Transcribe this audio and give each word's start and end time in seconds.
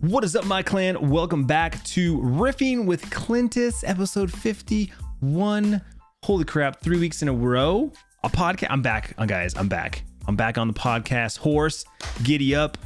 What 0.00 0.24
is 0.24 0.34
up, 0.34 0.46
my 0.46 0.62
clan? 0.62 1.10
Welcome 1.10 1.44
back 1.44 1.84
to 1.84 2.16
Riffing 2.20 2.86
with 2.86 3.10
Clintus, 3.10 3.84
episode 3.86 4.32
51. 4.32 5.82
Holy 6.22 6.44
crap, 6.46 6.80
three 6.80 6.98
weeks 6.98 7.20
in 7.20 7.28
a 7.28 7.34
row. 7.34 7.92
A 8.24 8.30
podcast. 8.30 8.68
I'm 8.70 8.80
back, 8.80 9.12
uh, 9.18 9.26
guys. 9.26 9.54
I'm 9.54 9.68
back. 9.68 10.02
I'm 10.26 10.36
back 10.36 10.56
on 10.56 10.68
the 10.68 10.72
podcast 10.72 11.36
horse. 11.36 11.84
Giddy 12.22 12.54
up. 12.54 12.78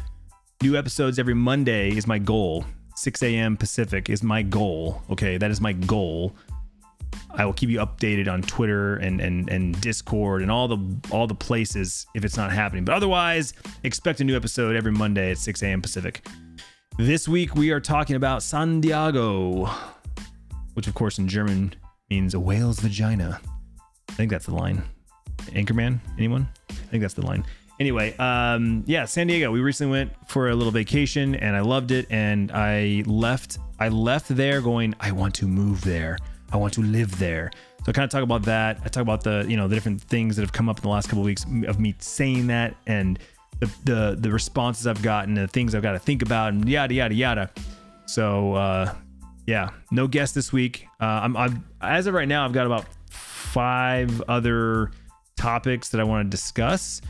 New 0.61 0.77
episodes 0.77 1.21
every 1.21 1.35
Monday 1.35 1.97
is 1.97 2.09
my 2.09 2.19
goal. 2.19 2.65
6 2.97 3.23
a.m. 3.23 3.57
Pacific 3.57 4.11
is 4.11 4.25
my 4.25 4.43
goal. 4.43 5.01
Okay, 5.09 5.39
that 5.39 5.53
is 5.53 5.61
my 5.61 5.73
goal. 5.73 6.35
I 7.31 7.45
will 7.45 7.53
keep 7.53 7.71
you 7.71 7.79
updated 7.79 8.27
on 8.27 8.43
Twitter 8.43 8.97
and 8.97 9.21
and 9.21 9.49
and 9.49 9.81
Discord 9.81 10.43
and 10.43 10.51
all 10.51 10.67
the 10.67 10.79
all 11.13 11.29
the 11.29 11.35
places 11.35 12.09
if 12.17 12.25
it's 12.25 12.37
not 12.37 12.51
happening. 12.51 12.85
But 12.85 12.97
otherwise, 12.97 13.55
expect 13.85 14.21
a 14.21 14.25
new 14.25 14.35
episode 14.35 14.75
every 14.75 14.91
Monday 14.91 15.31
at 15.31 15.39
6 15.39 15.63
a.m. 15.63 15.81
Pacific. 15.81 16.27
This 16.97 17.27
week 17.27 17.57
we 17.57 17.73
are 17.73 17.81
talking 17.81 18.15
about 18.15 18.45
San 18.45 18.81
Diego, 18.81 19.69
which 20.75 20.87
of 20.87 20.95
course 20.95 21.19
in 21.19 21.27
German 21.27 21.75
means 22.09 22.35
a 22.35 22.41
whale's 22.41 22.79
vagina. 22.79 23.41
I 24.09 24.13
think 24.13 24.31
that's 24.31 24.47
the 24.47 24.55
line. 24.55 24.81
Anchorman, 25.47 25.99
anyone? 26.19 26.49
I 26.71 26.75
think 26.75 27.01
that's 27.01 27.15
the 27.15 27.27
line. 27.27 27.45
Anyway, 27.81 28.17
um, 28.19 28.85
yeah, 28.87 29.07
San 29.07 29.27
Diego. 29.27 29.51
We 29.51 29.59
recently 29.59 29.91
went 29.91 30.13
for 30.29 30.51
a 30.51 30.55
little 30.55 30.71
vacation 30.71 31.35
and 31.35 31.57
I 31.57 31.63
loved 31.63 31.91
it. 31.91 32.07
And 32.11 32.53
I 32.53 33.03
left. 33.07 33.59
I 33.81 33.89
left 33.89 34.29
there 34.29 34.61
going. 34.61 34.95
I 35.01 35.11
want 35.11 35.35
to 35.37 35.49
move 35.49 35.81
there. 35.83 36.17
I 36.53 36.59
want 36.59 36.75
to 36.75 36.83
live 36.83 37.19
there. 37.19 37.51
So 37.79 37.87
I 37.89 37.93
kind 37.93 38.05
of 38.05 38.11
talk 38.11 38.23
about 38.23 38.43
that. 38.43 38.79
I 38.85 38.89
talk 38.89 39.03
about 39.03 39.25
the 39.25 39.45
you 39.49 39.57
know 39.57 39.67
the 39.67 39.75
different 39.75 40.01
things 40.01 40.37
that 40.37 40.43
have 40.43 40.53
come 40.53 40.69
up 40.69 40.79
in 40.79 40.83
the 40.83 40.91
last 40.91 41.09
couple 41.09 41.23
of 41.23 41.27
weeks 41.27 41.45
of 41.67 41.81
me 41.81 41.97
saying 41.99 42.47
that 42.47 42.77
and 42.87 43.19
the 43.61 43.71
the 43.85 44.17
the 44.19 44.31
responses 44.31 44.87
I've 44.87 45.03
gotten, 45.03 45.37
and 45.37 45.49
the 45.49 45.53
things 45.53 45.75
I've 45.75 45.83
got 45.83 45.93
to 45.93 45.99
think 45.99 46.23
about, 46.23 46.53
and 46.53 46.69
yada 46.69 46.95
yada 46.95 47.15
yada. 47.15 47.51
So 48.07 48.55
uh, 48.55 48.95
yeah, 49.47 49.71
no 49.91 50.07
guest 50.07 50.35
this 50.35 50.53
week. 50.53 50.87
Uh, 51.01 51.05
I'm, 51.05 51.37
I'm 51.37 51.65
as 51.81 52.07
of 52.07 52.15
right 52.15 52.29
now, 52.29 52.45
I've 52.45 52.53
got 52.53 52.67
about 52.67 52.87
five 53.11 54.23
other 54.23 54.91
topics 55.37 55.89
that 55.91 56.01
I 56.01 56.05
want 56.05 56.27
to 56.27 56.31
discuss 56.31 57.01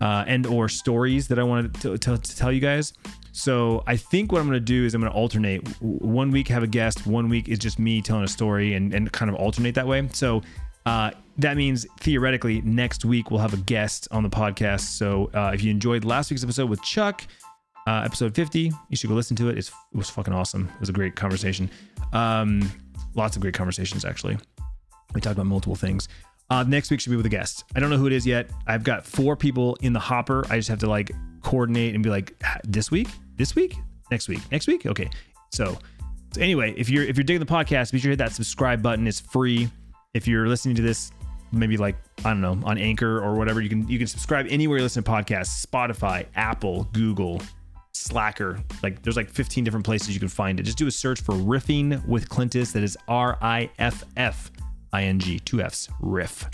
uh, 0.00 0.24
and 0.26 0.46
or 0.46 0.68
stories 0.68 1.28
that 1.28 1.38
I 1.38 1.42
want 1.42 1.80
to, 1.80 1.98
to, 1.98 2.18
to 2.18 2.36
tell 2.36 2.52
you 2.52 2.60
guys. 2.60 2.92
So 3.32 3.84
I 3.86 3.96
think 3.96 4.32
what 4.32 4.40
I'm 4.40 4.46
going 4.46 4.56
to 4.56 4.60
do 4.60 4.84
is 4.84 4.94
I'm 4.94 5.00
going 5.00 5.12
to 5.12 5.16
alternate. 5.16 5.66
One 5.80 6.30
week 6.30 6.48
have 6.48 6.62
a 6.62 6.66
guest, 6.66 7.06
one 7.06 7.28
week 7.28 7.48
is 7.48 7.58
just 7.58 7.78
me 7.78 8.02
telling 8.02 8.24
a 8.24 8.28
story 8.28 8.74
and, 8.74 8.92
and 8.92 9.10
kind 9.12 9.30
of 9.30 9.36
alternate 9.36 9.74
that 9.76 9.86
way. 9.86 10.08
So 10.12 10.42
uh, 10.86 11.12
that 11.38 11.56
means 11.56 11.86
theoretically 12.00 12.60
next 12.62 13.04
week 13.04 13.30
we'll 13.30 13.40
have 13.40 13.54
a 13.54 13.58
guest 13.58 14.08
on 14.10 14.22
the 14.22 14.30
podcast. 14.30 14.80
So 14.80 15.30
uh, 15.32 15.52
if 15.54 15.62
you 15.62 15.70
enjoyed 15.70 16.04
last 16.04 16.30
week's 16.30 16.42
episode 16.42 16.68
with 16.68 16.82
Chuck, 16.82 17.26
uh, 17.86 18.02
episode 18.04 18.34
50, 18.34 18.72
you 18.88 18.96
should 18.96 19.08
go 19.08 19.14
listen 19.14 19.36
to 19.36 19.48
it. 19.48 19.56
It's, 19.56 19.68
it 19.68 19.96
was 19.96 20.10
fucking 20.10 20.34
awesome. 20.34 20.68
It 20.74 20.80
was 20.80 20.88
a 20.88 20.92
great 20.92 21.16
conversation. 21.16 21.70
Um, 22.12 22.70
lots 23.14 23.36
of 23.36 23.42
great 23.42 23.54
conversations, 23.54 24.04
actually. 24.04 24.36
We 25.14 25.20
talked 25.20 25.34
about 25.34 25.46
multiple 25.46 25.76
things. 25.76 26.08
Uh, 26.50 26.64
next 26.64 26.90
week 26.90 27.00
should 27.00 27.10
be 27.10 27.16
with 27.16 27.26
a 27.26 27.30
guest. 27.30 27.64
I 27.74 27.80
don't 27.80 27.90
know 27.90 27.96
who 27.96 28.06
it 28.06 28.12
is 28.12 28.26
yet. 28.26 28.50
I've 28.66 28.82
got 28.82 29.06
four 29.06 29.36
people 29.36 29.76
in 29.80 29.92
the 29.92 30.00
hopper. 30.00 30.44
I 30.50 30.56
just 30.56 30.68
have 30.68 30.80
to 30.80 30.88
like 30.88 31.12
coordinate 31.42 31.94
and 31.94 32.02
be 32.02 32.10
like, 32.10 32.42
this 32.64 32.90
week, 32.90 33.08
this 33.36 33.54
week, 33.54 33.76
next 34.10 34.28
week, 34.28 34.40
next 34.50 34.66
week. 34.66 34.86
Okay. 34.86 35.08
So, 35.52 35.78
so 36.32 36.40
anyway, 36.40 36.74
if 36.76 36.90
you're 36.90 37.04
if 37.04 37.16
you're 37.16 37.24
digging 37.24 37.40
the 37.40 37.46
podcast, 37.46 37.92
be 37.92 37.98
sure 37.98 38.08
to 38.08 38.12
hit 38.12 38.18
that 38.18 38.32
subscribe 38.32 38.82
button. 38.82 39.06
It's 39.06 39.20
free. 39.20 39.70
If 40.14 40.26
you're 40.26 40.48
listening 40.48 40.74
to 40.76 40.82
this, 40.82 41.10
maybe 41.52 41.76
like 41.76 41.96
I 42.24 42.30
don't 42.30 42.40
know 42.40 42.58
on 42.64 42.78
Anchor 42.78 43.22
or 43.22 43.34
whatever, 43.36 43.60
you 43.60 43.68
can 43.68 43.88
you 43.88 43.98
can 43.98 44.06
subscribe 44.06 44.46
anywhere 44.48 44.78
you 44.78 44.84
listen 44.84 45.02
to 45.02 45.10
podcasts. 45.10 45.64
Spotify, 45.64 46.26
Apple, 46.34 46.84
Google, 46.92 47.42
Slacker. 47.92 48.60
Like 48.82 49.02
there's 49.02 49.16
like 49.16 49.28
15 49.30 49.64
different 49.64 49.84
places 49.84 50.14
you 50.14 50.20
can 50.20 50.28
find 50.28 50.58
it. 50.60 50.64
Just 50.64 50.78
do 50.78 50.86
a 50.86 50.90
search 50.90 51.20
for 51.20 51.34
Riffing 51.34 52.04
with 52.06 52.28
Clintus. 52.28 52.72
That 52.72 52.82
is 52.82 52.96
R 53.08 53.38
I 53.40 53.70
F 53.78 54.04
F 54.16 54.50
ing, 54.94 55.20
two 55.44 55.60
F's, 55.60 55.88
riff. 56.00 56.44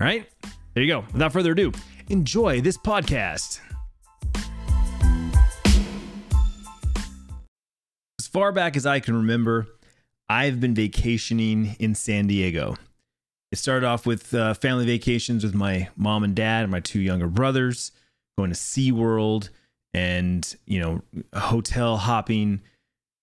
All 0.00 0.06
right, 0.06 0.28
there 0.74 0.82
you 0.82 0.88
go. 0.88 1.04
Without 1.12 1.32
further 1.32 1.52
ado, 1.52 1.72
enjoy 2.08 2.60
this 2.60 2.76
podcast. 2.76 3.60
As 8.18 8.26
far 8.26 8.52
back 8.52 8.76
as 8.76 8.86
I 8.86 9.00
can 9.00 9.16
remember, 9.16 9.66
I've 10.28 10.60
been 10.60 10.74
vacationing 10.74 11.76
in 11.78 11.94
San 11.94 12.26
Diego. 12.26 12.76
It 13.50 13.56
started 13.56 13.86
off 13.86 14.06
with 14.06 14.34
uh, 14.34 14.54
family 14.54 14.84
vacations 14.84 15.42
with 15.42 15.54
my 15.54 15.88
mom 15.96 16.22
and 16.22 16.34
dad 16.34 16.64
and 16.64 16.70
my 16.70 16.80
two 16.80 17.00
younger 17.00 17.28
brothers, 17.28 17.92
going 18.36 18.50
to 18.50 18.56
SeaWorld 18.56 19.48
and, 19.94 20.56
you 20.66 20.80
know, 20.80 21.02
hotel 21.34 21.96
hopping, 21.96 22.60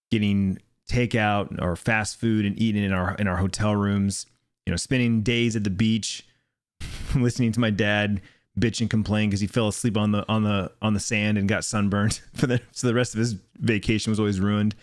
getting 0.10 0.60
takeout 0.90 1.62
or 1.62 1.76
fast 1.76 2.20
food 2.20 2.46
and 2.46 2.60
eating 2.60 2.84
in 2.84 2.92
our 2.92 3.16
in 3.16 3.28
our 3.28 3.38
hotel 3.38 3.76
rooms. 3.76 4.26
You 4.66 4.72
know, 4.72 4.78
spending 4.78 5.22
days 5.22 5.56
at 5.56 5.64
the 5.64 5.70
beach, 5.70 6.26
listening 7.16 7.52
to 7.52 7.60
my 7.60 7.70
dad 7.70 8.22
bitch 8.60 8.82
and 8.82 8.90
complain 8.90 9.30
because 9.30 9.42
he 9.42 9.48
fell 9.48 9.68
asleep 9.68 9.98
on 9.98 10.12
the 10.12 10.26
on 10.30 10.44
the 10.44 10.72
on 10.82 10.94
the 10.94 11.00
sand 11.00 11.38
and 11.38 11.48
got 11.48 11.64
sunburned 11.64 12.22
for 12.34 12.48
the 12.48 12.62
so 12.72 12.88
the 12.88 12.94
rest 12.94 13.14
of 13.14 13.20
his 13.20 13.36
vacation 13.60 14.12
was 14.12 14.20
always 14.20 14.40
ruined. 14.40 14.76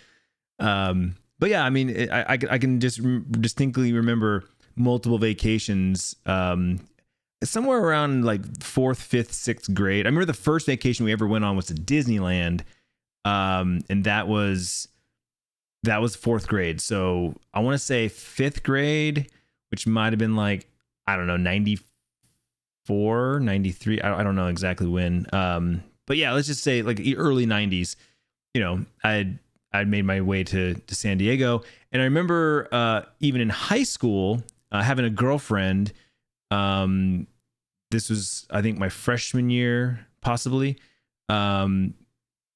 Um, 0.58 1.16
but 1.38 1.50
yeah, 1.50 1.64
I 1.64 1.70
mean, 1.70 1.90
it, 1.90 2.10
I 2.10 2.38
I 2.50 2.58
can 2.58 2.78
just 2.78 3.00
distinctly 3.32 3.92
remember 3.92 4.44
multiple 4.76 5.18
vacations. 5.18 6.16
Um, 6.26 6.80
somewhere 7.44 7.78
around 7.78 8.24
like 8.24 8.62
fourth, 8.62 9.00
fifth, 9.00 9.32
sixth 9.32 9.72
grade. 9.74 10.06
I 10.06 10.08
remember 10.08 10.26
the 10.26 10.32
first 10.32 10.66
vacation 10.66 11.04
we 11.04 11.12
ever 11.12 11.26
went 11.26 11.44
on 11.44 11.56
was 11.56 11.66
to 11.66 11.74
Disneyland, 11.74 12.62
um, 13.24 13.80
and 13.88 14.04
that 14.04 14.28
was 14.28 14.88
that 15.82 16.00
was 16.00 16.16
fourth 16.16 16.48
grade. 16.48 16.80
So 16.80 17.34
I 17.52 17.60
want 17.60 17.74
to 17.74 17.78
say 17.78 18.08
fifth 18.08 18.62
grade, 18.62 19.30
which 19.70 19.86
might 19.86 20.12
have 20.12 20.18
been 20.18 20.36
like, 20.36 20.66
I 21.06 21.16
don't 21.16 21.26
know, 21.26 21.36
94, 21.36 23.40
93. 23.40 24.00
I, 24.00 24.20
I 24.20 24.22
don't 24.22 24.36
know 24.36 24.46
exactly 24.46 24.86
when. 24.86 25.26
Um, 25.32 25.82
but 26.06 26.16
yeah, 26.16 26.32
let's 26.32 26.46
just 26.46 26.62
say 26.62 26.82
like 26.82 27.00
early 27.16 27.46
90s, 27.46 27.96
you 28.54 28.60
know, 28.60 28.84
I'd, 29.02 29.38
I'd 29.72 29.88
made 29.88 30.04
my 30.04 30.20
way 30.20 30.44
to, 30.44 30.74
to 30.74 30.94
San 30.94 31.18
Diego. 31.18 31.62
And 31.90 32.00
I 32.00 32.04
remember 32.04 32.68
uh, 32.70 33.02
even 33.20 33.40
in 33.40 33.48
high 33.48 33.82
school, 33.82 34.40
uh, 34.72 34.82
having 34.82 35.04
a 35.04 35.10
girlfriend. 35.10 35.92
Um, 36.50 37.28
this 37.90 38.10
was, 38.10 38.46
I 38.50 38.62
think, 38.62 38.78
my 38.78 38.88
freshman 38.88 39.50
year, 39.50 40.06
possibly. 40.20 40.78
Um, 41.28 41.94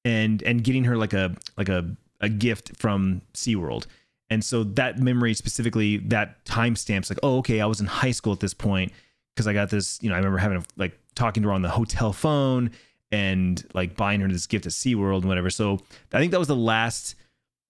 and 0.03 0.41
and 0.43 0.63
getting 0.63 0.85
her 0.85 0.97
like 0.97 1.13
a 1.13 1.35
like 1.57 1.69
a 1.69 1.95
a 2.21 2.29
gift 2.29 2.75
from 2.77 3.21
SeaWorld. 3.33 3.85
And 4.29 4.43
so 4.43 4.63
that 4.63 4.99
memory 4.99 5.33
specifically, 5.33 5.97
that 5.97 6.43
timestamps 6.45 7.09
like, 7.09 7.19
oh, 7.23 7.37
okay, 7.37 7.61
I 7.61 7.65
was 7.65 7.79
in 7.79 7.85
high 7.85 8.11
school 8.11 8.33
at 8.33 8.39
this 8.39 8.53
point 8.53 8.91
because 9.33 9.47
I 9.47 9.53
got 9.53 9.69
this, 9.69 9.99
you 10.01 10.09
know, 10.09 10.15
I 10.15 10.17
remember 10.17 10.39
having 10.39 10.57
a, 10.57 10.63
like 10.75 10.99
talking 11.15 11.43
to 11.43 11.49
her 11.49 11.53
on 11.53 11.61
the 11.61 11.69
hotel 11.69 12.11
phone 12.11 12.71
and 13.11 13.63
like 13.73 13.95
buying 13.95 14.19
her 14.19 14.27
this 14.27 14.47
gift 14.47 14.65
at 14.65 14.73
SeaWorld 14.73 15.19
and 15.19 15.27
whatever. 15.27 15.49
So 15.49 15.79
I 16.11 16.19
think 16.19 16.31
that 16.31 16.39
was 16.39 16.49
the 16.49 16.55
last 16.55 17.15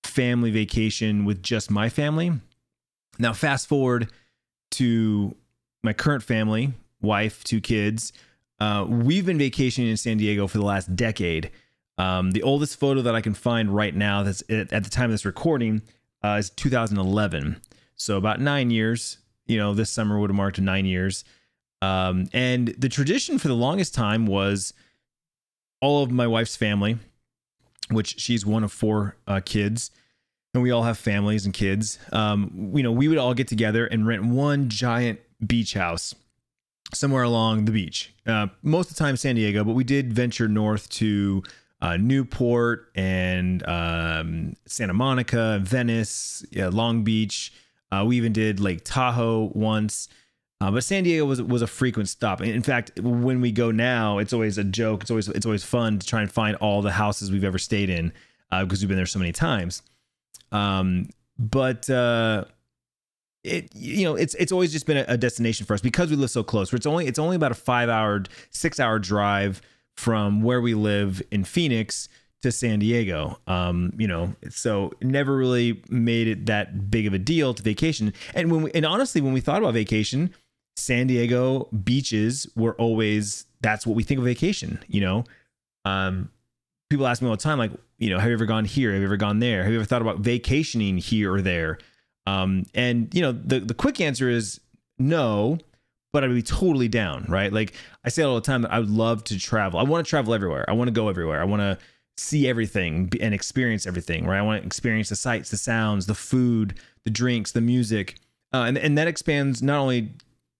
family 0.03 0.49
vacation 0.49 1.25
with 1.25 1.43
just 1.43 1.69
my 1.69 1.89
family. 1.89 2.31
Now, 3.19 3.33
fast 3.33 3.67
forward 3.67 4.09
to 4.71 5.35
my 5.83 5.93
current 5.93 6.23
family, 6.23 6.73
wife, 7.01 7.43
two 7.43 7.61
kids. 7.61 8.13
Uh, 8.59 8.85
we've 8.87 9.25
been 9.25 9.37
vacationing 9.37 9.89
in 9.89 9.97
San 9.97 10.17
Diego 10.17 10.47
for 10.47 10.57
the 10.57 10.65
last 10.65 10.95
decade. 10.95 11.51
Um, 11.97 12.31
the 12.31 12.43
oldest 12.43 12.79
photo 12.79 13.01
that 13.01 13.15
I 13.15 13.21
can 13.21 13.33
find 13.33 13.73
right 13.73 13.95
now, 13.95 14.23
that's 14.23 14.43
at 14.49 14.69
the 14.69 14.89
time 14.89 15.05
of 15.05 15.11
this 15.11 15.25
recording, 15.25 15.81
uh, 16.23 16.37
is 16.39 16.49
2011. 16.51 17.61
So 17.95 18.17
about 18.17 18.39
nine 18.39 18.71
years. 18.71 19.17
You 19.45 19.57
know, 19.57 19.73
this 19.73 19.89
summer 19.89 20.19
would 20.19 20.29
have 20.29 20.35
marked 20.35 20.59
nine 20.59 20.85
years. 20.85 21.23
Um, 21.81 22.27
and 22.33 22.69
the 22.77 22.89
tradition 22.89 23.37
for 23.37 23.47
the 23.47 23.55
longest 23.55 23.93
time 23.93 24.25
was 24.25 24.73
all 25.81 26.03
of 26.03 26.11
my 26.11 26.27
wife's 26.27 26.55
family, 26.55 26.97
which 27.89 28.19
she's 28.19 28.45
one 28.45 28.63
of 28.63 28.71
four 28.71 29.15
uh, 29.27 29.41
kids, 29.43 29.91
and 30.57 30.63
we 30.63 30.71
all 30.71 30.83
have 30.83 30.97
families 30.97 31.45
and 31.45 31.53
kids. 31.53 31.99
Um, 32.11 32.71
you 32.73 32.81
know, 32.81 32.91
we 32.91 33.07
would 33.07 33.19
all 33.19 33.35
get 33.35 33.47
together 33.47 33.85
and 33.85 34.07
rent 34.07 34.25
one 34.25 34.69
giant 34.69 35.19
beach 35.45 35.75
house 35.75 36.15
somewhere 36.93 37.21
along 37.21 37.65
the 37.65 37.71
beach. 37.71 38.13
Uh, 38.25 38.47
most 38.63 38.89
of 38.89 38.97
the 38.97 39.03
time, 39.03 39.15
San 39.17 39.35
Diego, 39.35 39.63
but 39.63 39.73
we 39.73 39.83
did 39.83 40.11
venture 40.11 40.47
north 40.47 40.89
to 40.89 41.43
uh, 41.79 41.95
Newport 41.97 42.91
and 42.95 43.63
um, 43.67 44.55
Santa 44.65 44.93
Monica, 44.93 45.59
Venice, 45.61 46.43
yeah, 46.49 46.69
Long 46.69 47.03
Beach. 47.03 47.53
Uh, 47.91 48.03
we 48.07 48.17
even 48.17 48.33
did 48.33 48.59
Lake 48.59 48.81
Tahoe 48.83 49.51
once. 49.53 50.09
Uh, 50.59 50.71
but 50.71 50.83
San 50.83 51.03
Diego 51.03 51.23
was 51.23 51.39
was 51.39 51.61
a 51.61 51.67
frequent 51.67 52.09
stop. 52.09 52.41
In 52.41 52.63
fact, 52.63 52.99
when 52.99 53.41
we 53.41 53.51
go 53.51 53.69
now, 53.69 54.17
it's 54.17 54.33
always 54.33 54.57
a 54.57 54.63
joke. 54.63 55.03
It's 55.03 55.11
always 55.11 55.27
it's 55.27 55.45
always 55.45 55.63
fun 55.63 55.99
to 55.99 56.07
try 56.07 56.21
and 56.21 56.31
find 56.31 56.55
all 56.57 56.81
the 56.81 56.93
houses 56.93 57.31
we've 57.31 57.43
ever 57.43 57.59
stayed 57.59 57.91
in 57.91 58.11
because 58.49 58.79
uh, 58.79 58.81
we've 58.81 58.87
been 58.87 58.97
there 58.97 59.05
so 59.05 59.19
many 59.19 59.31
times. 59.31 59.83
Um, 60.51 61.09
but 61.37 61.89
uh, 61.89 62.45
it 63.43 63.73
you 63.75 64.03
know 64.03 64.15
it's 64.15 64.35
it's 64.35 64.51
always 64.51 64.71
just 64.71 64.85
been 64.85 64.97
a, 64.97 65.17
destination 65.17 65.65
for 65.65 65.73
us 65.73 65.81
because 65.81 66.09
we 66.09 66.15
live 66.15 66.31
so 66.31 66.43
close. 66.43 66.71
Where 66.71 66.77
it's 66.77 66.85
only 66.85 67.07
it's 67.07 67.19
only 67.19 67.35
about 67.35 67.51
a 67.51 67.55
five 67.55 67.89
hour, 67.89 68.23
six 68.49 68.79
hour 68.79 68.99
drive 68.99 69.61
from 69.95 70.41
where 70.41 70.61
we 70.61 70.73
live 70.73 71.21
in 71.31 71.43
Phoenix 71.43 72.09
to 72.41 72.51
San 72.51 72.79
Diego. 72.79 73.39
Um, 73.47 73.93
you 73.97 74.07
know, 74.07 74.35
so 74.49 74.91
never 75.01 75.35
really 75.35 75.83
made 75.89 76.27
it 76.27 76.45
that 76.45 76.91
big 76.91 77.07
of 77.07 77.13
a 77.13 77.19
deal 77.19 77.53
to 77.53 77.63
vacation. 77.63 78.13
And 78.35 78.51
when 78.51 78.63
we, 78.63 78.71
and 78.73 78.85
honestly, 78.85 79.21
when 79.21 79.33
we 79.33 79.41
thought 79.41 79.57
about 79.57 79.73
vacation, 79.73 80.33
San 80.75 81.07
Diego 81.07 81.65
beaches 81.83 82.47
were 82.55 82.75
always 82.75 83.45
that's 83.61 83.87
what 83.87 83.95
we 83.95 84.03
think 84.03 84.19
of 84.19 84.25
vacation. 84.25 84.79
You 84.87 85.01
know, 85.01 85.23
um, 85.85 86.29
people 86.89 87.07
ask 87.07 87.21
me 87.21 87.27
all 87.27 87.35
the 87.35 87.41
time, 87.41 87.57
like, 87.57 87.71
you 87.97 88.09
know, 88.09 88.19
have 88.19 88.29
you 88.29 88.33
ever 88.33 88.45
gone 88.45 88.65
here? 88.65 88.91
Have 88.91 89.01
you 89.01 89.07
ever 89.07 89.17
gone 89.17 89.39
there? 89.39 89.63
Have 89.63 89.71
you 89.71 89.79
ever 89.79 89.85
thought 89.85 90.01
about 90.01 90.19
vacationing 90.19 90.97
here 90.97 91.33
or 91.33 91.41
there? 91.41 91.79
Um, 92.25 92.65
and 92.73 93.13
you 93.13 93.21
know, 93.21 93.31
the 93.31 93.59
the 93.59 93.73
quick 93.73 94.01
answer 94.01 94.29
is 94.29 94.59
no, 94.99 95.57
but 96.11 96.23
I'd 96.23 96.33
be 96.33 96.41
totally 96.41 96.87
down, 96.87 97.25
right? 97.29 97.51
Like 97.51 97.73
I 98.03 98.09
say 98.09 98.23
all 98.23 98.35
the 98.35 98.41
time 98.41 98.63
that 98.63 98.71
I 98.73 98.79
would 98.79 98.89
love 98.89 99.23
to 99.25 99.39
travel. 99.39 99.79
I 99.79 99.83
want 99.83 100.05
to 100.05 100.09
travel 100.09 100.33
everywhere. 100.33 100.65
I 100.69 100.73
want 100.73 100.89
to 100.89 100.91
go 100.91 101.07
everywhere. 101.09 101.41
I 101.41 101.45
want 101.45 101.61
to 101.61 101.77
see 102.17 102.47
everything 102.47 103.11
and 103.21 103.33
experience 103.33 103.85
everything, 103.85 104.25
right? 104.25 104.39
I 104.39 104.41
want 104.41 104.61
to 104.61 104.65
experience 104.65 105.09
the 105.09 105.15
sights, 105.15 105.51
the 105.51 105.57
sounds, 105.57 106.05
the 106.05 106.15
food, 106.15 106.79
the 107.05 107.11
drinks, 107.11 107.51
the 107.53 107.61
music, 107.61 108.15
uh, 108.53 108.63
and 108.63 108.77
and 108.77 108.97
that 108.97 109.07
expands 109.07 109.61
not 109.61 109.79
only 109.79 110.11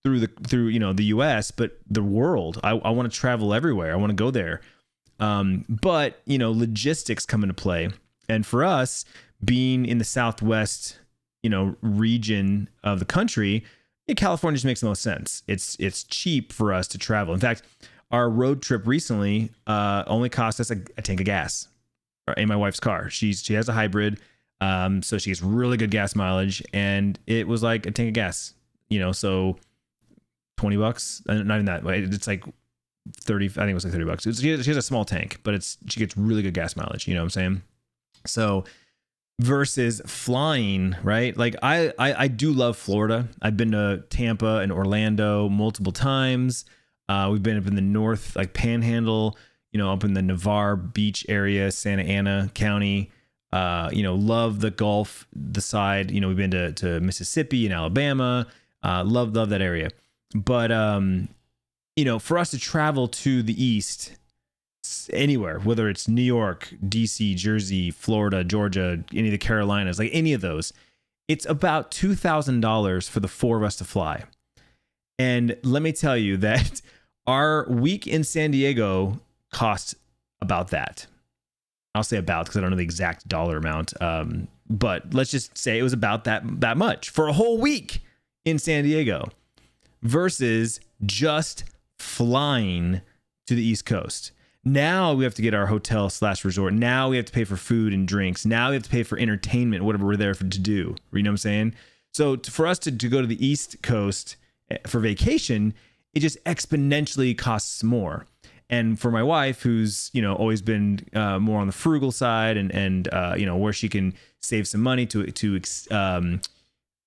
through 0.04 0.22
the 0.22 0.28
through 0.48 0.68
you 0.68 0.80
know 0.80 0.94
the 0.94 1.06
U.S. 1.06 1.52
but 1.52 1.78
the 1.90 2.04
world. 2.04 2.60
I, 2.64 2.72
I 2.72 2.92
want 2.92 3.12
to 3.12 3.18
travel 3.18 3.54
everywhere. 3.54 3.92
I 3.92 3.98
want 3.98 4.12
to 4.12 4.16
go 4.16 4.32
there. 4.32 4.62
Um, 5.20 5.66
but 5.68 6.22
you 6.26 6.38
know, 6.38 6.52
logistics 6.52 7.26
come 7.26 7.44
into 7.44 7.54
play, 7.54 7.90
and 8.30 8.46
for 8.46 8.64
us 8.64 9.06
being 9.44 9.86
in 9.86 9.98
the 9.98 10.04
Southwest, 10.04 11.00
you 11.44 11.50
know, 11.50 11.76
region 11.82 12.70
of 12.84 13.00
the 13.00 13.06
country, 13.06 13.64
California 14.16 14.56
just 14.56 14.66
makes 14.66 14.82
the 14.82 14.88
most 14.88 15.02
sense. 15.02 15.44
It's 15.48 15.76
it's 15.80 16.04
cheap 16.04 16.54
for 16.54 16.74
us 16.74 16.88
to 16.90 16.98
travel. 16.98 17.34
In 17.34 17.40
fact, 17.40 17.64
our 18.12 18.30
road 18.30 18.62
trip 18.62 18.88
recently 18.88 19.52
uh, 19.66 20.04
only 20.08 20.30
cost 20.30 20.60
us 20.60 20.72
a, 20.72 20.78
a 20.98 21.02
tank 21.02 21.20
of 21.20 21.26
gas 21.26 21.68
in 22.38 22.48
my 22.48 22.56
wife's 22.56 22.80
car. 22.80 23.10
She's 23.10 23.44
she 23.44 23.54
has 23.54 23.68
a 23.70 23.74
hybrid, 23.74 24.20
um, 24.62 25.02
so 25.02 25.18
she 25.18 25.30
gets 25.30 25.42
really 25.42 25.78
good 25.78 25.92
gas 25.92 26.16
mileage, 26.16 26.64
and 26.74 27.20
it 27.28 27.48
was 27.48 27.64
like 27.64 27.86
a 27.86 27.92
tank 27.92 28.10
of 28.10 28.14
gas. 28.14 28.54
You 28.90 29.00
know, 29.00 29.12
so 29.12 29.58
twenty 30.56 30.78
bucks, 30.78 31.22
uh, 31.28 31.36
not 31.36 31.56
even 31.56 31.66
that. 31.66 31.86
It's 31.86 32.28
like 32.28 32.46
thirty. 33.16 33.46
I 33.46 33.50
think 33.50 33.70
it 33.70 33.74
was 33.74 33.84
like 33.84 33.94
thirty 33.94 34.06
bucks. 34.06 34.26
It's, 34.26 34.42
she, 34.42 34.50
has, 34.50 34.64
she 34.64 34.70
has 34.72 34.78
a 34.78 34.82
small 34.82 35.06
tank, 35.06 35.40
but 35.44 35.54
it's 35.54 35.78
she 35.88 36.00
gets 36.00 36.18
really 36.18 36.42
good 36.42 36.54
gas 36.54 36.76
mileage. 36.76 37.08
You 37.08 37.14
know 37.14 37.22
what 37.22 37.26
I'm 37.26 37.30
saying? 37.32 37.62
So 38.26 38.66
versus 39.40 40.02
flying, 40.06 40.96
right? 41.04 41.38
Like 41.38 41.56
I, 41.62 41.94
I, 42.00 42.24
I 42.24 42.28
do 42.28 42.52
love 42.52 42.78
Florida. 42.78 43.28
I've 43.42 43.58
been 43.58 43.72
to 43.72 44.04
Tampa 44.10 44.58
and 44.58 44.72
Orlando 44.72 45.50
multiple 45.50 45.92
times. 45.92 46.66
Uh, 47.10 47.30
we've 47.32 47.44
been 47.44 47.58
up 47.58 47.68
in 47.68 47.76
the 47.76 47.82
north, 47.82 48.36
like 48.36 48.54
Panhandle, 48.54 49.38
you 49.72 49.78
know, 49.78 49.92
up 49.92 50.04
in 50.04 50.14
the 50.14 50.22
Navarre 50.22 50.76
Beach 50.76 51.26
area, 51.30 51.72
Santa 51.72 52.04
Ana 52.04 52.50
County. 52.54 53.12
Uh, 53.54 53.90
you 53.94 54.04
know, 54.04 54.16
love 54.16 54.60
the 54.60 54.72
Gulf, 54.72 55.26
the 55.34 55.62
side. 55.62 56.12
You 56.12 56.20
know, 56.20 56.28
we've 56.28 56.38
been 56.38 56.52
to 56.52 56.74
to 56.74 57.00
Mississippi 57.00 57.66
and 57.66 57.74
Alabama. 57.74 58.48
Uh, 58.84 59.04
love 59.06 59.34
love 59.34 59.50
that 59.50 59.62
area. 59.62 59.90
But 60.36 60.72
um, 60.72 61.30
you 61.98 62.06
know, 62.06 62.20
for 62.20 62.38
us 62.38 62.52
to 62.52 62.60
travel 62.60 63.08
to 63.10 63.44
the 63.44 63.62
east, 63.62 64.16
anywhere, 65.12 65.60
whether 65.60 65.90
it's 65.90 66.08
New 66.08 66.22
York, 66.22 66.74
DC, 66.86 67.36
Jersey, 67.36 67.92
Florida, 67.92 68.44
Georgia, 68.44 69.04
any 69.14 69.28
of 69.28 69.32
the 69.32 69.38
Carolinas, 69.38 70.00
like 70.00 70.12
any 70.14 70.32
of 70.32 70.42
those, 70.42 70.72
it's 71.28 71.46
about 71.46 71.92
two 71.92 72.16
thousand 72.16 72.62
dollars 72.62 73.10
for 73.10 73.20
the 73.20 73.28
four 73.28 73.58
of 73.58 73.64
us 73.64 73.76
to 73.78 73.84
fly. 73.84 74.24
And 75.20 75.58
let 75.64 75.82
me 75.82 75.92
tell 75.92 76.16
you 76.16 76.38
that 76.38 76.82
our 77.28 77.66
week 77.70 78.08
in 78.08 78.24
San 78.24 78.52
Diego 78.52 79.20
cost 79.52 79.96
about 80.40 80.70
that. 80.70 81.08
I'll 81.96 82.04
say 82.04 82.18
about 82.18 82.46
because 82.46 82.58
I 82.58 82.62
don't 82.62 82.70
know 82.70 82.78
the 82.78 82.84
exact 82.84 83.28
dollar 83.28 83.58
amount. 83.58 84.00
Um, 84.00 84.48
but 84.70 85.14
let's 85.14 85.32
just 85.32 85.58
say 85.58 85.80
it 85.80 85.84
was 85.84 85.94
about 85.94 86.26
that 86.26 86.44
that 86.62 86.78
much 86.78 87.10
for 87.10 87.28
a 87.28 87.34
whole 87.34 87.58
week 87.58 88.02
in 88.46 88.60
San 88.60 88.84
Diego 88.84 89.30
versus 90.04 90.80
just 91.06 91.64
flying 91.98 93.02
to 93.48 93.56
the 93.56 93.64
East 93.64 93.86
Coast. 93.86 94.32
Now 94.64 95.14
we 95.14 95.24
have 95.24 95.36
to 95.36 95.42
get 95.42 95.54
our 95.54 95.68
hotel 95.68 96.10
slash 96.10 96.44
resort. 96.44 96.74
Now 96.74 97.10
we 97.10 97.16
have 97.16 97.26
to 97.26 97.32
pay 97.32 97.46
for 97.46 97.56
food 97.56 97.94
and 97.94 98.08
drinks. 98.08 98.46
Now 98.46 98.70
we 98.70 98.76
have 98.76 98.84
to 98.84 98.90
pay 98.90 99.04
for 99.04 99.18
entertainment, 99.18 99.84
whatever 99.84 100.06
we're 100.06 100.18
there 100.18 100.34
for, 100.34 100.44
to 100.44 100.60
do. 100.60 100.96
You 101.14 101.24
know 101.24 101.30
what 101.30 101.34
I'm 101.34 101.38
saying? 101.38 101.76
So 102.14 102.36
to, 102.36 102.52
for 102.52 102.68
us 102.68 102.80
to, 102.80 102.92
to 102.92 103.10
go 103.10 103.22
to 103.22 103.28
the 103.28 103.46
East 103.46 103.82
Coast 103.82 104.36
eh, 104.70 104.78
for 104.86 105.00
vacation, 105.00 105.74
it 106.14 106.20
just 106.20 106.44
exponentially 106.44 107.38
costs 107.38 107.84
more. 107.84 108.28
And 108.70 109.00
for 109.00 109.12
my 109.12 109.24
wife, 109.24 109.62
who's 109.62 110.10
you 110.14 110.22
know 110.22 110.36
always 110.36 110.62
been 110.62 111.00
uh, 111.14 111.40
more 111.40 111.62
on 111.62 111.68
the 111.68 111.74
frugal 111.74 112.12
side, 112.12 112.58
and 112.58 112.70
and 112.72 113.08
uh, 113.14 113.36
you 113.38 113.46
know 113.46 113.56
where 113.56 113.72
she 113.72 113.88
can 113.88 114.14
save 114.42 114.68
some 114.68 114.82
money 114.82 115.06
to 115.06 115.26
to 115.26 115.62
um, 115.90 116.42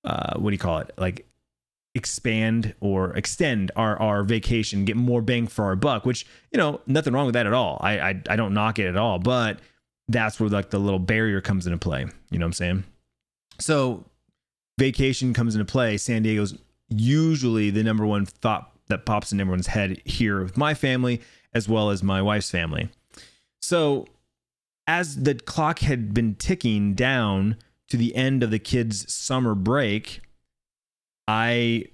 uh, 0.04 0.38
what 0.38 0.50
do 0.50 0.54
you 0.54 0.58
call 0.58 0.78
it 0.78 0.92
like 0.96 1.26
expand 1.94 2.74
or 2.80 3.16
extend 3.16 3.70
our 3.76 4.00
our 4.00 4.22
vacation, 4.22 4.84
get 4.84 4.96
more 4.96 5.22
bang 5.22 5.46
for 5.46 5.64
our 5.64 5.76
buck. 5.76 6.04
Which 6.04 6.26
you 6.52 6.58
know 6.58 6.80
nothing 6.86 7.12
wrong 7.12 7.26
with 7.26 7.34
that 7.34 7.46
at 7.46 7.52
all. 7.52 7.78
I 7.80 8.00
I, 8.00 8.22
I 8.30 8.36
don't 8.36 8.54
knock 8.54 8.78
it 8.78 8.86
at 8.86 8.96
all, 8.96 9.18
but 9.18 9.60
that's 10.08 10.40
where 10.40 10.48
like 10.48 10.70
the 10.70 10.78
little 10.78 10.98
barrier 10.98 11.40
comes 11.40 11.66
into 11.66 11.78
play. 11.78 12.06
You 12.30 12.38
know 12.38 12.44
what 12.44 12.48
I'm 12.48 12.52
saying? 12.54 12.84
So 13.58 14.04
vacation 14.78 15.34
comes 15.34 15.54
into 15.54 15.64
play. 15.64 15.96
San 15.96 16.22
Diego's 16.22 16.56
usually 16.88 17.70
the 17.70 17.82
number 17.82 18.06
one 18.06 18.26
thought 18.26 18.72
that 18.88 19.06
pops 19.06 19.32
in 19.32 19.40
everyone's 19.40 19.68
head 19.68 20.02
here 20.04 20.42
with 20.42 20.56
my 20.56 20.74
family 20.74 21.20
as 21.54 21.68
well 21.68 21.90
as 21.90 22.02
my 22.02 22.20
wife's 22.20 22.50
family. 22.50 22.88
So, 23.60 24.06
as 24.86 25.22
the 25.22 25.34
clock 25.34 25.80
had 25.80 26.12
been 26.12 26.34
ticking 26.34 26.94
down 26.94 27.56
to 27.88 27.96
the 27.96 28.14
end 28.14 28.42
of 28.42 28.50
the 28.50 28.58
kids' 28.58 29.12
summer 29.12 29.54
break, 29.54 30.20
I 31.30 31.84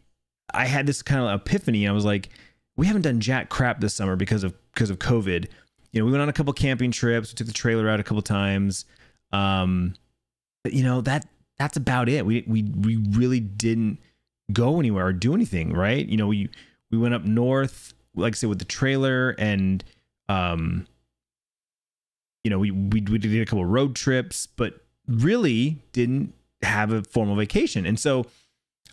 I 0.55 0.65
had 0.65 0.87
this 0.87 1.03
kind 1.03 1.21
of 1.21 1.41
epiphany. 1.41 1.87
I 1.87 1.93
was 1.93 2.05
like, 2.05 2.31
we 2.77 2.87
haven't 2.87 3.03
done 3.03 3.21
jack 3.21 3.51
crap 3.51 3.81
this 3.81 3.95
summer 3.95 4.17
because 4.17 4.43
of 4.45 4.55
because 4.73 4.89
of 4.89 4.99
COVID. 4.99 5.47
You 5.93 6.01
know, 6.01 6.07
we 6.07 6.13
went 6.13 6.23
on 6.23 6.29
a 6.29 6.33
couple 6.33 6.53
camping 6.53 6.91
trips, 6.91 7.33
we 7.33 7.37
took 7.37 7.47
the 7.47 7.53
trailer 7.53 7.89
out 7.89 8.01
a 8.01 8.03
couple 8.03 8.23
times. 8.23 8.87
Um, 9.33 9.95
but 10.65 10.73
you 10.73 10.83
know, 10.83 11.03
that 11.03 11.27
that's 11.59 11.77
about 11.77 12.09
it. 12.09 12.25
We 12.25 12.45
we 12.47 12.63
we 12.63 12.97
really 12.97 13.41
didn't 13.41 13.99
go 14.53 14.81
anywhere 14.81 15.07
or 15.07 15.13
do 15.13 15.35
anything, 15.35 15.73
right? 15.73 16.07
You 16.07 16.17
know, 16.17 16.29
we 16.29 16.49
we 16.91 16.97
went 16.97 17.15
up 17.15 17.25
north, 17.25 17.93
like 18.15 18.35
I 18.35 18.37
said, 18.37 18.49
with 18.49 18.59
the 18.59 18.65
trailer, 18.65 19.31
and 19.39 19.85
um, 20.31 20.87
you 22.43 22.51
know, 22.51 22.59
we 22.59 22.71
we 22.71 23.03
we 23.03 23.19
did 23.19 23.43
a 23.43 23.45
couple 23.45 23.67
road 23.67 23.95
trips, 23.95 24.47
but 24.47 24.81
really 25.07 25.83
didn't 25.93 26.33
have 26.63 26.91
a 26.91 27.03
formal 27.03 27.37
vacation. 27.37 27.85
And 27.85 28.01
so 28.01 28.27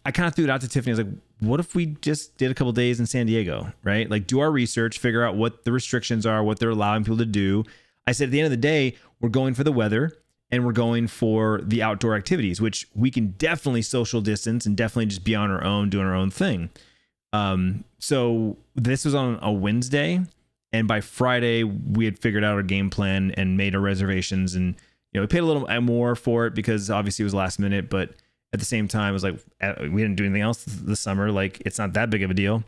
I 0.05 0.11
kind 0.11 0.27
of 0.27 0.35
threw 0.35 0.45
it 0.45 0.49
out 0.49 0.61
to 0.61 0.67
Tiffany. 0.67 0.91
I 0.91 0.97
was 0.97 1.05
like, 1.05 1.15
what 1.39 1.59
if 1.59 1.75
we 1.75 1.85
just 2.01 2.37
did 2.37 2.51
a 2.51 2.53
couple 2.53 2.73
days 2.73 2.99
in 2.99 3.05
San 3.05 3.25
Diego, 3.25 3.71
right? 3.83 4.09
Like 4.09 4.27
do 4.27 4.39
our 4.39 4.51
research, 4.51 4.99
figure 4.99 5.23
out 5.23 5.35
what 5.35 5.63
the 5.63 5.71
restrictions 5.71 6.25
are, 6.25 6.43
what 6.43 6.59
they're 6.59 6.69
allowing 6.69 7.03
people 7.03 7.17
to 7.17 7.25
do. 7.25 7.63
I 8.05 8.11
said 8.11 8.25
at 8.25 8.31
the 8.31 8.39
end 8.39 8.45
of 8.45 8.51
the 8.51 8.57
day, 8.57 8.95
we're 9.21 9.29
going 9.29 9.53
for 9.53 9.63
the 9.63 9.71
weather 9.71 10.11
and 10.51 10.65
we're 10.65 10.71
going 10.71 11.07
for 11.07 11.61
the 11.63 11.81
outdoor 11.81 12.15
activities, 12.15 12.61
which 12.61 12.87
we 12.93 13.09
can 13.09 13.31
definitely 13.37 13.81
social 13.81 14.21
distance 14.21 14.65
and 14.65 14.77
definitely 14.77 15.07
just 15.07 15.23
be 15.23 15.35
on 15.35 15.49
our 15.49 15.63
own, 15.63 15.89
doing 15.89 16.05
our 16.05 16.13
own 16.13 16.29
thing. 16.29 16.69
Um, 17.31 17.83
so 17.97 18.57
this 18.75 19.05
was 19.05 19.15
on 19.15 19.39
a 19.41 19.51
Wednesday, 19.51 20.21
and 20.71 20.87
by 20.87 21.01
Friday 21.01 21.63
we 21.63 22.05
had 22.05 22.19
figured 22.19 22.43
out 22.43 22.53
our 22.53 22.61
game 22.61 22.91
plan 22.91 23.31
and 23.31 23.57
made 23.57 23.73
our 23.73 23.81
reservations, 23.81 24.53
and 24.53 24.75
you 25.11 25.19
know 25.19 25.21
we 25.21 25.27
paid 25.27 25.39
a 25.39 25.45
little 25.45 25.81
more 25.81 26.15
for 26.15 26.45
it 26.45 26.53
because 26.53 26.91
obviously 26.91 27.23
it 27.23 27.25
was 27.25 27.33
last 27.33 27.57
minute, 27.57 27.89
but 27.89 28.11
at 28.53 28.59
the 28.59 28.65
same 28.65 28.87
time 28.87 29.09
it 29.09 29.13
was 29.13 29.23
like 29.23 29.39
uh, 29.61 29.73
we 29.79 30.01
didn't 30.01 30.15
do 30.15 30.25
anything 30.25 30.41
else 30.41 30.63
this 30.63 30.99
summer, 30.99 31.31
like 31.31 31.61
it's 31.65 31.79
not 31.79 31.93
that 31.93 32.09
big 32.09 32.23
of 32.23 32.31
a 32.31 32.33
deal. 32.33 32.63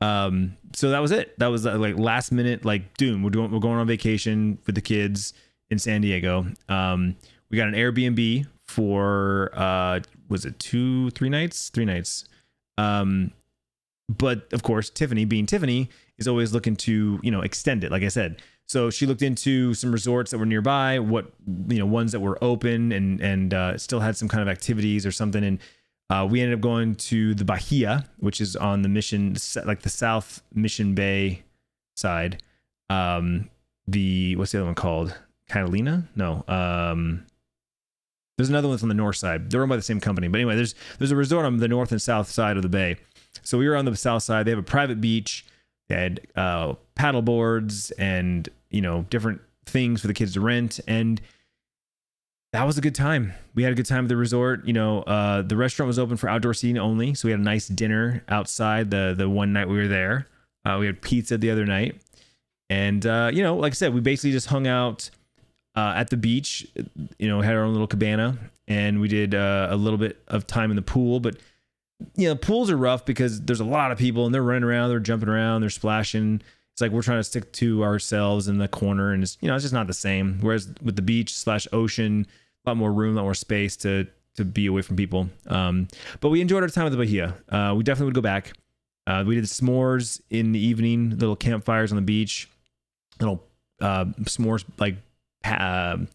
Um, 0.00 0.56
so 0.74 0.90
that 0.90 0.98
was 0.98 1.10
it. 1.10 1.38
That 1.38 1.46
was 1.46 1.66
uh, 1.66 1.78
like 1.78 1.96
last 1.96 2.32
minute, 2.32 2.64
like 2.64 2.96
doom. 2.96 3.22
We're 3.22 3.30
doing 3.30 3.50
we're 3.50 3.60
going 3.60 3.78
on 3.78 3.86
vacation 3.86 4.58
with 4.66 4.74
the 4.74 4.80
kids 4.80 5.32
in 5.70 5.78
San 5.78 6.00
Diego. 6.02 6.46
Um, 6.68 7.16
we 7.50 7.56
got 7.56 7.68
an 7.68 7.74
Airbnb 7.74 8.46
for 8.66 9.50
uh, 9.54 10.00
was 10.28 10.44
it 10.44 10.58
two, 10.58 11.10
three 11.10 11.28
nights, 11.28 11.70
three 11.70 11.84
nights. 11.84 12.24
Um, 12.78 13.32
but 14.08 14.52
of 14.52 14.62
course, 14.62 14.90
Tiffany, 14.90 15.24
being 15.24 15.46
Tiffany, 15.46 15.88
is 16.18 16.28
always 16.28 16.52
looking 16.52 16.76
to 16.76 17.20
you 17.22 17.30
know 17.30 17.40
extend 17.40 17.84
it. 17.84 17.90
Like 17.90 18.02
I 18.02 18.08
said, 18.08 18.42
so 18.66 18.90
she 18.90 19.06
looked 19.06 19.22
into 19.22 19.74
some 19.74 19.92
resorts 19.92 20.30
that 20.30 20.38
were 20.38 20.46
nearby, 20.46 20.98
what 20.98 21.32
you 21.68 21.78
know 21.78 21.86
ones 21.86 22.12
that 22.12 22.20
were 22.20 22.42
open 22.42 22.92
and 22.92 23.20
and 23.20 23.52
uh, 23.54 23.76
still 23.78 24.00
had 24.00 24.16
some 24.16 24.28
kind 24.28 24.42
of 24.42 24.48
activities 24.48 25.04
or 25.04 25.12
something. 25.12 25.44
And 25.44 25.58
uh, 26.10 26.26
we 26.28 26.40
ended 26.40 26.58
up 26.58 26.62
going 26.62 26.94
to 26.94 27.34
the 27.34 27.44
Bahia, 27.44 28.06
which 28.18 28.40
is 28.40 28.56
on 28.56 28.82
the 28.82 28.88
Mission, 28.88 29.36
like 29.64 29.82
the 29.82 29.90
South 29.90 30.42
Mission 30.54 30.94
Bay 30.94 31.42
side. 31.96 32.42
Um, 32.90 33.50
the 33.86 34.36
what's 34.36 34.52
the 34.52 34.58
other 34.58 34.66
one 34.66 34.74
called? 34.74 35.14
Catalina? 35.48 36.08
No. 36.16 36.44
Um, 36.48 37.26
there's 38.36 38.48
another 38.48 38.68
one 38.68 38.76
that's 38.76 38.82
on 38.82 38.88
the 38.88 38.94
north 38.94 39.16
side. 39.16 39.50
They're 39.50 39.60
owned 39.60 39.68
by 39.68 39.76
the 39.76 39.82
same 39.82 40.00
company. 40.00 40.28
But 40.28 40.38
anyway, 40.38 40.56
there's 40.56 40.74
there's 40.98 41.10
a 41.10 41.16
resort 41.16 41.44
on 41.44 41.58
the 41.58 41.68
north 41.68 41.92
and 41.92 42.00
south 42.00 42.30
side 42.30 42.56
of 42.56 42.62
the 42.62 42.68
bay. 42.68 42.96
So 43.42 43.58
we 43.58 43.68
were 43.68 43.76
on 43.76 43.84
the 43.84 43.94
south 43.96 44.22
side. 44.22 44.46
They 44.46 44.50
have 44.50 44.58
a 44.58 44.62
private 44.62 45.00
beach. 45.00 45.44
Had 45.90 46.20
uh, 46.36 46.74
paddle 46.94 47.22
boards 47.22 47.90
and 47.92 48.48
you 48.70 48.80
know 48.80 49.06
different 49.10 49.40
things 49.66 50.00
for 50.00 50.06
the 50.06 50.14
kids 50.14 50.32
to 50.34 50.40
rent 50.40 50.80
and 50.88 51.20
that 52.52 52.64
was 52.64 52.76
a 52.76 52.82
good 52.82 52.94
time. 52.94 53.32
We 53.54 53.62
had 53.62 53.72
a 53.72 53.74
good 53.74 53.86
time 53.86 54.04
at 54.04 54.08
the 54.08 54.16
resort. 54.16 54.66
You 54.66 54.74
know, 54.74 55.02
uh, 55.02 55.42
the 55.42 55.56
restaurant 55.56 55.88
was 55.88 55.98
open 55.98 56.16
for 56.16 56.28
outdoor 56.28 56.52
seating 56.54 56.78
only, 56.78 57.14
so 57.14 57.28
we 57.28 57.32
had 57.32 57.40
a 57.40 57.42
nice 57.42 57.66
dinner 57.66 58.22
outside 58.28 58.90
the 58.90 59.14
the 59.16 59.28
one 59.28 59.52
night 59.52 59.68
we 59.68 59.76
were 59.76 59.88
there. 59.88 60.28
Uh, 60.64 60.76
we 60.78 60.86
had 60.86 61.00
pizza 61.00 61.38
the 61.38 61.50
other 61.50 61.64
night, 61.64 62.00
and 62.68 63.06
uh, 63.06 63.30
you 63.32 63.42
know, 63.42 63.56
like 63.56 63.72
I 63.72 63.74
said, 63.74 63.94
we 63.94 64.00
basically 64.00 64.32
just 64.32 64.48
hung 64.48 64.66
out 64.66 65.08
uh, 65.74 65.94
at 65.96 66.10
the 66.10 66.16
beach. 66.18 66.66
You 67.18 67.28
know, 67.28 67.40
had 67.40 67.56
our 67.56 67.64
own 67.64 67.72
little 67.72 67.86
cabana, 67.86 68.36
and 68.68 69.00
we 69.00 69.08
did 69.08 69.34
uh, 69.34 69.68
a 69.70 69.76
little 69.76 69.98
bit 69.98 70.22
of 70.28 70.46
time 70.46 70.70
in 70.70 70.76
the 70.76 70.82
pool. 70.82 71.20
But 71.20 71.36
you 72.16 72.28
know, 72.28 72.34
pools 72.34 72.70
are 72.70 72.76
rough 72.76 73.04
because 73.04 73.40
there's 73.42 73.60
a 73.60 73.64
lot 73.64 73.92
of 73.92 73.98
people 73.98 74.26
and 74.26 74.34
they're 74.34 74.42
running 74.42 74.64
around, 74.64 74.90
they're 74.90 75.00
jumping 75.00 75.28
around, 75.28 75.60
they're 75.60 75.70
splashing. 75.70 76.42
It's 76.72 76.80
like 76.80 76.90
we're 76.90 77.02
trying 77.02 77.18
to 77.18 77.24
stick 77.24 77.52
to 77.52 77.84
ourselves 77.84 78.48
in 78.48 78.58
the 78.58 78.68
corner, 78.68 79.12
and 79.12 79.22
it's 79.22 79.36
you 79.40 79.48
know, 79.48 79.54
it's 79.54 79.64
just 79.64 79.74
not 79.74 79.86
the 79.86 79.92
same. 79.94 80.38
Whereas 80.40 80.72
with 80.82 80.96
the 80.96 81.02
beach 81.02 81.34
slash 81.34 81.66
ocean 81.72 82.26
a 82.64 82.70
lot 82.70 82.76
more 82.76 82.92
room, 82.92 83.14
a 83.14 83.16
lot 83.16 83.24
more 83.24 83.34
space 83.34 83.76
to 83.78 84.06
to 84.36 84.44
be 84.44 84.66
away 84.66 84.80
from 84.82 84.96
people. 84.96 85.28
Um, 85.48 85.88
but 86.20 86.30
we 86.30 86.40
enjoyed 86.40 86.62
our 86.62 86.68
time 86.68 86.86
at 86.86 86.92
the 86.92 86.98
Bahia. 86.98 87.34
Uh, 87.48 87.74
we 87.76 87.84
definitely 87.84 88.06
would 88.06 88.14
go 88.14 88.22
back. 88.22 88.52
Uh, 89.06 89.24
we 89.26 89.34
did 89.34 89.44
s'mores 89.44 90.22
in 90.30 90.52
the 90.52 90.60
evening, 90.60 91.10
little 91.18 91.36
campfires 91.36 91.92
on 91.92 91.96
the 91.96 92.02
beach, 92.02 92.48
little 93.20 93.44
uh, 93.80 94.06
s'mores 94.22 94.64
like 94.78 94.96
uh, 95.44 95.96
what 95.96 96.06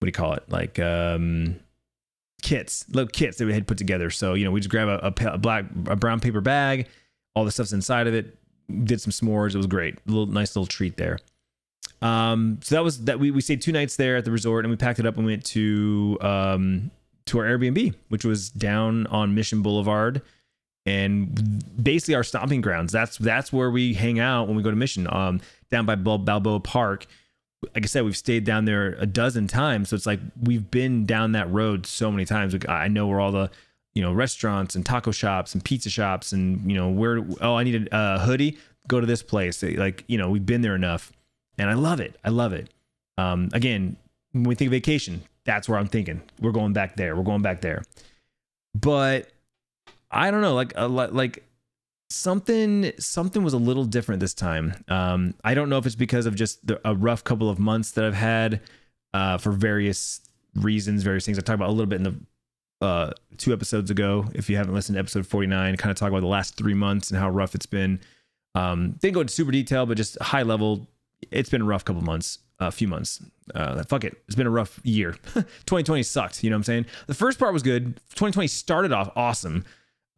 do 0.00 0.06
you 0.06 0.12
call 0.12 0.34
it? 0.34 0.44
Like 0.48 0.78
um, 0.78 1.56
kits, 2.42 2.84
little 2.88 3.08
kits 3.08 3.38
that 3.38 3.46
we 3.46 3.52
had 3.52 3.66
put 3.66 3.78
together. 3.78 4.10
So 4.10 4.34
you 4.34 4.44
know, 4.44 4.50
we 4.50 4.60
just 4.60 4.70
grab 4.70 4.88
a, 4.88 5.06
a, 5.06 5.32
a 5.34 5.38
black, 5.38 5.64
a 5.86 5.96
brown 5.96 6.20
paper 6.20 6.40
bag, 6.40 6.88
all 7.34 7.44
the 7.44 7.50
stuff's 7.50 7.72
inside 7.72 8.06
of 8.06 8.14
it. 8.14 8.36
Did 8.84 9.00
some 9.00 9.12
s'mores. 9.12 9.54
It 9.54 9.58
was 9.58 9.66
great. 9.66 9.94
A 9.94 10.10
little 10.10 10.26
nice 10.26 10.56
little 10.56 10.66
treat 10.66 10.96
there. 10.96 11.18
Um, 12.02 12.58
so 12.62 12.74
that 12.74 12.84
was 12.84 13.04
that 13.04 13.18
we, 13.18 13.30
we 13.30 13.40
stayed 13.40 13.62
two 13.62 13.72
nights 13.72 13.96
there 13.96 14.16
at 14.16 14.24
the 14.24 14.30
resort 14.30 14.64
and 14.64 14.70
we 14.70 14.76
packed 14.76 14.98
it 14.98 15.06
up 15.06 15.16
and 15.16 15.24
went 15.24 15.44
to 15.46 16.18
um, 16.20 16.90
to 17.26 17.38
our 17.38 17.44
Airbnb, 17.44 17.94
which 18.08 18.24
was 18.24 18.50
down 18.50 19.06
on 19.06 19.34
Mission 19.34 19.62
Boulevard 19.62 20.22
and 20.86 21.64
basically 21.82 22.14
our 22.14 22.22
stomping 22.22 22.60
grounds. 22.60 22.92
That's 22.92 23.18
that's 23.18 23.52
where 23.52 23.70
we 23.70 23.92
hang 23.92 24.20
out 24.20 24.46
when 24.46 24.56
we 24.56 24.62
go 24.62 24.70
to 24.70 24.76
Mission, 24.76 25.12
um, 25.12 25.40
down 25.70 25.84
by 25.84 25.96
Balboa 25.96 26.60
Park. 26.60 27.06
Like 27.62 27.84
I 27.84 27.86
said, 27.86 28.04
we've 28.04 28.16
stayed 28.16 28.44
down 28.44 28.64
there 28.64 28.96
a 28.98 29.06
dozen 29.06 29.48
times, 29.48 29.88
so 29.88 29.96
it's 29.96 30.06
like 30.06 30.20
we've 30.40 30.70
been 30.70 31.06
down 31.06 31.32
that 31.32 31.50
road 31.50 31.86
so 31.86 32.10
many 32.10 32.24
times. 32.24 32.54
I 32.68 32.88
know 32.88 33.06
where 33.06 33.20
all 33.20 33.32
the 33.32 33.50
you 33.94 34.02
know 34.02 34.12
restaurants 34.12 34.74
and 34.74 34.84
taco 34.84 35.10
shops 35.10 35.54
and 35.54 35.64
pizza 35.64 35.88
shops 35.88 36.32
and 36.32 36.70
you 36.70 36.76
know 36.76 36.90
where 36.90 37.24
oh 37.40 37.54
I 37.56 37.64
need 37.64 37.88
a, 37.90 38.16
a 38.16 38.18
hoodie, 38.18 38.58
go 38.88 39.00
to 39.00 39.06
this 39.06 39.22
place. 39.22 39.62
Like 39.62 40.04
you 40.06 40.18
know 40.18 40.30
we've 40.30 40.44
been 40.44 40.60
there 40.60 40.74
enough 40.74 41.12
and 41.58 41.70
I 41.70 41.74
love 41.74 42.00
it. 42.00 42.16
I 42.24 42.30
love 42.30 42.52
it. 42.52 42.68
Um, 43.18 43.48
again, 43.52 43.96
when 44.32 44.44
we 44.44 44.54
think 44.54 44.70
vacation, 44.70 45.22
that's 45.44 45.68
where 45.68 45.78
I'm 45.78 45.88
thinking. 45.88 46.22
We're 46.40 46.52
going 46.52 46.72
back 46.72 46.96
there. 46.96 47.16
We're 47.16 47.22
going 47.22 47.42
back 47.42 47.62
there. 47.62 47.82
But 48.74 49.28
I 50.10 50.30
don't 50.30 50.42
know, 50.42 50.54
like 50.54 50.76
uh, 50.76 50.88
like 50.88 51.42
something 52.10 52.92
something 52.98 53.42
was 53.42 53.52
a 53.52 53.58
little 53.58 53.84
different 53.84 54.20
this 54.20 54.34
time. 54.34 54.74
Um, 54.88 55.34
I 55.44 55.54
don't 55.54 55.68
know 55.68 55.78
if 55.78 55.86
it's 55.86 55.94
because 55.94 56.26
of 56.26 56.34
just 56.34 56.66
the, 56.66 56.80
a 56.88 56.94
rough 56.94 57.24
couple 57.24 57.50
of 57.50 57.58
months 57.58 57.92
that 57.92 58.04
I've 58.04 58.14
had 58.14 58.60
uh, 59.12 59.38
for 59.38 59.52
various 59.52 60.20
reasons, 60.54 61.02
various 61.02 61.24
things. 61.24 61.38
I 61.38 61.42
talked 61.42 61.56
about 61.56 61.68
a 61.68 61.72
little 61.72 61.86
bit 61.86 61.96
in 61.96 62.02
the 62.04 62.84
uh, 62.86 63.10
two 63.38 63.52
episodes 63.52 63.90
ago. 63.90 64.26
If 64.34 64.48
you 64.50 64.56
haven't 64.56 64.74
listened 64.74 64.96
to 64.96 65.00
episode 65.00 65.26
49, 65.26 65.76
kind 65.76 65.90
of 65.90 65.96
talk 65.96 66.10
about 66.10 66.20
the 66.20 66.26
last 66.26 66.56
three 66.56 66.74
months 66.74 67.10
and 67.10 67.18
how 67.18 67.30
rough 67.30 67.54
it's 67.54 67.66
been. 67.66 68.00
Um, 68.54 68.92
didn't 69.00 69.14
go 69.14 69.20
into 69.20 69.32
super 69.32 69.50
detail, 69.50 69.86
but 69.86 69.96
just 69.96 70.20
high 70.20 70.42
level 70.42 70.88
it's 71.30 71.48
been 71.48 71.62
a 71.62 71.64
rough 71.64 71.84
couple 71.84 72.02
months, 72.02 72.38
a 72.58 72.70
few 72.70 72.88
months. 72.88 73.22
Uh, 73.54 73.82
fuck 73.84 74.04
it. 74.04 74.16
It's 74.26 74.36
been 74.36 74.46
a 74.46 74.50
rough 74.50 74.80
year. 74.84 75.12
2020 75.34 76.02
sucked. 76.02 76.42
You 76.42 76.50
know 76.50 76.56
what 76.56 76.60
I'm 76.60 76.64
saying? 76.64 76.86
The 77.06 77.14
first 77.14 77.38
part 77.38 77.52
was 77.52 77.62
good. 77.62 77.96
2020 78.10 78.46
started 78.48 78.92
off 78.92 79.10
awesome. 79.16 79.64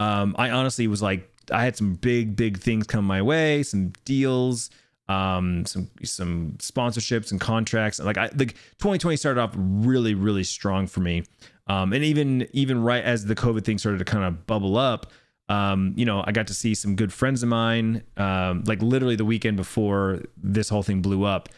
Um, 0.00 0.34
I 0.38 0.50
honestly 0.50 0.86
was 0.86 1.02
like, 1.02 1.30
I 1.52 1.64
had 1.64 1.76
some 1.76 1.94
big, 1.94 2.36
big 2.36 2.58
things 2.58 2.86
come 2.86 3.04
my 3.04 3.22
way, 3.22 3.62
some 3.62 3.92
deals, 4.04 4.70
um, 5.08 5.64
some 5.66 5.90
some 6.04 6.56
sponsorships 6.58 7.30
and 7.30 7.40
contracts. 7.40 7.98
Like 7.98 8.18
I, 8.18 8.24
like 8.36 8.54
2020 8.78 9.16
started 9.16 9.40
off 9.40 9.52
really, 9.56 10.14
really 10.14 10.44
strong 10.44 10.86
for 10.86 11.00
me. 11.00 11.24
Um, 11.66 11.92
and 11.92 12.04
even 12.04 12.46
even 12.52 12.82
right 12.82 13.02
as 13.02 13.26
the 13.26 13.34
COVID 13.34 13.64
thing 13.64 13.78
started 13.78 13.98
to 13.98 14.04
kind 14.04 14.24
of 14.24 14.46
bubble 14.46 14.76
up, 14.76 15.12
um, 15.48 15.94
you 15.96 16.04
know, 16.04 16.22
I 16.26 16.32
got 16.32 16.46
to 16.48 16.54
see 16.54 16.74
some 16.74 16.96
good 16.96 17.12
friends 17.12 17.42
of 17.42 17.48
mine. 17.48 18.02
Um, 18.16 18.64
like 18.66 18.82
literally 18.82 19.16
the 19.16 19.24
weekend 19.24 19.56
before 19.56 20.22
this 20.36 20.68
whole 20.68 20.82
thing 20.82 21.02
blew 21.02 21.24
up, 21.24 21.48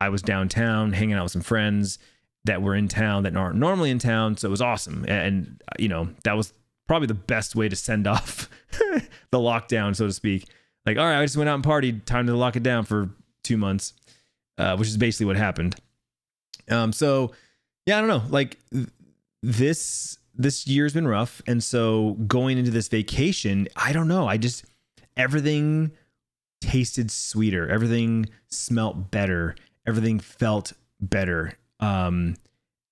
I 0.00 0.08
was 0.10 0.22
downtown 0.22 0.92
hanging 0.92 1.14
out 1.14 1.24
with 1.24 1.32
some 1.32 1.42
friends 1.42 1.98
that 2.44 2.62
were 2.62 2.74
in 2.74 2.88
town 2.88 3.24
that 3.24 3.36
aren't 3.36 3.56
normally 3.56 3.90
in 3.90 3.98
town. 3.98 4.36
So 4.36 4.48
it 4.48 4.50
was 4.50 4.62
awesome. 4.62 5.04
And, 5.08 5.62
you 5.78 5.88
know, 5.88 6.08
that 6.24 6.36
was 6.36 6.52
probably 6.88 7.06
the 7.06 7.14
best 7.14 7.54
way 7.54 7.68
to 7.68 7.76
send 7.76 8.06
off 8.08 8.48
the 9.30 9.38
lockdown, 9.38 9.94
so 9.94 10.06
to 10.06 10.12
speak. 10.12 10.48
Like, 10.84 10.98
all 10.98 11.04
right, 11.04 11.20
I 11.20 11.24
just 11.24 11.36
went 11.36 11.48
out 11.48 11.54
and 11.54 11.64
partied. 11.64 12.04
Time 12.04 12.26
to 12.26 12.34
lock 12.34 12.56
it 12.56 12.62
down 12.62 12.84
for 12.84 13.10
two 13.44 13.56
months, 13.56 13.92
uh, 14.56 14.76
which 14.76 14.88
is 14.88 14.96
basically 14.96 15.26
what 15.26 15.36
happened. 15.36 15.76
Um, 16.70 16.92
so 16.92 17.32
yeah, 17.86 17.98
I 17.98 18.00
don't 18.00 18.08
know. 18.08 18.22
Like 18.28 18.58
this 19.42 20.18
this 20.38 20.66
year's 20.66 20.94
been 20.94 21.06
rough. 21.06 21.42
And 21.46 21.62
so 21.62 22.12
going 22.26 22.58
into 22.58 22.70
this 22.70 22.88
vacation, 22.88 23.68
I 23.76 23.92
don't 23.92 24.08
know. 24.08 24.26
I 24.26 24.36
just, 24.36 24.64
everything 25.16 25.90
tasted 26.60 27.10
sweeter. 27.10 27.68
Everything 27.68 28.26
smelt 28.46 29.10
better. 29.10 29.56
Everything 29.86 30.20
felt 30.20 30.72
better. 31.00 31.52
Um, 31.80 32.36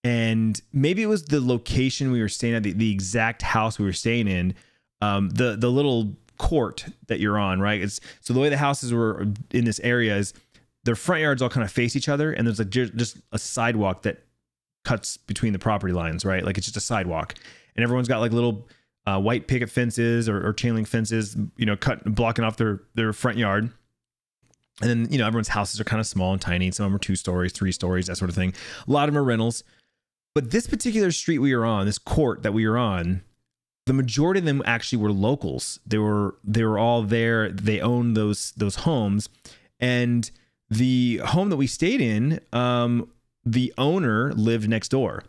and 0.06 0.62
maybe 0.72 1.02
it 1.02 1.06
was 1.06 1.24
the 1.24 1.40
location 1.40 2.12
we 2.12 2.20
were 2.20 2.28
staying 2.28 2.54
at, 2.54 2.62
the, 2.62 2.72
the 2.72 2.92
exact 2.92 3.42
house 3.42 3.76
we 3.76 3.84
were 3.84 3.92
staying 3.92 4.28
in, 4.28 4.54
um, 5.02 5.30
the 5.30 5.56
the 5.56 5.68
little 5.68 6.14
court 6.38 6.86
that 7.08 7.18
you're 7.18 7.36
on, 7.36 7.60
right? 7.60 7.80
It's 7.80 7.98
so 8.20 8.32
the 8.32 8.38
way 8.38 8.48
the 8.48 8.56
houses 8.56 8.94
were 8.94 9.26
in 9.50 9.64
this 9.64 9.80
area 9.80 10.16
is 10.16 10.32
their 10.84 10.94
front 10.94 11.22
yards 11.22 11.42
all 11.42 11.48
kind 11.48 11.64
of 11.64 11.72
face 11.72 11.96
each 11.96 12.08
other, 12.08 12.32
and 12.32 12.46
there's 12.46 12.60
like 12.60 12.70
just 12.70 13.18
a 13.32 13.38
sidewalk 13.38 14.02
that 14.02 14.22
cuts 14.84 15.16
between 15.16 15.52
the 15.52 15.58
property 15.58 15.92
lines, 15.92 16.24
right? 16.24 16.44
Like 16.44 16.56
it's 16.56 16.68
just 16.68 16.76
a 16.76 16.80
sidewalk, 16.80 17.34
and 17.74 17.82
everyone's 17.82 18.06
got 18.06 18.20
like 18.20 18.30
little 18.30 18.68
uh, 19.06 19.18
white 19.18 19.48
picket 19.48 19.70
fences 19.70 20.28
or, 20.28 20.46
or 20.46 20.52
chain 20.52 20.76
link 20.76 20.86
fences, 20.86 21.36
you 21.56 21.66
know, 21.66 21.76
cut 21.76 22.04
blocking 22.14 22.44
off 22.44 22.58
their 22.58 22.80
their 22.94 23.12
front 23.12 23.38
yard. 23.38 23.72
And 24.82 24.90
then 24.90 25.08
you 25.10 25.18
know 25.18 25.26
everyone's 25.26 25.48
houses 25.48 25.80
are 25.80 25.84
kind 25.84 25.98
of 25.98 26.06
small 26.06 26.32
and 26.32 26.40
tiny. 26.40 26.70
Some 26.70 26.86
of 26.86 26.92
them 26.92 26.96
are 26.96 27.00
two 27.00 27.16
stories, 27.16 27.50
three 27.50 27.72
stories, 27.72 28.06
that 28.06 28.18
sort 28.18 28.28
of 28.28 28.36
thing. 28.36 28.54
A 28.86 28.90
lot 28.92 29.08
of 29.08 29.14
them 29.14 29.20
are 29.20 29.24
rentals. 29.24 29.64
But 30.36 30.50
this 30.50 30.66
particular 30.66 31.12
street 31.12 31.38
we 31.38 31.56
were 31.56 31.64
on, 31.64 31.86
this 31.86 31.96
court 31.96 32.42
that 32.42 32.52
we 32.52 32.68
were 32.68 32.76
on, 32.76 33.22
the 33.86 33.94
majority 33.94 34.40
of 34.40 34.44
them 34.44 34.60
actually 34.66 34.98
were 34.98 35.10
locals. 35.10 35.80
They 35.86 35.96
were 35.96 36.36
they 36.44 36.62
were 36.62 36.78
all 36.78 37.02
there. 37.02 37.50
They 37.50 37.80
owned 37.80 38.18
those 38.18 38.52
those 38.54 38.74
homes, 38.74 39.30
and 39.80 40.30
the 40.68 41.22
home 41.24 41.48
that 41.48 41.56
we 41.56 41.66
stayed 41.66 42.02
in 42.02 42.40
um, 42.52 43.10
the 43.46 43.72
owner 43.78 44.30
lived 44.34 44.68
next 44.68 44.90
door 44.90 45.22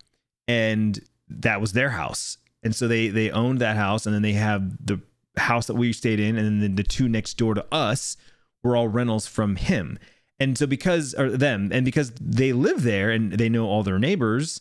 and 0.46 1.00
that 1.30 1.62
was 1.62 1.72
their 1.72 1.92
house. 1.92 2.38
And 2.62 2.76
so 2.76 2.90
they 2.90 3.08
they 3.08 3.32
owned 3.32 3.60
that 3.60 3.78
house 3.78 4.06
and 4.06 4.14
then 4.14 4.24
they 4.24 4.34
have 4.34 4.86
the 4.86 5.00
house 5.38 5.68
that 5.68 5.76
we 5.76 5.94
stayed 5.94 6.20
in 6.20 6.38
and 6.38 6.62
then 6.62 6.76
the 6.76 6.84
two 6.84 7.08
next 7.08 7.36
door 7.36 7.54
to 7.54 7.66
us 7.72 8.18
were 8.62 8.76
all 8.76 8.90
rentals 8.90 9.26
from 9.26 9.56
him. 9.56 9.98
And 10.38 10.58
so 10.58 10.68
because 10.68 11.14
or 11.14 11.30
them 11.30 11.70
and 11.72 11.86
because 11.86 12.12
they 12.20 12.52
live 12.52 12.84
there 12.84 13.10
and 13.10 13.32
they 13.32 13.48
know 13.48 13.68
all 13.68 13.84
their 13.84 14.00
neighbors, 14.00 14.60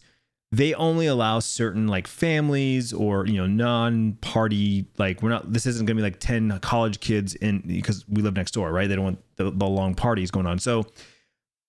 they 0.53 0.75
only 0.75 1.07
allow 1.07 1.41
certain 1.41 1.89
like 1.89 2.07
families 2.07 2.93
or 2.93 3.27
you 3.27 3.35
know 3.35 3.47
non-party 3.47 4.87
like 4.97 5.23
we're 5.23 5.29
not 5.29 5.53
this 5.53 5.67
isn't 5.67 5.87
going 5.87 5.97
to 5.97 6.01
be 6.01 6.07
like 6.07 6.21
10 6.21 6.61
college 6.61 7.01
kids 7.01 7.35
in 7.35 7.61
because 7.67 8.05
we 8.09 8.23
live 8.23 8.35
next 8.35 8.53
door 8.53 8.71
right 8.71 8.89
they 8.89 8.95
don't 8.95 9.05
want 9.05 9.19
the, 9.37 9.51
the 9.51 9.67
long 9.67 9.95
parties 9.95 10.31
going 10.31 10.47
on 10.47 10.59
so 10.59 10.87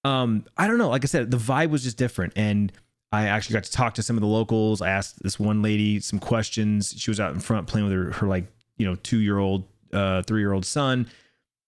um, 0.08 0.46
I 0.58 0.68
don't 0.68 0.78
know. 0.78 0.90
Like 0.90 1.04
I 1.04 1.08
said, 1.08 1.32
the 1.32 1.38
vibe 1.38 1.70
was 1.70 1.84
just 1.84 1.98
different. 1.98 2.34
And 2.36 2.72
I 3.12 3.28
actually 3.28 3.56
got 3.56 3.64
to 3.66 3.72
talk 3.72 3.94
to 3.96 4.04
some 4.04 4.16
of 4.16 4.22
the 4.22 4.28
locals. 4.28 4.82
I 4.82 4.90
asked 4.90 5.22
this 5.22 5.40
one 5.40 5.62
lady 5.62 6.00
some 6.00 6.20
questions. 6.20 6.94
She 6.98 7.12
was 7.12 7.20
out 7.20 7.34
in 7.34 7.40
front 7.40 7.68
playing 7.68 7.88
with 7.88 7.96
her, 7.96 8.12
her 8.14 8.28
like, 8.28 8.46
you 8.78 8.86
know, 8.86 8.96
two 8.96 9.18
year 9.20 9.38
old, 9.38 9.66
uh, 9.94 10.22
three 10.24 10.42
year 10.42 10.54
old 10.54 10.66
son. 10.66 11.08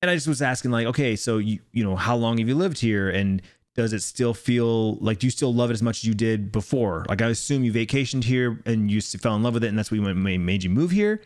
And 0.01 0.09
I 0.09 0.15
just 0.15 0.29
was 0.29 0.41
asking, 0.41 0.71
like, 0.71 0.87
okay, 0.87 1.17
so 1.17 1.39
you, 1.39 1.59
you 1.73 1.83
know, 1.83 1.97
how 1.97 2.15
long 2.15 2.37
have 2.37 2.47
you 2.47 2.55
lived 2.55 2.79
here? 2.79 3.09
And 3.09 3.41
does 3.79 3.93
it 3.93 4.03
still 4.03 4.33
feel 4.33 4.95
like, 4.95 5.19
do 5.19 5.27
you 5.27 5.31
still 5.31 5.53
love 5.53 5.69
it 5.69 5.73
as 5.73 5.81
much 5.81 5.99
as 5.99 6.03
you 6.03 6.13
did 6.13 6.51
before? 6.51 7.05
Like, 7.07 7.21
I 7.21 7.27
assume 7.27 7.63
you 7.63 7.71
vacationed 7.71 8.25
here 8.25 8.61
and 8.65 8.91
you 8.91 8.99
fell 8.99 9.37
in 9.37 9.41
love 9.41 9.53
with 9.53 9.63
it. 9.63 9.67
And 9.67 9.77
that's 9.77 9.89
what 9.89 10.01
made 10.01 10.63
you 10.65 10.69
move 10.69 10.91
here. 10.91 11.21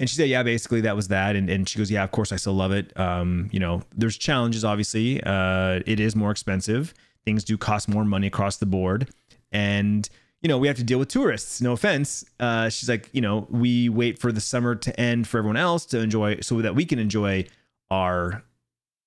And 0.00 0.08
she 0.08 0.16
said, 0.16 0.30
yeah, 0.30 0.42
basically 0.42 0.80
that 0.80 0.96
was 0.96 1.08
that. 1.08 1.36
And, 1.36 1.50
and 1.50 1.68
she 1.68 1.76
goes, 1.76 1.90
yeah, 1.90 2.02
of 2.02 2.10
course 2.10 2.32
I 2.32 2.36
still 2.36 2.54
love 2.54 2.72
it. 2.72 2.98
Um, 2.98 3.50
you 3.52 3.60
know, 3.60 3.82
there's 3.94 4.16
challenges, 4.16 4.64
obviously. 4.64 5.22
Uh, 5.22 5.80
it 5.84 6.00
is 6.00 6.16
more 6.16 6.30
expensive. 6.30 6.94
Things 7.26 7.44
do 7.44 7.58
cost 7.58 7.86
more 7.86 8.06
money 8.06 8.28
across 8.28 8.56
the 8.56 8.64
board. 8.64 9.10
And, 9.52 10.08
you 10.40 10.48
know, 10.48 10.56
we 10.56 10.68
have 10.68 10.78
to 10.78 10.84
deal 10.84 10.98
with 10.98 11.08
tourists. 11.08 11.60
No 11.60 11.72
offense. 11.72 12.24
Uh, 12.40 12.70
she's 12.70 12.88
like, 12.88 13.10
you 13.12 13.20
know, 13.20 13.46
we 13.50 13.90
wait 13.90 14.18
for 14.18 14.32
the 14.32 14.40
summer 14.40 14.74
to 14.74 14.98
end 14.98 15.28
for 15.28 15.36
everyone 15.36 15.58
else 15.58 15.84
to 15.86 16.00
enjoy 16.00 16.40
so 16.40 16.62
that 16.62 16.74
we 16.74 16.86
can 16.86 16.98
enjoy 16.98 17.44
our 17.90 18.42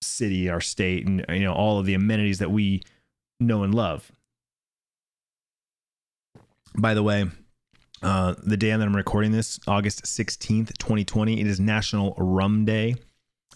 city, 0.02 0.50
our 0.50 0.62
state, 0.62 1.06
and, 1.06 1.26
you 1.30 1.44
know, 1.44 1.54
all 1.54 1.80
of 1.80 1.86
the 1.86 1.94
amenities 1.94 2.40
that 2.40 2.52
we 2.52 2.84
know 3.40 3.64
and 3.64 3.74
love. 3.74 4.12
By 6.78 6.94
the 6.94 7.04
way, 7.04 7.26
uh, 8.02 8.36
the 8.44 8.58
day 8.58 8.70
that 8.70 8.82
I'm 8.82 8.96
recording 8.96 9.32
this, 9.32 9.60
August 9.68 10.04
16th, 10.04 10.78
2020, 10.78 11.42
it 11.42 11.48
is 11.48 11.60
National 11.60 12.14
Rum 12.18 12.66
Day. 12.66 12.96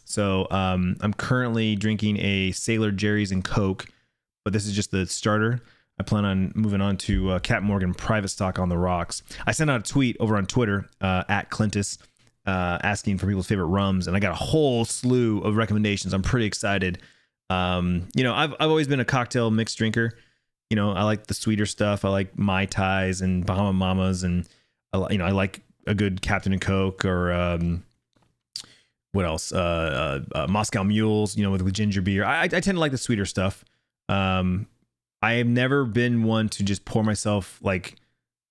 So 0.06 0.48
um, 0.50 0.98
I'm 1.02 1.14
currently 1.14 1.76
drinking 1.76 2.18
a 2.20 2.52
Sailor 2.52 2.92
Jerry's 2.92 3.32
and 3.32 3.44
Coke, 3.44 3.88
but 4.44 4.54
this 4.54 4.66
is 4.66 4.74
just 4.74 4.92
the 4.92 5.06
starter. 5.06 5.62
I 6.00 6.04
plan 6.04 6.26
on 6.26 6.52
moving 6.56 6.82
on 6.82 6.98
to 6.98 7.32
uh, 7.32 7.40
Cap 7.40 7.62
Morgan 7.62 7.94
Private 7.94 8.30
Stock 8.30 8.58
on 8.58 8.70
the 8.70 8.78
Rocks. 8.78 9.22
I 9.46 9.52
sent 9.52 9.70
out 9.70 9.88
a 9.88 9.92
tweet 9.92 10.18
over 10.20 10.36
on 10.36 10.48
Twitter 10.48 10.90
uh, 11.00 11.24
at 11.30 11.52
Clintus 11.52 12.00
uh, 12.46 12.80
asking 12.82 13.18
for 13.18 13.28
people's 13.28 13.48
favorite 13.48 13.66
rums, 13.66 14.08
and 14.08 14.16
I 14.16 14.20
got 14.20 14.32
a 14.32 14.44
whole 14.44 14.86
slew 14.86 15.42
of 15.42 15.56
recommendations. 15.56 16.14
I'm 16.14 16.24
pretty 16.24 16.46
excited. 16.46 17.02
Um, 17.50 18.08
you 18.16 18.24
know, 18.24 18.34
I've 18.34 18.54
I've 18.60 18.70
always 18.70 18.88
been 18.88 19.00
a 19.00 19.06
cocktail 19.06 19.52
mixed 19.52 19.78
drinker. 19.78 20.18
You 20.70 20.76
know, 20.76 20.92
I 20.92 21.04
like 21.04 21.28
the 21.28 21.34
sweeter 21.34 21.66
stuff. 21.66 22.06
I 22.06 22.10
like 22.10 22.38
mai 22.38 22.66
tais 22.66 23.22
and 23.22 23.46
Bahama 23.46 23.74
Mamas, 23.74 24.24
and 24.24 24.48
you 25.10 25.18
know, 25.18 25.26
I 25.26 25.32
like 25.32 25.62
a 25.88 25.94
good 25.94 26.22
Captain 26.22 26.54
and 26.54 26.62
Coke 26.62 27.06
or 27.06 27.32
um, 27.32 27.84
what 29.12 29.26
else? 29.26 29.52
Uh, 29.52 30.22
uh, 30.34 30.40
uh, 30.40 30.48
Moscow 30.48 30.84
Mules. 30.84 31.36
You 31.38 31.44
know, 31.44 31.52
with, 31.52 31.62
with 31.62 31.74
ginger 31.74 32.02
beer. 32.02 32.24
I, 32.24 32.44
I 32.44 32.48
tend 32.48 32.64
to 32.64 32.80
like 32.80 32.92
the 32.92 32.98
sweeter 32.98 33.26
stuff. 33.26 33.66
Um, 34.10 34.68
I 35.22 35.34
have 35.34 35.48
never 35.48 35.86
been 35.86 36.24
one 36.24 36.50
to 36.50 36.64
just 36.64 36.86
pour 36.86 37.04
myself 37.04 37.60
like 37.62 37.96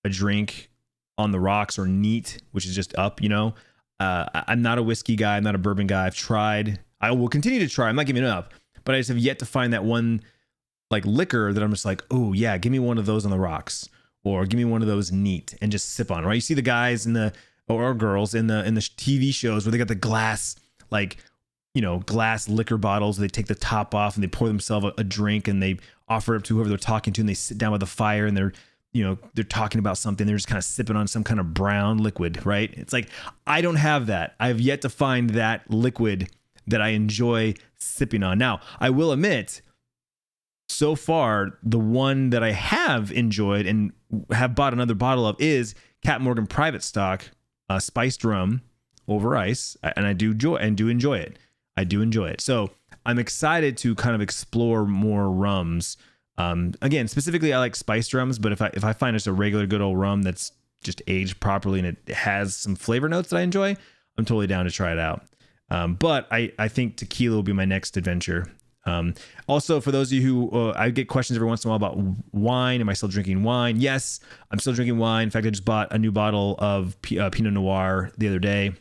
a 0.04 0.08
drink 0.08 0.70
on 1.18 1.32
the 1.32 1.40
rocks 1.40 1.78
or 1.78 1.86
neat, 1.86 2.40
which 2.52 2.66
is 2.66 2.74
just 2.74 2.96
up. 2.96 3.22
You 3.22 3.30
know, 3.30 3.54
uh, 4.00 4.24
I'm 4.48 4.62
not 4.62 4.78
a 4.78 4.82
whiskey 4.82 5.14
guy. 5.14 5.36
I'm 5.36 5.44
not 5.44 5.54
a 5.54 5.58
bourbon 5.58 5.86
guy. 5.86 6.06
I've 6.06 6.16
tried. 6.16 6.80
I 7.00 7.12
will 7.12 7.28
continue 7.28 7.60
to 7.60 7.68
try. 7.68 7.88
I'm 7.88 7.96
not 7.96 8.06
giving 8.06 8.24
up, 8.24 8.52
but 8.84 8.94
I 8.94 8.98
just 8.98 9.10
have 9.10 9.18
yet 9.18 9.38
to 9.40 9.46
find 9.46 9.72
that 9.74 9.84
one 9.84 10.22
like 10.90 11.04
liquor 11.04 11.52
that 11.52 11.62
I'm 11.62 11.70
just 11.70 11.84
like, 11.84 12.02
oh 12.10 12.32
yeah, 12.32 12.56
give 12.58 12.72
me 12.72 12.78
one 12.78 12.98
of 12.98 13.06
those 13.06 13.24
on 13.24 13.30
the 13.30 13.38
rocks, 13.38 13.88
or 14.24 14.46
give 14.46 14.58
me 14.58 14.64
one 14.64 14.80
of 14.82 14.88
those 14.88 15.12
neat 15.12 15.54
and 15.60 15.70
just 15.70 15.90
sip 15.90 16.10
on. 16.10 16.24
Right? 16.24 16.34
You 16.34 16.40
see 16.40 16.54
the 16.54 16.62
guys 16.62 17.06
in 17.06 17.12
the 17.12 17.32
or 17.68 17.94
girls 17.94 18.34
in 18.34 18.46
the 18.46 18.64
in 18.64 18.74
the 18.74 18.80
TV 18.80 19.32
shows 19.32 19.64
where 19.64 19.70
they 19.70 19.78
got 19.78 19.88
the 19.88 19.94
glass 19.94 20.56
like 20.90 21.18
you 21.74 21.82
know 21.82 21.98
glass 22.00 22.48
liquor 22.48 22.78
bottles. 22.78 23.18
They 23.18 23.28
take 23.28 23.46
the 23.46 23.54
top 23.54 23.94
off 23.94 24.14
and 24.14 24.24
they 24.24 24.28
pour 24.28 24.48
themselves 24.48 24.86
a, 24.86 24.92
a 24.98 25.04
drink 25.04 25.46
and 25.46 25.62
they 25.62 25.78
offer 26.08 26.34
it 26.34 26.38
up 26.38 26.44
to 26.44 26.54
whoever 26.54 26.70
they're 26.70 26.78
talking 26.78 27.12
to, 27.12 27.20
and 27.20 27.28
they 27.28 27.34
sit 27.34 27.58
down 27.58 27.72
by 27.72 27.78
the 27.78 27.86
fire 27.86 28.24
and 28.24 28.36
they're 28.36 28.52
you 28.92 29.04
know 29.04 29.18
they're 29.34 29.44
talking 29.44 29.78
about 29.78 29.98
something 29.98 30.26
they're 30.26 30.36
just 30.36 30.48
kind 30.48 30.58
of 30.58 30.64
sipping 30.64 30.96
on 30.96 31.06
some 31.06 31.24
kind 31.24 31.40
of 31.40 31.54
brown 31.54 31.98
liquid 31.98 32.44
right? 32.44 32.72
It's 32.74 32.92
like 32.92 33.08
i 33.46 33.60
don't 33.60 33.76
have 33.76 34.06
that. 34.06 34.34
I 34.40 34.48
have 34.48 34.60
yet 34.60 34.82
to 34.82 34.88
find 34.88 35.30
that 35.30 35.70
liquid 35.70 36.28
that 36.66 36.80
i 36.80 36.88
enjoy 36.88 37.54
sipping 37.76 38.22
on. 38.22 38.38
Now 38.38 38.60
i 38.80 38.90
will 38.90 39.12
admit 39.12 39.62
so 40.68 40.94
far 40.94 41.58
the 41.62 41.78
one 41.78 42.30
that 42.30 42.42
i 42.42 42.52
have 42.52 43.10
enjoyed 43.12 43.66
and 43.66 43.92
have 44.30 44.54
bought 44.54 44.72
another 44.72 44.94
bottle 44.94 45.26
of 45.26 45.34
is 45.40 45.74
cap 46.02 46.20
morgan 46.20 46.46
private 46.46 46.82
stock 46.82 47.28
uh, 47.68 47.78
spiced 47.78 48.24
rum 48.24 48.62
over 49.08 49.36
ice 49.36 49.76
and 49.82 50.06
i 50.06 50.12
do 50.12 50.30
enjoy 50.30 50.56
and 50.56 50.76
do 50.76 50.88
enjoy 50.88 51.18
it. 51.18 51.38
I 51.76 51.84
do 51.84 52.02
enjoy 52.02 52.28
it. 52.28 52.40
So 52.40 52.70
i'm 53.06 53.18
excited 53.18 53.76
to 53.78 53.94
kind 53.94 54.14
of 54.14 54.20
explore 54.20 54.84
more 54.86 55.30
rums 55.30 55.96
um, 56.40 56.72
again, 56.80 57.06
specifically, 57.06 57.52
I 57.52 57.58
like 57.58 57.76
spiced 57.76 58.14
rums, 58.14 58.38
but 58.38 58.52
if 58.52 58.62
I 58.62 58.70
if 58.72 58.84
I 58.84 58.92
find 58.94 59.14
just 59.14 59.26
a 59.26 59.32
regular 59.32 59.66
good 59.66 59.82
old 59.82 59.98
rum 59.98 60.22
that's 60.22 60.52
just 60.82 61.02
aged 61.06 61.38
properly 61.40 61.78
and 61.78 61.88
it 61.88 62.14
has 62.14 62.56
some 62.56 62.74
flavor 62.74 63.08
notes 63.08 63.28
that 63.28 63.36
I 63.36 63.42
enjoy, 63.42 63.76
I'm 64.16 64.24
totally 64.24 64.46
down 64.46 64.64
to 64.64 64.70
try 64.70 64.92
it 64.92 64.98
out. 64.98 65.24
Um, 65.70 65.94
but 65.94 66.26
I 66.30 66.52
I 66.58 66.68
think 66.68 66.96
tequila 66.96 67.36
will 67.36 67.42
be 67.42 67.52
my 67.52 67.66
next 67.66 67.96
adventure. 67.96 68.46
Um, 68.86 69.14
also, 69.46 69.80
for 69.82 69.92
those 69.92 70.08
of 70.08 70.14
you 70.14 70.22
who 70.22 70.50
uh, 70.50 70.72
I 70.74 70.88
get 70.88 71.08
questions 71.08 71.36
every 71.36 71.46
once 71.46 71.64
in 71.64 71.68
a 71.68 71.76
while 71.76 71.76
about 71.76 71.98
wine, 72.32 72.80
am 72.80 72.88
I 72.88 72.94
still 72.94 73.10
drinking 73.10 73.42
wine? 73.42 73.78
Yes, 73.78 74.20
I'm 74.50 74.58
still 74.58 74.72
drinking 74.72 74.96
wine. 74.96 75.24
In 75.24 75.30
fact, 75.30 75.46
I 75.46 75.50
just 75.50 75.66
bought 75.66 75.92
a 75.92 75.98
new 75.98 76.10
bottle 76.10 76.56
of 76.58 77.00
P- 77.02 77.18
uh, 77.18 77.28
Pinot 77.28 77.52
Noir 77.52 78.10
the 78.16 78.28
other 78.28 78.38
day. 78.38 78.72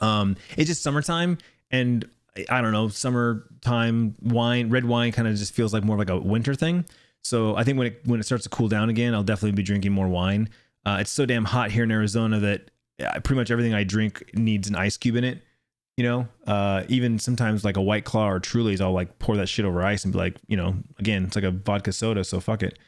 Um, 0.00 0.36
it's 0.56 0.66
just 0.68 0.82
summertime, 0.82 1.38
and 1.70 2.08
I 2.48 2.60
don't 2.60 2.72
know, 2.72 2.88
summertime 2.88 4.14
wine, 4.20 4.70
red 4.70 4.84
wine 4.84 5.12
kind 5.12 5.26
of 5.26 5.36
just 5.36 5.54
feels 5.54 5.72
like 5.72 5.84
more 5.84 5.96
like 5.96 6.10
a 6.10 6.18
winter 6.18 6.54
thing. 6.54 6.84
So 7.22 7.56
I 7.56 7.64
think 7.64 7.78
when 7.78 7.88
it 7.88 8.00
when 8.04 8.20
it 8.20 8.24
starts 8.24 8.44
to 8.44 8.50
cool 8.50 8.68
down 8.68 8.88
again, 8.88 9.14
I'll 9.14 9.22
definitely 9.22 9.52
be 9.52 9.62
drinking 9.62 9.92
more 9.92 10.08
wine. 10.08 10.48
Uh, 10.86 10.98
it's 11.00 11.10
so 11.10 11.26
damn 11.26 11.44
hot 11.44 11.70
here 11.70 11.84
in 11.84 11.90
Arizona 11.90 12.38
that 12.40 12.70
pretty 13.24 13.34
much 13.34 13.50
everything 13.50 13.74
I 13.74 13.84
drink 13.84 14.30
needs 14.34 14.68
an 14.68 14.76
ice 14.76 14.96
cube 14.96 15.16
in 15.16 15.24
it. 15.24 15.42
You 15.96 16.04
know, 16.04 16.28
uh, 16.46 16.84
even 16.88 17.18
sometimes 17.18 17.62
like 17.62 17.76
a 17.76 17.82
White 17.82 18.04
Claw 18.04 18.30
or 18.30 18.40
Truly's, 18.40 18.80
I'll 18.80 18.92
like 18.92 19.18
pour 19.18 19.36
that 19.36 19.48
shit 19.48 19.66
over 19.66 19.82
ice 19.82 20.04
and 20.04 20.12
be 20.12 20.18
like, 20.18 20.36
you 20.46 20.56
know, 20.56 20.76
again, 20.98 21.24
it's 21.24 21.36
like 21.36 21.44
a 21.44 21.50
vodka 21.50 21.92
soda, 21.92 22.24
so 22.24 22.40
fuck 22.40 22.62
it. 22.62 22.78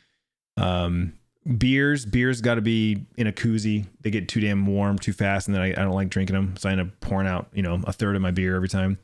Um, 0.57 1.13
beers, 1.59 2.07
beers 2.07 2.41
got 2.41 2.55
to 2.55 2.63
be 2.63 3.05
in 3.19 3.27
a 3.27 3.33
koozie. 3.33 3.87
They 4.01 4.11
get 4.11 4.29
too 4.29 4.41
damn 4.41 4.65
warm 4.67 4.99
too 4.99 5.13
fast, 5.13 5.47
and 5.47 5.55
then 5.55 5.63
I, 5.63 5.71
I 5.73 5.85
don't 5.85 5.93
like 5.93 6.09
drinking 6.09 6.37
them, 6.37 6.57
so 6.57 6.71
I 6.71 6.73
end 6.73 6.81
up 6.81 7.01
pouring 7.01 7.29
out, 7.29 7.49
you 7.53 7.63
know, 7.63 7.83
a 7.87 7.93
third 7.93 8.17
of 8.17 8.23
my 8.23 8.31
beer 8.31 8.57
every 8.57 8.69
time 8.69 8.99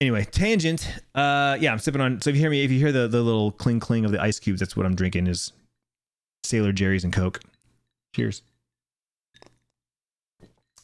anyway, 0.00 0.24
tangent. 0.24 0.88
Uh, 1.14 1.56
yeah, 1.60 1.72
I'm 1.72 1.78
sipping 1.78 2.00
on. 2.00 2.20
So 2.20 2.30
if 2.30 2.36
you 2.36 2.40
hear 2.40 2.50
me, 2.50 2.64
if 2.64 2.70
you 2.70 2.78
hear 2.78 2.92
the 2.92 3.08
the 3.08 3.22
little 3.22 3.52
cling 3.52 3.80
cling 3.80 4.04
of 4.04 4.12
the 4.12 4.20
ice 4.20 4.38
cubes, 4.38 4.60
that's 4.60 4.76
what 4.76 4.86
I'm 4.86 4.94
drinking. 4.94 5.26
Is 5.26 5.52
Sailor 6.44 6.72
Jerry's 6.72 7.04
and 7.04 7.12
Coke. 7.12 7.40
Cheers. 8.14 8.42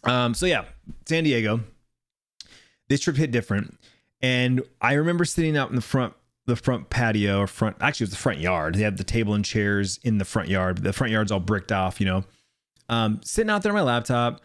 Um. 0.04 0.34
So 0.34 0.46
yeah, 0.46 0.64
San 1.06 1.24
Diego. 1.24 1.60
This 2.88 3.00
trip 3.00 3.16
hit 3.16 3.30
different, 3.30 3.78
and 4.20 4.62
I 4.80 4.94
remember 4.94 5.24
sitting 5.24 5.56
out 5.56 5.70
in 5.70 5.76
the 5.76 5.82
front 5.82 6.12
the 6.46 6.56
front 6.56 6.90
patio 6.90 7.38
or 7.40 7.46
front 7.46 7.76
actually 7.80 8.04
it 8.04 8.08
was 8.08 8.10
the 8.10 8.22
front 8.22 8.38
yard. 8.38 8.74
They 8.74 8.82
had 8.82 8.98
the 8.98 9.04
table 9.04 9.34
and 9.34 9.44
chairs 9.44 9.98
in 10.02 10.18
the 10.18 10.26
front 10.26 10.48
yard. 10.48 10.78
The 10.78 10.92
front 10.92 11.10
yard's 11.10 11.32
all 11.32 11.40
bricked 11.40 11.72
off, 11.72 12.00
you 12.00 12.06
know. 12.06 12.24
Um, 12.90 13.20
sitting 13.24 13.48
out 13.48 13.62
there 13.62 13.72
on 13.72 13.76
my 13.76 13.82
laptop, 13.82 14.42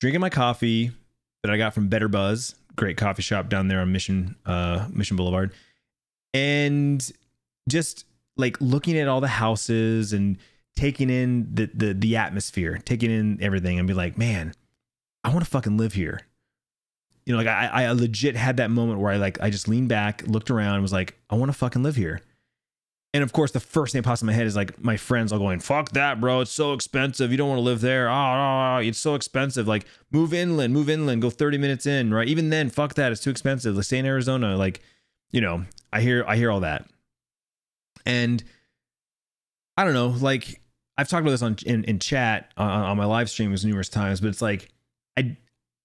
drinking 0.00 0.22
my 0.22 0.30
coffee 0.30 0.90
that 1.42 1.52
I 1.52 1.58
got 1.58 1.74
from 1.74 1.88
Better 1.88 2.08
Buzz 2.08 2.54
great 2.76 2.96
coffee 2.96 3.22
shop 3.22 3.48
down 3.48 3.68
there 3.68 3.80
on 3.80 3.92
Mission 3.92 4.36
uh, 4.46 4.86
Mission 4.92 5.16
Boulevard, 5.16 5.52
and 6.32 7.10
just 7.68 8.04
like 8.36 8.60
looking 8.60 8.98
at 8.98 9.08
all 9.08 9.20
the 9.20 9.28
houses 9.28 10.12
and 10.12 10.38
taking 10.76 11.10
in 11.10 11.54
the 11.54 11.70
the 11.72 11.94
the 11.94 12.16
atmosphere, 12.16 12.80
taking 12.84 13.10
in 13.10 13.42
everything, 13.42 13.78
and 13.78 13.88
be 13.88 13.94
like, 13.94 14.18
man, 14.18 14.54
I 15.22 15.30
want 15.30 15.44
to 15.44 15.50
fucking 15.50 15.76
live 15.76 15.92
here. 15.92 16.20
You 17.26 17.32
know, 17.32 17.38
like 17.38 17.46
I 17.46 17.84
I 17.84 17.92
legit 17.92 18.36
had 18.36 18.58
that 18.58 18.70
moment 18.70 19.00
where 19.00 19.12
I 19.12 19.16
like 19.16 19.40
I 19.40 19.50
just 19.50 19.68
leaned 19.68 19.88
back, 19.88 20.22
looked 20.26 20.50
around, 20.50 20.82
was 20.82 20.92
like, 20.92 21.16
I 21.30 21.36
want 21.36 21.50
to 21.50 21.56
fucking 21.58 21.82
live 21.82 21.96
here. 21.96 22.20
And 23.14 23.22
of 23.22 23.32
course, 23.32 23.52
the 23.52 23.60
first 23.60 23.92
thing 23.92 24.02
that 24.02 24.08
pops 24.08 24.22
in 24.22 24.26
my 24.26 24.32
head 24.32 24.44
is 24.44 24.56
like 24.56 24.82
my 24.82 24.96
friends 24.96 25.32
all 25.32 25.38
going, 25.38 25.60
"Fuck 25.60 25.92
that, 25.92 26.20
bro! 26.20 26.40
It's 26.40 26.50
so 26.50 26.72
expensive. 26.72 27.30
You 27.30 27.36
don't 27.36 27.48
want 27.48 27.58
to 27.58 27.62
live 27.62 27.80
there. 27.80 28.08
Oh, 28.08 28.12
oh, 28.12 28.74
oh, 28.74 28.78
it's 28.78 28.98
so 28.98 29.14
expensive. 29.14 29.68
Like, 29.68 29.86
move 30.10 30.34
inland, 30.34 30.74
move 30.74 30.90
inland. 30.90 31.22
Go 31.22 31.30
30 31.30 31.56
minutes 31.56 31.86
in, 31.86 32.12
right? 32.12 32.26
Even 32.26 32.50
then, 32.50 32.70
fuck 32.70 32.94
that. 32.94 33.12
It's 33.12 33.20
too 33.20 33.30
expensive. 33.30 33.76
Let's 33.76 33.86
stay 33.86 33.98
in 33.98 34.06
Arizona. 34.06 34.56
Like, 34.56 34.80
you 35.30 35.40
know, 35.40 35.64
I 35.92 36.00
hear, 36.00 36.24
I 36.26 36.34
hear 36.36 36.50
all 36.50 36.60
that, 36.60 36.86
and 38.04 38.42
I 39.76 39.84
don't 39.84 39.94
know. 39.94 40.08
Like, 40.08 40.60
I've 40.98 41.08
talked 41.08 41.20
about 41.20 41.30
this 41.30 41.42
on 41.42 41.56
in, 41.64 41.84
in 41.84 42.00
chat 42.00 42.52
uh, 42.58 42.62
on, 42.62 42.82
on 42.82 42.96
my 42.96 43.04
live 43.04 43.30
streams 43.30 43.64
numerous 43.64 43.88
times, 43.88 44.20
but 44.20 44.26
it's 44.26 44.42
like, 44.42 44.70
I 45.16 45.36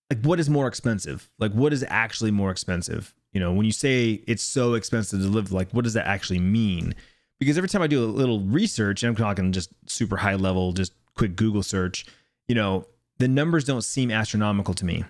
like 0.10 0.24
what 0.24 0.39
is 0.39 0.50
more 0.50 0.68
expensive? 0.68 1.30
Like, 1.38 1.52
what 1.52 1.74
is 1.74 1.86
actually 1.88 2.32
more 2.32 2.50
expensive? 2.50 3.13
You 3.34 3.39
know, 3.39 3.54
when 3.54 3.68
you 3.68 3.72
say 3.72 4.24
it's 4.26 4.42
so 4.42 4.74
expensive 4.74 5.22
to 5.22 5.28
live, 5.28 5.52
like, 5.52 5.70
what 5.72 5.84
does 5.84 5.94
that 5.94 6.08
actually 6.08 6.39
mean? 6.39 6.96
Because 7.39 7.58
every 7.58 7.69
time 7.69 7.82
I 7.82 7.88
do 7.88 8.04
a 8.04 8.06
little 8.06 8.41
research, 8.41 9.04
and 9.04 9.10
I'm 9.10 9.15
talking 9.15 9.52
just 9.52 9.71
super 9.88 10.17
high 10.17 10.36
level, 10.36 10.73
just 10.73 10.93
quick 11.15 11.36
Google 11.36 11.63
search, 11.63 12.06
you 12.47 12.56
know, 12.56 12.86
the 13.17 13.28
numbers 13.28 13.65
don't 13.65 13.84
seem 13.84 14.12
astronomical 14.12 14.73
to 14.75 14.86
me. 14.86 15.04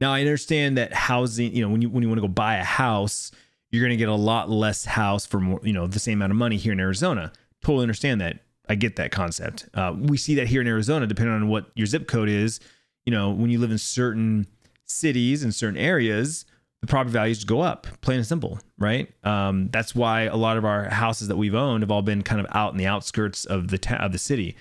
Now 0.00 0.12
I 0.12 0.20
understand 0.20 0.76
that 0.78 0.92
housing, 0.92 1.54
you 1.54 1.62
know, 1.62 1.68
when 1.68 1.82
you 1.82 1.88
when 1.88 2.02
you 2.02 2.08
want 2.08 2.18
to 2.18 2.26
go 2.26 2.28
buy 2.28 2.56
a 2.56 2.64
house, 2.64 3.30
you're 3.70 3.82
going 3.82 3.90
to 3.90 3.96
get 3.96 4.08
a 4.08 4.14
lot 4.14 4.50
less 4.50 4.84
house 4.84 5.26
for 5.26 5.40
more, 5.40 5.60
you 5.62 5.72
know, 5.72 5.86
the 5.86 5.98
same 5.98 6.18
amount 6.18 6.32
of 6.32 6.36
money 6.36 6.56
here 6.56 6.72
in 6.72 6.80
Arizona. 6.80 7.32
Totally 7.62 7.82
understand 7.82 8.20
that. 8.20 8.40
I 8.68 8.74
get 8.74 8.96
that 8.96 9.10
concept. 9.10 9.68
Uh, 9.74 9.94
we 9.96 10.16
see 10.16 10.34
that 10.36 10.46
here 10.46 10.60
in 10.60 10.66
Arizona, 10.66 11.06
depending 11.06 11.34
on 11.34 11.48
what 11.48 11.70
your 11.74 11.86
zip 11.86 12.06
code 12.06 12.28
is. 12.28 12.60
You 13.06 13.12
know, 13.12 13.30
when 13.30 13.50
you 13.50 13.58
live 13.58 13.70
in 13.70 13.78
certain 13.78 14.46
cities 14.84 15.42
and 15.42 15.54
certain 15.54 15.78
areas, 15.78 16.44
the 16.82 16.88
property 16.88 17.12
values 17.12 17.44
go 17.44 17.60
up, 17.60 17.86
plain 18.00 18.18
and 18.18 18.26
simple, 18.26 18.58
right? 18.76 19.08
Um, 19.24 19.68
that's 19.72 19.94
why 19.94 20.22
a 20.22 20.36
lot 20.36 20.56
of 20.56 20.64
our 20.64 20.90
houses 20.90 21.28
that 21.28 21.36
we've 21.36 21.54
owned 21.54 21.82
have 21.82 21.92
all 21.92 22.02
been 22.02 22.22
kind 22.22 22.40
of 22.40 22.46
out 22.50 22.72
in 22.72 22.76
the 22.76 22.86
outskirts 22.86 23.44
of 23.44 23.68
the 23.68 23.78
ta- 23.78 23.96
of 23.96 24.10
the 24.10 24.18
city. 24.18 24.56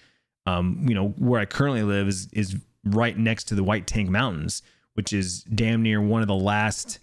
Um, 0.46 0.86
you 0.88 0.94
know, 0.94 1.10
where 1.18 1.42
I 1.42 1.46
currently 1.46 1.82
live 1.82 2.08
is 2.08 2.30
is 2.32 2.56
right 2.86 3.18
next 3.18 3.46
to 3.46 3.56
the 3.56 3.64
White 3.64 3.88
Tank 3.88 4.10
Mountains, 4.10 4.62
which 4.94 5.12
is 5.12 5.44
damn 5.44 5.82
near 5.82 6.00
one 6.00 6.22
of 6.22 6.28
the 6.28 6.36
last 6.36 7.00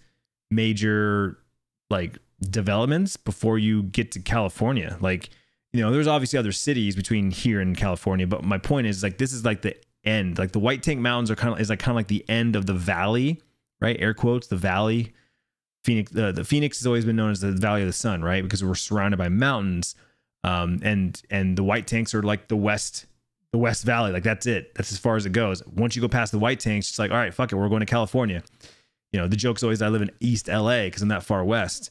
major 0.52 1.38
like 1.90 2.18
developments 2.40 3.16
before 3.16 3.58
you 3.58 3.82
get 3.82 4.12
to 4.12 4.20
California. 4.20 4.98
Like, 5.00 5.30
you 5.72 5.80
know, 5.80 5.90
there's 5.90 6.06
obviously 6.06 6.38
other 6.38 6.52
cities 6.52 6.94
between 6.94 7.32
here 7.32 7.60
and 7.60 7.76
California, 7.76 8.28
but 8.28 8.44
my 8.44 8.58
point 8.58 8.86
is 8.86 9.02
like 9.02 9.18
this 9.18 9.32
is 9.32 9.44
like 9.44 9.62
the 9.62 9.74
end. 10.04 10.38
Like 10.38 10.52
the 10.52 10.60
White 10.60 10.84
Tank 10.84 11.00
Mountains 11.00 11.28
are 11.28 11.36
kind 11.36 11.54
of 11.54 11.60
is 11.60 11.70
like 11.70 11.80
kind 11.80 11.90
of 11.90 11.96
like 11.96 12.06
the 12.06 12.24
end 12.28 12.54
of 12.54 12.66
the 12.66 12.74
valley 12.74 13.42
right? 13.80 13.96
Air 13.98 14.14
quotes, 14.14 14.46
the 14.46 14.56
valley 14.56 15.14
Phoenix, 15.84 16.14
uh, 16.14 16.32
the 16.32 16.44
Phoenix 16.44 16.78
has 16.80 16.86
always 16.86 17.04
been 17.04 17.16
known 17.16 17.30
as 17.30 17.40
the 17.40 17.52
Valley 17.52 17.80
of 17.80 17.86
the 17.86 17.92
Sun, 17.94 18.22
right? 18.22 18.42
Because 18.42 18.62
we're 18.62 18.74
surrounded 18.74 19.16
by 19.16 19.30
mountains, 19.30 19.94
um, 20.44 20.80
and 20.82 21.20
and 21.30 21.56
the 21.56 21.64
white 21.64 21.86
tanks 21.86 22.14
are 22.14 22.22
like 22.22 22.48
the 22.48 22.56
west, 22.56 23.06
the 23.52 23.58
West 23.58 23.84
Valley. 23.84 24.12
Like 24.12 24.22
that's 24.22 24.46
it. 24.46 24.74
That's 24.74 24.92
as 24.92 24.98
far 24.98 25.16
as 25.16 25.24
it 25.24 25.32
goes. 25.32 25.66
Once 25.66 25.96
you 25.96 26.02
go 26.02 26.08
past 26.08 26.32
the 26.32 26.38
white 26.38 26.60
tanks, 26.60 26.90
it's 26.90 26.98
like, 26.98 27.10
all 27.10 27.16
right, 27.16 27.32
fuck 27.32 27.52
it, 27.52 27.56
we're 27.56 27.70
going 27.70 27.80
to 27.80 27.86
California. 27.86 28.42
You 29.12 29.20
know, 29.20 29.28
the 29.28 29.36
joke's 29.36 29.62
always 29.62 29.80
I 29.80 29.88
live 29.88 30.02
in 30.02 30.10
East 30.20 30.48
LA 30.48 30.84
because 30.84 31.00
I'm 31.00 31.08
that 31.08 31.22
far 31.22 31.42
west. 31.42 31.90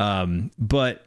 Um, 0.00 0.50
but 0.58 1.06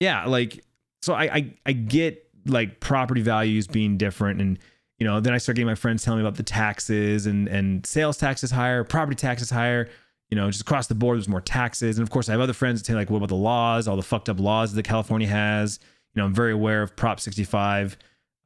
yeah, 0.00 0.24
like 0.26 0.64
so 1.02 1.14
I, 1.14 1.24
I 1.32 1.54
I 1.66 1.72
get 1.72 2.28
like 2.46 2.80
property 2.80 3.20
values 3.20 3.68
being 3.68 3.98
different 3.98 4.40
and 4.40 4.58
you 5.00 5.06
know 5.06 5.18
then 5.18 5.32
I 5.32 5.38
start 5.38 5.56
getting 5.56 5.66
my 5.66 5.74
friends 5.74 6.04
telling 6.04 6.20
me 6.20 6.26
about 6.26 6.36
the 6.36 6.44
taxes 6.44 7.26
and 7.26 7.48
and 7.48 7.84
sales 7.84 8.16
taxes 8.16 8.52
higher, 8.52 8.84
property 8.84 9.16
taxes 9.16 9.50
higher 9.50 9.88
you 10.30 10.36
know, 10.36 10.48
just 10.48 10.62
across 10.62 10.86
the 10.86 10.94
board, 10.94 11.16
there's 11.16 11.28
more 11.28 11.40
taxes. 11.40 11.98
And 11.98 12.06
of 12.06 12.10
course, 12.10 12.28
I 12.28 12.32
have 12.32 12.40
other 12.40 12.52
friends 12.52 12.80
that 12.80 12.86
say, 12.86 12.94
like, 12.94 13.10
what 13.10 13.18
about 13.18 13.28
the 13.28 13.34
laws, 13.34 13.88
all 13.88 13.96
the 13.96 14.02
fucked 14.02 14.28
up 14.28 14.38
laws 14.38 14.72
that 14.72 14.84
California 14.84 15.26
has? 15.26 15.80
You 16.14 16.20
know, 16.20 16.26
I'm 16.26 16.34
very 16.34 16.52
aware 16.52 16.82
of 16.82 16.94
Prop 16.94 17.18
65, 17.18 17.96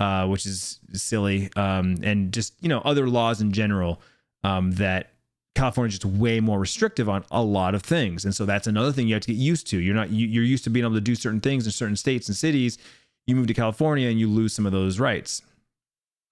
uh, 0.01 0.27
which 0.27 0.47
is 0.47 0.81
silly, 0.95 1.51
um, 1.57 1.97
and 2.03 2.33
just, 2.33 2.55
you 2.63 2.69
know, 2.69 2.81
other 2.81 3.07
laws 3.07 3.43
in 3.43 3.53
general 3.53 4.01
um, 4.43 4.73
that 4.73 5.11
California 5.55 5.89
is 5.89 5.99
just 5.99 6.07
way 6.07 6.41
more 6.41 6.59
restrictive 6.59 7.09
on 7.09 7.25
a 7.31 7.43
lot 7.43 7.75
of 7.75 7.83
things. 7.83 8.25
And 8.25 8.35
so 8.35 8.47
that's 8.47 8.67
another 8.67 8.91
thing 8.91 9.07
you 9.07 9.15
have 9.15 9.23
to 9.23 9.33
get 9.33 9.37
used 9.37 9.67
to. 9.69 9.79
You're 9.79 9.95
not, 9.95 10.11
you, 10.11 10.27
you're 10.27 10.43
used 10.43 10.65
to 10.65 10.71
being 10.71 10.85
able 10.85 10.95
to 10.95 11.01
do 11.01 11.15
certain 11.15 11.41
things 11.41 11.67
in 11.67 11.73
certain 11.73 11.97
states 11.97 12.29
and 12.29 12.37
cities. 12.37 12.79
You 13.27 13.37
move 13.37 13.47
to 13.47 13.55
California 13.55 14.09
and 14.09 14.19
you 14.19 14.29
lose 14.29 14.55
some 14.55 14.67
of 14.67 14.73
those 14.73 14.99
rights. 14.99 15.43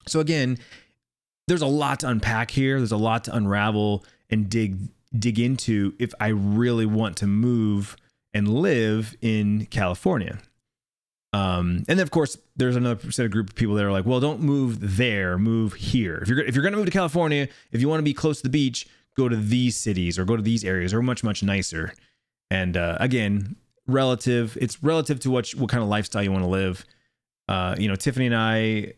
So 0.07 0.21
again, 0.21 0.59
there's 1.49 1.63
a 1.63 1.67
lot 1.67 2.01
to 2.01 2.09
unpack 2.09 2.51
here. 2.51 2.79
There's 2.79 2.93
a 2.93 2.97
lot 2.97 3.25
to 3.25 3.37
unravel 3.37 4.05
and 4.31 4.49
dig 4.49 4.79
dig 5.19 5.39
into 5.39 5.95
if 5.99 6.15
I 6.21 6.29
really 6.29 6.87
want 6.87 7.17
to 7.19 7.27
move 7.27 7.97
and 8.33 8.49
live 8.49 9.15
in 9.21 9.67
California. 9.67 10.39
Um, 11.35 11.85
and 11.89 11.99
then 11.99 12.01
of 12.01 12.11
course 12.11 12.37
there's 12.57 12.77
another 12.77 13.11
set 13.11 13.27
of 13.27 13.33
group 13.33 13.51
of 13.51 13.57
people 13.57 13.75
that 13.75 13.85
are 13.85 13.93
like, 13.93 14.07
well, 14.07 14.21
don't 14.21 14.41
move 14.41 14.97
there, 14.97 15.39
move 15.39 15.75
here. 15.75 16.19
If 16.23 16.29
you're 16.29 16.41
if 16.41 16.55
you're 16.55 16.65
gonna 16.65 16.77
move 16.77 16.87
to 16.87 16.93
California, 16.93 17.49
if 17.71 17.81
you 17.81 17.89
want 17.89 18.01
to 18.01 18.05
be 18.05 18.15
close 18.15 18.39
to 18.39 18.43
the 18.45 18.51
beach, 18.51 18.87
go 19.17 19.29
to 19.29 19.37
these 19.37 19.77
cities 19.77 20.19
or 20.19 20.25
go 20.25 20.37
to 20.37 20.43
these 20.43 20.65
areas. 20.65 20.93
They're 20.93 21.03
much 21.03 21.25
much 21.25 21.43
nicer. 21.43 21.93
And 22.51 22.77
uh, 22.77 22.99
again, 23.01 23.57
relative. 23.87 24.57
It's 24.61 24.83
relative 24.83 25.21
to 25.21 25.31
what 25.31 25.51
what 25.51 25.71
kind 25.71 25.83
of 25.83 25.89
lifestyle 25.89 26.23
you 26.23 26.33
want 26.33 26.45
to 26.45 26.49
live. 26.49 26.85
Uh, 27.49 27.75
you 27.79 27.89
know, 27.89 27.95
Tiffany 27.95 28.27
and 28.27 28.37
I, 28.37 28.95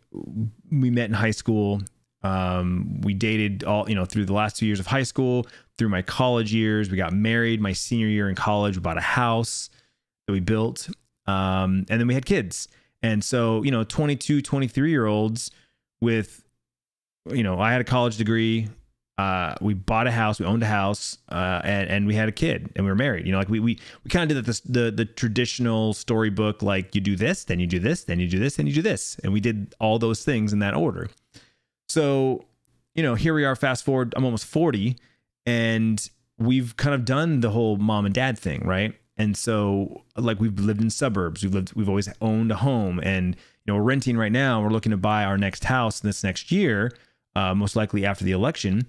we 0.71 0.91
met 0.91 1.07
in 1.07 1.15
high 1.15 1.31
school. 1.31 1.81
Um, 2.23 3.01
we 3.03 3.15
dated 3.15 3.65
all, 3.65 3.89
you 3.89 3.95
know, 3.95 4.05
through 4.05 4.25
the 4.25 4.33
last 4.33 4.57
two 4.57 4.67
years 4.67 4.81
of 4.81 4.87
high 4.87 5.03
school, 5.03 5.47
through 5.77 5.91
my 5.91 6.03
college 6.03 6.53
years. 6.55 6.91
We 6.91 6.97
got 6.97 7.13
married 7.13 7.61
my 7.61 7.73
senior 7.73 8.07
year 8.07 8.29
in 8.29 8.35
college. 8.35 8.77
We 8.77 8.81
bought 8.81 8.97
a 8.97 9.03
house 9.03 9.71
that 10.27 10.33
we 10.33 10.41
built. 10.41 10.89
Um, 11.27 11.85
and 11.89 12.01
then 12.01 12.07
we 12.07 12.15
had 12.15 12.27
kids. 12.27 12.69
And 13.03 13.23
so, 13.23 13.63
you 13.63 13.71
know, 13.71 13.85
22, 13.85 14.41
23 14.41 14.91
year 14.91 15.07
olds 15.07 15.51
with, 16.01 16.43
you 17.31 17.43
know, 17.43 17.59
I 17.59 17.73
had 17.73 17.81
a 17.81 17.85
college 17.85 18.17
degree. 18.17 18.69
Uh, 19.17 19.55
we 19.61 19.75
bought 19.75 20.09
a 20.09 20.11
house, 20.11 20.41
we 20.41 20.47
owned 20.47 20.63
a 20.63 20.67
house, 20.67 21.19
uh, 21.29 21.61
and, 21.63 21.89
and 21.89 22.07
we 22.07 22.17
had 22.17 22.29
a 22.29 22.33
kid 22.33 22.73
and 22.75 22.85
we 22.85 22.91
were 22.91 22.97
married. 22.97 23.27
You 23.27 23.33
know, 23.33 23.39
like 23.39 23.49
we, 23.49 23.61
we, 23.61 23.79
we 24.03 24.11
kind 24.11 24.29
of 24.31 24.37
did 24.37 24.45
the, 24.45 24.61
the, 24.65 24.91
the 24.91 25.05
traditional 25.05 25.93
storybook, 25.93 26.63
like 26.63 26.95
you 26.97 27.01
do 27.01 27.15
this, 27.15 27.45
then 27.45 27.61
you 27.61 27.67
do 27.67 27.79
this, 27.79 28.05
then 28.05 28.19
you 28.19 28.27
do 28.27 28.41
this, 28.41 28.57
then 28.57 28.67
you 28.67 28.73
do 28.73 28.83
this. 28.83 29.17
And 29.23 29.33
we 29.33 29.41
did 29.41 29.75
all 29.79 30.01
those 30.01 30.25
things 30.25 30.53
in 30.53 30.59
that 30.61 30.75
order. 30.75 31.09
So, 31.89 32.45
you 32.97 33.05
know, 33.05 33.15
here 33.15 33.35
we 33.35 33.45
are, 33.45 33.55
fast 33.55 33.85
forward, 33.85 34.15
I'm 34.17 34.25
almost 34.25 34.47
40, 34.47 34.97
and 35.47 36.09
we've 36.39 36.77
kind 36.77 36.95
of 36.95 37.05
done 37.05 37.41
the 37.41 37.51
whole 37.51 37.77
mom 37.77 38.07
and 38.07 38.15
dad 38.15 38.37
thing, 38.37 38.67
right? 38.67 38.95
And 39.17 39.37
so, 39.37 40.03
like, 40.17 40.41
we've 40.41 40.59
lived 40.59 40.81
in 40.81 40.91
suburbs, 40.91 41.45
we've 41.45 41.55
lived, 41.55 41.75
we've 41.75 41.89
always 41.89 42.09
owned 42.21 42.51
a 42.51 42.57
home, 42.57 42.99
and 43.01 43.37
you 43.37 43.73
know, 43.73 43.77
we're 43.77 43.85
renting 43.85 44.17
right 44.17 44.33
now. 44.33 44.61
We're 44.61 44.71
looking 44.71 44.91
to 44.91 44.97
buy 44.97 45.25
our 45.25 45.39
next 45.39 45.65
house 45.65 46.01
this 46.01 46.23
next 46.25 46.53
year, 46.53 46.91
uh, 47.37 47.55
most 47.55 47.77
likely 47.77 48.05
after 48.05 48.25
the 48.25 48.33
election. 48.33 48.87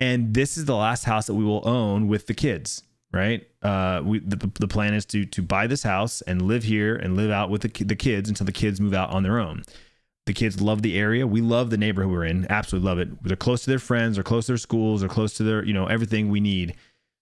And 0.00 0.34
this 0.34 0.56
is 0.56 0.66
the 0.66 0.76
last 0.76 1.04
house 1.04 1.26
that 1.26 1.34
we 1.34 1.44
will 1.44 1.66
own 1.66 2.08
with 2.08 2.26
the 2.26 2.34
kids, 2.34 2.82
right? 3.12 3.46
Uh, 3.62 4.02
we 4.04 4.18
the, 4.18 4.50
the 4.60 4.68
plan 4.68 4.92
is 4.92 5.06
to 5.06 5.24
to 5.24 5.42
buy 5.42 5.66
this 5.66 5.82
house 5.82 6.20
and 6.22 6.42
live 6.42 6.64
here 6.64 6.96
and 6.96 7.16
live 7.16 7.30
out 7.30 7.50
with 7.50 7.62
the, 7.62 7.84
the 7.84 7.96
kids 7.96 8.28
until 8.28 8.46
the 8.46 8.52
kids 8.52 8.80
move 8.80 8.94
out 8.94 9.10
on 9.10 9.22
their 9.22 9.38
own. 9.38 9.62
The 10.26 10.34
kids 10.34 10.60
love 10.60 10.82
the 10.82 10.98
area. 10.98 11.26
We 11.26 11.40
love 11.40 11.70
the 11.70 11.76
neighborhood 11.76 12.12
we're 12.12 12.24
in. 12.24 12.46
Absolutely 12.50 12.88
love 12.88 12.98
it. 12.98 13.22
They're 13.22 13.36
close 13.36 13.62
to 13.62 13.70
their 13.70 13.78
friends, 13.78 14.16
they're 14.16 14.24
close 14.24 14.46
to 14.46 14.52
their 14.52 14.58
schools, 14.58 15.00
they're 15.00 15.08
close 15.08 15.34
to 15.34 15.44
their, 15.44 15.64
you 15.64 15.72
know, 15.72 15.86
everything 15.86 16.30
we 16.30 16.40
need. 16.40 16.74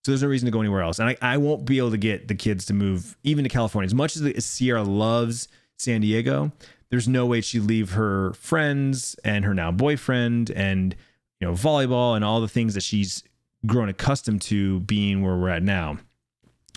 So 0.05 0.11
there's 0.11 0.23
no 0.23 0.29
reason 0.29 0.47
to 0.47 0.53
go 0.53 0.61
anywhere 0.61 0.83
else. 0.83 0.99
And 0.99 1.11
I, 1.11 1.17
I 1.23 1.37
won't 1.37 1.65
be 1.65 1.79
able 1.79 1.91
to 1.91 1.97
get 1.97 2.29
the 2.29 2.35
kids 2.35 2.67
to 2.67 2.75
move 2.75 3.17
even 3.23 3.45
to 3.45 3.51
California. 3.51 3.87
As 3.87 3.95
much 3.95 4.17
as, 4.17 4.23
the, 4.23 4.39
Sierra 4.41 4.83
loves 4.83 5.49
San 5.79 6.01
Diego, 6.01 6.53
there's 6.91 7.09
no 7.09 7.27
way 7.27 7.41
she'd 7.41 7.61
leave 7.61 7.93
her 7.93 8.33
friends 8.35 9.17
and 9.25 9.45
her 9.45 9.55
now 9.55 9.71
boyfriend 9.71 10.51
and, 10.51 10.95
you 11.41 11.47
know, 11.47 11.55
volleyball 11.55 12.17
and 12.17 12.25
all 12.25 12.41
the 12.41 12.49
things 12.49 12.75
that 12.75 12.83
she's 12.83 13.23
grown 13.67 13.89
accustomed 13.89 14.43
to 14.43 14.81
being 14.81 15.23
where 15.23 15.37
we're 15.37 15.49
at 15.49 15.63
now. 15.63 15.99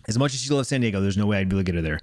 As 0.07 0.17
much 0.17 0.33
as 0.33 0.41
she 0.41 0.53
loves 0.53 0.69
San 0.69 0.81
Diego, 0.81 1.01
there's 1.01 1.17
no 1.17 1.25
way 1.25 1.37
I'd 1.37 1.49
be 1.49 1.55
able 1.55 1.65
to 1.65 1.71
get 1.71 1.75
her 1.75 1.81
there 1.81 1.99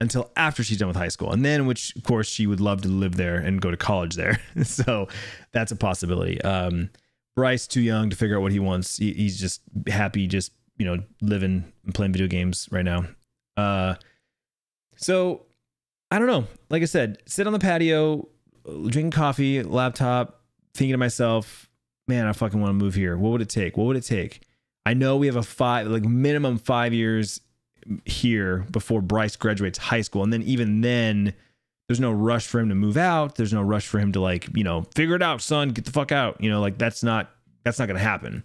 until 0.00 0.30
after 0.36 0.62
she's 0.62 0.78
done 0.78 0.88
with 0.88 0.96
high 0.96 1.08
school. 1.08 1.32
And 1.32 1.44
then, 1.44 1.66
which 1.66 1.96
of 1.96 2.02
course, 2.02 2.28
she 2.28 2.46
would 2.46 2.60
love 2.60 2.82
to 2.82 2.88
live 2.88 3.16
there 3.16 3.36
and 3.36 3.60
go 3.60 3.70
to 3.70 3.76
college 3.76 4.14
there. 4.14 4.40
so 4.62 5.08
that's 5.52 5.72
a 5.72 5.76
possibility. 5.76 6.40
Um, 6.42 6.90
Bryce, 7.34 7.66
too 7.66 7.80
young 7.80 8.10
to 8.10 8.16
figure 8.16 8.36
out 8.36 8.42
what 8.42 8.52
he 8.52 8.58
wants. 8.58 8.98
He, 8.98 9.12
he's 9.12 9.40
just 9.40 9.62
happy, 9.88 10.26
just, 10.26 10.52
you 10.78 10.84
know, 10.84 11.02
living 11.20 11.72
and 11.84 11.94
playing 11.94 12.12
video 12.12 12.26
games 12.26 12.68
right 12.70 12.84
now. 12.84 13.06
Uh, 13.56 13.94
so 14.96 15.45
I 16.10 16.18
don't 16.18 16.28
know. 16.28 16.46
Like 16.70 16.82
I 16.82 16.86
said, 16.86 17.18
sit 17.26 17.46
on 17.46 17.52
the 17.52 17.58
patio, 17.58 18.28
drinking 18.64 19.10
coffee, 19.10 19.62
laptop, 19.62 20.42
thinking 20.74 20.92
to 20.92 20.98
myself, 20.98 21.68
man, 22.06 22.26
I 22.26 22.32
fucking 22.32 22.60
want 22.60 22.70
to 22.70 22.84
move 22.84 22.94
here. 22.94 23.16
What 23.16 23.30
would 23.30 23.42
it 23.42 23.48
take? 23.48 23.76
What 23.76 23.84
would 23.86 23.96
it 23.96 24.04
take? 24.04 24.42
I 24.84 24.94
know 24.94 25.16
we 25.16 25.26
have 25.26 25.36
a 25.36 25.42
five, 25.42 25.88
like 25.88 26.04
minimum 26.04 26.58
five 26.58 26.92
years 26.92 27.40
here 28.04 28.64
before 28.70 29.00
Bryce 29.02 29.36
graduates 29.36 29.78
high 29.78 30.00
school. 30.00 30.22
And 30.22 30.32
then 30.32 30.42
even 30.42 30.80
then, 30.80 31.34
there's 31.88 32.00
no 32.00 32.12
rush 32.12 32.46
for 32.46 32.60
him 32.60 32.68
to 32.68 32.74
move 32.74 32.96
out. 32.96 33.36
There's 33.36 33.52
no 33.52 33.62
rush 33.62 33.86
for 33.86 33.98
him 33.98 34.12
to 34.12 34.20
like, 34.20 34.48
you 34.56 34.64
know, 34.64 34.86
figure 34.94 35.16
it 35.16 35.22
out, 35.22 35.40
son, 35.40 35.70
get 35.70 35.84
the 35.84 35.92
fuck 35.92 36.12
out. 36.12 36.40
You 36.40 36.50
know, 36.50 36.60
like 36.60 36.78
that's 36.78 37.02
not 37.02 37.30
that's 37.64 37.78
not 37.78 37.86
gonna 37.86 37.98
happen. 37.98 38.44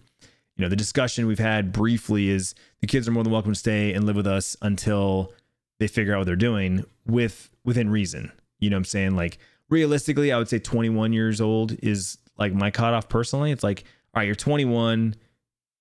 You 0.57 0.63
know, 0.63 0.69
the 0.69 0.75
discussion 0.75 1.27
we've 1.27 1.39
had 1.39 1.71
briefly 1.71 2.29
is 2.29 2.53
the 2.81 2.87
kids 2.87 3.07
are 3.07 3.11
more 3.11 3.23
than 3.23 3.31
welcome 3.31 3.53
to 3.53 3.57
stay 3.57 3.93
and 3.93 4.05
live 4.05 4.15
with 4.15 4.27
us 4.27 4.55
until 4.61 5.33
they 5.79 5.87
figure 5.87 6.13
out 6.13 6.19
what 6.19 6.25
they're 6.25 6.35
doing 6.35 6.85
with 7.05 7.49
within 7.65 7.89
reason. 7.89 8.31
You 8.59 8.69
know 8.69 8.75
what 8.75 8.79
I'm 8.79 8.85
saying? 8.85 9.15
Like 9.15 9.37
realistically, 9.69 10.31
I 10.31 10.37
would 10.37 10.49
say 10.49 10.59
21 10.59 11.13
years 11.13 11.41
old 11.41 11.75
is 11.83 12.17
like 12.37 12.53
my 12.53 12.71
cutoff 12.71 13.09
personally. 13.09 13.51
It's 13.51 13.63
like, 13.63 13.83
all 14.13 14.19
right, 14.19 14.25
you're 14.25 14.35
21 14.35 15.15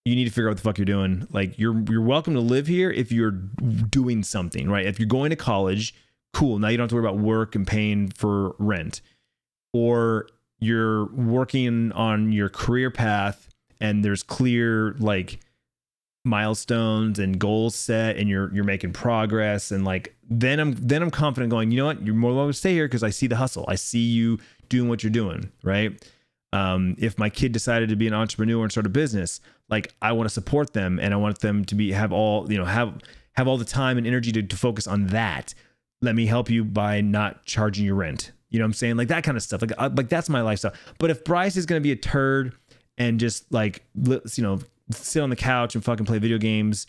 you 0.05 0.15
need 0.15 0.25
to 0.25 0.31
figure 0.31 0.49
out 0.49 0.53
what 0.53 0.57
the 0.57 0.63
fuck 0.63 0.79
you're 0.79 0.85
doing. 0.85 1.27
Like 1.31 1.59
you're 1.59 1.79
you're 1.91 2.03
welcome 2.03 2.35
to 2.35 2.41
live 2.41 2.67
here 2.67 2.91
if 2.91 3.13
you're 3.13 3.31
doing 3.31 4.23
something, 4.23 4.69
right? 4.69 4.87
If 4.87 4.99
you're 4.99 5.09
going 5.09 5.31
to 5.31 5.37
college, 5.37 5.95
cool. 6.33 6.59
Now 6.59 6.69
you 6.69 6.77
don't 6.77 6.85
have 6.85 6.91
to 6.91 6.95
worry 6.97 7.05
about 7.05 7.19
work 7.19 7.55
and 7.55 7.67
paying 7.67 8.09
for 8.09 8.55
rent. 8.59 9.03
Or 9.73 10.27
you're 10.59 11.07
working 11.15 11.93
on 11.93 12.33
your 12.33 12.49
career 12.49 12.91
path 12.91 13.49
and 13.81 14.05
there's 14.05 14.23
clear 14.23 14.95
like 14.99 15.41
milestones 16.25 17.19
and 17.19 17.39
goals 17.39 17.75
set 17.75 18.17
and 18.17 18.29
you're 18.29 18.53
you're 18.55 18.65
making 18.65 18.93
progress 18.93 19.71
and 19.71 19.85
like 19.85 20.15
then 20.29 20.61
I'm 20.61 20.73
then 20.73 21.03
I'm 21.03 21.11
confident 21.11 21.51
going, 21.51 21.71
you 21.71 21.79
know 21.79 21.87
what? 21.87 22.05
You're 22.05 22.15
more 22.15 22.35
welcome 22.35 22.53
to 22.53 22.59
stay 22.59 22.75
here 22.75 22.87
because 22.87 23.03
I 23.03 23.11
see 23.11 23.27
the 23.27 23.37
hustle. 23.37 23.65
I 23.69 23.75
see 23.75 24.01
you 24.01 24.39
doing 24.69 24.89
what 24.89 25.03
you're 25.03 25.11
doing, 25.11 25.51
right? 25.63 26.09
Um, 26.53 26.97
if 26.99 27.19
my 27.19 27.31
kid 27.31 27.53
decided 27.53 27.89
to 27.89 27.97
be 27.97 28.07
an 28.07 28.15
entrepreneur 28.15 28.63
and 28.63 28.71
start 28.71 28.87
a 28.87 28.91
business, 28.91 29.41
like 29.69 29.95
I 30.03 30.13
want 30.13 30.29
to 30.29 30.33
support 30.33 30.73
them 30.73 30.99
and 31.01 31.15
I 31.15 31.17
want 31.17 31.41
them 31.41 31.65
to 31.65 31.75
be 31.75 31.93
have 31.93 32.13
all 32.13 32.51
you 32.51 32.59
know 32.59 32.65
have 32.65 32.99
have 33.35 33.49
all 33.49 33.57
the 33.57 33.65
time 33.65 33.99
and 33.99 34.07
energy 34.07 34.33
to, 34.33 34.43
to 34.43 34.57
focus 34.57 34.87
on 34.87 35.09
that. 35.09 35.55
Let 36.03 36.15
me 36.15 36.27
help 36.27 36.51
you 36.51 36.65
by 36.65 37.01
not 37.01 37.45
charging 37.45 37.85
your 37.85 37.95
rent. 37.95 38.33
You 38.51 38.59
know 38.59 38.65
what 38.65 38.71
I'm 38.71 38.75
saying? 38.75 38.97
Like 38.97 39.09
that 39.09 39.25
kind 39.25 39.37
of 39.37 39.43
stuff. 39.43 39.63
Like 39.63 39.73
uh, 39.79 39.91
like 39.95 40.09
that's 40.09 40.29
my 40.29 40.43
lifestyle. 40.43 40.75
But 40.99 41.11
if 41.11 41.25
Bryce 41.25 41.57
is 41.57 41.67
gonna 41.67 41.81
be 41.81 41.93
a 41.93 41.97
turd 41.97 42.55
and 42.99 43.19
just 43.19 43.51
like 43.53 43.85
you 43.95 44.43
know 44.43 44.61
sit 44.93 45.23
on 45.23 45.31
the 45.31 45.37
couch 45.37 45.75
and 45.75 45.85
fucking 45.85 46.07
play 46.07 46.19
video 46.19 46.39
games 46.39 46.87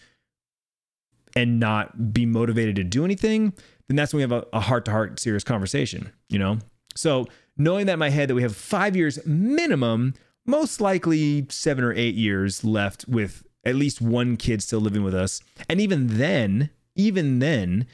and 1.35 1.59
not 1.59 2.13
be 2.13 2.25
motivated 2.25 2.75
to 2.75 2.83
do 2.83 3.05
anything, 3.05 3.53
then 3.87 3.95
that's 3.95 4.13
when 4.13 4.17
we 4.19 4.33
have 4.33 4.45
a 4.53 4.59
heart 4.59 4.85
to 4.85 4.91
heart 4.91 5.19
serious 5.19 5.43
conversation. 5.43 6.11
You 6.29 6.39
know. 6.39 6.59
So 6.95 7.27
knowing 7.57 7.85
that 7.85 7.93
in 7.93 7.99
my 7.99 8.09
head 8.09 8.29
that 8.29 8.35
we 8.35 8.41
have 8.41 8.55
five 8.55 8.95
years 8.95 9.25
minimum, 9.25 10.13
most 10.45 10.81
likely 10.81 11.45
seven 11.49 11.83
or 11.83 11.93
eight 11.93 12.15
years 12.15 12.63
left 12.63 13.05
with 13.07 13.43
at 13.65 13.75
least 13.75 14.01
one 14.01 14.37
kid 14.37 14.61
still 14.61 14.79
living 14.79 15.03
with 15.03 15.13
us. 15.13 15.41
And 15.69 15.79
even 15.79 16.07
then, 16.07 16.69
even 16.95 17.39
then, 17.39 17.87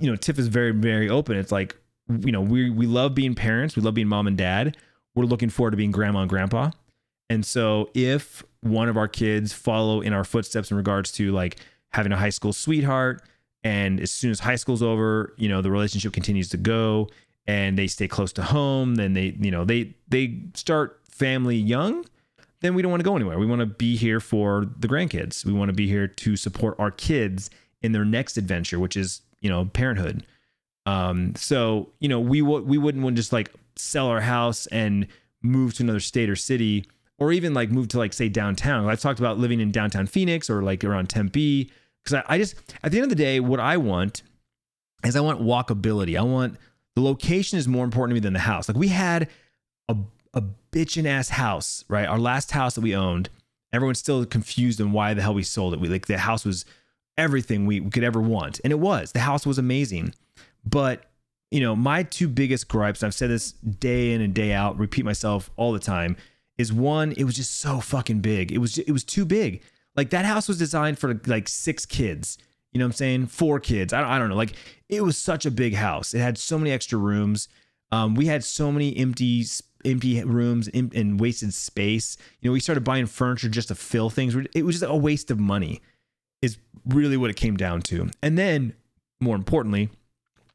you 0.00 0.10
know, 0.10 0.16
Tiff 0.16 0.38
is 0.38 0.48
very, 0.48 0.72
very 0.72 1.08
open. 1.08 1.36
It's 1.36 1.52
like, 1.52 1.76
you 2.08 2.32
know, 2.32 2.40
we 2.40 2.70
we 2.70 2.86
love 2.86 3.14
being 3.14 3.34
parents, 3.34 3.76
we 3.76 3.82
love 3.82 3.94
being 3.94 4.08
mom 4.08 4.26
and 4.26 4.36
dad. 4.36 4.76
We're 5.14 5.24
looking 5.24 5.50
forward 5.50 5.72
to 5.72 5.76
being 5.76 5.90
grandma 5.90 6.20
and 6.20 6.28
grandpa. 6.28 6.70
And 7.30 7.44
so 7.44 7.90
if 7.94 8.44
one 8.60 8.88
of 8.88 8.96
our 8.96 9.08
kids 9.08 9.52
follow 9.52 10.00
in 10.00 10.12
our 10.12 10.24
footsteps 10.24 10.70
in 10.70 10.76
regards 10.76 11.10
to 11.12 11.32
like 11.32 11.56
having 11.90 12.12
a 12.12 12.16
high 12.16 12.30
school 12.30 12.52
sweetheart 12.52 13.22
and 13.64 14.00
as 14.00 14.10
soon 14.10 14.30
as 14.30 14.40
high 14.40 14.56
school's 14.56 14.82
over, 14.82 15.34
you 15.36 15.48
know, 15.48 15.62
the 15.62 15.70
relationship 15.70 16.12
continues 16.12 16.48
to 16.50 16.56
go 16.56 17.08
and 17.46 17.78
they 17.78 17.86
stay 17.86 18.06
close 18.08 18.32
to 18.34 18.42
home, 18.42 18.94
then 18.96 19.14
they, 19.14 19.36
you 19.40 19.50
know, 19.50 19.64
they 19.64 19.94
they 20.08 20.40
start 20.54 21.00
family 21.08 21.56
young, 21.56 22.04
then 22.60 22.74
we 22.74 22.82
don't 22.82 22.90
want 22.90 23.00
to 23.00 23.04
go 23.04 23.16
anywhere. 23.16 23.38
We 23.38 23.46
want 23.46 23.60
to 23.60 23.66
be 23.66 23.96
here 23.96 24.20
for 24.20 24.66
the 24.78 24.88
grandkids. 24.88 25.44
We 25.44 25.52
want 25.52 25.68
to 25.68 25.74
be 25.74 25.88
here 25.88 26.06
to 26.06 26.36
support 26.36 26.76
our 26.78 26.90
kids 26.90 27.50
in 27.82 27.92
their 27.92 28.04
next 28.04 28.36
adventure, 28.36 28.78
which 28.78 28.96
is, 28.96 29.20
you 29.40 29.50
know, 29.50 29.64
parenthood. 29.66 30.24
Um, 30.86 31.34
so, 31.36 31.90
you 31.98 32.08
know, 32.08 32.20
we 32.20 32.40
w- 32.40 32.64
we 32.64 32.78
wouldn't 32.78 33.02
want 33.02 33.16
just 33.16 33.32
like 33.32 33.52
sell 33.76 34.06
our 34.06 34.20
house 34.20 34.66
and 34.68 35.06
move 35.42 35.74
to 35.74 35.82
another 35.82 36.00
state 36.00 36.30
or 36.30 36.36
city 36.36 36.86
or 37.22 37.30
even 37.30 37.54
like 37.54 37.70
move 37.70 37.86
to 37.88 37.98
like 37.98 38.12
say 38.12 38.28
downtown. 38.28 38.88
I've 38.88 39.00
talked 39.00 39.20
about 39.20 39.38
living 39.38 39.60
in 39.60 39.70
downtown 39.70 40.06
Phoenix 40.08 40.50
or 40.50 40.60
like 40.60 40.82
around 40.82 41.08
Tempe 41.08 41.70
because 42.02 42.22
I, 42.28 42.34
I 42.34 42.38
just 42.38 42.56
at 42.82 42.90
the 42.90 42.98
end 42.98 43.04
of 43.04 43.10
the 43.10 43.14
day, 43.14 43.38
what 43.38 43.60
I 43.60 43.76
want 43.76 44.22
is 45.04 45.14
I 45.14 45.20
want 45.20 45.40
walkability. 45.40 46.18
I 46.18 46.22
want 46.22 46.56
the 46.96 47.00
location 47.00 47.58
is 47.58 47.68
more 47.68 47.84
important 47.84 48.10
to 48.10 48.14
me 48.14 48.20
than 48.20 48.32
the 48.32 48.40
house. 48.40 48.68
Like 48.68 48.76
we 48.76 48.88
had 48.88 49.28
a 49.88 49.96
a 50.34 50.42
bitchin' 50.72 51.06
ass 51.06 51.28
house, 51.28 51.84
right? 51.88 52.08
Our 52.08 52.18
last 52.18 52.50
house 52.50 52.74
that 52.74 52.80
we 52.80 52.96
owned. 52.96 53.28
Everyone's 53.72 54.00
still 54.00 54.26
confused 54.26 54.80
on 54.80 54.92
why 54.92 55.14
the 55.14 55.22
hell 55.22 55.32
we 55.32 55.44
sold 55.44 55.74
it. 55.74 55.80
We 55.80 55.88
like 55.88 56.06
the 56.06 56.18
house 56.18 56.44
was 56.44 56.64
everything 57.16 57.66
we 57.66 57.80
could 57.88 58.04
ever 58.04 58.20
want, 58.20 58.60
and 58.64 58.72
it 58.72 58.80
was. 58.80 59.12
The 59.12 59.20
house 59.20 59.46
was 59.46 59.58
amazing, 59.58 60.12
but 60.64 61.04
you 61.52 61.60
know, 61.60 61.76
my 61.76 62.02
two 62.02 62.28
biggest 62.28 62.66
gripes. 62.66 63.02
I've 63.02 63.14
said 63.14 63.30
this 63.30 63.52
day 63.52 64.12
in 64.12 64.22
and 64.22 64.34
day 64.34 64.52
out, 64.52 64.78
repeat 64.78 65.04
myself 65.04 65.50
all 65.56 65.72
the 65.72 65.78
time. 65.78 66.16
Is 66.58 66.72
one, 66.72 67.12
it 67.12 67.24
was 67.24 67.34
just 67.34 67.58
so 67.58 67.80
fucking 67.80 68.20
big. 68.20 68.52
It 68.52 68.58
was 68.58 68.78
it 68.78 68.92
was 68.92 69.04
too 69.04 69.24
big. 69.24 69.62
Like 69.96 70.10
that 70.10 70.24
house 70.24 70.48
was 70.48 70.58
designed 70.58 70.98
for 70.98 71.20
like 71.26 71.48
six 71.48 71.84
kids. 71.86 72.38
You 72.72 72.78
know 72.78 72.86
what 72.86 72.90
I'm 72.90 72.96
saying? 72.96 73.26
Four 73.26 73.60
kids. 73.60 73.92
I 73.92 74.00
don't, 74.00 74.10
I 74.10 74.18
don't 74.18 74.28
know. 74.28 74.36
Like 74.36 74.54
it 74.88 75.02
was 75.02 75.18
such 75.18 75.44
a 75.44 75.50
big 75.50 75.74
house. 75.74 76.14
It 76.14 76.20
had 76.20 76.38
so 76.38 76.58
many 76.58 76.70
extra 76.70 76.98
rooms. 76.98 77.48
Um, 77.90 78.14
we 78.14 78.26
had 78.26 78.44
so 78.44 78.72
many 78.72 78.96
empty 78.96 79.44
empty 79.84 80.22
rooms 80.24 80.68
and 80.68 81.20
wasted 81.20 81.52
space. 81.52 82.16
You 82.40 82.48
know, 82.48 82.52
we 82.52 82.60
started 82.60 82.84
buying 82.84 83.06
furniture 83.06 83.48
just 83.48 83.68
to 83.68 83.74
fill 83.74 84.10
things. 84.10 84.36
It 84.54 84.64
was 84.64 84.80
just 84.80 84.90
a 84.90 84.96
waste 84.96 85.30
of 85.30 85.38
money. 85.38 85.80
Is 86.40 86.58
really 86.86 87.16
what 87.16 87.30
it 87.30 87.36
came 87.36 87.56
down 87.56 87.82
to. 87.82 88.10
And 88.22 88.36
then, 88.36 88.74
more 89.20 89.36
importantly, 89.36 89.90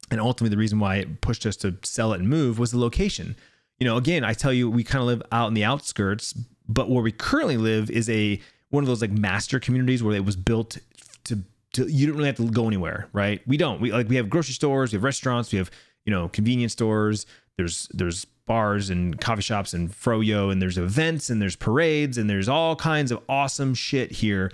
and 0.10 0.19
ultimately 0.19 0.53
the 0.53 0.60
reason 0.60 0.79
why 0.79 0.97
it 0.97 1.21
pushed 1.21 1.45
us 1.45 1.55
to 1.57 1.77
sell 1.83 2.13
it 2.13 2.19
and 2.19 2.29
move 2.29 2.60
was 2.60 2.71
the 2.71 2.79
location. 2.79 3.36
You 3.79 3.85
know, 3.85 3.97
again, 3.97 4.23
I 4.23 4.33
tell 4.33 4.53
you, 4.53 4.69
we 4.69 4.83
kind 4.83 5.01
of 5.01 5.07
live 5.07 5.21
out 5.31 5.47
in 5.47 5.53
the 5.53 5.63
outskirts, 5.63 6.33
but 6.67 6.89
where 6.89 7.03
we 7.03 7.11
currently 7.11 7.57
live 7.57 7.89
is 7.89 8.09
a 8.09 8.41
one 8.69 8.83
of 8.83 8.87
those 8.87 9.01
like 9.01 9.11
master 9.11 9.59
communities 9.59 10.03
where 10.03 10.15
it 10.15 10.25
was 10.25 10.35
built 10.35 10.77
to, 11.25 11.39
to 11.73 11.89
you 11.89 12.07
don't 12.07 12.17
really 12.17 12.27
have 12.27 12.37
to 12.37 12.49
go 12.49 12.67
anywhere, 12.67 13.07
right? 13.13 13.41
We 13.47 13.57
don't. 13.57 13.79
We 13.79 13.91
like 13.91 14.09
we 14.09 14.15
have 14.15 14.29
grocery 14.29 14.53
stores, 14.53 14.91
we 14.91 14.97
have 14.97 15.03
restaurants, 15.03 15.51
we 15.51 15.57
have 15.57 15.71
you 16.05 16.11
know 16.11 16.27
convenience 16.29 16.73
stores. 16.73 17.25
There's 17.57 17.87
there's 17.93 18.25
bars 18.47 18.89
and 18.89 19.19
coffee 19.19 19.41
shops 19.41 19.73
and 19.73 19.91
froyo 19.91 20.51
and 20.51 20.61
there's 20.61 20.77
events 20.77 21.29
and 21.29 21.41
there's 21.41 21.55
parades 21.55 22.17
and 22.17 22.29
there's 22.29 22.47
all 22.47 22.75
kinds 22.75 23.11
of 23.11 23.21
awesome 23.29 23.73
shit 23.73 24.11
here. 24.11 24.51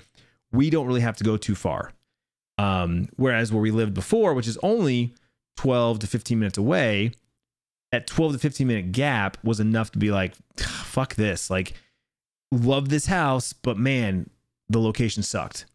We 0.52 0.70
don't 0.70 0.88
really 0.88 1.02
have 1.02 1.18
to 1.18 1.24
go 1.24 1.38
too 1.38 1.56
far. 1.56 1.92
Um, 2.58 3.08
whereas 3.16 3.52
where 3.52 3.62
we 3.62 3.72
lived 3.72 3.94
before, 3.94 4.34
which 4.34 4.48
is 4.48 4.58
only 4.64 5.14
12 5.58 6.00
to 6.00 6.08
15 6.08 6.40
minutes 6.40 6.58
away, 6.58 7.12
that 7.94 8.08
12 8.08 8.34
to 8.34 8.40
15 8.40 8.66
minute 8.66 8.92
gap 8.92 9.38
was 9.44 9.60
enough 9.60 9.92
to 9.92 10.00
be 10.00 10.10
like, 10.10 10.34
fuck 10.58 11.14
this. 11.14 11.52
Like, 11.52 11.74
love 12.52 12.90
this 12.90 13.06
house, 13.06 13.54
but 13.54 13.78
man, 13.78 14.32
the 14.68 14.82
location 14.82 15.22
sucked. 15.22 15.66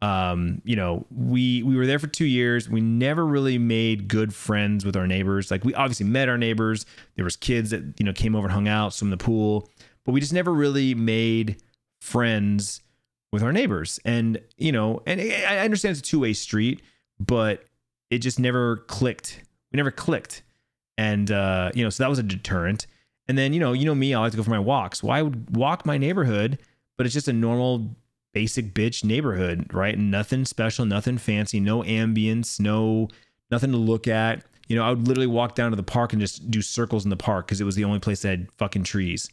Um, 0.00 0.62
you 0.64 0.76
know, 0.76 1.04
we 1.10 1.62
we 1.62 1.76
were 1.76 1.84
there 1.84 1.98
for 1.98 2.06
two 2.06 2.24
years. 2.24 2.70
We 2.70 2.80
never 2.80 3.26
really 3.26 3.58
made 3.58 4.08
good 4.08 4.34
friends 4.34 4.86
with 4.86 4.96
our 4.96 5.06
neighbors. 5.06 5.50
Like 5.50 5.62
we 5.62 5.74
obviously 5.74 6.06
met 6.06 6.30
our 6.30 6.38
neighbors. 6.38 6.86
There 7.16 7.24
was 7.24 7.36
kids 7.36 7.68
that 7.68 7.82
you 7.98 8.06
know 8.06 8.14
came 8.14 8.34
over 8.34 8.46
and 8.46 8.54
hung 8.54 8.68
out, 8.68 8.94
swim 8.94 9.08
in 9.08 9.18
the 9.18 9.22
pool, 9.22 9.68
but 10.06 10.12
we 10.12 10.20
just 10.20 10.32
never 10.32 10.54
really 10.54 10.94
made 10.94 11.60
friends 12.00 12.80
with 13.30 13.42
our 13.42 13.52
neighbors. 13.52 14.00
And 14.06 14.40
you 14.56 14.72
know, 14.72 15.02
and 15.04 15.20
I 15.20 15.58
understand 15.58 15.98
it's 15.98 16.00
a 16.00 16.10
two 16.10 16.20
way 16.20 16.32
street, 16.32 16.80
but 17.20 17.64
it 18.08 18.20
just 18.20 18.38
never 18.40 18.78
clicked. 18.86 19.42
We 19.70 19.76
never 19.76 19.90
clicked, 19.90 20.42
and 20.98 21.30
uh, 21.30 21.70
you 21.74 21.82
know, 21.82 21.88
so 21.88 22.02
that 22.02 22.10
was 22.10 22.18
a 22.18 22.24
deterrent. 22.24 22.86
And 23.28 23.38
then, 23.38 23.52
you 23.52 23.60
know, 23.60 23.72
you 23.72 23.86
know 23.86 23.94
me, 23.94 24.12
I 24.12 24.20
like 24.20 24.32
to 24.32 24.36
go 24.36 24.42
for 24.42 24.50
my 24.50 24.58
walks. 24.58 25.02
Well, 25.02 25.12
I 25.12 25.22
would 25.22 25.56
walk 25.56 25.86
my 25.86 25.96
neighborhood, 25.96 26.58
but 26.96 27.06
it's 27.06 27.14
just 27.14 27.28
a 27.28 27.32
normal 27.32 27.94
basic 28.34 28.74
bitch 28.74 29.04
neighborhood, 29.04 29.72
right? 29.72 29.98
Nothing 29.98 30.44
special, 30.44 30.84
nothing 30.84 31.16
fancy, 31.16 31.60
no 31.60 31.82
ambience, 31.82 32.58
no 32.58 33.08
nothing 33.50 33.70
to 33.70 33.76
look 33.76 34.08
at. 34.08 34.44
You 34.66 34.76
know, 34.76 34.84
I 34.84 34.90
would 34.90 35.06
literally 35.06 35.26
walk 35.28 35.54
down 35.54 35.70
to 35.70 35.76
the 35.76 35.82
park 35.82 36.12
and 36.12 36.20
just 36.20 36.50
do 36.50 36.60
circles 36.60 37.04
in 37.04 37.10
the 37.10 37.16
park 37.16 37.46
because 37.46 37.60
it 37.60 37.64
was 37.64 37.76
the 37.76 37.84
only 37.84 38.00
place 38.00 38.22
that 38.22 38.30
had 38.30 38.52
fucking 38.58 38.84
trees. 38.84 39.30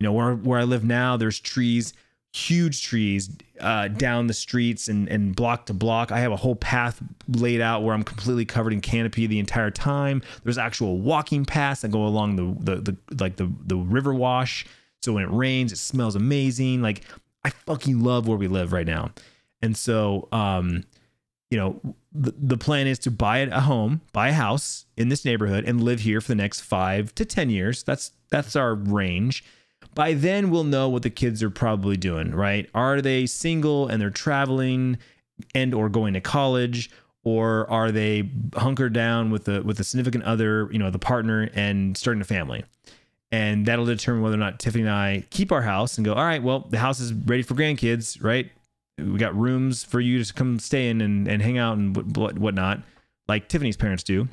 You 0.00 0.04
know, 0.04 0.12
where 0.12 0.34
where 0.34 0.58
I 0.58 0.64
live 0.64 0.82
now, 0.82 1.16
there's 1.16 1.38
trees 1.38 1.92
huge 2.32 2.82
trees 2.82 3.30
uh, 3.60 3.88
down 3.88 4.26
the 4.26 4.34
streets 4.34 4.88
and, 4.88 5.08
and 5.08 5.36
block 5.36 5.66
to 5.66 5.74
block. 5.74 6.10
I 6.10 6.20
have 6.20 6.32
a 6.32 6.36
whole 6.36 6.56
path 6.56 7.02
laid 7.28 7.60
out 7.60 7.82
where 7.82 7.94
I'm 7.94 8.02
completely 8.02 8.46
covered 8.46 8.72
in 8.72 8.80
canopy 8.80 9.26
the 9.26 9.38
entire 9.38 9.70
time. 9.70 10.22
There's 10.42 10.58
actual 10.58 10.98
walking 10.98 11.44
paths 11.44 11.82
that 11.82 11.90
go 11.90 12.06
along 12.06 12.36
the, 12.36 12.74
the, 12.74 12.80
the 12.80 13.22
like 13.22 13.36
the, 13.36 13.52
the 13.66 13.76
river 13.76 14.14
wash. 14.14 14.66
So 15.02 15.12
when 15.12 15.24
it 15.24 15.30
rains, 15.30 15.72
it 15.72 15.78
smells 15.78 16.16
amazing. 16.16 16.80
Like 16.80 17.02
I 17.44 17.50
fucking 17.50 18.02
love 18.02 18.26
where 18.26 18.38
we 18.38 18.48
live 18.48 18.72
right 18.72 18.86
now. 18.86 19.10
And 19.60 19.76
so, 19.76 20.28
um, 20.32 20.84
you 21.50 21.58
know, 21.58 21.80
the, 22.12 22.34
the 22.36 22.56
plan 22.56 22.86
is 22.86 22.98
to 23.00 23.10
buy 23.10 23.38
a 23.38 23.60
home, 23.60 24.00
buy 24.12 24.28
a 24.28 24.32
house 24.32 24.86
in 24.96 25.10
this 25.10 25.24
neighborhood 25.24 25.64
and 25.66 25.82
live 25.84 26.00
here 26.00 26.22
for 26.22 26.28
the 26.28 26.36
next 26.36 26.60
five 26.60 27.14
to 27.16 27.26
10 27.26 27.50
years. 27.50 27.82
That's, 27.82 28.12
that's 28.30 28.56
our 28.56 28.74
range 28.74 29.44
by 29.94 30.14
then 30.14 30.50
we'll 30.50 30.64
know 30.64 30.88
what 30.88 31.02
the 31.02 31.10
kids 31.10 31.42
are 31.42 31.50
probably 31.50 31.96
doing, 31.96 32.34
right? 32.34 32.68
Are 32.74 33.00
they 33.00 33.26
single 33.26 33.88
and 33.88 34.00
they're 34.00 34.10
traveling 34.10 34.98
and 35.54 35.74
or 35.74 35.88
going 35.88 36.14
to 36.14 36.20
college 36.20 36.90
or 37.24 37.70
are 37.70 37.92
they 37.92 38.30
hunkered 38.54 38.92
down 38.92 39.30
with 39.30 39.48
a 39.48 39.62
with 39.62 39.78
a 39.80 39.84
significant 39.84 40.24
other, 40.24 40.68
you 40.72 40.78
know, 40.78 40.90
the 40.90 40.98
partner 40.98 41.48
and 41.54 41.96
starting 41.96 42.20
a 42.20 42.24
family? 42.24 42.64
And 43.30 43.64
that'll 43.64 43.86
determine 43.86 44.22
whether 44.22 44.34
or 44.34 44.38
not 44.38 44.58
Tiffany 44.58 44.82
and 44.82 44.92
I 44.92 45.24
keep 45.30 45.52
our 45.52 45.62
house 45.62 45.96
and 45.96 46.04
go, 46.04 46.12
all 46.12 46.24
right, 46.24 46.42
well, 46.42 46.66
the 46.68 46.78
house 46.78 47.00
is 47.00 47.14
ready 47.14 47.42
for 47.42 47.54
grandkids, 47.54 48.22
right? 48.22 48.50
We 48.98 49.16
got 49.18 49.34
rooms 49.34 49.84
for 49.84 50.00
you 50.00 50.22
to 50.22 50.34
come 50.34 50.58
stay 50.58 50.90
in 50.90 51.00
and, 51.00 51.26
and 51.26 51.40
hang 51.40 51.56
out 51.56 51.78
and 51.78 51.96
whatnot, 52.16 52.82
like 53.28 53.48
Tiffany's 53.48 53.76
parents 53.76 54.02
do. 54.02 54.28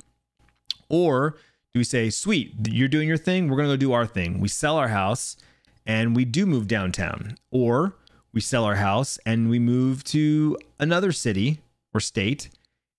Or 0.90 1.38
do 1.72 1.80
we 1.80 1.84
say, 1.84 2.10
sweet, 2.10 2.52
you're 2.68 2.88
doing 2.88 3.08
your 3.08 3.16
thing, 3.16 3.48
we're 3.48 3.56
going 3.56 3.70
to 3.70 3.72
go 3.72 3.76
do 3.76 3.92
our 3.92 4.06
thing? 4.06 4.38
We 4.38 4.48
sell 4.48 4.76
our 4.76 4.88
house 4.88 5.36
and 5.86 6.14
we 6.14 6.24
do 6.24 6.46
move 6.46 6.66
downtown, 6.66 7.36
or 7.50 7.96
we 8.32 8.40
sell 8.40 8.64
our 8.64 8.76
house 8.76 9.18
and 9.26 9.50
we 9.50 9.58
move 9.58 10.04
to 10.04 10.56
another 10.78 11.12
city 11.12 11.60
or 11.92 12.00
state 12.00 12.48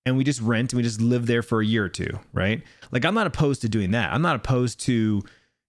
and 0.05 0.17
we 0.17 0.23
just 0.23 0.41
rent 0.41 0.73
and 0.73 0.77
we 0.77 0.83
just 0.83 0.99
live 0.99 1.27
there 1.27 1.41
for 1.41 1.61
a 1.61 1.65
year 1.65 1.85
or 1.85 1.89
two, 1.89 2.19
right? 2.33 2.61
Like 2.91 3.05
I'm 3.05 3.13
not 3.13 3.27
opposed 3.27 3.61
to 3.61 3.69
doing 3.69 3.91
that. 3.91 4.11
I'm 4.11 4.21
not 4.21 4.35
opposed 4.35 4.79
to, 4.81 5.21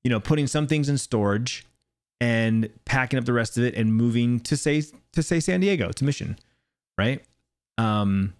you 0.04 0.10
know, 0.10 0.20
putting 0.20 0.46
some 0.46 0.66
things 0.66 0.88
in 0.88 0.98
storage 0.98 1.66
and 2.20 2.68
packing 2.84 3.18
up 3.18 3.24
the 3.24 3.32
rest 3.32 3.56
of 3.56 3.64
it 3.64 3.74
and 3.74 3.94
moving 3.94 4.40
to 4.40 4.56
say 4.56 4.82
to 5.12 5.22
say 5.22 5.40
San 5.40 5.60
Diego 5.60 5.90
to 5.90 6.04
Mission, 6.04 6.38
right? 6.98 7.22
Um 7.78 8.34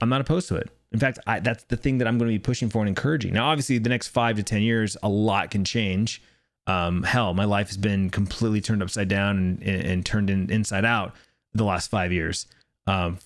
I'm 0.00 0.08
not 0.08 0.20
opposed 0.20 0.48
to 0.48 0.56
it. 0.56 0.70
In 0.92 0.98
fact, 0.98 1.18
I, 1.26 1.40
that's 1.40 1.64
the 1.64 1.76
thing 1.76 1.98
that 1.98 2.06
I'm 2.08 2.18
going 2.18 2.30
to 2.30 2.34
be 2.34 2.38
pushing 2.38 2.68
for 2.68 2.80
and 2.80 2.88
encouraging. 2.88 3.32
Now, 3.32 3.48
obviously, 3.48 3.78
the 3.78 3.88
next 3.88 4.08
five 4.08 4.36
to 4.36 4.42
10 4.42 4.62
years, 4.62 4.96
a 5.02 5.08
lot 5.08 5.50
can 5.50 5.64
change 5.64 6.22
um, 6.66 7.02
hell, 7.02 7.34
my 7.34 7.44
life 7.44 7.68
has 7.68 7.76
been 7.76 8.10
completely 8.10 8.60
turned 8.60 8.82
upside 8.82 9.08
down 9.08 9.38
and, 9.38 9.62
and 9.62 10.06
turned 10.06 10.30
in, 10.30 10.50
inside 10.50 10.84
out 10.84 11.14
the 11.54 11.64
last 11.64 11.90
five 11.90 12.12
years. 12.12 12.46
Um, 12.86 13.18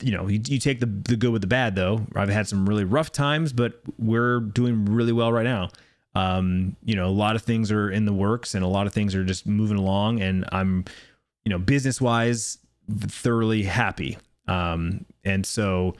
you 0.00 0.12
know, 0.12 0.28
you, 0.28 0.40
you, 0.46 0.58
take 0.58 0.80
the 0.80 0.86
the 0.86 1.16
good 1.16 1.30
with 1.30 1.40
the 1.40 1.48
bad 1.48 1.74
though. 1.74 2.06
I've 2.14 2.28
had 2.28 2.46
some 2.46 2.68
really 2.68 2.84
rough 2.84 3.10
times, 3.10 3.52
but 3.52 3.80
we're 3.98 4.40
doing 4.40 4.84
really 4.84 5.12
well 5.12 5.32
right 5.32 5.44
now. 5.44 5.70
Um, 6.14 6.76
you 6.84 6.94
know, 6.94 7.06
a 7.06 7.10
lot 7.10 7.36
of 7.36 7.42
things 7.42 7.70
are 7.70 7.90
in 7.90 8.04
the 8.04 8.12
works 8.12 8.54
and 8.54 8.64
a 8.64 8.68
lot 8.68 8.86
of 8.86 8.92
things 8.92 9.14
are 9.14 9.24
just 9.24 9.46
moving 9.46 9.76
along 9.76 10.20
and 10.20 10.44
I'm, 10.50 10.84
you 11.44 11.50
know, 11.50 11.58
business 11.58 12.00
wise, 12.00 12.58
thoroughly 12.88 13.64
happy. 13.64 14.18
Um, 14.46 15.04
and 15.24 15.44
so, 15.44 15.94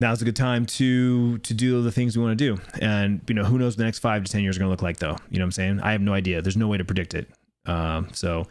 now's 0.00 0.22
a 0.22 0.24
good 0.24 0.36
time 0.36 0.66
to 0.66 1.38
to 1.38 1.54
do 1.54 1.82
the 1.82 1.92
things 1.92 2.16
we 2.16 2.24
want 2.24 2.38
to 2.38 2.54
do. 2.54 2.60
And 2.80 3.20
you 3.28 3.34
know, 3.34 3.44
who 3.44 3.58
knows 3.58 3.76
the 3.76 3.84
next 3.84 4.00
five 4.00 4.24
to 4.24 4.30
ten 4.30 4.42
years 4.42 4.56
are 4.56 4.60
going 4.60 4.68
to 4.68 4.72
look 4.72 4.82
like 4.82 4.98
though. 4.98 5.16
You 5.30 5.38
know 5.38 5.44
what 5.44 5.46
I'm 5.46 5.52
saying? 5.52 5.80
I 5.80 5.92
have 5.92 6.00
no 6.00 6.12
idea. 6.12 6.42
There's 6.42 6.56
no 6.56 6.68
way 6.68 6.78
to 6.78 6.84
predict 6.84 7.14
it. 7.14 7.28
Um, 7.66 8.08
so 8.12 8.46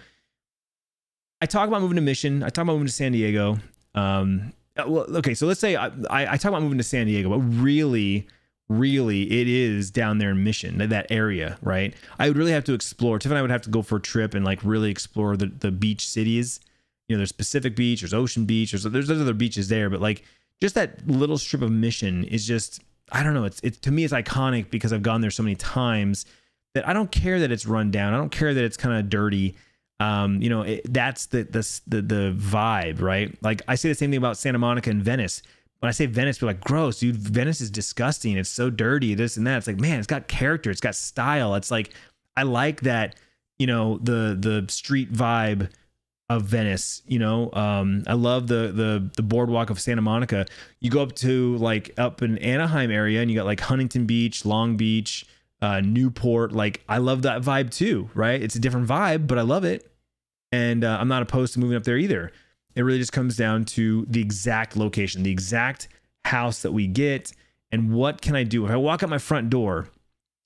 I 1.42 1.46
talk 1.46 1.68
about 1.68 1.82
moving 1.82 1.96
to 1.96 2.02
Mission. 2.02 2.44
I 2.44 2.50
talk 2.50 2.64
about 2.64 2.74
moving 2.74 2.88
to 2.88 2.94
San 2.94 3.12
Diego. 3.12 3.58
Um, 3.94 4.54
uh, 4.78 4.84
well, 4.88 5.18
okay, 5.18 5.34
so 5.34 5.48
let's 5.48 5.60
say 5.60 5.76
I, 5.76 5.88
I, 6.10 6.34
I 6.34 6.38
talk 6.38 6.50
about 6.50 6.62
moving 6.62 6.78
to 6.80 6.84
San 6.84 7.08
Diego, 7.08 7.30
but 7.30 7.40
really 7.40 8.28
really 8.68 9.24
it 9.42 9.48
is 9.48 9.92
down 9.92 10.18
there 10.18 10.32
in 10.32 10.44
Mission, 10.44 10.78
that 10.90 11.08
area, 11.10 11.58
right? 11.62 11.94
I 12.18 12.28
would 12.28 12.38
really 12.38 12.52
have 12.52 12.64
to 12.66 12.74
explore. 12.74 13.20
Tiff 13.20 13.32
and 13.32 13.38
I 13.38 13.42
would 13.42 13.52
have 13.52 13.62
to 13.64 13.70
go 13.70 13.82
for 13.82 13.98
a 13.98 14.02
trip 14.02 14.34
and 14.34 14.44
like 14.44 14.60
really 14.64 14.90
explore 14.90 15.38
the, 15.38 15.48
the 15.48 15.72
beach 15.72 16.08
cities. 16.08 16.60
You 17.08 17.16
know, 17.16 17.20
there's 17.20 17.32
Pacific 17.32 17.76
Beach, 17.76 18.02
there's 18.02 18.14
Ocean 18.14 18.46
Beach, 18.46 18.72
there's 18.72 18.84
there's 18.84 19.12
other 19.12 19.34
beaches 19.34 19.68
there, 19.68 19.90
but 19.90 20.02
like 20.02 20.24
just 20.62 20.76
that 20.76 21.08
little 21.08 21.38
strip 21.38 21.62
of 21.62 21.72
Mission 21.72 22.24
is 22.26 22.46
just 22.46 22.82
I 23.12 23.24
don't 23.24 23.34
know. 23.34 23.46
It's 23.46 23.60
it 23.62 23.82
to 23.84 23.92
me 23.92 24.04
it's 24.04 24.14
iconic 24.14 24.70
because 24.70 24.94
I've 24.94 25.04
gone 25.04 25.22
there 25.22 25.32
so 25.32 25.44
many 25.44 25.56
times 25.56 26.26
that 26.74 26.88
I 26.88 26.94
don't 26.94 27.12
care 27.12 27.40
that 27.40 27.52
it's 27.52 27.66
run 27.66 27.92
down. 27.92 28.14
I 28.14 28.18
don't 28.18 28.32
care 28.32 28.54
that 28.54 28.64
it's 28.64 28.78
kind 28.78 28.98
of 28.98 29.10
dirty. 29.10 29.56
Um, 30.00 30.42
you 30.42 30.50
know, 30.50 30.64
it, 30.64 30.94
that's 30.94 31.28
the, 31.28 31.44
the 31.44 31.82
the 31.88 32.02
the 32.02 32.36
vibe, 32.38 33.02
right? 33.02 33.36
Like 33.42 33.62
I 33.68 33.76
say 33.76 33.90
the 33.90 33.96
same 33.96 34.12
thing 34.12 34.18
about 34.18 34.38
Santa 34.38 34.60
Monica 34.60 34.90
and 34.90 35.04
Venice 35.04 35.42
when 35.80 35.90
I 35.90 35.92
say 35.92 36.08
Venice, 36.08 36.42
are 36.42 36.48
like, 36.48 36.62
gross, 36.62 37.00
dude, 37.00 37.16
Venice 37.16 37.62
is 37.62 37.70
disgusting. 37.70 38.38
It's 38.38 38.50
so 38.50 38.72
dirty, 38.72 39.14
this 39.14 39.38
and 39.38 39.46
that. 39.46 39.58
It's 39.58 39.68
like, 39.68 39.80
man, 39.80 40.00
it's 40.00 40.08
got 40.08 40.28
character, 40.28 40.72
it's 40.72 40.82
got 40.82 40.96
style. 40.96 41.54
It's 41.54 41.70
like, 41.70 41.94
I 42.36 42.42
like 42.42 42.82
that, 42.82 43.16
you 43.60 43.68
know, 43.68 44.00
the 44.00 44.36
the 44.40 44.66
street 44.68 45.14
vibe 45.14 45.70
of 46.30 46.44
Venice. 46.44 47.02
You 47.06 47.20
know, 47.20 47.52
um, 47.54 48.04
I 48.08 48.14
love 48.14 48.48
the 48.48 48.72
the 48.74 49.10
the 49.16 49.24
boardwalk 49.24 49.70
of 49.70 49.80
Santa 49.80 50.02
Monica. 50.02 50.46
You 50.80 50.90
go 50.90 51.02
up 51.02 51.14
to 51.16 51.58
like 51.58 51.92
up 51.98 52.22
in 52.22 52.38
Anaheim 52.40 52.92
area, 52.92 53.22
and 53.22 53.30
you 53.30 53.38
got 53.38 53.46
like 53.46 53.60
Huntington 53.60 54.06
Beach, 54.06 54.46
Long 54.46 54.78
Beach, 54.78 55.26
uh, 55.62 55.82
Newport. 55.82 56.52
Like, 56.52 56.84
I 56.90 56.98
love 56.98 57.24
that 57.24 57.42
vibe 57.42 57.72
too, 57.72 58.10
right? 58.14 58.42
It's 58.42 58.56
a 58.56 58.60
different 58.60 58.88
vibe, 58.88 59.28
but 59.28 59.38
I 59.38 59.42
love 59.42 59.64
it, 59.64 59.92
and 60.52 60.84
uh, 60.84 60.98
I'm 61.00 61.08
not 61.08 61.22
opposed 61.22 61.54
to 61.54 61.60
moving 61.60 61.78
up 61.78 61.84
there 61.84 61.98
either. 61.98 62.32
It 62.76 62.82
really 62.82 63.00
just 63.00 63.14
comes 63.14 63.38
down 63.38 63.66
to 63.66 64.06
the 64.10 64.22
exact 64.22 64.76
location, 64.76 65.24
the 65.24 65.32
exact 65.32 65.88
house 66.26 66.62
that 66.64 66.72
we 66.72 66.88
get, 66.88 67.32
and 67.72 67.94
what 67.94 68.22
can 68.22 68.36
I 68.36 68.44
do? 68.44 68.66
If 68.66 68.72
I 68.72 68.76
walk 68.76 69.04
out 69.04 69.10
my 69.10 69.18
front 69.18 69.50
door, 69.50 69.88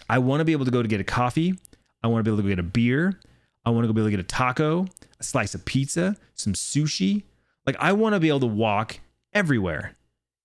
I 0.10 0.20
want 0.20 0.42
to 0.42 0.46
be 0.46 0.52
able 0.52 0.66
to 0.66 0.72
go 0.72 0.82
to 0.82 0.88
get 0.88 1.00
a 1.00 1.06
coffee. 1.06 1.56
I 2.04 2.08
want 2.08 2.20
to 2.20 2.24
be 2.24 2.32
able 2.32 2.38
to 2.38 2.44
go 2.44 2.50
get 2.50 2.60
a 2.60 2.64
beer. 2.64 3.20
I 3.66 3.72
want 3.72 3.84
to 3.84 3.88
go 3.88 3.94
be 3.94 4.02
able 4.02 4.08
to 4.08 4.12
get 4.12 4.20
a 4.20 4.24
taco, 4.24 4.88
a 5.20 5.24
slice 5.24 5.54
of 5.54 5.66
pizza, 5.66 6.16
some 6.36 6.54
sushi. 6.54 7.24
Like 7.66 7.76
I 7.80 7.94
want 7.94 8.16
to 8.16 8.20
be 8.20 8.30
able 8.30 8.40
to 8.42 8.48
walk 8.48 9.00
everywhere. 9.34 9.96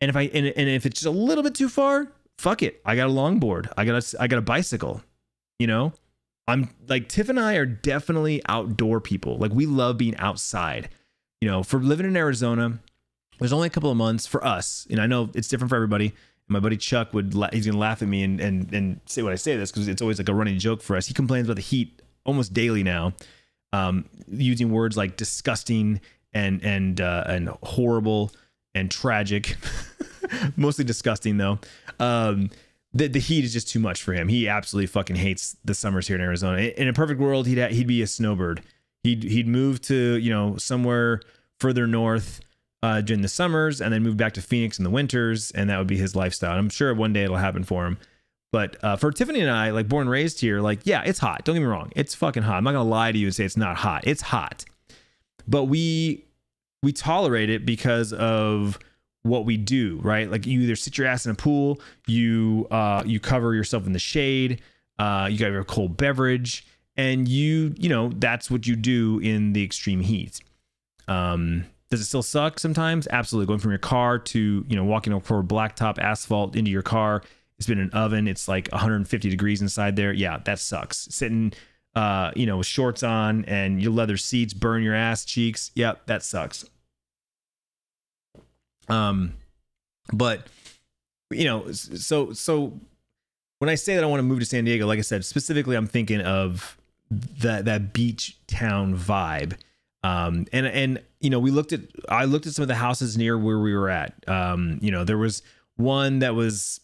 And 0.01 0.09
if 0.09 0.17
I 0.17 0.23
and, 0.23 0.47
and 0.47 0.69
if 0.69 0.87
it's 0.87 1.01
just 1.01 1.07
a 1.07 1.17
little 1.17 1.45
bit 1.45 1.55
too 1.55 1.69
far, 1.69 2.09
fuck 2.39 2.63
it. 2.63 2.81
I 2.85 2.97
got 2.97 3.09
a 3.09 3.13
longboard. 3.13 3.73
I 3.77 3.85
got 3.85 4.03
a 4.03 4.23
I 4.23 4.27
got 4.27 4.39
a 4.39 4.43
bicycle. 4.43 5.03
You 5.59 5.67
know? 5.67 5.93
I'm 6.47 6.69
like 6.89 7.09
Tiff 7.09 7.31
and 7.31 7.41
I 7.41 7.55
are 7.55 7.65
definitely 7.65 8.43
outdoor 8.47 9.01
people. 9.01 9.39
Like 9.39 9.53
we 9.53 9.65
love 9.65 9.97
being 9.97 10.17
outside 10.19 10.91
you 11.45 11.51
know, 11.51 11.63
for 11.63 11.79
living 11.79 12.07
in 12.07 12.17
Arizona, 12.17 12.79
there's 13.39 13.53
only 13.53 13.67
a 13.67 13.71
couple 13.71 13.91
of 13.91 13.99
months 13.99 14.27
for 14.27 14.43
us, 14.43 14.87
and 14.89 14.99
I 14.99 15.07
know 15.07 15.29
it's 15.35 15.47
different 15.47 15.69
for 15.69 15.77
everybody. 15.77 16.15
my 16.49 16.59
buddy 16.59 16.79
Chuck 16.79 17.13
would 17.13 17.35
he's 17.53 17.67
gonna 17.67 17.77
laugh 17.77 18.01
at 18.01 18.09
me 18.09 18.23
and 18.23 18.41
and 18.41 18.73
and 18.73 19.01
say 19.05 19.23
what 19.23 19.31
I 19.31 19.37
say 19.37 19.55
this 19.55 19.71
because 19.71 19.87
it's 19.87 20.01
always 20.01 20.17
like 20.17 20.31
a 20.31 20.35
running 20.35 20.59
joke 20.59 20.81
for 20.81 20.97
us. 20.97 21.07
He 21.07 21.13
complains 21.13 21.47
about 21.47 21.57
the 21.57 21.61
heat 21.61 22.01
almost 22.25 22.53
daily 22.53 22.83
now, 22.83 23.13
um, 23.73 24.05
using 24.31 24.71
words 24.71 24.97
like 24.97 25.17
disgusting 25.17 26.01
and 26.33 26.63
and 26.65 27.01
uh, 27.01 27.25
and 27.27 27.49
horrible 27.63 28.33
and 28.75 28.91
tragic. 28.91 29.57
Mostly 30.57 30.85
disgusting 30.85 31.37
though. 31.37 31.59
Um, 32.01 32.51
the, 32.93 33.09
the 33.09 33.21
heat 33.21 33.45
is 33.45 33.53
just 33.53 33.69
too 33.69 33.81
much 33.81 34.03
for 34.03 34.13
him. 34.13 34.29
He 34.29 34.49
absolutely 34.49 34.87
fucking 34.87 35.17
hates 35.17 35.57
the 35.65 35.75
summers 35.75 36.07
here 36.07 36.17
in 36.17 36.23
Arizona. 36.23 36.59
In 36.59 36.89
a 36.89 36.93
perfect 36.93 37.21
world, 37.21 37.47
he'd 37.47 37.59
he'd 37.71 37.87
be 37.87 38.03
a 38.03 38.07
snowbird. 38.07 38.63
He'd 39.03 39.25
he'd 39.25 39.49
move 39.49 39.81
to 39.83 40.17
you 40.17 40.31
know 40.31 40.57
somewhere 40.57 41.21
further 41.59 41.87
north 41.87 42.41
uh, 42.83 43.01
during 43.01 43.23
the 43.23 43.29
summers, 43.29 43.81
and 43.81 43.93
then 43.93 44.03
move 44.03 44.17
back 44.17 44.35
to 44.35 44.43
Phoenix 44.43 44.79
in 44.79 44.85
the 44.85 44.91
winters, 44.91 45.51
and 45.51 45.71
that 45.71 45.79
would 45.79 45.87
be 45.87 45.97
his 45.97 46.15
lifestyle. 46.15 46.57
I'm 46.57 46.69
sure 46.69 46.95
one 46.95 47.13
day 47.13 47.25
it'll 47.25 47.37
happen 47.37 47.65
for 47.65 47.87
him. 47.87 47.99
But 48.55 48.77
uh, 48.85 48.95
for 48.95 49.11
Tiffany 49.11 49.41
and 49.41 49.51
I, 49.51 49.71
like 49.71 49.89
born 49.89 50.03
and 50.03 50.11
raised 50.11 50.41
here, 50.41 50.61
like 50.61 50.79
yeah, 50.85 51.03
it's 51.05 51.19
hot. 51.19 51.45
Don't 51.45 51.57
get 51.57 51.63
me 51.63 51.67
wrong, 51.67 51.91
it's 51.97 52.15
fucking 52.15 52.45
hot. 52.45 52.57
I'm 52.57 52.63
not 52.63 52.71
gonna 52.71 52.89
lie 52.89 53.11
to 53.11 53.19
you 53.19 53.27
and 53.27 53.35
say 53.35 53.45
it's 53.45 53.57
not 53.57 53.75
hot. 53.77 54.07
It's 54.07 54.23
hot, 54.23 54.65
but 55.49 55.65
we 55.65 56.25
we 56.81 56.93
tolerate 56.93 57.51
it 57.51 57.67
because 57.67 58.13
of 58.13 58.79
what 59.25 59.45
we 59.45 59.57
do, 59.57 59.99
right? 60.05 60.31
Like 60.31 60.47
you 60.47 60.61
either 60.61 60.77
sit 60.77 60.97
your 60.97 61.09
ass 61.09 61.27
in 61.27 61.33
a 61.33 61.35
pool, 61.35 61.81
you 62.07 62.69
uh, 62.71 63.03
you 63.05 63.19
cover 63.19 63.57
yourself 63.57 63.89
in 63.89 63.93
the 63.93 63.99
shade, 63.99 64.63
uh, 65.01 65.27
you 65.29 65.37
got 65.37 65.51
your 65.51 65.65
cold 65.65 65.97
beverage, 65.97 66.65
and 66.97 67.27
you 67.27 67.75
you 67.77 67.89
know 67.89 68.13
that's 68.19 68.53
what 68.53 68.69
you 68.69 68.77
do 68.77 69.19
in 69.19 69.53
the 69.53 69.65
extreme 69.65 69.99
heat 69.99 70.41
um 71.09 71.65
does 71.91 72.01
it 72.01 72.05
still 72.05 72.23
suck 72.23 72.61
sometimes 72.61 73.09
absolutely 73.11 73.49
going 73.49 73.59
from 73.59 73.73
your 73.73 73.79
car 73.79 74.17
to 74.17 74.65
you 74.69 74.77
know 74.77 74.85
walking 74.85 75.13
over 75.13 75.43
blacktop 75.43 75.99
asphalt 75.99 76.55
into 76.55 76.71
your 76.71 76.83
car 76.83 77.21
it's 77.59 77.67
been 77.67 77.79
an 77.79 77.91
oven. 77.91 78.27
It's 78.29 78.49
like 78.49 78.69
150 78.73 79.31
degrees 79.31 79.63
inside 79.63 79.97
there. 79.97 80.13
Yeah 80.13 80.39
that 80.45 80.59
sucks. 80.59 81.09
Sitting 81.11 81.53
uh 81.95 82.33
you 82.35 82.47
know 82.47 82.63
shorts 82.63 83.03
on 83.03 83.45
and 83.47 83.81
your 83.83 83.93
leather 83.93 84.17
seats 84.17 84.55
burn 84.55 84.83
your 84.83 84.95
ass 84.95 85.25
cheeks. 85.25 85.71
Yeah 85.75 85.95
that 86.07 86.23
sucks. 86.23 86.65
Um 88.89 89.35
but 90.13 90.47
you 91.31 91.45
know 91.45 91.73
so 91.73 92.33
so 92.33 92.79
when 93.59 93.71
i 93.71 93.75
say 93.75 93.95
that 93.95 94.05
i 94.05 94.07
want 94.07 94.19
to 94.19 94.25
move 94.25 94.39
to 94.39 94.45
san 94.45 94.63
diego 94.67 94.87
like 94.87 94.99
i 94.99 95.03
said 95.03 95.25
specifically 95.25 95.75
i'm 95.75 95.87
thinking 95.87 96.21
of 96.21 96.77
that 97.11 97.65
that 97.65 97.93
beach 97.93 98.39
town 98.47 98.97
vibe. 98.97 99.57
Um, 100.03 100.47
and 100.53 100.67
and 100.67 101.03
you 101.21 101.31
know 101.31 101.39
we 101.39 101.51
looked 101.51 101.73
at 101.73 101.81
I 102.09 102.25
looked 102.25 102.47
at 102.47 102.53
some 102.53 102.63
of 102.63 102.69
the 102.69 102.75
houses 102.75 103.17
near 103.17 103.39
where 103.39 103.59
we 103.59 103.75
were 103.75 103.89
at. 103.89 104.13
Um, 104.29 104.79
you 104.83 104.91
know 104.91 105.05
there 105.05 105.19
was 105.19 105.43
one 105.77 106.19
that 106.21 106.35
was 106.35 106.81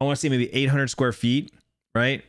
I 0.00 0.04
want 0.04 0.16
to 0.16 0.20
say 0.20 0.28
maybe 0.28 0.52
800 0.52 0.88
square 0.88 1.12
feet, 1.12 1.52
right? 1.94 2.22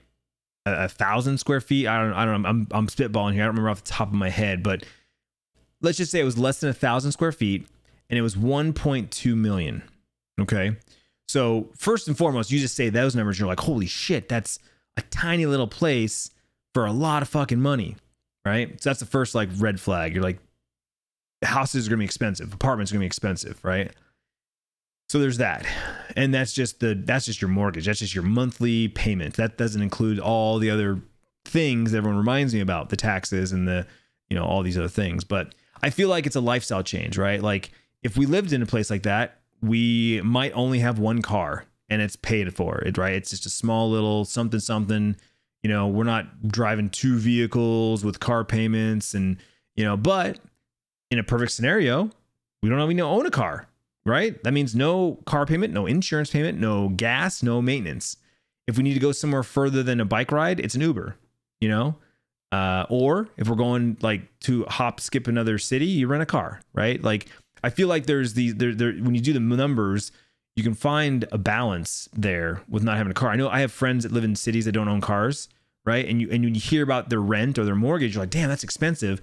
A, 0.65 0.85
a, 0.85 0.87
thousand 0.87 1.37
square 1.37 1.61
feet. 1.61 1.87
I 1.87 2.01
don't 2.01 2.13
I 2.13 2.25
don't 2.25 2.41
know. 2.41 2.49
I'm 2.49 2.67
I'm 2.71 2.87
spitballing 2.87 3.33
here. 3.33 3.43
I 3.43 3.45
don't 3.45 3.55
remember 3.55 3.69
off 3.69 3.83
the 3.83 3.89
top 3.89 4.07
of 4.09 4.13
my 4.13 4.29
head, 4.29 4.63
but 4.63 4.83
let's 5.81 5.97
just 5.97 6.11
say 6.11 6.19
it 6.19 6.25
was 6.25 6.37
less 6.37 6.59
than 6.59 6.69
a 6.69 6.73
thousand 6.73 7.11
square 7.11 7.31
feet, 7.31 7.67
and 8.09 8.17
it 8.17 8.21
was 8.21 8.35
1.2 8.35 9.35
million. 9.35 9.83
Okay, 10.39 10.77
so 11.27 11.69
first 11.75 12.07
and 12.07 12.17
foremost, 12.17 12.51
you 12.51 12.59
just 12.59 12.75
say 12.75 12.89
those 12.89 13.15
numbers, 13.15 13.39
you're 13.39 13.47
like, 13.47 13.59
holy 13.59 13.85
shit, 13.85 14.29
that's 14.29 14.59
a 14.95 15.01
tiny 15.03 15.45
little 15.45 15.67
place 15.67 16.31
for 16.73 16.85
a 16.85 16.91
lot 16.91 17.21
of 17.21 17.27
fucking 17.27 17.59
money, 17.59 17.95
right? 18.45 18.81
So 18.81 18.89
that's 18.89 18.99
the 18.99 19.05
first 19.05 19.35
like 19.35 19.49
red 19.57 19.79
flag. 19.79 20.13
You're 20.13 20.23
like, 20.23 20.39
houses 21.43 21.87
are 21.87 21.89
gonna 21.89 21.99
be 21.99 22.05
expensive, 22.05 22.53
apartments 22.53 22.91
are 22.91 22.95
gonna 22.95 23.03
be 23.03 23.07
expensive, 23.07 23.59
right? 23.63 23.91
So 25.09 25.19
there's 25.19 25.37
that, 25.37 25.65
and 26.15 26.33
that's 26.33 26.53
just 26.53 26.79
the 26.79 26.93
that's 26.93 27.25
just 27.25 27.41
your 27.41 27.49
mortgage. 27.49 27.85
That's 27.85 27.99
just 27.99 28.13
your 28.13 28.25
monthly 28.25 28.89
payment. 28.89 29.35
That 29.35 29.57
doesn't 29.57 29.81
include 29.81 30.19
all 30.19 30.59
the 30.59 30.69
other 30.69 31.01
things 31.45 31.93
everyone 31.93 32.17
reminds 32.17 32.53
me 32.53 32.59
about, 32.59 32.89
the 32.89 32.97
taxes 32.97 33.51
and 33.51 33.67
the 33.67 33.87
you 34.29 34.35
know 34.35 34.43
all 34.43 34.63
these 34.63 34.77
other 34.77 34.89
things. 34.89 35.23
But 35.23 35.55
I 35.81 35.89
feel 35.89 36.09
like 36.09 36.25
it's 36.25 36.35
a 36.35 36.41
lifestyle 36.41 36.83
change, 36.83 37.17
right? 37.17 37.41
Like 37.41 37.71
if 38.03 38.17
we 38.17 38.25
lived 38.25 38.51
in 38.51 38.61
a 38.61 38.65
place 38.65 38.89
like 38.89 39.03
that, 39.03 39.39
we 39.61 40.21
might 40.23 40.51
only 40.53 40.79
have 40.79 40.99
one 40.99 41.21
car 41.21 41.65
and 41.89 42.01
it's 42.01 42.17
paid 42.17 42.53
for 42.53 42.79
it, 42.79 42.97
right? 42.97 43.13
It's 43.13 43.29
just 43.29 43.45
a 43.45 43.49
small 43.49 43.89
little 43.89 44.25
something 44.25 44.59
something 44.59 45.15
you 45.63 45.69
know, 45.73 45.87
we're 45.87 46.03
not 46.03 46.47
driving 46.47 46.89
two 46.89 47.17
vehicles 47.17 48.05
with 48.05 48.19
car 48.19 48.43
payments 48.43 49.13
and, 49.13 49.37
you 49.75 49.83
know, 49.83 49.97
but 49.97 50.39
in 51.11 51.19
a 51.19 51.23
perfect 51.23 51.51
scenario, 51.51 52.09
we 52.61 52.69
don't 52.69 52.81
even 52.81 52.99
own 53.01 53.25
a 53.25 53.31
car, 53.31 53.67
right? 54.07 54.41
That 54.43 54.53
means 54.53 54.75
no 54.75 55.19
car 55.25 55.45
payment, 55.45 55.73
no 55.73 55.85
insurance 55.85 56.29
payment, 56.31 56.59
no 56.59 56.89
gas, 56.89 57.43
no 57.43 57.61
maintenance. 57.61 58.17
If 58.67 58.77
we 58.77 58.83
need 58.83 58.95
to 58.95 58.99
go 58.99 59.11
somewhere 59.11 59.43
further 59.43 59.83
than 59.83 59.99
a 59.99 60.05
bike 60.05 60.31
ride, 60.31 60.59
it's 60.59 60.75
an 60.75 60.81
Uber, 60.81 61.15
you 61.61 61.69
know? 61.69 61.95
Uh, 62.51 62.85
or 62.89 63.29
if 63.37 63.47
we're 63.49 63.55
going 63.55 63.97
like 64.01 64.21
to 64.41 64.63
hop, 64.65 64.99
skip 64.99 65.27
another 65.27 65.57
city, 65.57 65.85
you 65.85 66.07
rent 66.07 66.23
a 66.23 66.25
car, 66.25 66.61
right? 66.73 67.03
Like, 67.03 67.27
I 67.63 67.69
feel 67.69 67.87
like 67.87 68.05
there's 68.05 68.33
these, 68.33 68.55
there, 68.55 68.73
there, 68.73 68.93
when 68.93 69.15
you 69.15 69.21
do 69.21 69.33
the 69.33 69.39
numbers, 69.39 70.11
you 70.55 70.63
can 70.63 70.73
find 70.73 71.25
a 71.31 71.37
balance 71.37 72.09
there 72.13 72.61
with 72.67 72.83
not 72.83 72.97
having 72.97 73.11
a 73.11 73.13
car. 73.13 73.29
I 73.29 73.35
know 73.35 73.49
I 73.49 73.59
have 73.59 73.71
friends 73.71 74.03
that 74.03 74.11
live 74.11 74.23
in 74.23 74.35
cities 74.35 74.65
that 74.65 74.71
don't 74.71 74.87
own 74.87 75.01
cars, 75.01 75.49
right? 75.85 76.05
And 76.07 76.19
you 76.19 76.29
and 76.31 76.43
when 76.43 76.55
you 76.55 76.61
hear 76.61 76.83
about 76.83 77.09
their 77.09 77.21
rent 77.21 77.59
or 77.59 77.65
their 77.65 77.75
mortgage, 77.75 78.15
you're 78.15 78.23
like, 78.23 78.31
damn, 78.31 78.49
that's 78.49 78.63
expensive. 78.63 79.21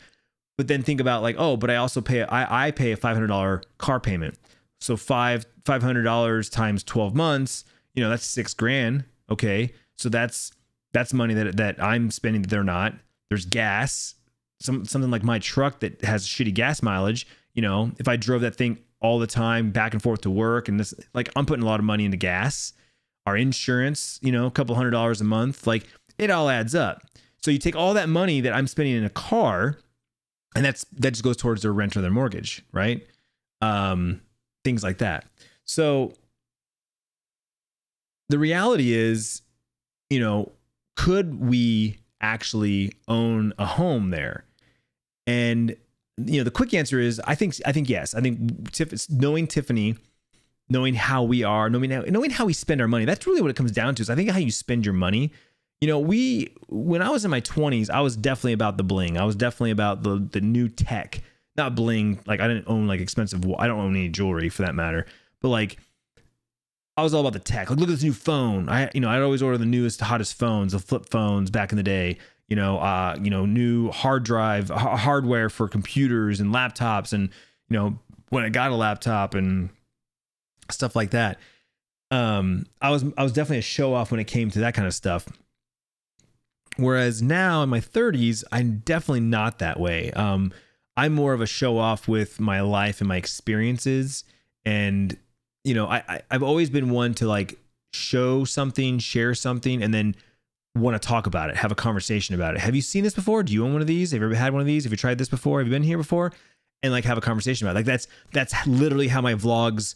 But 0.56 0.68
then 0.68 0.82
think 0.82 1.00
about 1.00 1.22
like, 1.22 1.34
oh, 1.38 1.56
but 1.56 1.70
I 1.70 1.76
also 1.76 2.00
pay 2.00 2.22
I 2.22 2.68
I 2.68 2.70
pay 2.70 2.92
a 2.92 2.96
five 2.96 3.16
hundred 3.16 3.26
dollar 3.28 3.62
car 3.78 3.98
payment. 3.98 4.38
So 4.84 4.98
five 4.98 5.46
five 5.64 5.82
hundred 5.82 6.02
dollars 6.02 6.50
times 6.50 6.84
twelve 6.84 7.14
months, 7.14 7.64
you 7.94 8.04
know, 8.04 8.10
that's 8.10 8.26
six 8.26 8.52
grand. 8.52 9.04
Okay, 9.30 9.72
so 9.96 10.10
that's 10.10 10.52
that's 10.92 11.14
money 11.14 11.32
that 11.32 11.56
that 11.56 11.82
I'm 11.82 12.10
spending 12.10 12.42
that 12.42 12.48
they're 12.48 12.62
not. 12.62 12.92
There's 13.30 13.46
gas, 13.46 14.14
some 14.60 14.84
something 14.84 15.10
like 15.10 15.22
my 15.22 15.38
truck 15.38 15.80
that 15.80 16.02
has 16.02 16.28
shitty 16.28 16.52
gas 16.52 16.82
mileage. 16.82 17.26
You 17.54 17.62
know, 17.62 17.92
if 17.98 18.08
I 18.08 18.16
drove 18.16 18.42
that 18.42 18.56
thing 18.56 18.76
all 19.00 19.18
the 19.18 19.26
time 19.26 19.70
back 19.70 19.94
and 19.94 20.02
forth 20.02 20.20
to 20.22 20.30
work 20.30 20.68
and 20.68 20.78
this 20.78 20.92
like 21.14 21.30
I'm 21.34 21.46
putting 21.46 21.62
a 21.62 21.66
lot 21.66 21.80
of 21.80 21.86
money 21.86 22.04
into 22.04 22.18
gas. 22.18 22.74
Our 23.26 23.38
insurance, 23.38 24.18
you 24.20 24.32
know, 24.32 24.44
a 24.44 24.50
couple 24.50 24.74
hundred 24.74 24.90
dollars 24.90 25.22
a 25.22 25.24
month, 25.24 25.66
like 25.66 25.86
it 26.18 26.28
all 26.30 26.50
adds 26.50 26.74
up. 26.74 27.00
So 27.38 27.50
you 27.50 27.58
take 27.58 27.74
all 27.74 27.94
that 27.94 28.10
money 28.10 28.42
that 28.42 28.52
I'm 28.52 28.66
spending 28.66 28.96
in 28.96 29.04
a 29.04 29.08
car 29.08 29.78
and 30.54 30.62
that's 30.62 30.84
that 30.98 31.12
just 31.12 31.24
goes 31.24 31.38
towards 31.38 31.62
their 31.62 31.72
rent 31.72 31.96
or 31.96 32.02
their 32.02 32.10
mortgage, 32.10 32.62
right? 32.70 33.06
Um 33.62 34.20
things 34.64 34.82
like 34.82 34.98
that. 34.98 35.26
So 35.64 36.14
the 38.28 38.38
reality 38.38 38.92
is, 38.92 39.42
you 40.10 40.18
know, 40.18 40.52
could 40.96 41.40
we 41.40 41.98
actually 42.20 42.92
own 43.06 43.52
a 43.58 43.66
home 43.66 44.10
there? 44.10 44.44
And 45.26 45.76
you 46.16 46.38
know, 46.38 46.44
the 46.44 46.50
quick 46.50 46.74
answer 46.74 47.00
is 47.00 47.20
I 47.24 47.34
think 47.34 47.54
I 47.66 47.72
think 47.72 47.88
yes. 47.88 48.14
I 48.14 48.20
think 48.20 48.72
Tiff, 48.72 49.08
knowing 49.10 49.46
Tiffany, 49.46 49.96
knowing 50.68 50.94
how 50.94 51.22
we 51.22 51.42
are, 51.42 51.68
knowing 51.68 51.90
how, 51.90 52.02
knowing 52.02 52.30
how 52.30 52.46
we 52.46 52.52
spend 52.52 52.80
our 52.80 52.88
money. 52.88 53.04
That's 53.04 53.26
really 53.26 53.40
what 53.40 53.50
it 53.50 53.56
comes 53.56 53.72
down 53.72 53.94
to. 53.96 54.02
Is 54.02 54.10
I 54.10 54.14
think 54.14 54.30
how 54.30 54.38
you 54.38 54.50
spend 54.50 54.84
your 54.84 54.94
money. 54.94 55.32
You 55.80 55.88
know, 55.88 55.98
we 55.98 56.54
when 56.68 57.02
I 57.02 57.10
was 57.10 57.24
in 57.24 57.30
my 57.30 57.40
20s, 57.40 57.90
I 57.90 58.00
was 58.00 58.16
definitely 58.16 58.52
about 58.52 58.76
the 58.76 58.84
bling. 58.84 59.18
I 59.18 59.24
was 59.24 59.36
definitely 59.36 59.72
about 59.72 60.02
the 60.02 60.26
the 60.30 60.40
new 60.40 60.68
tech. 60.68 61.20
Not 61.56 61.74
bling, 61.74 62.20
like 62.26 62.40
I 62.40 62.48
didn't 62.48 62.66
own 62.66 62.86
like 62.86 63.00
expensive 63.00 63.44
I 63.58 63.66
don't 63.66 63.80
own 63.80 63.94
any 63.94 64.08
jewelry 64.08 64.48
for 64.48 64.62
that 64.62 64.74
matter. 64.74 65.06
But 65.40 65.48
like 65.48 65.78
I 66.96 67.02
was 67.02 67.12
all 67.12 67.20
about 67.20 67.32
the 67.32 67.40
tech. 67.40 67.70
Like, 67.70 67.78
look 67.78 67.88
at 67.88 67.92
this 67.92 68.02
new 68.02 68.12
phone. 68.12 68.68
I, 68.68 68.90
you 68.94 69.00
know, 69.00 69.08
I'd 69.08 69.22
always 69.22 69.42
order 69.42 69.58
the 69.58 69.66
newest, 69.66 70.00
hottest 70.00 70.38
phones, 70.38 70.72
the 70.72 70.78
flip 70.78 71.08
phones 71.10 71.50
back 71.50 71.72
in 71.72 71.76
the 71.76 71.82
day. 71.82 72.18
You 72.48 72.56
know, 72.56 72.78
uh, 72.78 73.16
you 73.20 73.30
know, 73.30 73.46
new 73.46 73.90
hard 73.90 74.22
drive 74.22 74.70
h- 74.70 74.76
hardware 74.78 75.48
for 75.48 75.66
computers 75.66 76.40
and 76.40 76.54
laptops, 76.54 77.12
and 77.12 77.30
you 77.68 77.76
know, 77.76 77.98
when 78.28 78.44
I 78.44 78.48
got 78.48 78.70
a 78.70 78.76
laptop 78.76 79.34
and 79.34 79.70
stuff 80.70 80.94
like 80.94 81.10
that. 81.10 81.38
Um, 82.10 82.66
I 82.80 82.90
was 82.90 83.04
I 83.16 83.22
was 83.22 83.32
definitely 83.32 83.58
a 83.58 83.62
show 83.62 83.94
off 83.94 84.10
when 84.10 84.20
it 84.20 84.24
came 84.24 84.50
to 84.50 84.60
that 84.60 84.74
kind 84.74 84.86
of 84.86 84.94
stuff. 84.94 85.26
Whereas 86.76 87.22
now 87.22 87.62
in 87.62 87.68
my 87.68 87.80
30s, 87.80 88.42
I'm 88.50 88.82
definitely 88.84 89.20
not 89.20 89.60
that 89.60 89.78
way. 89.78 90.10
Um, 90.12 90.52
I'm 90.96 91.12
more 91.12 91.32
of 91.32 91.40
a 91.40 91.46
show 91.46 91.78
off 91.78 92.06
with 92.06 92.38
my 92.40 92.60
life 92.60 93.00
and 93.00 93.08
my 93.08 93.16
experiences 93.16 94.24
and 94.64 95.16
you 95.64 95.74
know, 95.74 95.86
I, 95.86 96.02
I 96.08 96.22
I've 96.30 96.42
always 96.42 96.70
been 96.70 96.90
one 96.90 97.14
to 97.14 97.26
like 97.26 97.58
show 97.92 98.44
something, 98.44 98.98
share 98.98 99.34
something, 99.34 99.82
and 99.82 99.92
then 99.92 100.14
want 100.76 101.00
to 101.00 101.06
talk 101.06 101.26
about 101.26 101.50
it, 101.50 101.56
have 101.56 101.72
a 101.72 101.76
conversation 101.76 102.34
about 102.34 102.54
it. 102.54 102.60
Have 102.60 102.74
you 102.74 102.82
seen 102.82 103.04
this 103.04 103.14
before? 103.14 103.42
Do 103.42 103.52
you 103.52 103.64
own 103.64 103.72
one 103.72 103.80
of 103.80 103.86
these? 103.86 104.10
Have 104.10 104.20
you 104.20 104.26
ever 104.26 104.34
had 104.34 104.52
one 104.52 104.60
of 104.60 104.66
these? 104.66 104.84
Have 104.84 104.92
you 104.92 104.96
tried 104.96 105.18
this 105.18 105.28
before? 105.28 105.60
Have 105.60 105.68
you 105.68 105.72
been 105.72 105.82
here 105.82 105.98
before? 105.98 106.32
And 106.82 106.92
like 106.92 107.04
have 107.04 107.16
a 107.16 107.22
conversation 107.22 107.66
about 107.66 107.76
it. 107.76 107.80
Like 107.80 107.86
that's 107.86 108.08
that's 108.32 108.66
literally 108.66 109.08
how 109.08 109.20
my 109.20 109.34
vlogs 109.34 109.94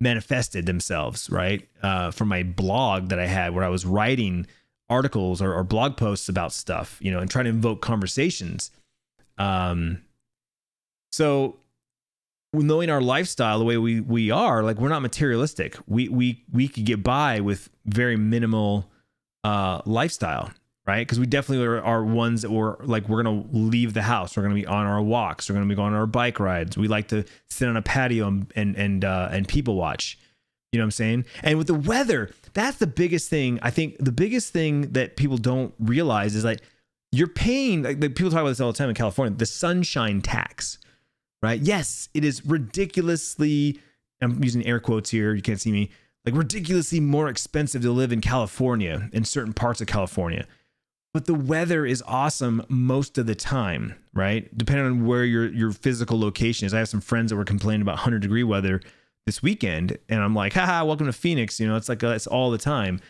manifested 0.00 0.64
themselves, 0.64 1.28
right? 1.28 1.68
Uh, 1.82 2.10
from 2.10 2.28
my 2.28 2.42
blog 2.42 3.08
that 3.08 3.18
I 3.18 3.26
had 3.26 3.54
where 3.54 3.64
I 3.64 3.68
was 3.68 3.84
writing 3.84 4.46
articles 4.88 5.42
or, 5.42 5.52
or 5.52 5.62
blog 5.62 5.96
posts 5.96 6.28
about 6.28 6.52
stuff, 6.52 6.98
you 7.00 7.10
know, 7.10 7.18
and 7.18 7.30
trying 7.30 7.44
to 7.44 7.50
invoke 7.50 7.82
conversations. 7.82 8.70
Um, 9.36 10.02
so 11.10 11.56
knowing 12.52 12.90
our 12.90 13.00
lifestyle 13.00 13.58
the 13.58 13.64
way 13.64 13.76
we 13.76 14.00
we 14.00 14.30
are 14.30 14.62
like 14.62 14.78
we're 14.78 14.88
not 14.88 15.02
materialistic. 15.02 15.76
We 15.86 16.08
we 16.08 16.44
we 16.52 16.68
could 16.68 16.84
get 16.84 17.02
by 17.02 17.40
with 17.40 17.70
very 17.86 18.16
minimal 18.16 18.90
uh 19.44 19.82
lifestyle 19.84 20.50
right? 20.86 21.06
Because 21.06 21.20
we 21.20 21.26
definitely 21.26 21.64
are, 21.64 21.80
are, 21.82 22.02
ones 22.02 22.42
that 22.42 22.50
were 22.50 22.78
like 22.82 23.08
we're 23.08 23.22
gonna 23.22 23.44
leave 23.52 23.94
the 23.94 24.02
house. 24.02 24.36
We're 24.36 24.42
gonna 24.42 24.56
be 24.56 24.66
on 24.66 24.86
our 24.86 25.00
walks. 25.00 25.48
We're 25.48 25.54
gonna 25.54 25.66
be 25.66 25.76
going 25.76 25.92
on 25.92 25.98
our 26.00 26.06
bike 26.06 26.40
rides. 26.40 26.76
We 26.76 26.88
like 26.88 27.08
to 27.08 27.24
sit 27.48 27.68
on 27.68 27.76
a 27.76 27.82
patio 27.82 28.26
and 28.26 28.52
and 28.56 28.76
and, 28.76 29.04
uh, 29.04 29.28
and 29.30 29.46
people 29.46 29.76
watch. 29.76 30.18
You 30.72 30.78
know 30.78 30.84
what 30.84 30.86
i'm 30.86 30.90
saying? 30.92 31.24
And 31.42 31.58
with 31.58 31.66
the 31.66 31.74
weather 31.74 32.30
that's 32.52 32.78
the 32.78 32.86
biggest 32.86 33.28
thing. 33.30 33.58
I 33.62 33.70
think 33.70 33.96
the 33.98 34.12
biggest 34.12 34.52
thing 34.52 34.92
that 34.92 35.16
people 35.16 35.36
don't 35.36 35.74
realize 35.78 36.34
is 36.34 36.44
like 36.44 36.60
you're 37.12 37.28
paying 37.28 37.82
like 37.82 38.00
people 38.00 38.30
talk 38.30 38.40
about 38.40 38.48
this 38.48 38.60
all 38.60 38.72
the 38.72 38.78
time 38.78 38.88
in 38.88 38.94
california 38.94 39.36
the 39.36 39.46
sunshine 39.46 40.20
tax 40.20 40.78
right? 41.42 41.60
Yes, 41.60 42.08
it 42.14 42.24
is 42.24 42.44
ridiculously, 42.44 43.80
I'm 44.20 44.42
using 44.42 44.64
air 44.66 44.80
quotes 44.80 45.10
here, 45.10 45.34
you 45.34 45.42
can't 45.42 45.60
see 45.60 45.72
me, 45.72 45.90
like 46.24 46.34
ridiculously 46.34 47.00
more 47.00 47.28
expensive 47.28 47.82
to 47.82 47.92
live 47.92 48.12
in 48.12 48.20
California, 48.20 49.08
in 49.12 49.24
certain 49.24 49.52
parts 49.52 49.80
of 49.80 49.86
California. 49.86 50.46
But 51.12 51.26
the 51.26 51.34
weather 51.34 51.84
is 51.84 52.04
awesome 52.06 52.64
most 52.68 53.18
of 53.18 53.26
the 53.26 53.34
time, 53.34 53.96
right? 54.14 54.56
Depending 54.56 54.86
on 54.86 55.06
where 55.06 55.24
your 55.24 55.48
your 55.48 55.72
physical 55.72 56.20
location 56.20 56.66
is. 56.66 56.74
I 56.74 56.78
have 56.78 56.88
some 56.88 57.00
friends 57.00 57.30
that 57.30 57.36
were 57.36 57.44
complaining 57.44 57.82
about 57.82 57.96
100 57.96 58.22
degree 58.22 58.44
weather 58.44 58.80
this 59.26 59.42
weekend, 59.42 59.98
and 60.08 60.22
I'm 60.22 60.34
like, 60.34 60.52
haha, 60.52 60.84
welcome 60.84 61.06
to 61.06 61.12
Phoenix. 61.12 61.58
You 61.58 61.66
know, 61.66 61.76
it's 61.76 61.88
like 61.88 62.02
a, 62.04 62.10
uh, 62.10 62.14
it's 62.14 62.28
all 62.28 62.50
the 62.50 62.58
time. 62.58 63.00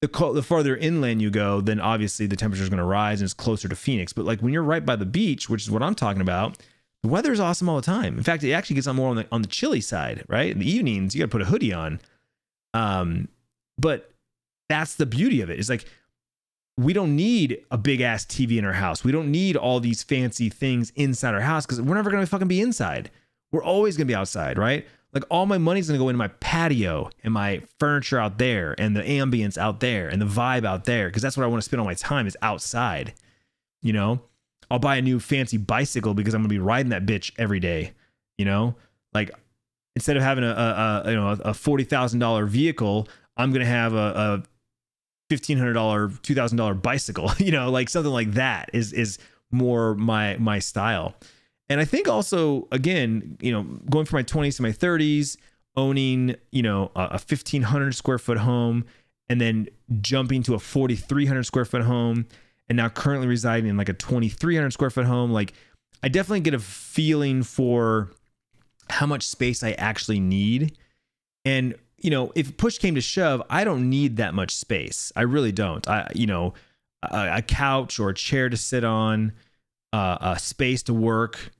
The, 0.00 0.08
the 0.32 0.42
farther 0.42 0.76
inland 0.76 1.20
you 1.20 1.30
go, 1.30 1.60
then 1.60 1.80
obviously 1.80 2.26
the 2.26 2.36
temperature 2.36 2.62
is 2.62 2.70
going 2.70 2.78
to 2.78 2.84
rise 2.84 3.20
and 3.20 3.26
it's 3.26 3.34
closer 3.34 3.68
to 3.68 3.76
Phoenix. 3.76 4.12
But 4.12 4.24
like 4.24 4.40
when 4.40 4.52
you're 4.52 4.62
right 4.62 4.86
by 4.86 4.96
the 4.96 5.04
beach, 5.04 5.50
which 5.50 5.62
is 5.62 5.70
what 5.70 5.82
I'm 5.82 5.94
talking 5.94 6.22
about, 6.22 6.56
the 7.02 7.08
weather 7.08 7.32
is 7.32 7.40
awesome 7.40 7.68
all 7.68 7.76
the 7.76 7.82
time. 7.82 8.18
In 8.18 8.24
fact, 8.24 8.44
it 8.44 8.52
actually 8.52 8.74
gets 8.74 8.86
on 8.86 8.96
more 8.96 9.08
on 9.08 9.16
the 9.16 9.26
on 9.32 9.42
the 9.42 9.48
chilly 9.48 9.80
side, 9.80 10.24
right? 10.28 10.50
In 10.50 10.58
the 10.58 10.70
evenings, 10.70 11.14
you 11.14 11.20
got 11.20 11.26
to 11.26 11.30
put 11.30 11.42
a 11.42 11.46
hoodie 11.46 11.72
on. 11.72 12.00
Um, 12.74 13.28
but 13.78 14.12
that's 14.68 14.94
the 14.94 15.06
beauty 15.06 15.40
of 15.40 15.50
it. 15.50 15.58
It's 15.58 15.68
like 15.68 15.86
we 16.76 16.92
don't 16.92 17.16
need 17.16 17.64
a 17.70 17.78
big 17.78 18.00
ass 18.00 18.24
TV 18.24 18.58
in 18.58 18.64
our 18.64 18.72
house. 18.72 19.02
We 19.02 19.12
don't 19.12 19.30
need 19.30 19.56
all 19.56 19.80
these 19.80 20.02
fancy 20.02 20.48
things 20.48 20.92
inside 20.96 21.34
our 21.34 21.40
house 21.40 21.66
because 21.66 21.80
we're 21.80 21.94
never 21.94 22.10
gonna 22.10 22.26
fucking 22.26 22.48
be 22.48 22.60
inside. 22.60 23.10
We're 23.52 23.64
always 23.64 23.96
gonna 23.96 24.06
be 24.06 24.14
outside, 24.14 24.58
right? 24.58 24.86
Like 25.12 25.24
all 25.28 25.46
my 25.46 25.58
money's 25.58 25.88
gonna 25.88 25.98
go 25.98 26.08
into 26.08 26.18
my 26.18 26.28
patio 26.28 27.10
and 27.24 27.34
my 27.34 27.62
furniture 27.78 28.18
out 28.18 28.38
there 28.38 28.74
and 28.78 28.94
the 28.94 29.02
ambience 29.02 29.58
out 29.58 29.80
there 29.80 30.08
and 30.08 30.22
the 30.22 30.26
vibe 30.26 30.64
out 30.64 30.84
there 30.84 31.08
because 31.08 31.22
that's 31.22 31.36
what 31.36 31.44
I 31.44 31.48
want 31.48 31.62
to 31.62 31.64
spend 31.64 31.80
all 31.80 31.86
my 31.86 31.94
time 31.94 32.26
is 32.26 32.36
outside. 32.42 33.14
You 33.82 33.92
know, 33.94 34.20
I'll 34.70 34.78
buy 34.78 34.96
a 34.96 35.02
new 35.02 35.18
fancy 35.18 35.56
bicycle 35.56 36.14
because 36.14 36.34
I'm 36.34 36.42
gonna 36.42 36.48
be 36.48 36.58
riding 36.58 36.90
that 36.90 37.06
bitch 37.06 37.32
every 37.38 37.60
day. 37.60 37.92
You 38.38 38.44
know, 38.44 38.76
like 39.12 39.30
instead 39.96 40.16
of 40.16 40.22
having 40.22 40.44
a, 40.44 40.50
a, 40.50 41.02
a 41.04 41.10
you 41.10 41.16
know 41.16 41.28
a 41.28 41.54
forty 41.54 41.84
thousand 41.84 42.20
dollar 42.20 42.46
vehicle, 42.46 43.08
I'm 43.36 43.52
gonna 43.52 43.66
have 43.66 43.94
a, 43.94 43.96
a 43.96 44.42
fifteen 45.28 45.58
hundred 45.58 45.74
dollar, 45.74 46.10
two 46.22 46.34
thousand 46.34 46.58
dollar 46.58 46.74
bicycle. 46.74 47.30
You 47.38 47.52
know, 47.52 47.70
like 47.70 47.88
something 47.88 48.12
like 48.12 48.32
that 48.32 48.70
is 48.72 48.92
is 48.92 49.18
more 49.50 49.94
my 49.94 50.36
my 50.38 50.58
style. 50.58 51.14
And 51.68 51.80
I 51.80 51.84
think 51.84 52.08
also 52.08 52.68
again, 52.72 53.36
you 53.40 53.52
know, 53.52 53.62
going 53.90 54.04
from 54.04 54.18
my 54.18 54.24
20s 54.24 54.56
to 54.56 54.62
my 54.62 54.70
30s, 54.72 55.36
owning 55.76 56.36
you 56.50 56.62
know 56.62 56.90
a, 56.94 57.00
a 57.00 57.20
1500 57.20 57.94
square 57.94 58.18
foot 58.18 58.38
home, 58.38 58.84
and 59.28 59.40
then 59.40 59.68
jumping 60.00 60.42
to 60.44 60.54
a 60.54 60.58
4300 60.58 61.44
square 61.44 61.64
foot 61.64 61.82
home 61.82 62.26
and 62.70 62.76
now 62.76 62.88
currently 62.88 63.26
residing 63.26 63.68
in 63.68 63.76
like 63.76 63.88
a 63.88 63.92
2300 63.92 64.70
square 64.70 64.90
foot 64.90 65.04
home 65.04 65.32
like 65.32 65.52
i 66.02 66.08
definitely 66.08 66.40
get 66.40 66.54
a 66.54 66.58
feeling 66.58 67.42
for 67.42 68.10
how 68.88 69.04
much 69.04 69.24
space 69.24 69.62
i 69.62 69.72
actually 69.72 70.20
need. 70.20 70.78
And 71.44 71.74
you 71.98 72.10
know 72.10 72.32
if 72.34 72.56
push 72.56 72.78
came 72.78 72.94
to 72.94 73.00
shove 73.00 73.42
i 73.50 73.64
don't 73.64 73.90
need 73.90 74.16
that 74.16 74.32
much 74.32 74.54
space. 74.54 75.12
I 75.16 75.22
really 75.22 75.52
don't. 75.52 75.86
I 75.88 76.08
you 76.14 76.26
know 76.26 76.54
a, 77.02 77.38
a 77.38 77.42
couch 77.42 77.98
or 77.98 78.10
a 78.10 78.14
chair 78.14 78.48
to 78.48 78.56
sit 78.56 78.84
on 78.84 79.32
uh, 79.92 80.18
a 80.20 80.38
space 80.38 80.82
to 80.84 80.94
work 80.94 81.50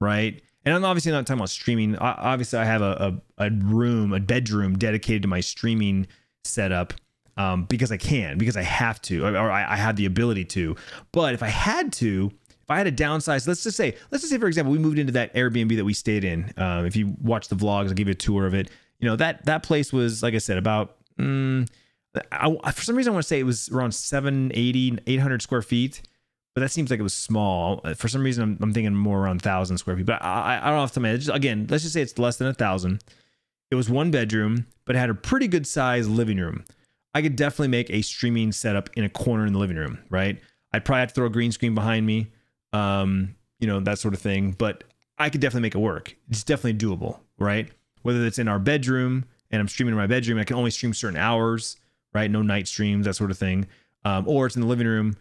right? 0.00 0.40
And 0.64 0.74
i'm 0.74 0.84
obviously 0.84 1.10
not 1.12 1.26
talking 1.26 1.40
about 1.40 1.50
streaming. 1.50 1.96
Obviously 1.96 2.60
i 2.60 2.64
have 2.64 2.82
a, 2.82 3.20
a, 3.38 3.46
a 3.46 3.50
room 3.50 4.12
a 4.12 4.20
bedroom 4.20 4.78
dedicated 4.78 5.22
to 5.22 5.28
my 5.28 5.40
streaming 5.40 6.06
setup 6.44 6.94
um, 7.40 7.64
because 7.64 7.90
I 7.90 7.96
can, 7.96 8.36
because 8.36 8.56
I 8.56 8.62
have 8.62 9.00
to, 9.02 9.24
or 9.24 9.50
I, 9.50 9.72
I 9.72 9.76
have 9.76 9.96
the 9.96 10.06
ability 10.06 10.44
to. 10.46 10.76
But 11.12 11.32
if 11.32 11.42
I 11.42 11.48
had 11.48 11.92
to, 11.94 12.30
if 12.48 12.70
I 12.70 12.76
had 12.76 12.96
to 12.96 13.02
downsize, 13.04 13.48
let's 13.48 13.64
just 13.64 13.76
say, 13.76 13.96
let's 14.10 14.22
just 14.22 14.30
say, 14.30 14.38
for 14.38 14.46
example, 14.46 14.72
we 14.72 14.78
moved 14.78 14.98
into 14.98 15.12
that 15.14 15.32
Airbnb 15.34 15.74
that 15.76 15.84
we 15.84 15.94
stayed 15.94 16.24
in. 16.24 16.52
Um, 16.56 16.84
if 16.84 16.96
you 16.96 17.16
watch 17.22 17.48
the 17.48 17.56
vlogs, 17.56 17.88
I'll 17.88 17.94
give 17.94 18.08
you 18.08 18.12
a 18.12 18.14
tour 18.14 18.46
of 18.46 18.54
it. 18.54 18.70
You 18.98 19.08
know 19.08 19.16
that 19.16 19.46
that 19.46 19.62
place 19.62 19.92
was, 19.92 20.22
like 20.22 20.34
I 20.34 20.38
said, 20.38 20.58
about. 20.58 20.96
Mm, 21.18 21.68
I, 22.32 22.72
for 22.72 22.82
some 22.82 22.96
reason, 22.96 23.12
I 23.12 23.14
want 23.14 23.24
to 23.24 23.28
say 23.28 23.40
it 23.40 23.44
was 23.44 23.68
around 23.70 23.92
780, 23.92 24.98
800 25.06 25.42
square 25.42 25.62
feet, 25.62 26.02
but 26.54 26.60
that 26.60 26.70
seems 26.70 26.90
like 26.90 27.00
it 27.00 27.04
was 27.04 27.14
small. 27.14 27.80
For 27.96 28.08
some 28.08 28.22
reason, 28.22 28.42
I'm, 28.42 28.58
I'm 28.60 28.72
thinking 28.72 28.94
more 28.94 29.20
around 29.20 29.36
1,000 29.36 29.78
square 29.78 29.96
feet, 29.96 30.06
but 30.06 30.22
I, 30.22 30.58
I 30.60 30.66
don't 30.66 30.76
know 30.76 30.84
if 30.84 30.92
to 30.92 31.18
just, 31.18 31.34
again, 31.34 31.68
let's 31.70 31.84
just 31.84 31.94
say 31.94 32.02
it's 32.02 32.18
less 32.18 32.36
than 32.36 32.48
a 32.48 32.50
1,000. 32.50 33.02
It 33.70 33.76
was 33.76 33.88
one 33.88 34.10
bedroom, 34.10 34.66
but 34.84 34.96
it 34.96 34.98
had 34.98 35.10
a 35.10 35.14
pretty 35.14 35.46
good 35.46 35.66
size 35.66 36.08
living 36.08 36.38
room. 36.38 36.64
I 37.14 37.22
could 37.22 37.36
definitely 37.36 37.68
make 37.68 37.90
a 37.90 38.02
streaming 38.02 38.52
setup 38.52 38.90
in 38.96 39.04
a 39.04 39.08
corner 39.08 39.46
in 39.46 39.52
the 39.52 39.58
living 39.58 39.76
room, 39.76 39.98
right? 40.10 40.40
I'd 40.72 40.84
probably 40.84 41.00
have 41.00 41.08
to 41.08 41.14
throw 41.14 41.26
a 41.26 41.30
green 41.30 41.52
screen 41.52 41.74
behind 41.74 42.06
me, 42.06 42.30
um, 42.72 43.34
you 43.58 43.66
know, 43.66 43.80
that 43.80 43.98
sort 43.98 44.14
of 44.14 44.20
thing. 44.20 44.52
But 44.52 44.84
I 45.18 45.28
could 45.28 45.40
definitely 45.40 45.62
make 45.62 45.74
it 45.74 45.78
work. 45.78 46.16
It's 46.28 46.44
definitely 46.44 46.74
doable, 46.74 47.18
right? 47.38 47.68
Whether 48.02 48.24
it's 48.26 48.38
in 48.38 48.48
our 48.48 48.58
bedroom 48.58 49.24
and 49.50 49.60
I'm 49.60 49.68
streaming 49.68 49.92
in 49.92 49.98
my 49.98 50.06
bedroom, 50.06 50.38
I 50.38 50.44
can 50.44 50.56
only 50.56 50.70
stream 50.70 50.94
certain 50.94 51.18
hours, 51.18 51.76
right? 52.14 52.30
No 52.30 52.42
night 52.42 52.68
streams, 52.68 53.06
that 53.06 53.14
sort 53.14 53.30
of 53.30 53.38
thing. 53.38 53.66
Um, 54.04 54.26
or 54.28 54.46
it's 54.46 54.54
in 54.54 54.62
the 54.62 54.68
living 54.68 54.86
room, 54.86 55.16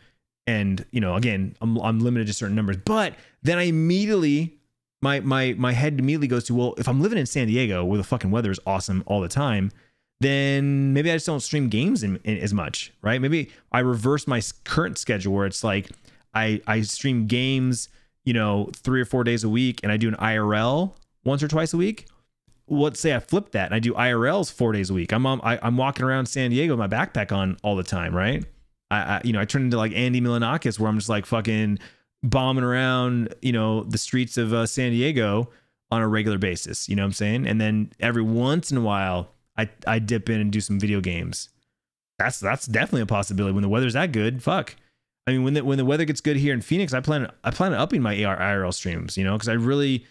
and 0.47 0.85
you 0.91 1.01
know, 1.01 1.15
again, 1.15 1.55
I'm, 1.59 1.77
I'm 1.77 1.99
limited 1.99 2.27
to 2.27 2.33
certain 2.33 2.55
numbers. 2.55 2.77
But 2.77 3.15
then 3.43 3.57
I 3.57 3.63
immediately 3.63 4.57
my 5.01 5.19
my 5.19 5.53
my 5.57 5.73
head 5.73 5.99
immediately 5.99 6.27
goes 6.27 6.45
to 6.45 6.55
well, 6.55 6.75
if 6.77 6.87
I'm 6.87 7.01
living 7.01 7.17
in 7.17 7.25
San 7.25 7.47
Diego 7.47 7.83
where 7.83 7.97
the 7.97 8.03
fucking 8.03 8.31
weather 8.31 8.51
is 8.51 8.59
awesome 8.65 9.03
all 9.05 9.19
the 9.21 9.27
time, 9.27 9.71
then 10.21 10.93
maybe 10.93 11.11
I 11.11 11.15
just 11.15 11.25
don't 11.25 11.39
stream 11.39 11.69
games 11.69 12.03
in, 12.03 12.17
in, 12.23 12.37
as 12.37 12.53
much, 12.53 12.91
right? 13.01 13.21
Maybe 13.21 13.51
I 13.71 13.79
reverse 13.79 14.27
my 14.27 14.41
current 14.65 14.97
schedule 14.97 15.33
where 15.33 15.45
it's 15.45 15.63
like 15.63 15.89
I 16.33 16.61
I 16.67 16.81
stream 16.81 17.27
games, 17.27 17.89
you 18.25 18.33
know, 18.33 18.69
three 18.75 19.01
or 19.01 19.05
four 19.05 19.23
days 19.23 19.43
a 19.43 19.49
week, 19.49 19.79
and 19.81 19.91
I 19.91 19.97
do 19.97 20.09
an 20.09 20.15
IRL 20.15 20.93
once 21.23 21.41
or 21.41 21.47
twice 21.47 21.73
a 21.73 21.77
week. 21.77 22.07
let's 22.67 22.99
say 22.99 23.15
I 23.15 23.19
flip 23.19 23.51
that 23.51 23.65
and 23.65 23.73
I 23.73 23.79
do 23.79 23.93
IRLs 23.93 24.51
four 24.51 24.73
days 24.73 24.89
a 24.89 24.93
week. 24.93 25.13
I'm 25.13 25.25
I, 25.25 25.59
am 25.61 25.77
walking 25.77 26.05
around 26.05 26.25
San 26.25 26.51
Diego 26.51 26.75
with 26.75 26.79
my 26.79 26.87
backpack 26.87 27.31
on 27.31 27.57
all 27.63 27.75
the 27.75 27.83
time, 27.83 28.13
right? 28.13 28.43
I, 28.91 28.97
I 28.97 29.21
you 29.23 29.31
know 29.31 29.39
I 29.39 29.45
turn 29.45 29.63
into 29.63 29.77
like 29.77 29.93
Andy 29.93 30.19
Milonakis 30.19 30.79
where 30.79 30.89
I'm 30.89 30.97
just 30.97 31.09
like 31.09 31.25
fucking 31.25 31.79
bombing 32.23 32.65
around 32.65 33.33
you 33.41 33.53
know 33.53 33.83
the 33.83 33.97
streets 33.97 34.37
of 34.37 34.51
uh, 34.51 34.65
San 34.65 34.91
Diego 34.91 35.49
on 35.91 36.01
a 36.01 36.07
regular 36.09 36.37
basis. 36.37 36.89
You 36.89 36.97
know 36.97 37.03
what 37.03 37.07
I'm 37.07 37.13
saying? 37.13 37.47
And 37.47 37.61
then 37.61 37.93
every 38.01 38.21
once 38.21 38.69
in 38.69 38.77
a 38.77 38.81
while 38.81 39.29
I 39.61 39.69
I 39.87 39.99
dip 39.99 40.29
in 40.29 40.39
and 40.39 40.51
do 40.51 40.61
some 40.61 40.79
video 40.79 41.01
games. 41.01 41.49
That's 42.17 42.39
that's 42.39 42.65
definitely 42.65 43.01
a 43.01 43.07
possibility 43.07 43.53
when 43.53 43.63
the 43.63 43.69
weather's 43.69 43.93
that 43.93 44.11
good. 44.11 44.43
Fuck. 44.43 44.75
I 45.27 45.31
mean, 45.31 45.43
when 45.43 45.53
the 45.53 45.63
when 45.63 45.77
the 45.77 45.85
weather 45.85 46.05
gets 46.05 46.21
good 46.21 46.37
here 46.37 46.53
in 46.53 46.61
Phoenix, 46.61 46.93
I 46.93 47.01
plan 47.01 47.31
I 47.43 47.51
plan 47.51 47.73
on 47.73 47.79
upping 47.79 48.01
my 48.01 48.23
AR 48.23 48.37
IRL 48.37 48.73
streams. 48.73 49.17
You 49.17 49.23
know, 49.23 49.33
because 49.33 49.49
I 49.49 49.53
really 49.53 50.05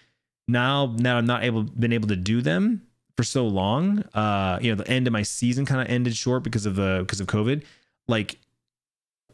now 0.47 0.95
now 0.99 1.19
I'm 1.19 1.27
not 1.27 1.45
able 1.45 1.65
been 1.65 1.93
able 1.93 2.09
to 2.09 2.17
do 2.17 2.41
them 2.41 2.83
for 3.17 3.25
so 3.25 3.47
long. 3.47 4.05
Uh, 4.15 4.59
you 4.63 4.71
know, 4.71 4.77
the 4.77 4.89
end 4.89 5.09
of 5.09 5.13
my 5.13 5.23
season 5.23 5.67
kind 5.67 5.81
of 5.81 5.89
ended 5.89 6.15
short 6.17 6.45
because 6.45 6.67
of 6.67 6.77
the 6.77 6.99
because 7.01 7.21
of 7.21 7.27
COVID. 7.27 7.65
Like, 8.07 8.39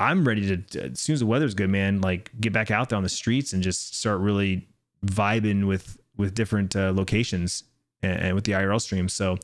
I'm 0.01 0.27
ready 0.27 0.57
to 0.57 0.85
as 0.85 1.01
soon 1.01 1.15
as 1.15 1.21
the 1.21 1.27
weather's 1.27 1.55
good, 1.55 1.71
man. 1.71 2.01
Like, 2.01 2.31
get 2.41 2.53
back 2.53 2.71
out 2.71 2.89
there 2.89 2.97
on 2.97 3.03
the 3.03 3.11
streets 3.11 3.53
and 3.53 3.63
just 3.63 3.95
start 3.97 4.21
really 4.21 4.67
vibing 5.05 5.67
with 5.67 5.99
with 6.17 6.35
different 6.35 6.75
uh, 6.75 6.93
locations 6.95 7.65
and, 8.03 8.21
and 8.21 8.35
with 8.35 8.45
the 8.45 8.53
IRL 8.53 8.81
streams. 8.81 9.13
So, 9.13 9.37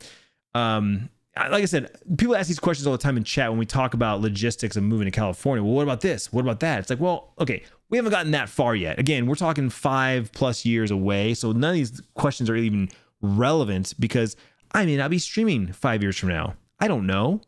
um, 0.55 1.09
like 1.37 1.63
I 1.63 1.67
said, 1.67 1.91
people 2.19 2.37
ask 2.37 2.49
these 2.49 2.59
questions 2.59 2.87
all 2.87 2.93
the 2.93 2.99
time 2.99 3.17
in 3.17 3.25
chat 3.25 3.51
when 3.51 3.59
we 3.59 3.67
talk 3.67 3.95
about 3.95 4.21
logistics 4.21 4.77
of 4.77 4.83
moving 4.83 5.07
to 5.07 5.11
California. 5.11 5.63
Well, 5.63 5.75
what 5.75 5.83
about 5.83 6.01
this? 6.01 6.33
What 6.33 6.43
about 6.43 6.61
that? 6.61 6.81
It's 6.81 6.91
like, 6.91 7.01
well, 7.01 7.33
okay, 7.39 7.63
we 7.89 7.97
haven't 7.97 8.11
gotten 8.11 8.33
that 8.33 8.49
far 8.49 8.75
yet. 8.75 8.99
Again, 8.99 9.27
we're 9.27 9.37
talking 9.37 9.71
five 9.71 10.33
plus 10.33 10.65
years 10.65 10.91
away. 10.91 11.35
So 11.35 11.53
none 11.53 11.71
of 11.71 11.77
these 11.77 12.01
questions 12.15 12.51
are 12.51 12.57
even 12.57 12.89
relevant 13.23 13.95
because 13.99 14.37
I 14.73 14.85
may 14.87 14.97
not 14.97 15.11
be 15.11 15.19
streaming 15.19 15.73
five 15.73 16.03
years 16.03 16.17
from 16.17 16.31
now. 16.31 16.55
I 16.79 16.89
don't 16.89 17.07
know. 17.07 17.41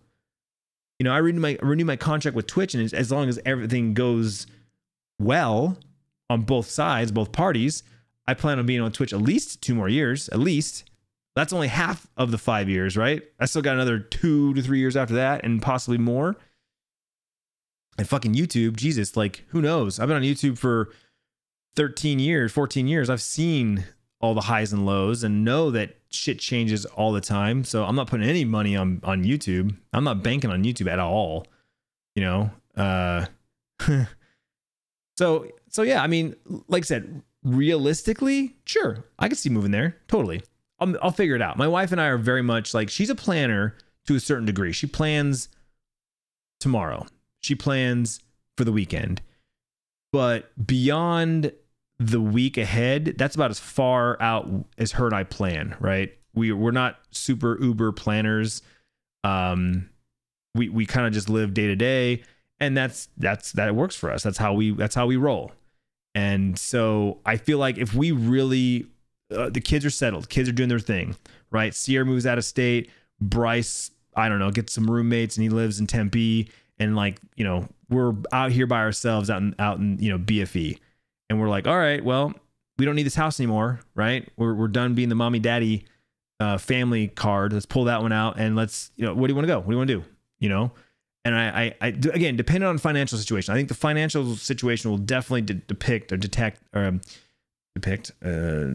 You 0.99 1.05
know, 1.05 1.13
I 1.13 1.19
renew 1.19 1.41
my 1.41 1.59
renew 1.61 1.85
my 1.85 1.97
contract 1.97 2.37
with 2.37 2.47
Twitch, 2.47 2.75
and 2.75 2.95
as 2.95 3.11
long 3.11 3.29
as 3.29 3.41
everything 3.45 3.95
goes 3.95 4.47
well 5.19 5.77
on 6.31 6.43
both 6.43 6.67
sides, 6.67 7.11
both 7.11 7.33
parties, 7.33 7.83
I 8.27 8.35
plan 8.35 8.59
on 8.59 8.67
being 8.67 8.81
on 8.81 8.93
Twitch 8.93 9.13
at 9.13 9.21
least 9.21 9.63
two 9.63 9.75
more 9.75 9.89
years, 9.89 10.29
at 10.29 10.39
least. 10.39 10.85
That's 11.35 11.53
only 11.53 11.69
half 11.69 12.07
of 12.17 12.31
the 12.31 12.39
five 12.39 12.69
years, 12.69 12.97
right? 12.97 13.23
I 13.41 13.47
still 13.47 13.63
got 13.63 13.75
another 13.75 13.99
two 13.99 14.53
to 14.55 14.63
three 14.63 14.81
years 14.81 14.97
after 14.97 15.15
that, 15.15 15.45
and 15.45 15.63
possibly 15.63 15.99
more. 15.99 16.37
And 17.99 18.09
fucking 18.09 18.35
YouTube, 18.35 18.77
Jesus, 18.77 19.17
like 19.17 19.45
who 19.49 19.61
knows? 19.61 19.99
I've 19.99 20.09
been 20.09 20.17
on 20.17 20.23
YouTube 20.23 20.59
for 20.59 20.91
13 21.77 22.19
years, 22.19 22.53
14 22.53 22.87
years. 22.87 23.11
I've 23.11 23.23
seen 23.23 23.85
all 24.21 24.35
the 24.35 24.43
highs 24.43 24.73
and 24.73 24.87
lows 24.87 25.25
and 25.25 25.45
know 25.45 25.71
that 25.71 25.97
shit 26.11 26.39
changes 26.39 26.87
all 26.87 27.13
the 27.13 27.21
time. 27.21 27.65
So 27.65 27.85
I'm 27.85 27.97
not 27.97 28.07
putting 28.07 28.29
any 28.29 28.45
money 28.45 28.77
on 28.77 29.01
on 29.03 29.25
YouTube. 29.25 29.77
I'm 29.93 30.05
not 30.05 30.23
banking 30.23 30.51
on 30.51 30.65
YouTube 30.65 30.91
at 30.91 30.99
all. 30.99 31.47
You 32.15 32.23
know? 32.23 32.51
Uh 32.77 33.27
so 35.19 35.49
so 35.69 35.83
yeah, 35.83 36.03
I 36.03 36.07
mean, 36.07 36.37
like 36.69 36.85
I 36.85 36.87
said, 36.87 37.23
realistically, 37.43 38.57
sure, 38.65 39.05
I 39.19 39.29
could 39.29 39.39
see 39.39 39.51
moving 39.51 39.71
there. 39.71 39.97
Totally. 40.09 40.43
I'll, 40.83 40.97
I'll 41.03 41.11
figure 41.13 41.37
it 41.37 41.43
out. 41.43 41.57
My 41.57 41.69
wife 41.69 41.93
and 41.93 42.01
I 42.01 42.07
are 42.07 42.19
very 42.19 42.43
much 42.43 42.75
like 42.75 42.91
she's 42.91 43.11
a 43.11 43.15
planner 43.15 43.77
to 44.07 44.17
a 44.17 44.21
certain 44.21 44.45
degree. 44.45 44.73
She 44.73 44.87
plans 44.87 45.49
tomorrow. 46.59 47.07
She 47.41 47.55
plans 47.55 48.21
for 48.57 48.65
the 48.65 48.73
weekend. 48.73 49.23
But 50.13 50.51
beyond 50.67 51.53
the 51.99 52.21
week 52.21 52.59
ahead, 52.59 53.15
that's 53.17 53.35
about 53.37 53.51
as 53.51 53.61
far 53.61 54.21
out 54.21 54.49
as 54.77 54.93
her 54.93 55.07
and 55.07 55.15
I 55.15 55.25
plan, 55.25 55.77
right? 55.79 56.13
We 56.35 56.53
we're 56.53 56.73
not 56.73 56.99
super 57.13 57.59
uber 57.63 57.93
planners. 57.93 58.63
Um 59.25 59.89
we 60.55 60.69
we 60.69 60.85
kind 60.85 61.07
of 61.07 61.13
just 61.13 61.29
live 61.29 61.55
day 61.55 61.69
to 61.69 61.77
day 61.77 62.25
and 62.61 62.77
that's 62.77 63.09
that's 63.17 63.53
that 63.53 63.75
works 63.75 63.97
for 63.97 64.11
us. 64.11 64.23
That's 64.23 64.39
how 64.39 64.53
we 64.53 64.73
that's 64.73 64.95
how 64.95 65.07
we 65.07 65.17
roll. 65.17 65.53
And 66.15 66.59
so 66.59 67.21
I 67.25 67.37
feel 67.37 67.59
like 67.59 67.79
if 67.79 67.95
we 67.95 68.13
really 68.13 68.87
uh, 69.33 69.51
the 69.51 69.61
kids 69.61 69.85
are 69.85 69.91
settled. 69.91 70.29
Kids 70.29 70.49
are 70.49 70.53
doing 70.53 70.69
their 70.69 70.79
thing, 70.79 71.17
right? 71.51 71.75
Sierra 71.75 72.05
moves 72.05 72.27
out 72.27 72.39
of 72.39 72.45
state. 72.45 72.91
Bryce, 73.21 73.91
I 74.17 74.29
don't 74.29 74.39
know, 74.39 74.51
gets 74.51 74.73
some 74.73 74.91
roommates 74.91 75.37
and 75.37 75.43
he 75.43 75.49
lives 75.49 75.79
in 75.81 75.87
Tempe. 75.87 76.51
And 76.79 76.97
like, 76.97 77.21
you 77.37 77.45
know, 77.45 77.69
we're 77.89 78.15
out 78.33 78.51
here 78.51 78.67
by 78.67 78.81
ourselves 78.81 79.31
out 79.31 79.43
in, 79.43 79.55
out 79.59 79.79
in, 79.79 79.99
you 79.99 80.11
know, 80.11 80.19
BFE. 80.19 80.79
And 81.31 81.41
we're 81.41 81.49
like, 81.49 81.67
all 81.67 81.79
right, 81.79 82.05
well, 82.05 82.35
we 82.79 82.85
don't 82.85 82.97
need 82.97 83.05
this 83.05 83.15
house 83.15 83.39
anymore, 83.39 83.81
right? 83.95 84.29
We're, 84.37 84.55
we're 84.55 84.69
done 84.69 84.95
being 84.95 85.09
the 85.09 85.15
mommy 85.15 85.39
daddy 85.39 85.85
uh, 86.41 86.59
family 86.59 87.09
card. 87.09 87.53
Let's 87.53 87.67
pull 87.67 87.85
that 87.85 88.03
one 88.03 88.13
out 88.13 88.39
and 88.39 88.57
let's, 88.57 88.91
you 88.97 89.05
know, 89.05 89.15
where 89.15 89.29
do 89.29 89.33
you 89.33 89.37
want 89.37 89.47
to 89.47 89.53
go? 89.53 89.59
What 89.59 89.67
do 89.67 89.73
you 89.73 89.79
want 89.79 89.89
to 89.89 89.95
do? 90.01 90.05
You 90.41 90.49
know? 90.49 90.73
And 91.25 91.37
I, 91.37 91.45
I, 91.47 91.75
I 91.81 91.87
again, 91.89 92.37
depending 92.37 92.69
on 92.69 92.79
financial 92.79 93.17
situation, 93.17 93.55
I 93.55 93.57
think 93.57 93.69
the 93.69 93.75
financial 93.75 94.35
situation 94.35 94.91
will 94.91 94.99
definitely 94.99 95.43
de- 95.43 95.55
depict 95.55 96.11
or 96.13 96.17
detect 96.17 96.61
or 96.75 96.85
um, 96.85 97.01
depict, 97.75 98.11
uh, 98.25 98.71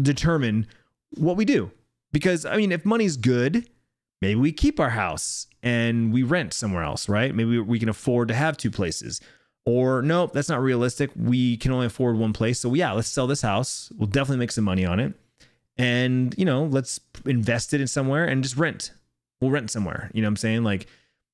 determine 0.00 0.66
what 1.10 1.36
we 1.36 1.44
do. 1.44 1.70
Because, 2.12 2.44
I 2.44 2.56
mean, 2.56 2.72
if 2.72 2.84
money's 2.84 3.16
good, 3.16 3.68
maybe 4.22 4.40
we 4.40 4.52
keep 4.52 4.80
our 4.80 4.90
house 4.90 5.46
and 5.62 6.12
we 6.12 6.22
rent 6.22 6.54
somewhere 6.54 6.82
else, 6.82 7.08
right? 7.08 7.34
Maybe 7.34 7.58
we 7.58 7.78
can 7.78 7.88
afford 7.88 8.28
to 8.28 8.34
have 8.34 8.56
two 8.56 8.70
places. 8.70 9.20
Or, 9.66 10.00
nope, 10.00 10.32
that's 10.32 10.48
not 10.48 10.62
realistic. 10.62 11.10
We 11.14 11.58
can 11.58 11.72
only 11.72 11.86
afford 11.86 12.16
one 12.16 12.32
place. 12.32 12.60
So, 12.60 12.72
yeah, 12.72 12.92
let's 12.92 13.08
sell 13.08 13.26
this 13.26 13.42
house. 13.42 13.92
We'll 13.98 14.06
definitely 14.06 14.38
make 14.38 14.52
some 14.52 14.64
money 14.64 14.86
on 14.86 14.98
it. 14.98 15.12
And, 15.76 16.34
you 16.38 16.46
know, 16.46 16.64
let's 16.64 16.98
invest 17.26 17.74
it 17.74 17.80
in 17.80 17.86
somewhere 17.86 18.24
and 18.24 18.42
just 18.42 18.56
rent. 18.56 18.92
We'll 19.40 19.50
rent 19.50 19.70
somewhere. 19.70 20.10
You 20.14 20.22
know 20.22 20.26
what 20.26 20.32
I'm 20.32 20.36
saying? 20.36 20.64
Like, 20.64 20.86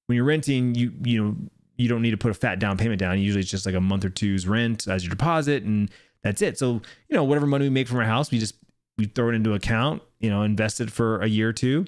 when 0.06 0.16
you're 0.16 0.24
renting, 0.24 0.74
you, 0.74 0.92
you 1.04 1.22
know, 1.22 1.36
you 1.76 1.88
don't 1.88 2.02
need 2.02 2.10
to 2.10 2.16
put 2.16 2.30
a 2.30 2.34
fat 2.34 2.58
down 2.58 2.76
payment 2.76 3.00
down. 3.00 3.18
Usually 3.18 3.40
it's 3.40 3.50
just 3.50 3.66
like 3.66 3.74
a 3.74 3.80
month 3.80 4.04
or 4.04 4.10
two's 4.10 4.46
rent 4.46 4.86
as 4.86 5.04
your 5.04 5.10
deposit. 5.10 5.62
And 5.62 5.90
that's 6.24 6.42
it. 6.42 6.58
So, 6.58 6.82
you 7.08 7.16
know, 7.16 7.22
whatever 7.22 7.46
money 7.46 7.66
we 7.66 7.70
make 7.70 7.86
from 7.86 7.98
our 7.98 8.04
house, 8.04 8.32
we 8.32 8.40
just 8.40 8.56
we 8.98 9.04
throw 9.04 9.28
it 9.28 9.34
into 9.34 9.54
account, 9.54 10.02
you 10.18 10.30
know, 10.30 10.42
invest 10.42 10.80
it 10.80 10.90
for 10.90 11.20
a 11.20 11.28
year 11.28 11.50
or 11.50 11.52
two 11.52 11.86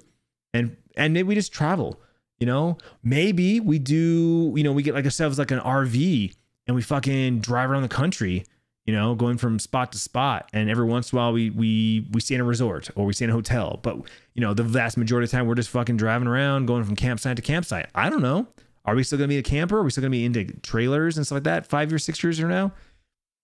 and 0.57 0.77
and 0.97 1.13
maybe 1.13 1.29
we 1.29 1.35
just 1.35 1.53
travel, 1.53 2.01
you 2.39 2.47
know? 2.47 2.79
Maybe 3.03 3.61
we 3.61 3.79
do, 3.79 4.53
you 4.57 4.63
know, 4.63 4.73
we 4.73 4.83
get 4.83 4.95
like 4.95 5.05
ourselves 5.05 5.39
like 5.39 5.51
an 5.51 5.61
RV 5.61 6.35
and 6.67 6.75
we 6.75 6.83
fucking 6.83 7.41
drive 7.41 7.71
around 7.71 7.83
the 7.83 7.89
country, 7.89 8.45
you 8.87 8.95
know, 8.95 9.15
going 9.15 9.37
from 9.37 9.59
spot 9.59 9.93
to 9.93 9.99
spot. 9.99 10.49
And 10.53 10.71
every 10.71 10.87
once 10.87 11.13
in 11.13 11.19
a 11.19 11.21
while 11.21 11.33
we 11.33 11.51
we 11.51 12.07
we 12.13 12.21
stay 12.21 12.35
in 12.35 12.41
a 12.41 12.45
resort 12.45 12.91
or 12.97 13.05
we 13.05 13.13
stay 13.13 13.25
in 13.25 13.31
a 13.31 13.35
hotel. 13.35 13.79
But 13.83 13.99
you 14.35 14.41
know, 14.41 14.55
the 14.55 14.63
vast 14.63 14.97
majority 14.97 15.25
of 15.25 15.31
the 15.31 15.37
time 15.37 15.47
we're 15.47 15.55
just 15.55 15.71
fucking 15.71 15.97
driving 15.97 16.29
around, 16.29 16.67
going 16.67 16.85
from 16.85 16.97
campsite 16.97 17.37
to 17.37 17.43
campsite. 17.43 17.89
I 17.95 18.09
don't 18.09 18.23
know. 18.23 18.47
Are 18.85 18.95
we 18.95 19.03
still 19.03 19.19
gonna 19.19 19.29
be 19.29 19.39
a 19.39 19.43
camper? 19.43 19.79
Are 19.79 19.83
we 19.83 19.91
still 19.91 20.03
gonna 20.03 20.11
be 20.11 20.25
into 20.25 20.45
trailers 20.61 21.17
and 21.17 21.27
stuff 21.27 21.37
like 21.37 21.45
that 21.45 21.67
five 21.67 21.91
years, 21.91 22.05
six 22.05 22.23
years 22.23 22.39
from 22.39 22.49
now? 22.49 22.73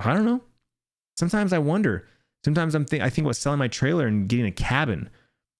I 0.00 0.14
don't 0.14 0.24
know. 0.24 0.42
Sometimes 1.16 1.52
I 1.52 1.58
wonder. 1.58 2.08
Sometimes 2.44 2.74
I'm 2.74 2.84
think 2.84 3.02
I 3.02 3.10
think 3.10 3.24
about 3.24 3.36
selling 3.36 3.58
my 3.58 3.68
trailer 3.68 4.06
and 4.06 4.28
getting 4.28 4.46
a 4.46 4.52
cabin. 4.52 5.08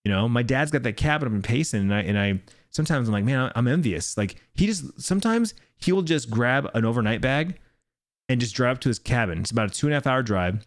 You 0.04 0.10
know, 0.10 0.28
my 0.28 0.42
dad's 0.42 0.70
got 0.70 0.82
that 0.82 0.96
cabin 0.96 1.28
up 1.28 1.34
in 1.34 1.42
Payson, 1.42 1.80
and 1.80 1.94
I 1.94 2.00
and 2.00 2.18
I 2.18 2.40
sometimes 2.70 3.08
I'm 3.08 3.12
like, 3.12 3.24
man, 3.24 3.52
I'm 3.54 3.68
envious. 3.68 4.16
Like 4.16 4.36
he 4.54 4.66
just 4.66 5.00
sometimes 5.00 5.54
he 5.76 5.92
will 5.92 6.02
just 6.02 6.30
grab 6.30 6.68
an 6.74 6.84
overnight 6.84 7.20
bag 7.20 7.58
and 8.28 8.40
just 8.40 8.54
drive 8.54 8.76
up 8.76 8.80
to 8.82 8.88
his 8.88 8.98
cabin. 8.98 9.40
It's 9.40 9.50
about 9.50 9.70
a 9.70 9.74
two 9.74 9.86
and 9.86 9.94
a 9.94 9.96
half 9.96 10.06
hour 10.06 10.22
drive. 10.22 10.64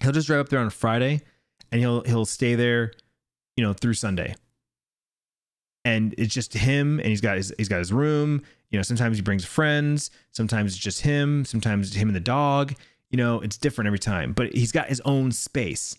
He'll 0.00 0.12
just 0.12 0.26
drive 0.26 0.40
up 0.40 0.48
there 0.48 0.60
on 0.60 0.70
Friday, 0.70 1.22
and 1.72 1.80
he'll 1.80 2.02
he'll 2.02 2.24
stay 2.24 2.54
there, 2.54 2.92
you 3.56 3.64
know, 3.64 3.72
through 3.72 3.94
Sunday. 3.94 4.36
And 5.84 6.14
it's 6.16 6.32
just 6.32 6.54
him, 6.54 7.00
and 7.00 7.08
he's 7.08 7.20
got 7.20 7.36
his 7.36 7.52
he's 7.58 7.68
got 7.68 7.78
his 7.78 7.92
room. 7.92 8.42
You 8.70 8.78
know, 8.78 8.82
sometimes 8.82 9.16
he 9.16 9.22
brings 9.22 9.44
friends. 9.44 10.10
Sometimes 10.30 10.72
it's 10.74 10.82
just 10.82 11.00
him. 11.00 11.44
Sometimes 11.44 11.88
it's 11.88 11.96
him 11.96 12.08
and 12.08 12.16
the 12.16 12.20
dog 12.20 12.74
you 13.12 13.18
know, 13.18 13.40
it's 13.40 13.58
different 13.58 13.86
every 13.86 13.98
time, 13.98 14.32
but 14.32 14.52
he's 14.52 14.72
got 14.72 14.88
his 14.88 15.00
own 15.04 15.30
space. 15.30 15.96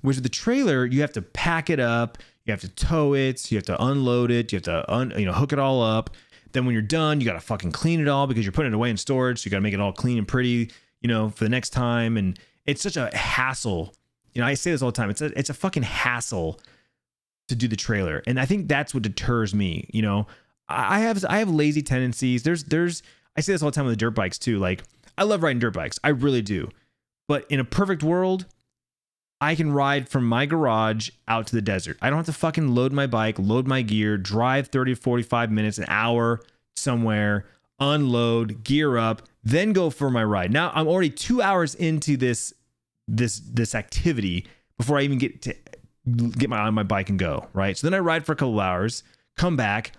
Whereas 0.00 0.16
with 0.16 0.24
the 0.24 0.30
trailer, 0.30 0.84
you 0.86 1.02
have 1.02 1.12
to 1.12 1.22
pack 1.22 1.70
it 1.70 1.78
up, 1.78 2.18
you 2.44 2.50
have 2.50 2.62
to 2.62 2.68
tow 2.68 3.14
it, 3.14 3.50
you 3.52 3.58
have 3.58 3.66
to 3.66 3.82
unload 3.84 4.30
it, 4.30 4.52
you 4.52 4.56
have 4.56 4.64
to 4.64 4.92
un, 4.92 5.12
you 5.16 5.26
know 5.26 5.32
hook 5.32 5.52
it 5.52 5.58
all 5.58 5.82
up. 5.82 6.10
Then 6.52 6.64
when 6.64 6.72
you're 6.72 6.82
done, 6.82 7.20
you 7.20 7.26
got 7.26 7.34
to 7.34 7.40
fucking 7.40 7.72
clean 7.72 8.00
it 8.00 8.08
all 8.08 8.26
because 8.26 8.44
you're 8.44 8.52
putting 8.52 8.72
it 8.72 8.74
away 8.74 8.88
in 8.88 8.96
storage. 8.96 9.40
So 9.40 9.46
you 9.46 9.50
got 9.50 9.58
to 9.58 9.62
make 9.62 9.74
it 9.74 9.80
all 9.80 9.92
clean 9.92 10.16
and 10.16 10.26
pretty, 10.26 10.70
you 11.02 11.08
know, 11.08 11.28
for 11.28 11.44
the 11.44 11.50
next 11.50 11.70
time. 11.70 12.16
And 12.16 12.38
it's 12.64 12.80
such 12.80 12.96
a 12.96 13.14
hassle. 13.14 13.94
You 14.32 14.40
know, 14.40 14.46
I 14.46 14.54
say 14.54 14.70
this 14.70 14.80
all 14.80 14.90
the 14.90 14.96
time. 14.96 15.10
It's 15.10 15.20
a 15.20 15.38
it's 15.38 15.50
a 15.50 15.54
fucking 15.54 15.82
hassle 15.82 16.60
to 17.48 17.54
do 17.54 17.68
the 17.68 17.76
trailer, 17.76 18.22
and 18.26 18.40
I 18.40 18.46
think 18.46 18.68
that's 18.68 18.94
what 18.94 19.02
deters 19.02 19.54
me. 19.54 19.88
You 19.92 20.02
know, 20.02 20.26
I 20.68 21.00
have 21.00 21.22
I 21.28 21.38
have 21.38 21.50
lazy 21.50 21.82
tendencies. 21.82 22.42
There's 22.42 22.64
there's 22.64 23.02
I 23.36 23.40
say 23.40 23.52
this 23.52 23.62
all 23.62 23.70
the 23.70 23.74
time 23.74 23.84
with 23.84 23.92
the 23.92 23.98
dirt 23.98 24.12
bikes 24.12 24.38
too. 24.38 24.58
Like 24.58 24.82
I 25.18 25.24
love 25.24 25.42
riding 25.42 25.60
dirt 25.60 25.74
bikes. 25.74 25.98
I 26.04 26.08
really 26.08 26.42
do. 26.42 26.70
But 27.28 27.46
in 27.50 27.60
a 27.60 27.64
perfect 27.64 28.02
world, 28.02 28.46
I 29.40 29.54
can 29.54 29.72
ride 29.72 30.08
from 30.08 30.26
my 30.26 30.46
garage 30.46 31.10
out 31.28 31.46
to 31.48 31.54
the 31.54 31.62
desert. 31.62 31.98
I 32.00 32.08
don't 32.08 32.18
have 32.18 32.26
to 32.26 32.32
fucking 32.32 32.74
load 32.74 32.92
my 32.92 33.06
bike, 33.06 33.38
load 33.38 33.66
my 33.66 33.82
gear, 33.82 34.16
drive 34.16 34.68
30 34.68 34.94
45 34.94 35.50
minutes, 35.50 35.78
an 35.78 35.84
hour 35.88 36.40
somewhere, 36.74 37.46
unload, 37.78 38.64
gear 38.64 38.96
up, 38.96 39.22
then 39.44 39.72
go 39.72 39.90
for 39.90 40.10
my 40.10 40.24
ride. 40.24 40.52
Now 40.52 40.72
I'm 40.74 40.88
already 40.88 41.10
2 41.10 41.42
hours 41.42 41.74
into 41.74 42.16
this 42.16 42.52
this 43.08 43.38
this 43.38 43.74
activity 43.74 44.46
before 44.78 44.98
I 44.98 45.02
even 45.02 45.18
get 45.18 45.42
to 45.42 45.54
get 46.38 46.48
my 46.50 46.58
on 46.58 46.74
my 46.74 46.82
bike 46.82 47.10
and 47.10 47.18
go. 47.18 47.46
Right. 47.52 47.76
So 47.76 47.86
then 47.86 47.94
I 47.94 47.98
ride 47.98 48.24
for 48.24 48.32
a 48.32 48.36
couple 48.36 48.58
hours, 48.60 49.02
come 49.36 49.56
back, 49.56 49.92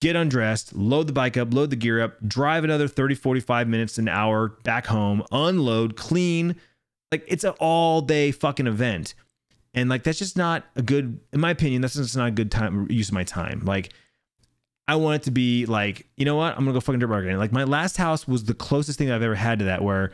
get 0.00 0.16
undressed, 0.16 0.74
load 0.74 1.06
the 1.06 1.12
bike 1.12 1.36
up, 1.36 1.52
load 1.52 1.70
the 1.70 1.76
gear 1.76 2.00
up, 2.00 2.16
drive 2.26 2.64
another 2.64 2.88
30, 2.88 3.14
45 3.14 3.68
minutes, 3.68 3.98
an 3.98 4.08
hour 4.08 4.48
back 4.64 4.86
home, 4.86 5.22
unload, 5.30 5.96
clean. 5.96 6.56
Like 7.12 7.24
it's 7.26 7.44
an 7.44 7.54
all 7.58 8.00
day 8.00 8.32
fucking 8.32 8.66
event. 8.66 9.14
And 9.74 9.88
like 9.88 10.02
that's 10.02 10.18
just 10.18 10.36
not 10.36 10.64
a 10.74 10.82
good, 10.82 11.20
in 11.32 11.40
my 11.40 11.50
opinion, 11.50 11.82
that's 11.82 11.94
just 11.94 12.16
not 12.16 12.28
a 12.28 12.32
good 12.32 12.50
time 12.50 12.86
use 12.90 13.08
of 13.08 13.14
my 13.14 13.24
time. 13.24 13.62
Like 13.64 13.92
I 14.88 14.96
want 14.96 15.22
it 15.22 15.24
to 15.26 15.30
be 15.30 15.66
like, 15.66 16.08
you 16.16 16.24
know 16.24 16.34
what? 16.34 16.54
I'm 16.54 16.60
gonna 16.64 16.72
go 16.72 16.80
fucking 16.80 16.98
dirt 16.98 17.12
again. 17.12 17.38
Like 17.38 17.52
my 17.52 17.64
last 17.64 17.96
house 17.96 18.26
was 18.26 18.44
the 18.44 18.54
closest 18.54 18.98
thing 18.98 19.10
I've 19.10 19.22
ever 19.22 19.36
had 19.36 19.60
to 19.60 19.66
that, 19.66 19.82
where 19.82 20.12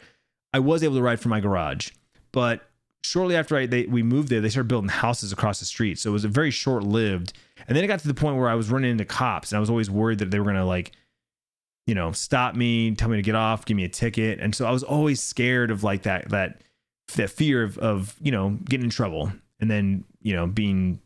I 0.52 0.58
was 0.58 0.82
able 0.82 0.96
to 0.96 1.02
ride 1.02 1.20
from 1.20 1.30
my 1.30 1.40
garage. 1.40 1.90
But 2.32 2.68
shortly 3.02 3.36
after 3.36 3.56
I, 3.56 3.64
they, 3.64 3.84
we 3.84 4.02
moved 4.02 4.28
there, 4.28 4.42
they 4.42 4.50
started 4.50 4.68
building 4.68 4.90
houses 4.90 5.32
across 5.32 5.60
the 5.60 5.64
street. 5.64 5.98
So 5.98 6.10
it 6.10 6.12
was 6.12 6.24
a 6.24 6.28
very 6.28 6.50
short 6.50 6.82
lived. 6.82 7.32
And 7.66 7.76
then 7.76 7.84
it 7.84 7.86
got 7.86 8.00
to 8.00 8.08
the 8.08 8.14
point 8.14 8.36
where 8.36 8.48
I 8.48 8.54
was 8.54 8.70
running 8.70 8.90
into 8.90 9.04
cops, 9.04 9.52
and 9.52 9.56
I 9.56 9.60
was 9.60 9.70
always 9.70 9.90
worried 9.90 10.18
that 10.18 10.30
they 10.30 10.38
were 10.38 10.44
gonna 10.44 10.66
like, 10.66 10.92
you 11.86 11.94
know, 11.94 12.12
stop 12.12 12.54
me, 12.54 12.94
tell 12.94 13.08
me 13.08 13.16
to 13.16 13.22
get 13.22 13.34
off, 13.34 13.64
give 13.64 13.76
me 13.76 13.84
a 13.84 13.88
ticket. 13.88 14.40
And 14.40 14.54
so 14.54 14.66
I 14.66 14.70
was 14.70 14.82
always 14.82 15.22
scared 15.22 15.70
of 15.70 15.82
like 15.82 16.02
that 16.02 16.28
that 16.30 16.62
that 17.14 17.30
fear 17.30 17.62
of 17.62 17.78
of 17.78 18.16
you 18.20 18.32
know 18.32 18.50
getting 18.64 18.84
in 18.84 18.90
trouble 18.90 19.32
and 19.60 19.70
then 19.70 20.04
you 20.20 20.34
know 20.34 20.46
being 20.46 21.00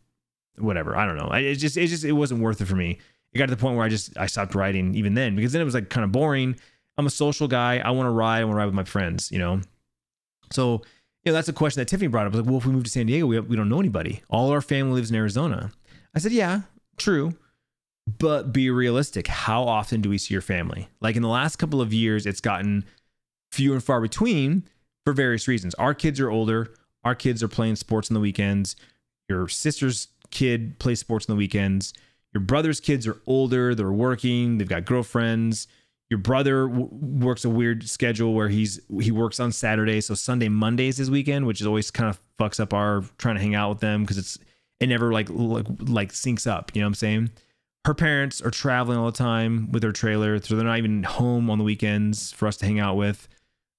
whatever. 0.59 0.97
I 0.97 1.07
don't 1.07 1.17
know. 1.17 1.29
I, 1.31 1.41
it 1.41 1.57
just 1.57 1.77
it 1.77 1.87
just 1.87 2.05
it 2.05 2.13
wasn't 2.13 2.41
worth 2.41 2.61
it 2.61 2.67
for 2.67 2.77
me. 2.77 2.99
It 3.33 3.39
got 3.39 3.47
to 3.47 3.55
the 3.55 3.61
point 3.61 3.77
where 3.77 3.85
I 3.85 3.89
just 3.89 4.17
I 4.19 4.27
stopped 4.27 4.55
riding 4.55 4.95
even 4.95 5.15
then 5.15 5.37
because 5.37 5.53
then 5.53 5.63
it 5.63 5.65
was 5.65 5.75
like 5.75 5.89
kind 5.89 6.05
of 6.05 6.13
boring. 6.13 6.57
I'm 6.99 7.07
a 7.07 7.11
social 7.11 7.49
guy. 7.49 7.79
I 7.79 7.91
want 7.91 8.07
to 8.07 8.11
ride. 8.11 8.41
I 8.41 8.45
want 8.45 8.55
to 8.55 8.59
ride 8.59 8.67
with 8.67 8.75
my 8.75 8.85
friends. 8.85 9.31
You 9.31 9.39
know. 9.39 9.61
So 10.53 10.83
you 11.25 11.31
know 11.31 11.33
that's 11.33 11.49
a 11.49 11.53
question 11.53 11.81
that 11.81 11.89
Tiffany 11.89 12.09
brought 12.09 12.27
up. 12.27 12.35
Like, 12.35 12.47
well, 12.47 12.57
if 12.57 12.67
we 12.67 12.73
move 12.73 12.85
to 12.85 12.91
San 12.91 13.07
Diego, 13.07 13.27
we 13.27 13.39
we 13.41 13.57
don't 13.57 13.69
know 13.69 13.81
anybody. 13.81 14.23
All 14.29 14.51
our 14.51 14.61
family 14.61 14.95
lives 14.95 15.11
in 15.11 15.17
Arizona. 15.17 15.71
I 16.15 16.19
said, 16.19 16.33
yeah, 16.33 16.63
true. 16.97 17.35
But 18.19 18.53
be 18.53 18.71
realistic. 18.71 19.27
How 19.27 19.63
often 19.63 20.01
do 20.01 20.09
we 20.11 20.19
see 20.19 20.35
your 20.35 20.41
family? 20.43 20.89
Like 21.01 21.17
in 21.17 21.23
the 21.23 21.29
last 21.29 21.57
couple 21.57 21.81
of 21.81 21.93
years, 21.93 22.27
it's 22.27 22.41
gotten 22.41 22.85
few 23.53 23.73
and 23.73 23.83
far 23.83 24.01
between 24.01 24.65
for 25.05 25.13
various 25.13 25.47
reasons. 25.47 25.75
Our 25.75 25.95
kids 25.95 26.19
are 26.21 26.31
older. 26.31 26.75
Our 27.05 27.15
kids 27.15 27.43
are 27.43 27.49
playing 27.49 27.77
sports 27.77 28.11
on 28.11 28.15
the 28.15 28.21
weekends. 28.21 28.77
Your 29.29 29.49
sister's 29.49 30.09
kid 30.31 30.79
plays 30.79 31.01
sports 31.01 31.29
on 31.29 31.37
the 31.37 31.39
weekends. 31.39 31.93
Your 32.35 32.43
brother's 32.43 32.81
kids 32.81 33.07
are 33.07 33.21
older. 33.27 33.75
They're 33.75 33.93
working. 33.93 34.59
They've 34.59 34.69
got 34.69 34.85
girlfriends. 34.85 35.67
Your 36.11 36.19
brother 36.19 36.67
w- 36.67 36.89
works 36.91 37.45
a 37.45 37.51
weird 37.51 37.89
schedule 37.89 38.35
where 38.35 38.49
he's 38.49 38.81
he 39.01 39.13
works 39.13 39.39
on 39.39 39.53
Saturday, 39.53 40.01
so 40.01 40.15
Sunday 40.15 40.49
Monday 40.49 40.89
is 40.89 40.97
his 40.97 41.11
weekend, 41.11 41.47
which 41.47 41.61
is 41.61 41.67
always 41.67 41.91
kind 41.93 42.11
of 42.11 42.21
fucks 42.39 42.59
up 42.59 42.75
our 42.75 43.05
trying 43.19 43.37
to 43.37 43.41
hang 43.41 43.55
out 43.55 43.71
with 43.71 43.81
them 43.81 44.03
because 44.03 44.19
it's 44.19 44.39
it 44.81 44.89
never 44.89 45.13
like, 45.13 45.29
like 45.31 45.67
like 45.81 46.13
syncs 46.13 46.47
up. 46.47 46.73
You 46.75 46.81
know 46.81 46.87
what 46.87 46.91
I'm 46.91 46.95
saying? 46.95 47.31
Her 47.87 47.95
parents 47.95 48.43
are 48.43 48.51
traveling 48.51 48.99
all 48.99 49.07
the 49.07 49.17
time 49.17 49.71
with 49.73 49.83
their 49.83 49.93
trailer, 49.93 50.41
so 50.41 50.57
they're 50.57 50.65
not 50.65 50.79
even 50.79 51.03
home 51.03 51.49
on 51.49 51.59
the 51.59 51.65
weekends 51.65 52.33
for 52.33 52.49
us 52.49 52.57
to 52.59 52.67
hang 52.67 52.81
out 52.81 52.97
with. 52.97 53.29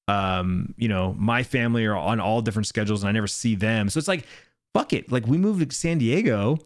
Um, 0.08 0.74
you 0.78 0.88
know, 0.88 1.16
my 1.18 1.44
family 1.44 1.86
are 1.86 1.96
on 1.96 2.20
all 2.20 2.42
different 2.42 2.68
schedules, 2.68 3.04
and 3.04 3.10
I 3.10 3.12
never 3.12 3.28
see 3.28 3.56
them. 3.56 3.90
So 3.90 3.98
it's 3.98 4.08
like, 4.08 4.26
fuck 4.74 4.94
it. 4.94 5.12
Like 5.12 5.28
we 5.28 5.38
moved 5.38 5.68
to 5.70 5.76
San 5.76 5.98
Diego. 5.98 6.58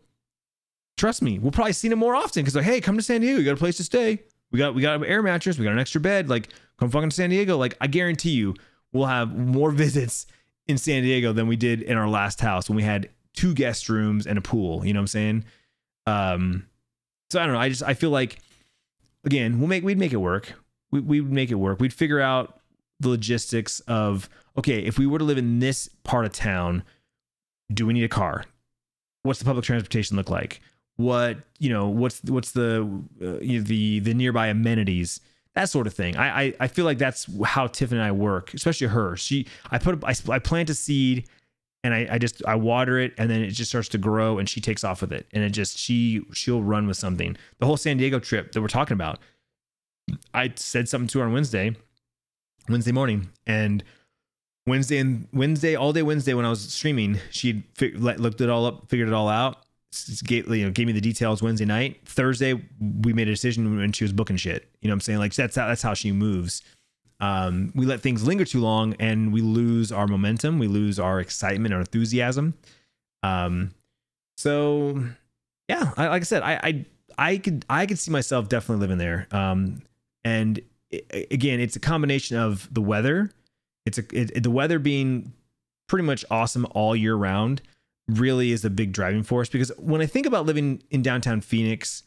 Trust 0.97 1.21
me, 1.21 1.39
we'll 1.39 1.51
probably 1.51 1.73
see 1.73 1.89
them 1.89 1.99
more 1.99 2.15
often 2.15 2.43
because 2.43 2.55
like, 2.55 2.65
hey, 2.65 2.79
come 2.79 2.95
to 2.95 3.03
San 3.03 3.21
Diego. 3.21 3.39
You 3.39 3.45
got 3.45 3.53
a 3.53 3.57
place 3.57 3.77
to 3.77 3.83
stay. 3.83 4.23
We 4.51 4.59
got 4.59 4.73
we 4.75 4.81
got 4.81 4.95
an 4.95 5.05
air 5.05 5.21
mattress. 5.21 5.57
We 5.57 5.65
got 5.65 5.73
an 5.73 5.79
extra 5.79 5.99
bed. 5.99 6.29
Like, 6.29 6.49
come 6.77 6.89
fucking 6.89 7.09
to 7.09 7.15
San 7.15 7.29
Diego. 7.29 7.57
Like, 7.57 7.75
I 7.81 7.87
guarantee 7.87 8.31
you, 8.31 8.55
we'll 8.93 9.07
have 9.07 9.35
more 9.37 9.71
visits 9.83 10.25
in 10.67 10.77
San 10.77 11.03
Diego 11.03 11.33
than 11.33 11.47
we 11.47 11.55
did 11.55 11.81
in 11.81 11.97
our 11.97 12.07
last 12.07 12.39
house 12.39 12.69
when 12.69 12.77
we 12.77 12.83
had 12.83 13.09
two 13.35 13.53
guest 13.53 13.89
rooms 13.89 14.25
and 14.25 14.37
a 14.37 14.41
pool. 14.41 14.85
You 14.85 14.93
know 14.93 14.99
what 14.99 15.03
I'm 15.03 15.07
saying? 15.07 15.45
Um, 16.07 16.67
so 17.29 17.39
I 17.39 17.45
don't 17.45 17.53
know. 17.53 17.59
I 17.59 17.69
just 17.69 17.83
I 17.83 17.93
feel 17.93 18.09
like 18.09 18.39
again 19.25 19.59
we'll 19.59 19.67
make 19.67 19.83
we'd 19.83 19.97
make 19.97 20.13
it 20.13 20.17
work. 20.17 20.53
We 20.91 20.99
we'd 20.99 21.31
make 21.31 21.51
it 21.51 21.55
work. 21.55 21.79
We'd 21.79 21.93
figure 21.93 22.21
out 22.21 22.59
the 22.99 23.09
logistics 23.09 23.81
of 23.81 24.29
okay 24.57 24.79
if 24.79 24.97
we 24.97 25.05
were 25.05 25.19
to 25.19 25.25
live 25.25 25.37
in 25.37 25.59
this 25.59 25.89
part 26.03 26.25
of 26.25 26.33
town, 26.33 26.83
do 27.73 27.85
we 27.85 27.93
need 27.93 28.03
a 28.03 28.09
car? 28.09 28.45
What's 29.23 29.39
the 29.39 29.45
public 29.45 29.65
transportation 29.65 30.15
look 30.15 30.29
like? 30.29 30.61
What 30.97 31.39
you 31.59 31.69
know? 31.69 31.89
What's 31.89 32.23
what's 32.23 32.51
the 32.51 32.81
uh, 33.21 33.39
you 33.39 33.59
know, 33.59 33.63
the 33.63 33.99
the 33.99 34.13
nearby 34.13 34.47
amenities? 34.47 35.19
That 35.55 35.69
sort 35.69 35.87
of 35.87 35.93
thing. 35.93 36.15
I, 36.15 36.43
I 36.43 36.53
I 36.61 36.67
feel 36.67 36.85
like 36.85 36.97
that's 36.99 37.27
how 37.43 37.67
Tiffany 37.67 37.99
and 37.99 38.07
I 38.07 38.11
work, 38.11 38.53
especially 38.53 38.87
her. 38.87 39.17
She 39.17 39.47
I 39.71 39.77
put 39.77 40.03
I, 40.03 40.13
I 40.29 40.39
plant 40.39 40.69
a 40.69 40.73
seed 40.73 41.27
and 41.85 41.93
I, 41.93 42.07
I 42.13 42.17
just 42.17 42.43
I 42.47 42.55
water 42.55 42.97
it 42.97 43.13
and 43.19 43.29
then 43.29 43.43
it 43.43 43.51
just 43.51 43.69
starts 43.69 43.89
to 43.89 43.99
grow 43.99 44.39
and 44.39 44.49
she 44.49 44.59
takes 44.59 44.83
off 44.83 45.01
with 45.01 45.13
it 45.13 45.27
and 45.31 45.43
it 45.43 45.51
just 45.51 45.77
she 45.77 46.25
she'll 46.33 46.63
run 46.63 46.87
with 46.87 46.97
something. 46.97 47.37
The 47.59 47.67
whole 47.67 47.77
San 47.77 47.97
Diego 47.97 48.17
trip 48.17 48.53
that 48.53 48.61
we're 48.61 48.67
talking 48.67 48.95
about, 48.95 49.19
I 50.33 50.51
said 50.55 50.89
something 50.89 51.07
to 51.09 51.19
her 51.19 51.25
on 51.25 51.33
Wednesday, 51.33 51.75
Wednesday 52.67 52.91
morning, 52.91 53.29
and 53.45 53.83
Wednesday 54.65 54.97
and 54.97 55.27
Wednesday 55.31 55.75
all 55.75 55.93
day 55.93 56.01
Wednesday 56.01 56.33
when 56.33 56.43
I 56.43 56.49
was 56.49 56.73
streaming, 56.73 57.19
she 57.29 57.63
looked 57.79 58.41
it 58.41 58.49
all 58.49 58.65
up, 58.65 58.89
figured 58.89 59.07
it 59.07 59.13
all 59.13 59.29
out, 59.29 59.63
gave 60.23 60.47
you 60.47 60.65
know 60.65 60.71
gave 60.71 60.87
me 60.87 60.93
the 60.93 61.01
details 61.01 61.43
Wednesday 61.43 61.65
night. 61.65 62.01
Thursday 62.05 62.59
we 62.79 63.13
made 63.13 63.27
a 63.27 63.31
decision 63.31 63.77
when 63.77 63.91
she 63.91 64.03
was 64.03 64.11
booking 64.11 64.37
shit. 64.37 64.71
You 64.81 64.87
know 64.87 64.93
what 64.93 64.95
I'm 64.95 65.01
saying? 65.01 65.19
Like 65.19 65.35
that's 65.35 65.55
how, 65.55 65.67
that's 65.67 65.83
how 65.83 65.93
she 65.93 66.11
moves 66.11 66.63
um, 67.19 67.71
we 67.75 67.85
let 67.85 68.01
things 68.01 68.25
linger 68.25 68.45
too 68.45 68.59
long 68.59 68.95
and 68.99 69.31
we 69.31 69.41
lose 69.41 69.91
our 69.91 70.07
momentum, 70.07 70.59
we 70.59 70.67
lose 70.67 70.99
our 70.99 71.19
excitement 71.19 71.73
or 71.73 71.79
enthusiasm. 71.79 72.53
Um, 73.23 73.73
so 74.37 75.03
yeah, 75.69 75.91
I, 75.97 76.07
like 76.07 76.21
I 76.21 76.25
said, 76.25 76.43
I, 76.43 76.59
I, 76.63 76.85
I 77.17 77.37
could, 77.37 77.65
I 77.69 77.85
could 77.85 77.99
see 77.99 78.11
myself 78.11 78.49
definitely 78.49 78.81
living 78.81 78.97
there. 78.97 79.27
Um, 79.31 79.81
and 80.23 80.59
it, 80.91 81.27
again, 81.31 81.59
it's 81.59 81.75
a 81.75 81.79
combination 81.79 82.37
of 82.37 82.71
the 82.73 82.81
weather. 82.81 83.31
It's 83.85 83.97
a, 83.97 84.03
it, 84.11 84.43
the 84.43 84.51
weather 84.51 84.79
being 84.79 85.33
pretty 85.87 86.05
much 86.05 86.25
awesome 86.29 86.67
all 86.71 86.95
year 86.95 87.15
round 87.15 87.61
really 88.07 88.51
is 88.51 88.65
a 88.65 88.69
big 88.69 88.91
driving 88.91 89.23
force 89.23 89.49
because 89.49 89.71
when 89.77 90.01
I 90.01 90.05
think 90.05 90.25
about 90.25 90.45
living 90.45 90.83
in 90.91 91.01
downtown 91.01 91.41
Phoenix, 91.41 92.03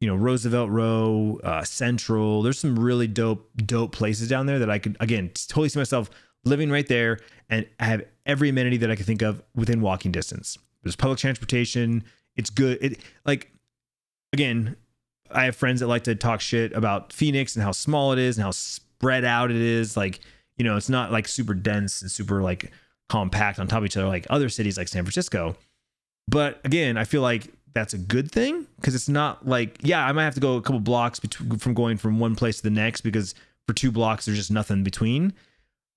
you 0.00 0.08
know 0.08 0.14
Roosevelt 0.14 0.70
Row, 0.70 1.40
uh, 1.42 1.64
Central. 1.64 2.42
There's 2.42 2.58
some 2.58 2.78
really 2.78 3.06
dope 3.06 3.50
dope 3.56 3.92
places 3.92 4.28
down 4.28 4.46
there 4.46 4.58
that 4.58 4.70
I 4.70 4.78
could 4.78 4.96
again 5.00 5.30
totally 5.34 5.68
see 5.68 5.78
myself 5.78 6.10
living 6.44 6.70
right 6.70 6.86
there 6.86 7.18
and 7.50 7.66
I 7.80 7.84
have 7.84 8.04
every 8.26 8.48
amenity 8.48 8.76
that 8.78 8.90
I 8.90 8.96
could 8.96 9.06
think 9.06 9.22
of 9.22 9.42
within 9.54 9.80
walking 9.80 10.12
distance. 10.12 10.58
There's 10.82 10.96
public 10.96 11.18
transportation. 11.18 12.04
It's 12.36 12.50
good. 12.50 12.78
It 12.80 13.00
like 13.24 13.50
again, 14.32 14.76
I 15.30 15.44
have 15.44 15.56
friends 15.56 15.80
that 15.80 15.88
like 15.88 16.04
to 16.04 16.14
talk 16.14 16.40
shit 16.40 16.72
about 16.72 17.12
Phoenix 17.12 17.56
and 17.56 17.62
how 17.62 17.72
small 17.72 18.12
it 18.12 18.18
is 18.18 18.36
and 18.36 18.44
how 18.44 18.50
spread 18.50 19.24
out 19.24 19.50
it 19.50 19.56
is. 19.56 19.96
Like 19.96 20.20
you 20.56 20.64
know, 20.64 20.76
it's 20.76 20.88
not 20.88 21.12
like 21.12 21.28
super 21.28 21.54
dense 21.54 22.02
and 22.02 22.10
super 22.10 22.42
like 22.42 22.72
compact 23.08 23.58
on 23.58 23.66
top 23.66 23.78
of 23.78 23.86
each 23.86 23.96
other 23.96 24.06
like 24.06 24.26
other 24.30 24.48
cities 24.48 24.76
like 24.76 24.88
San 24.88 25.04
Francisco. 25.04 25.56
But 26.28 26.60
again, 26.64 26.96
I 26.98 27.04
feel 27.04 27.22
like 27.22 27.52
that's 27.74 27.94
a 27.94 27.98
good 27.98 28.30
thing 28.30 28.66
because 28.76 28.94
it's 28.94 29.08
not 29.08 29.46
like 29.46 29.78
yeah 29.82 30.04
i 30.04 30.12
might 30.12 30.24
have 30.24 30.34
to 30.34 30.40
go 30.40 30.56
a 30.56 30.62
couple 30.62 30.80
blocks 30.80 31.20
between 31.20 31.58
from 31.58 31.74
going 31.74 31.96
from 31.96 32.18
one 32.18 32.34
place 32.34 32.56
to 32.56 32.62
the 32.62 32.70
next 32.70 33.02
because 33.02 33.34
for 33.68 33.74
two 33.74 33.92
blocks 33.92 34.24
there's 34.24 34.38
just 34.38 34.50
nothing 34.50 34.82
between. 34.82 35.32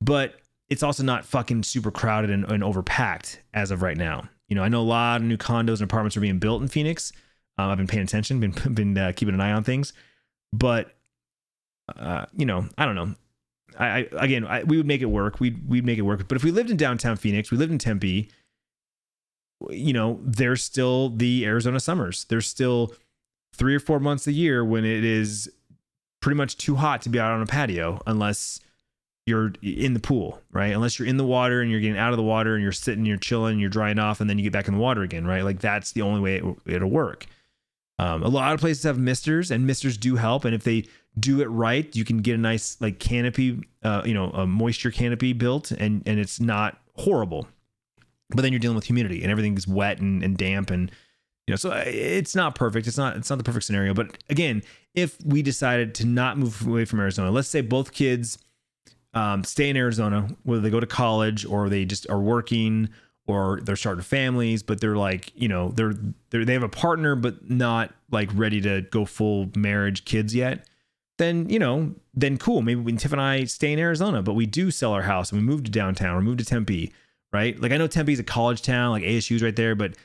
But 0.01 0.36
it's 0.69 0.84
also 0.84 1.03
not 1.03 1.26
fucking 1.26 1.63
super 1.63 1.89
crowded 1.89 2.30
and, 2.30 2.43
and 2.51 2.61
overpacked 2.61 3.38
as 3.53 3.72
of 3.72 3.82
right 3.82 3.97
now. 3.97 4.30
You 4.49 4.55
know 4.55 4.63
i 4.63 4.67
know 4.67 4.82
a 4.82 4.84
lot 4.84 5.22
of 5.22 5.28
new 5.28 5.38
condos 5.38 5.80
and 5.80 5.84
apartments 5.84 6.17
are 6.17 6.22
being 6.22 6.38
built 6.38 6.61
in 6.61 6.67
phoenix. 6.67 7.13
Um, 7.57 7.69
i've 7.69 7.78
been 7.78 7.88
paying 7.88 8.03
attention 8.03 8.39
been 8.39 8.51
been 8.74 8.97
uh, 8.97 9.13
keeping 9.15 9.34
an 9.34 9.41
eye 9.41 9.53
on 9.53 9.63
things. 9.63 9.93
But 10.53 10.93
uh, 11.97 12.26
you 12.36 12.45
know 12.45 12.67
i 12.78 12.86
don't 12.86 12.95
know. 12.95 13.15
I, 13.80 13.86
I 13.88 14.09
again 14.17 14.45
I, 14.45 14.63
we 14.63 14.76
would 14.76 14.86
make 14.86 15.01
it 15.01 15.05
work. 15.05 15.39
We'd 15.39 15.67
we'd 15.67 15.86
make 15.86 15.97
it 15.97 16.01
work. 16.01 16.28
But 16.28 16.36
if 16.36 16.43
we 16.43 16.51
lived 16.51 16.69
in 16.69 16.78
downtown 16.78 17.15
phoenix 17.15 17.49
we 17.49 17.57
lived 17.57 17.72
in 17.72 17.80
tempe 17.80 18.30
you 19.70 19.93
know, 19.93 20.20
there's 20.24 20.64
still 20.64 21.09
the 21.09 21.45
Arizona 21.45 21.80
summers. 21.80 22.26
There's 22.26 22.47
still 22.47 22.93
three 23.53 23.76
or 23.76 23.80
four 23.80 23.99
months 23.99 24.28
a 24.28 24.32
year 24.32 24.64
when 24.64 24.86
it 24.86 25.03
is 25.03 25.51
pretty 26.22 26.38
much 26.38 26.57
too 26.57 26.76
hot 26.76 27.01
to 27.01 27.09
be 27.09 27.20
out 27.20 27.32
on 27.32 27.41
a 27.41 27.45
patio 27.45 28.01
unless 28.07 28.59
you're 29.26 29.53
in 29.62 29.93
the 29.93 29.99
pool, 29.99 30.41
right? 30.51 30.74
Unless 30.74 30.97
you're 30.97 31.07
in 31.07 31.18
the 31.18 31.26
water 31.26 31.62
and 31.62 31.70
you're 31.70 31.80
getting 31.80 31.97
out 31.97 32.12
of 32.12 32.18
the 32.18 32.24
water 32.24 32.55
and 32.55 32.64
you're 32.64 32.72
sitting, 32.72 33.05
you're 33.05 33.18
chilling, 33.18 33.59
you're 33.59 33.70
drying 33.70 33.99
off, 33.99 34.20
and 34.20 34.30
then 34.30 34.38
you 34.38 34.43
get 34.43 34.53
back 34.53 34.68
in 34.68 34.74
the 34.74 34.80
water 34.80 35.03
again, 35.03 35.26
right? 35.26 35.43
Like 35.43 35.59
that's 35.59 35.91
the 35.91 36.01
only 36.01 36.20
way 36.20 36.38
it, 36.38 36.43
it'll 36.66 36.89
work. 36.89 37.28
Um, 37.99 38.24
a 38.24 38.28
lot 38.28 38.53
of 38.53 38.59
places 38.59 38.84
have 38.84 38.97
misters, 38.97 39.51
and 39.51 39.68
misters 39.68 39.95
do 39.95 40.16
help. 40.16 40.43
And 40.43 40.55
if 40.55 40.64
they 40.64 40.86
do 41.20 41.41
it 41.41 41.45
right, 41.45 41.95
you 41.95 42.03
can 42.03 42.18
get 42.18 42.36
a 42.36 42.38
nice 42.39 42.78
like 42.82 42.97
canopy, 42.97 43.62
uh, 43.84 44.01
you 44.05 44.14
know, 44.16 44.32
a 44.32 44.47
moisture 44.47 44.91
canopy 44.91 45.34
built, 45.34 45.70
and 45.72 46.01
and 46.07 46.20
it's 46.20 46.39
not 46.39 46.80
horrible 46.95 47.47
but 48.36 48.41
then 48.41 48.51
you're 48.51 48.59
dealing 48.59 48.75
with 48.75 48.86
humidity 48.86 49.21
and 49.21 49.32
everything's 49.32 49.67
wet 49.67 49.99
and, 49.99 50.23
and 50.23 50.38
damp 50.38 50.69
and 50.71 50.91
you 51.47 51.51
know 51.51 51.55
so 51.55 51.71
uh, 51.71 51.84
it's 51.86 52.36
not 52.36 52.55
perfect 52.55 52.88
it's 52.88 52.97
not 52.97 53.15
it's 53.15 53.29
not 53.29 53.38
the 53.38 53.43
perfect 53.43 53.65
scenario 53.65 53.93
but 53.93 54.17
again 54.29 54.61
if 54.93 55.17
we 55.25 55.41
decided 55.41 55.95
to 55.95 56.05
not 56.05 56.38
move 56.38 56.65
away 56.65 56.86
from 56.86 56.99
arizona 56.99 57.32
let's 57.32 57.47
say 57.47 57.61
both 57.61 57.91
kids 57.91 58.38
um, 59.13 59.43
stay 59.43 59.69
in 59.69 59.77
arizona 59.77 60.27
whether 60.43 60.61
they 60.61 60.69
go 60.69 60.79
to 60.79 60.88
college 60.88 61.45
or 61.45 61.69
they 61.69 61.86
just 61.86 62.09
are 62.09 62.19
working 62.19 62.89
or 63.27 63.59
they're 63.63 63.75
starting 63.75 64.03
families, 64.03 64.63
but 64.63 64.82
they're 64.82 64.97
like, 64.97 65.32
you 65.36 65.47
know, 65.47 65.69
they're, 65.69 65.93
they're 66.29 66.45
they 66.45 66.53
have 66.53 66.63
a 66.63 66.69
partner, 66.69 67.15
but 67.15 67.49
not 67.49 67.93
like 68.11 68.29
ready 68.34 68.61
to 68.61 68.82
go 68.82 69.05
full 69.05 69.49
marriage 69.55 70.05
kids 70.05 70.36
yet. 70.36 70.67
Then 71.17 71.49
you 71.49 71.59
know, 71.59 71.93
then 72.13 72.38
cool. 72.38 72.61
Maybe 72.61 72.82
when 72.82 72.97
Tiff 72.97 73.11
and 73.11 73.21
I 73.21 73.45
stay 73.45 73.71
in 73.73 73.79
Arizona, 73.79 74.21
but 74.21 74.34
we 74.34 74.45
do 74.45 74.71
sell 74.71 74.91
our 74.93 75.03
house 75.03 75.32
and 75.32 75.39
we 75.39 75.47
move 75.47 75.63
to 75.63 75.71
downtown 75.71 76.15
or 76.15 76.21
move 76.21 76.38
to 76.38 76.45
Tempe, 76.45 76.91
right? 77.34 77.59
Like 77.59 77.71
I 77.71 77.77
know 77.77 77.88
Tempe 77.88 78.13
is 78.13 78.19
a 78.19 78.23
college 78.23 78.61
town, 78.61 78.91
like 78.91 79.03
ASU's 79.03 79.43
right 79.43 79.55
there, 79.55 79.75
but 79.75 79.95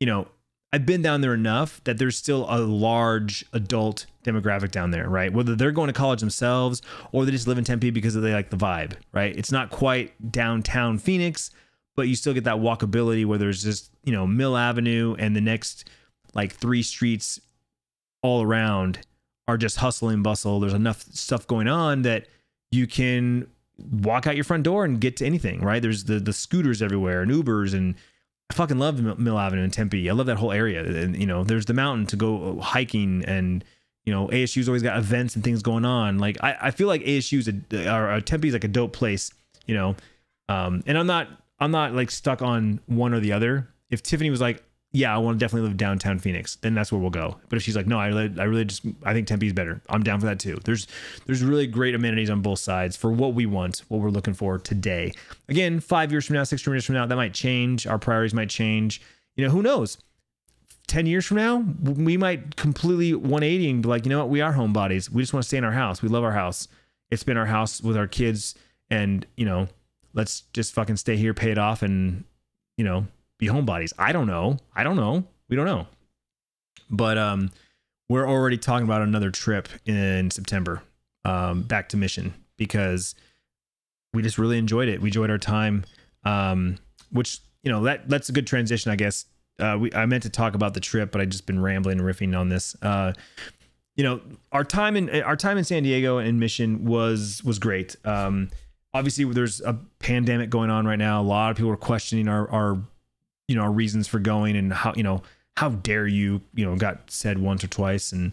you 0.00 0.06
know, 0.06 0.28
I've 0.72 0.84
been 0.84 1.00
down 1.00 1.20
there 1.20 1.32
enough 1.32 1.82
that 1.84 1.98
there's 1.98 2.16
still 2.16 2.46
a 2.50 2.58
large 2.58 3.44
adult 3.52 4.06
demographic 4.24 4.72
down 4.72 4.90
there, 4.90 5.08
right? 5.08 5.32
Whether 5.32 5.54
they're 5.54 5.72
going 5.72 5.86
to 5.86 5.92
college 5.92 6.20
themselves 6.20 6.82
or 7.12 7.24
they 7.24 7.30
just 7.30 7.46
live 7.46 7.56
in 7.56 7.64
Tempe 7.64 7.90
because 7.90 8.14
they 8.14 8.32
like 8.32 8.50
the 8.50 8.56
vibe, 8.56 8.94
right? 9.12 9.34
It's 9.36 9.52
not 9.52 9.70
quite 9.70 10.32
downtown 10.32 10.98
Phoenix, 10.98 11.50
but 11.94 12.08
you 12.08 12.16
still 12.16 12.34
get 12.34 12.44
that 12.44 12.56
walkability 12.56 13.24
where 13.24 13.38
there's 13.38 13.62
just, 13.62 13.90
you 14.04 14.12
know, 14.12 14.26
Mill 14.26 14.56
Avenue 14.56 15.16
and 15.18 15.34
the 15.34 15.40
next 15.40 15.88
like 16.34 16.52
three 16.52 16.82
streets 16.82 17.40
all 18.22 18.42
around 18.42 18.98
are 19.48 19.56
just 19.56 19.76
hustle 19.76 20.08
and 20.08 20.22
bustle. 20.22 20.60
There's 20.60 20.74
enough 20.74 21.02
stuff 21.12 21.46
going 21.46 21.68
on 21.68 22.02
that 22.02 22.26
you 22.70 22.86
can 22.86 23.46
walk 23.78 24.26
out 24.26 24.34
your 24.34 24.44
front 24.44 24.62
door 24.62 24.84
and 24.84 25.00
get 25.00 25.16
to 25.18 25.26
anything, 25.26 25.60
right? 25.60 25.80
There's 25.80 26.04
the 26.04 26.18
the 26.18 26.32
scooters 26.32 26.82
everywhere 26.82 27.22
and 27.22 27.30
Ubers 27.30 27.74
and 27.74 27.94
I 28.50 28.54
fucking 28.54 28.78
love 28.78 29.00
Mill 29.18 29.38
Avenue 29.38 29.62
in 29.62 29.70
Tempe. 29.70 30.08
I 30.08 30.12
love 30.12 30.26
that 30.26 30.36
whole 30.36 30.52
area. 30.52 30.84
And 30.84 31.16
you 31.16 31.26
know, 31.26 31.44
there's 31.44 31.66
the 31.66 31.74
mountain 31.74 32.06
to 32.06 32.16
go 32.16 32.60
hiking 32.60 33.24
and 33.24 33.64
you 34.04 34.12
know, 34.12 34.28
ASU's 34.28 34.68
always 34.68 34.84
got 34.84 34.96
events 34.96 35.34
and 35.34 35.42
things 35.42 35.62
going 35.62 35.84
on. 35.84 36.18
Like 36.18 36.36
I, 36.42 36.56
I 36.62 36.70
feel 36.70 36.86
like 36.86 37.02
ASU's 37.02 37.48
a, 37.48 37.92
or, 37.92 38.14
or 38.14 38.20
Tempe's 38.20 38.52
like 38.52 38.64
a 38.64 38.68
dope 38.68 38.92
place, 38.92 39.32
you 39.66 39.74
know. 39.74 39.96
Um, 40.48 40.82
and 40.86 40.96
I'm 40.96 41.08
not 41.08 41.28
I'm 41.58 41.72
not 41.72 41.92
like 41.92 42.10
stuck 42.10 42.40
on 42.40 42.80
one 42.86 43.12
or 43.12 43.20
the 43.20 43.32
other. 43.32 43.68
If 43.90 44.02
Tiffany 44.02 44.30
was 44.30 44.40
like, 44.40 44.62
yeah, 44.92 45.14
I 45.14 45.18
want 45.18 45.38
to 45.38 45.44
definitely 45.44 45.68
live 45.68 45.76
downtown 45.76 46.18
Phoenix, 46.18 46.56
then 46.56 46.74
that's 46.74 46.90
where 46.90 47.00
we'll 47.00 47.10
go. 47.10 47.36
But 47.48 47.56
if 47.56 47.62
she's 47.62 47.76
like, 47.76 47.86
no, 47.86 47.98
I 47.98 48.06
really, 48.08 48.40
I 48.40 48.44
really 48.44 48.64
just, 48.64 48.82
I 49.02 49.12
think 49.12 49.26
Tempe 49.26 49.46
Tempe's 49.46 49.52
better. 49.54 49.82
I'm 49.90 50.02
down 50.02 50.20
for 50.20 50.26
that 50.26 50.38
too. 50.38 50.58
There's, 50.64 50.86
there's 51.26 51.42
really 51.42 51.66
great 51.66 51.94
amenities 51.94 52.30
on 52.30 52.40
both 52.40 52.60
sides 52.60 52.96
for 52.96 53.10
what 53.10 53.34
we 53.34 53.44
want, 53.46 53.82
what 53.88 54.00
we're 54.00 54.10
looking 54.10 54.32
for 54.32 54.58
today. 54.58 55.12
Again, 55.48 55.80
five 55.80 56.12
years 56.12 56.26
from 56.26 56.34
now, 56.34 56.44
six 56.44 56.66
years 56.66 56.84
from 56.84 56.94
now, 56.94 57.04
that 57.04 57.16
might 57.16 57.34
change. 57.34 57.86
Our 57.86 57.98
priorities 57.98 58.32
might 58.32 58.48
change. 58.48 59.02
You 59.36 59.44
know, 59.44 59.50
who 59.50 59.62
knows? 59.62 59.98
10 60.86 61.06
years 61.06 61.26
from 61.26 61.38
now, 61.38 61.64
we 61.82 62.16
might 62.16 62.56
completely 62.56 63.12
180 63.12 63.70
and 63.70 63.82
be 63.82 63.88
like, 63.88 64.06
you 64.06 64.10
know 64.10 64.18
what? 64.18 64.30
We 64.30 64.40
are 64.40 64.54
homebodies. 64.54 65.10
We 65.10 65.22
just 65.22 65.32
want 65.32 65.42
to 65.42 65.48
stay 65.48 65.58
in 65.58 65.64
our 65.64 65.72
house. 65.72 66.00
We 66.00 66.08
love 66.08 66.24
our 66.24 66.32
house. 66.32 66.68
It's 67.10 67.24
been 67.24 67.36
our 67.36 67.46
house 67.46 67.82
with 67.82 67.96
our 67.96 68.06
kids. 68.06 68.54
And, 68.88 69.26
you 69.36 69.44
know, 69.44 69.68
let's 70.14 70.42
just 70.52 70.72
fucking 70.72 70.96
stay 70.96 71.16
here, 71.16 71.34
pay 71.34 71.50
it 71.50 71.58
off, 71.58 71.82
and, 71.82 72.24
you 72.76 72.84
know, 72.84 73.06
be 73.38 73.48
homebodies. 73.48 73.92
I 73.98 74.12
don't 74.12 74.26
know. 74.26 74.58
I 74.74 74.84
don't 74.84 74.96
know. 74.96 75.24
We 75.48 75.56
don't 75.56 75.66
know. 75.66 75.86
But 76.90 77.18
um, 77.18 77.50
we're 78.08 78.28
already 78.28 78.58
talking 78.58 78.84
about 78.84 79.02
another 79.02 79.30
trip 79.30 79.68
in 79.84 80.30
September 80.30 80.82
um, 81.24 81.62
back 81.62 81.88
to 81.90 81.96
Mission 81.96 82.34
because 82.56 83.14
we 84.14 84.22
just 84.22 84.38
really 84.38 84.58
enjoyed 84.58 84.88
it. 84.88 85.00
We 85.00 85.08
enjoyed 85.08 85.30
our 85.30 85.38
time, 85.38 85.84
um, 86.24 86.78
which 87.10 87.40
you 87.62 87.70
know 87.70 87.82
that 87.84 88.08
that's 88.08 88.28
a 88.28 88.32
good 88.32 88.46
transition, 88.46 88.90
I 88.90 88.96
guess. 88.96 89.26
Uh, 89.58 89.76
we 89.80 89.92
I 89.92 90.06
meant 90.06 90.22
to 90.24 90.30
talk 90.30 90.54
about 90.54 90.74
the 90.74 90.80
trip, 90.80 91.10
but 91.10 91.20
I 91.20 91.24
just 91.24 91.46
been 91.46 91.60
rambling 91.60 91.98
and 91.98 92.06
riffing 92.06 92.38
on 92.38 92.48
this. 92.48 92.76
Uh, 92.80 93.12
you 93.96 94.04
know, 94.04 94.20
our 94.52 94.64
time 94.64 94.96
in 94.96 95.22
our 95.22 95.36
time 95.36 95.58
in 95.58 95.64
San 95.64 95.82
Diego 95.82 96.18
and 96.18 96.38
Mission 96.38 96.84
was 96.84 97.42
was 97.44 97.58
great. 97.58 97.96
Um, 98.04 98.50
obviously, 98.94 99.24
there's 99.24 99.60
a 99.60 99.78
pandemic 99.98 100.50
going 100.50 100.70
on 100.70 100.86
right 100.86 100.98
now. 100.98 101.20
A 101.20 101.24
lot 101.24 101.50
of 101.50 101.56
people 101.56 101.70
are 101.70 101.76
questioning 101.76 102.28
our 102.28 102.48
our 102.50 102.78
you 103.48 103.56
know, 103.56 103.62
our 103.62 103.72
reasons 103.72 104.08
for 104.08 104.18
going 104.18 104.56
and 104.56 104.72
how, 104.72 104.92
you 104.96 105.02
know, 105.02 105.22
how 105.56 105.70
dare 105.70 106.06
you, 106.06 106.40
you 106.54 106.64
know, 106.64 106.76
got 106.76 107.10
said 107.10 107.38
once 107.38 107.64
or 107.64 107.68
twice. 107.68 108.12
And 108.12 108.32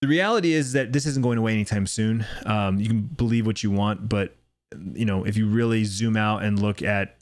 the 0.00 0.08
reality 0.08 0.52
is 0.52 0.72
that 0.72 0.92
this 0.92 1.06
isn't 1.06 1.22
going 1.22 1.38
away 1.38 1.52
anytime 1.52 1.86
soon. 1.86 2.26
Um, 2.46 2.78
you 2.78 2.88
can 2.88 3.00
believe 3.02 3.46
what 3.46 3.62
you 3.62 3.70
want, 3.70 4.08
but, 4.08 4.34
you 4.92 5.04
know, 5.04 5.24
if 5.24 5.36
you 5.36 5.46
really 5.48 5.84
zoom 5.84 6.16
out 6.16 6.42
and 6.42 6.60
look 6.60 6.82
at 6.82 7.16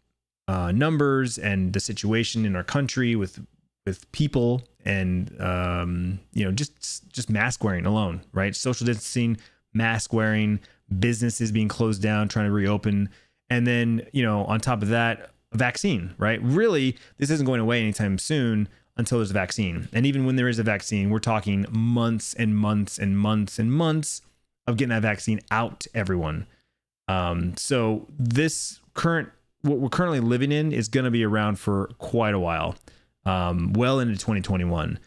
uh, 0.48 0.72
numbers 0.72 1.38
and 1.38 1.72
the 1.72 1.80
situation 1.80 2.44
in 2.44 2.56
our 2.56 2.64
country 2.64 3.14
with 3.14 3.38
with 3.86 4.10
people 4.12 4.62
and 4.84 5.34
um, 5.40 6.18
you 6.32 6.44
know 6.44 6.52
just 6.52 7.10
just 7.12 7.30
mask 7.30 7.62
wearing 7.62 7.86
alone, 7.86 8.22
right? 8.32 8.56
Social 8.56 8.86
distancing, 8.86 9.36
mask 9.72 10.12
wearing, 10.12 10.60
businesses 10.98 11.52
being 11.52 11.68
closed 11.68 12.02
down, 12.02 12.28
trying 12.28 12.46
to 12.46 12.52
reopen, 12.52 13.10
and 13.50 13.66
then 13.66 14.06
you 14.12 14.22
know 14.22 14.44
on 14.44 14.58
top 14.60 14.82
of 14.82 14.88
that, 14.88 15.30
vaccine, 15.52 16.14
right? 16.18 16.40
Really, 16.42 16.96
this 17.18 17.30
isn't 17.30 17.46
going 17.46 17.60
away 17.60 17.80
anytime 17.80 18.18
soon 18.18 18.68
until 18.96 19.18
there's 19.18 19.30
a 19.30 19.34
vaccine. 19.34 19.88
And 19.92 20.04
even 20.04 20.26
when 20.26 20.36
there 20.36 20.48
is 20.48 20.58
a 20.58 20.62
vaccine, 20.62 21.10
we're 21.10 21.20
talking 21.20 21.66
months 21.70 22.34
and 22.34 22.56
months 22.56 22.98
and 22.98 23.18
months 23.18 23.58
and 23.58 23.72
months 23.72 24.22
of 24.66 24.76
getting 24.76 24.90
that 24.90 25.02
vaccine 25.02 25.40
out 25.50 25.80
to 25.80 25.90
everyone. 25.94 26.46
Um, 27.06 27.56
so 27.56 28.06
this 28.18 28.80
current 28.94 29.30
what 29.62 29.78
we're 29.78 29.88
currently 29.88 30.20
living 30.20 30.52
in 30.52 30.70
is 30.72 30.88
going 30.88 31.04
to 31.04 31.10
be 31.10 31.24
around 31.24 31.58
for 31.58 31.90
quite 31.98 32.32
a 32.32 32.38
while, 32.38 32.76
um, 33.24 33.72
well 33.72 33.98
into 33.98 34.14
2021. 34.14 35.00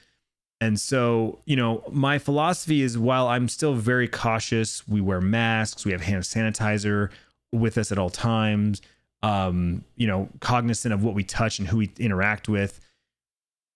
And 0.60 0.80
so, 0.80 1.40
you 1.46 1.56
know, 1.56 1.84
my 1.90 2.20
philosophy 2.20 2.82
is 2.82 2.98
while 2.98 3.28
I'm 3.28 3.48
still 3.48 3.74
very 3.76 4.10
cautious, 4.10 4.86
we 4.88 5.00
wear 5.00 5.22
masks, 5.22 5.86
we 5.86 5.94
have 5.94 6.02
hand 6.02 6.24
sanitizer 6.24 7.10
with 7.54 7.78
us 7.78 7.92
at 7.92 7.98
all 7.98 8.10
times 8.10 8.82
um, 9.24 9.84
you 9.96 10.08
know, 10.08 10.30
cognizant 10.40 10.94
of 10.94 11.04
what 11.04 11.14
we 11.14 11.24
touch 11.24 11.60
and 11.60 11.68
who 11.68 11.78
we 11.78 11.92
interact 12.00 12.50
with. 12.50 12.80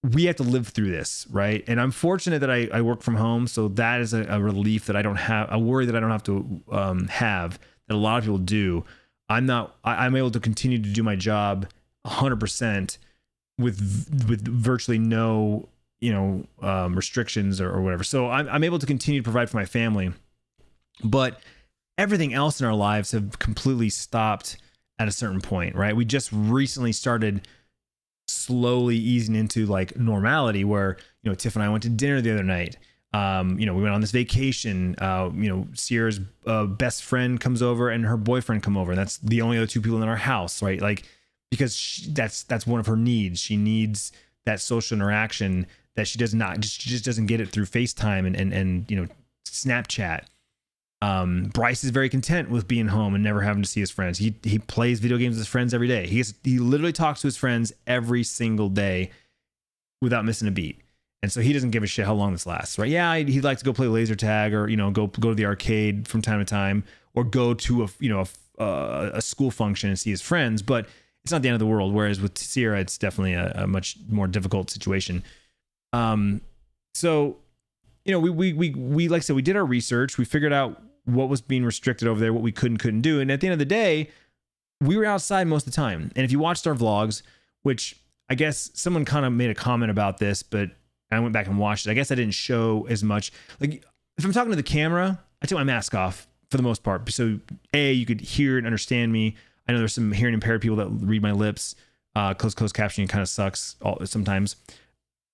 We 0.04 0.26
have 0.26 0.36
to 0.36 0.44
live 0.44 0.68
through 0.68 0.92
this, 0.92 1.26
right? 1.32 1.64
And 1.68 1.82
I'm 1.82 1.92
fortunate 1.92 2.40
that 2.40 2.52
I, 2.52 2.70
I 2.72 2.82
work 2.82 3.02
from 3.02 3.16
home, 3.16 3.48
so 3.48 3.68
that 3.70 4.02
is 4.02 4.14
a, 4.14 4.24
a, 4.30 4.40
relief 4.40 4.86
that 4.86 4.96
I 4.96 5.02
don't 5.02 5.16
have, 5.16 5.48
a 5.52 5.58
worry 5.58 5.88
that 5.88 5.96
I 5.96 6.00
don't 6.00 6.12
have 6.12 6.24
to 6.24 6.62
um, 6.72 7.08
have 7.08 7.60
that 7.88 7.96
a 7.96 7.98
lot 7.98 8.20
of 8.20 8.24
people 8.24 8.38
do. 8.38 8.86
I'm 9.30 9.48
not. 9.48 9.76
I, 9.84 10.06
I'm 10.06 10.16
able 10.16 10.30
to 10.32 10.40
continue 10.40 10.78
to 10.78 10.90
do 10.90 11.02
my 11.02 11.16
job 11.16 11.68
100 12.04 12.40
percent 12.40 13.00
with 13.58 13.80
with 14.30 14.48
virtually 14.48 15.00
no 15.00 15.70
you 16.00 16.14
know 16.14 16.46
um, 16.62 16.96
restrictions 16.96 17.60
or, 17.60 17.72
or, 17.72 17.82
whatever. 17.82 18.04
So 18.04 18.30
I'm, 18.30 18.48
I'm 18.50 18.64
able 18.64 18.80
to 18.80 18.86
continue 18.86 19.22
to 19.22 19.24
provide 19.24 19.50
for 19.50 19.58
my 19.58 19.66
family, 19.66 20.12
but 21.04 21.40
everything 21.98 22.34
else 22.34 22.60
in 22.60 22.68
our 22.68 22.76
lives 22.76 23.12
have 23.12 23.40
completely 23.40 23.90
stopped 23.90 24.58
at 25.00 25.08
a 25.08 25.12
certain 25.12 25.42
point, 25.42 25.76
right? 25.76 25.96
We 25.96 26.06
just 26.06 26.30
recently 26.32 26.92
started 26.92 27.48
slowly 28.28 28.98
easing 28.98 29.36
into 29.36 29.66
like 29.66 29.98
normality 29.98 30.64
where, 30.64 30.98
you 31.22 31.30
know, 31.30 31.36
Tiff 31.36 31.56
and 31.56 31.64
I 31.64 31.70
went 31.70 31.84
to 31.84 31.90
dinner 31.90 32.22
the 32.22 32.32
other 32.32 32.44
night. 32.44 32.78
Um, 33.14 33.58
you 33.60 33.66
know, 33.66 33.74
we 33.74 33.82
went 33.82 33.96
on 33.96 34.02
this 34.02 34.12
vacation. 34.12 34.96
Uh, 34.98 35.30
you 35.34 35.48
know, 35.48 35.68
Sierra's 35.74 36.20
uh, 36.46 36.66
best 36.66 37.04
friend 37.04 37.40
comes 37.40 37.62
over 37.62 37.90
and 37.90 38.06
her 38.06 38.18
boyfriend 38.18 38.62
come 38.62 38.76
over, 38.76 38.92
and 38.92 39.00
that's 39.00 39.18
the 39.20 39.42
only 39.42 39.58
other 39.58 39.68
two 39.68 39.82
people 39.82 40.02
in 40.02 40.10
our 40.10 40.18
house, 40.18 40.62
right? 40.62 40.82
Like, 40.82 41.04
because 41.50 41.76
she, 41.76 42.12
that's 42.12 42.44
that's 42.44 42.68
one 42.68 42.80
of 42.80 42.88
her 42.88 42.98
needs. 42.98 43.40
She 43.40 43.56
needs 43.56 44.12
that 44.46 44.60
social 44.60 44.98
interaction 44.98 45.66
that 45.96 46.08
she 46.08 46.20
does 46.20 46.34
not 46.34 46.64
she 46.66 46.90
just 46.90 47.06
doesn't 47.06 47.28
get 47.28 47.40
it 47.40 47.50
through 47.50 47.66
FaceTime 47.66 48.28
and 48.28 48.36
and 48.36 48.54
and 48.54 48.92
you 48.92 48.98
know 48.98 49.08
Snapchat. 49.48 50.26
Um, 51.02 51.52
Bryce 51.54 51.84
is 51.84 51.90
very 51.92 52.10
content 52.10 52.50
with 52.50 52.68
being 52.68 52.88
home 52.88 53.16
and 53.16 53.24
never 53.24 53.42
having 53.42 53.62
to 53.62 53.70
see 53.70 53.80
his 53.80 53.92
friends. 53.92 54.18
He 54.18 54.36
he 54.44 54.60
plays 54.60 55.00
video 55.00 55.18
games 55.18 55.34
with 55.34 55.40
his 55.40 55.48
friends 55.48 55.74
every 55.74 55.88
day. 55.88 56.08
He 56.08 56.18
gets, 56.18 56.34
he 56.44 56.58
literally 56.60 56.94
talks 56.94 57.22
to 57.22 57.28
his 57.28 57.38
friends 57.38 57.74
every 57.86 58.24
single 58.24 58.70
day 58.70 59.12
without 60.02 60.26
missing 60.26 60.48
a 60.48 60.52
beat. 60.52 60.82
And 61.22 61.32
so 61.32 61.42
he 61.42 61.54
doesn't 61.54 61.72
give 61.72 61.84
a 61.84 61.88
shit 61.88 62.06
how 62.06 62.14
long 62.14 62.34
this 62.34 62.46
lasts, 62.46 62.78
right? 62.78 62.90
Yeah, 62.90 63.16
he'd 63.18 63.44
like 63.44 63.58
to 63.58 63.66
go 63.66 63.74
play 63.74 63.88
laser 63.88 64.16
tag 64.16 64.54
or 64.54 64.70
you 64.70 64.78
know 64.78 64.92
go 64.92 65.08
go 65.08 65.30
to 65.30 65.36
the 65.36 65.46
arcade 65.46 66.08
from 66.08 66.22
time 66.22 66.40
to 66.40 66.46
time 66.46 66.84
or 67.14 67.24
go 67.24 67.54
to 67.54 67.84
a 67.84 67.88
you 68.00 68.10
know 68.10 68.26
a, 68.60 68.62
uh, 68.62 69.12
a 69.16 69.22
school 69.22 69.52
function 69.52 69.90
and 69.90 70.00
see 70.00 70.12
his 70.12 70.22
friends, 70.22 70.62
but 70.62 70.88
it's 71.24 71.32
not 71.32 71.42
the 71.42 71.50
end 71.50 71.56
of 71.56 71.60
the 71.60 71.66
world. 71.66 71.94
Whereas 71.94 72.22
with 72.22 72.38
Sierra, 72.38 72.80
it's 72.80 72.98
definitely 72.98 73.34
a, 73.34 73.52
a 73.56 73.68
much 73.68 73.98
more 74.10 74.28
difficult 74.28 74.70
situation. 74.70 75.24
Um, 75.94 76.42
so 76.94 77.38
you 78.06 78.12
know, 78.12 78.20
we 78.20 78.30
we 78.30 78.54
we 78.54 78.70
we 78.72 79.08
like 79.10 79.20
I 79.20 79.22
said, 79.22 79.36
we 79.36 79.42
did 79.42 79.56
our 79.56 79.66
research. 79.66 80.18
We 80.18 80.26
figured 80.26 80.54
out 80.54 80.82
what 81.06 81.28
was 81.28 81.42
being 81.42 81.66
restricted 81.66 82.08
over 82.08 82.20
there, 82.20 82.34
what 82.34 82.44
we 82.44 82.52
could 82.52 82.72
and 82.72 82.80
couldn't 82.80 83.02
do. 83.02 83.20
And 83.20 83.32
at 83.32 83.42
the 83.42 83.48
end 83.48 83.54
of 83.54 83.60
the 83.60 83.66
day, 83.66 84.10
we 84.82 84.96
were 84.98 85.06
outside 85.06 85.48
most 85.48 85.68
of 85.68 85.74
the 85.74 85.76
time. 85.76 86.12
And 86.16 86.24
if 86.24 86.32
you 86.32 86.40
watched 86.40 86.66
our 86.68 86.76
vlogs, 86.76 87.22
which 87.64 88.00
I 88.30 88.36
guess 88.36 88.72
someone 88.74 89.06
kind 89.06 89.26
of 89.26 89.34
made 89.34 89.50
a 89.50 89.56
comment 89.56 89.92
about 89.92 90.18
this, 90.18 90.44
but 90.44 90.72
I 91.12 91.20
went 91.20 91.34
back 91.34 91.48
and 91.48 91.58
watched 91.60 91.88
it. 91.88 91.92
I 91.92 91.94
guess 91.94 92.12
I 92.12 92.16
didn't 92.16 92.34
show 92.34 92.88
as 92.90 93.04
much. 93.04 93.32
Like 93.60 93.84
if 94.18 94.26
I'm 94.26 94.34
talking 94.34 94.52
to 94.52 94.56
the 94.56 94.64
camera, 94.64 95.20
I 95.42 95.46
take 95.46 95.58
my 95.58 95.64
mask 95.64 95.94
off 95.94 96.28
for 96.50 96.58
the 96.58 96.64
most 96.64 96.84
part. 96.84 97.10
So 97.12 97.40
a 97.74 97.92
you 97.92 98.06
could 98.06 98.22
hear 98.22 98.58
and 98.58 98.66
understand 98.66 99.12
me. 99.12 99.36
I 99.68 99.72
know 99.72 99.80
there's 99.80 99.94
some 99.94 100.12
hearing 100.12 100.34
impaired 100.34 100.62
people 100.62 100.78
that 100.78 100.90
read 100.90 101.22
my 101.22 101.32
lips. 101.32 101.76
Uh, 102.16 102.34
close 102.34 102.54
close 102.54 102.72
captioning 102.72 103.10
kind 103.10 103.22
of 103.22 103.30
sucks 103.30 103.76
all, 103.82 104.04
sometimes. 104.06 104.56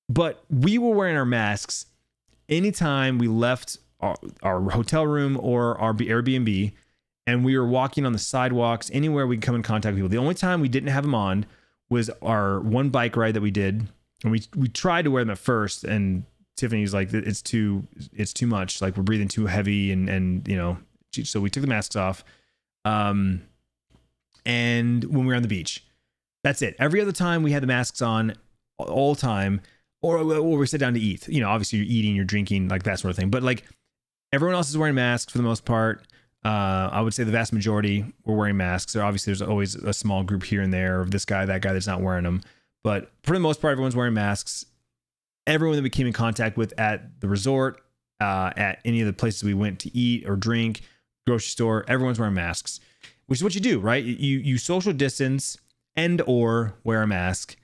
But 0.10 0.44
we 0.50 0.78
were 0.78 0.96
wearing 0.96 1.16
our 1.16 1.26
masks 1.26 1.86
anytime 2.52 3.18
we 3.18 3.28
left 3.28 3.78
our, 4.02 4.16
our 4.44 4.70
hotel 4.70 5.08
room 5.08 5.40
or 5.42 5.80
our 5.80 5.94
Airbnb 5.94 6.74
and 7.26 7.46
we 7.46 7.58
were 7.58 7.66
walking 7.66 8.06
on 8.06 8.14
the 8.14 8.20
sidewalks, 8.20 8.92
anywhere 8.94 9.26
we 9.26 9.38
could 9.38 9.44
come 9.44 9.56
in 9.56 9.64
contact 9.64 9.94
with 9.94 10.00
people. 10.00 10.10
The 10.10 10.18
only 10.18 10.36
time 10.36 10.60
we 10.60 10.70
didn't 10.70 10.90
have 10.90 11.04
them 11.04 11.16
on 11.16 11.46
was 11.90 12.10
our 12.22 12.60
one 12.60 12.90
bike 12.90 13.16
ride 13.16 13.34
that 13.34 13.42
we 13.42 13.52
did, 13.52 13.88
and 14.24 14.32
we 14.32 14.44
we 14.56 14.68
tried 14.68 15.04
to 15.04 15.12
wear 15.12 15.24
them 15.24 15.32
at 15.32 15.38
first, 15.38 15.84
and 15.84 16.24
Tiffany's 16.58 16.94
like, 16.94 17.14
it's 17.14 17.42
too 17.42 17.88
it's 18.14 18.34
too 18.34 18.48
much, 18.48 18.82
like 18.82 18.98
we're 18.98 19.04
breathing 19.04 19.28
too 19.28 19.46
heavy, 19.46 19.92
and 19.92 20.10
and 20.10 20.48
you 20.48 20.58
know, 20.58 20.78
so 21.12 21.40
we 21.40 21.50
took 21.50 21.62
the 21.62 21.68
masks 21.68 21.96
off. 21.96 22.24
Um, 22.86 23.44
and 24.46 25.04
when 25.04 25.22
we 25.22 25.28
were 25.28 25.36
on 25.36 25.44
the 25.44 25.48
beach, 25.48 25.84
that's 26.44 26.62
it. 26.62 26.76
Every 26.80 27.02
other 27.02 27.12
time 27.12 27.44
we 27.44 27.52
had 27.52 27.62
the 27.62 27.68
masks 27.68 28.02
on 28.02 28.34
all 28.78 29.14
time, 29.14 29.62
or, 30.02 30.18
or 30.18 30.58
we 30.58 30.66
sit 30.68 30.80
down 30.80 30.94
to 30.94 31.00
eat. 31.00 31.28
You 31.28 31.42
know, 31.42 31.50
obviously 31.50 31.80
you're 31.80 31.88
eating, 31.88 32.16
you're 32.16 32.26
drinking, 32.26 32.70
like 32.70 32.84
that 32.84 33.00
sort 33.00 33.12
of 33.12 33.18
thing. 33.18 33.30
But 33.30 33.44
like 33.44 33.64
everyone 34.34 34.56
else 34.56 34.70
is 34.70 34.78
wearing 34.78 34.96
masks 34.96 35.32
for 35.32 35.38
the 35.38 35.44
most 35.44 35.66
part. 35.66 36.06
Uh, 36.44 36.90
I 36.92 37.02
would 37.02 37.14
say 37.14 37.24
the 37.24 37.32
vast 37.32 37.54
majority 37.54 38.06
were 38.26 38.36
wearing 38.36 38.58
masks. 38.58 38.94
There 38.94 39.04
obviously 39.04 39.32
there's 39.32 39.42
always 39.44 39.76
a 39.76 39.94
small 39.94 40.24
group 40.24 40.44
here 40.44 40.62
and 40.62 40.74
there 40.74 41.02
of 41.02 41.12
this 41.12 41.24
guy, 41.24 41.46
that 41.46 41.62
guy 41.62 41.74
that's 41.74 41.88
not 41.88 42.02
wearing 42.02 42.24
them. 42.24 42.42
But 42.84 43.12
for 43.24 43.34
the 43.34 43.40
most 43.40 43.62
part, 43.62 43.74
everyone's 43.74 43.96
wearing 43.96 44.16
masks. 44.16 44.66
Everyone 45.46 45.76
that 45.76 45.84
we 45.84 45.90
came 45.90 46.08
in 46.08 46.14
contact 46.14 46.58
with 46.58 46.74
at 46.80 47.20
the 47.20 47.28
resort, 47.28 47.82
uh, 48.20 48.52
at 48.56 48.80
any 48.86 49.02
of 49.02 49.08
the 49.08 49.14
places 49.14 49.44
we 49.44 49.54
went 49.54 49.80
to 49.80 49.96
eat 49.96 50.28
or 50.28 50.36
drink, 50.36 50.82
grocery 51.28 51.48
store, 51.48 51.86
everyone's 51.88 52.20
wearing 52.20 52.36
masks, 52.36 52.80
which 53.28 53.40
is 53.40 53.44
what 53.44 53.54
you 53.54 53.62
do, 53.62 53.80
right? 53.80 54.04
You 54.04 54.40
you 54.40 54.58
social 54.58 54.94
distance 54.94 55.58
and 55.96 56.22
or 56.26 56.76
wear 56.84 57.04
a 57.04 57.08
mask 57.08 57.56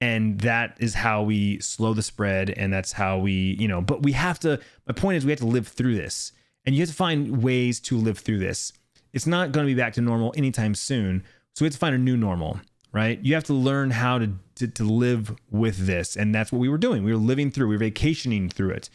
and 0.00 0.40
that 0.40 0.76
is 0.78 0.94
how 0.94 1.22
we 1.22 1.58
slow 1.60 1.94
the 1.94 2.02
spread 2.02 2.50
and 2.50 2.72
that's 2.72 2.92
how 2.92 3.18
we 3.18 3.56
you 3.58 3.66
know 3.66 3.80
but 3.80 4.02
we 4.02 4.12
have 4.12 4.38
to 4.38 4.60
my 4.86 4.92
point 4.92 5.16
is 5.16 5.24
we 5.24 5.32
have 5.32 5.38
to 5.40 5.46
live 5.46 5.68
through 5.68 5.96
this. 5.96 6.32
And 6.64 6.74
you 6.74 6.82
have 6.82 6.88
to 6.88 6.96
find 6.96 7.44
ways 7.44 7.78
to 7.82 7.96
live 7.96 8.18
through 8.18 8.40
this. 8.40 8.72
It's 9.12 9.26
not 9.26 9.52
going 9.52 9.64
to 9.64 9.72
be 9.72 9.80
back 9.80 9.92
to 9.92 10.00
normal 10.00 10.34
anytime 10.36 10.74
soon. 10.74 11.22
So 11.54 11.64
we 11.64 11.66
have 11.66 11.74
to 11.74 11.78
find 11.78 11.94
a 11.94 11.98
new 11.98 12.16
normal 12.16 12.58
right? 12.92 13.20
You 13.22 13.34
have 13.34 13.44
to 13.44 13.52
learn 13.52 13.90
how 13.90 14.18
to, 14.18 14.30
to, 14.54 14.68
to 14.68 14.84
live 14.84 15.36
with 15.50 15.86
this. 15.86 16.16
And 16.16 16.34
that's 16.34 16.50
what 16.50 16.60
we 16.60 16.68
were 16.70 16.78
doing. 16.78 17.04
We 17.04 17.12
were 17.12 17.18
living 17.18 17.50
through 17.50 17.68
we 17.68 17.74
were 17.74 17.80
vacationing 17.80 18.48
through 18.48 18.70
it. 18.70 18.88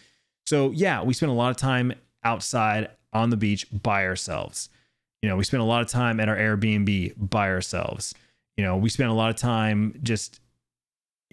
So 0.48 0.72
yeah 0.72 1.04
we 1.04 1.14
spent 1.14 1.32
a 1.32 1.36
lot 1.36 1.52
of 1.52 1.58
time 1.58 1.94
outside 2.24 2.90
on 3.14 3.30
the 3.30 3.38
beach 3.38 3.68
by 3.72 4.06
ourselves. 4.06 4.70
You 5.22 5.30
know 5.30 5.36
we 5.36 5.44
spent 5.44 5.62
a 5.62 5.66
lot 5.66 5.82
of 5.82 5.88
time 5.88 6.20
at 6.20 6.30
our 6.30 6.36
airbnb 6.36 7.14
by 7.18 7.50
ourselves. 7.50 8.16
You 8.58 8.64
know 8.64 8.76
we 8.76 8.90
spent 8.90 9.12
a 9.12 9.14
lot 9.14 9.30
of 9.30 9.36
time 9.36 10.00
just 10.02 10.40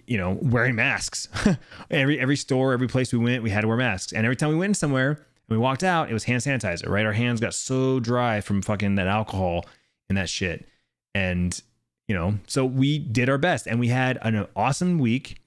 you 0.09 0.17
know 0.17 0.37
wearing 0.41 0.75
masks. 0.75 1.29
Every 1.91 2.19
every 2.19 2.35
store 2.35 2.73
every 2.73 2.87
place 2.87 3.13
we 3.13 3.19
went 3.19 3.43
we 3.43 3.51
had 3.51 3.61
to 3.61 3.67
wear 3.67 3.77
masks. 3.77 4.11
And 4.11 4.25
every 4.25 4.35
time 4.35 4.49
we 4.49 4.55
went 4.55 4.75
somewhere 4.75 5.11
and 5.11 5.49
we 5.49 5.57
walked 5.57 5.83
out 5.83 6.09
it 6.09 6.13
was 6.13 6.23
hand 6.23 6.41
sanitizer 6.41 6.89
right? 6.89 7.05
Our 7.05 7.13
hands 7.13 7.39
got 7.39 7.53
so 7.53 7.99
dry 7.99 8.41
from 8.41 8.61
fucking 8.61 8.95
that 8.95 9.07
alcohol 9.07 9.65
and 10.09 10.17
that 10.17 10.27
shit. 10.27 10.67
And 11.13 11.59
you 12.07 12.15
know 12.15 12.39
so 12.47 12.65
we 12.65 12.97
did 12.97 13.29
our 13.29 13.37
best 13.37 13.67
and 13.67 13.79
we 13.79 13.87
had 13.89 14.17
an 14.23 14.47
awesome 14.55 14.97
week. 14.97 15.41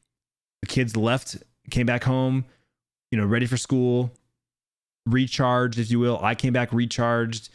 The 0.62 0.68
kids 0.68 0.96
left 0.96 1.36
came 1.70 1.86
back 1.86 2.04
home 2.04 2.44
you 3.10 3.18
know 3.18 3.26
ready 3.26 3.46
for 3.46 3.56
school 3.56 4.12
recharged 5.06 5.78
if 5.80 5.90
you 5.90 5.98
will. 5.98 6.20
I 6.22 6.36
came 6.36 6.52
back 6.52 6.72
recharged. 6.72 7.48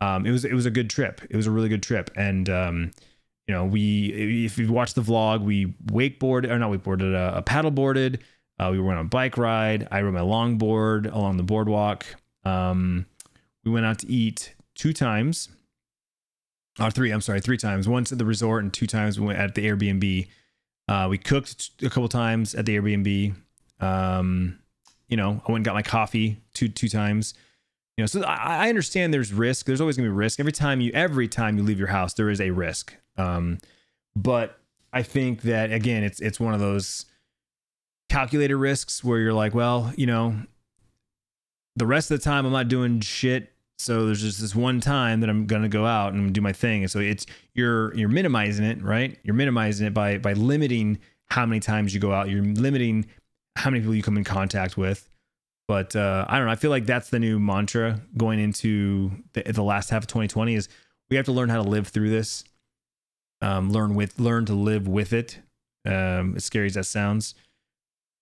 Um, 0.00 0.24
it 0.24 0.30
was 0.30 0.46
it 0.46 0.54
was 0.54 0.64
a 0.64 0.70
good 0.70 0.88
trip. 0.88 1.20
It 1.28 1.36
was 1.36 1.46
a 1.46 1.50
really 1.50 1.68
good 1.68 1.82
trip. 1.82 2.10
And 2.16 2.48
um, 2.48 2.90
you 3.46 3.54
know, 3.54 3.64
we 3.64 4.44
if 4.46 4.58
you 4.58 4.72
watch 4.72 4.94
the 4.94 5.02
vlog, 5.02 5.42
we 5.42 5.66
wakeboard 5.86 6.48
or 6.48 6.58
not 6.58 6.70
wakeboarded, 6.70 7.14
uh, 7.14 7.40
paddle 7.42 7.70
boarded. 7.70 8.22
Uh, 8.58 8.68
we 8.70 8.80
went 8.80 8.98
on 8.98 9.06
a 9.06 9.08
bike 9.08 9.36
ride. 9.36 9.88
I 9.90 10.00
rode 10.02 10.14
my 10.14 10.20
longboard 10.20 11.12
along 11.12 11.36
the 11.36 11.42
boardwalk. 11.42 12.06
Um, 12.44 13.06
we 13.64 13.70
went 13.70 13.84
out 13.84 13.98
to 14.00 14.10
eat 14.10 14.54
two 14.74 14.92
times, 14.92 15.48
or 16.80 16.90
three. 16.90 17.10
I'm 17.10 17.20
sorry, 17.20 17.40
three 17.40 17.58
times. 17.58 17.88
Once 17.88 18.12
at 18.12 18.18
the 18.18 18.24
resort 18.24 18.62
and 18.62 18.72
two 18.72 18.86
times 18.86 19.18
we 19.20 19.26
went 19.26 19.38
at 19.38 19.54
the 19.54 19.66
Airbnb. 19.66 20.28
Uh, 20.88 21.06
we 21.10 21.18
cooked 21.18 21.70
a 21.82 21.88
couple 21.88 22.08
times 22.08 22.54
at 22.54 22.66
the 22.66 22.76
Airbnb. 22.76 23.34
Um, 23.80 24.58
you 25.08 25.16
know, 25.16 25.42
I 25.46 25.52
went 25.52 25.58
and 25.58 25.64
got 25.64 25.74
my 25.74 25.82
coffee 25.82 26.38
two 26.54 26.68
two 26.68 26.88
times. 26.88 27.34
You 27.96 28.02
know, 28.02 28.06
so 28.06 28.22
I, 28.22 28.66
I 28.66 28.68
understand 28.68 29.14
there's 29.14 29.32
risk. 29.32 29.66
There's 29.66 29.80
always 29.80 29.96
gonna 29.96 30.08
be 30.08 30.14
risk 30.14 30.40
every 30.40 30.52
time 30.52 30.80
you 30.80 30.90
every 30.92 31.28
time 31.28 31.56
you 31.56 31.62
leave 31.62 31.78
your 31.78 31.88
house. 31.88 32.14
There 32.14 32.30
is 32.30 32.40
a 32.40 32.50
risk. 32.50 32.94
Um, 33.16 33.58
but 34.16 34.58
I 34.92 35.02
think 35.02 35.42
that 35.42 35.72
again, 35.72 36.02
it's 36.02 36.20
it's 36.20 36.40
one 36.40 36.54
of 36.54 36.60
those 36.60 37.06
calculated 38.08 38.56
risks 38.56 39.02
where 39.02 39.18
you're 39.18 39.32
like, 39.32 39.54
well, 39.54 39.92
you 39.96 40.06
know, 40.06 40.36
the 41.76 41.86
rest 41.86 42.10
of 42.10 42.18
the 42.18 42.24
time 42.24 42.46
I'm 42.46 42.52
not 42.52 42.68
doing 42.68 43.00
shit. 43.00 43.50
So 43.78 44.06
there's 44.06 44.22
just 44.22 44.40
this 44.40 44.54
one 44.54 44.80
time 44.80 45.20
that 45.20 45.30
I'm 45.30 45.46
gonna 45.46 45.68
go 45.68 45.86
out 45.86 46.14
and 46.14 46.32
do 46.32 46.40
my 46.40 46.52
thing. 46.52 46.82
And 46.82 46.90
so 46.90 46.98
it's 46.98 47.26
you're 47.54 47.94
you're 47.94 48.08
minimizing 48.08 48.64
it, 48.64 48.82
right? 48.82 49.18
You're 49.22 49.34
minimizing 49.34 49.86
it 49.86 49.94
by 49.94 50.18
by 50.18 50.32
limiting 50.32 50.98
how 51.26 51.46
many 51.46 51.60
times 51.60 51.94
you 51.94 52.00
go 52.00 52.12
out. 52.12 52.28
You're 52.28 52.42
limiting 52.42 53.06
how 53.56 53.70
many 53.70 53.80
people 53.80 53.94
you 53.94 54.02
come 54.02 54.16
in 54.16 54.24
contact 54.24 54.76
with. 54.76 55.08
But 55.66 55.96
uh, 55.96 56.26
I 56.28 56.36
don't 56.36 56.46
know. 56.46 56.52
I 56.52 56.56
feel 56.56 56.70
like 56.70 56.86
that's 56.86 57.08
the 57.08 57.18
new 57.18 57.38
mantra 57.38 58.00
going 58.16 58.38
into 58.38 59.10
the, 59.32 59.42
the 59.44 59.62
last 59.62 59.90
half 59.90 60.02
of 60.02 60.06
2020 60.08 60.54
is 60.54 60.68
we 61.08 61.16
have 61.16 61.24
to 61.26 61.32
learn 61.32 61.48
how 61.48 61.62
to 61.62 61.68
live 61.68 61.88
through 61.88 62.10
this 62.10 62.44
um, 63.44 63.70
learn 63.70 63.94
with 63.94 64.18
learn 64.18 64.46
to 64.46 64.54
live 64.54 64.88
with 64.88 65.12
it. 65.12 65.38
Um, 65.86 66.34
as 66.36 66.44
scary 66.44 66.66
as 66.66 66.74
that 66.74 66.84
sounds. 66.84 67.34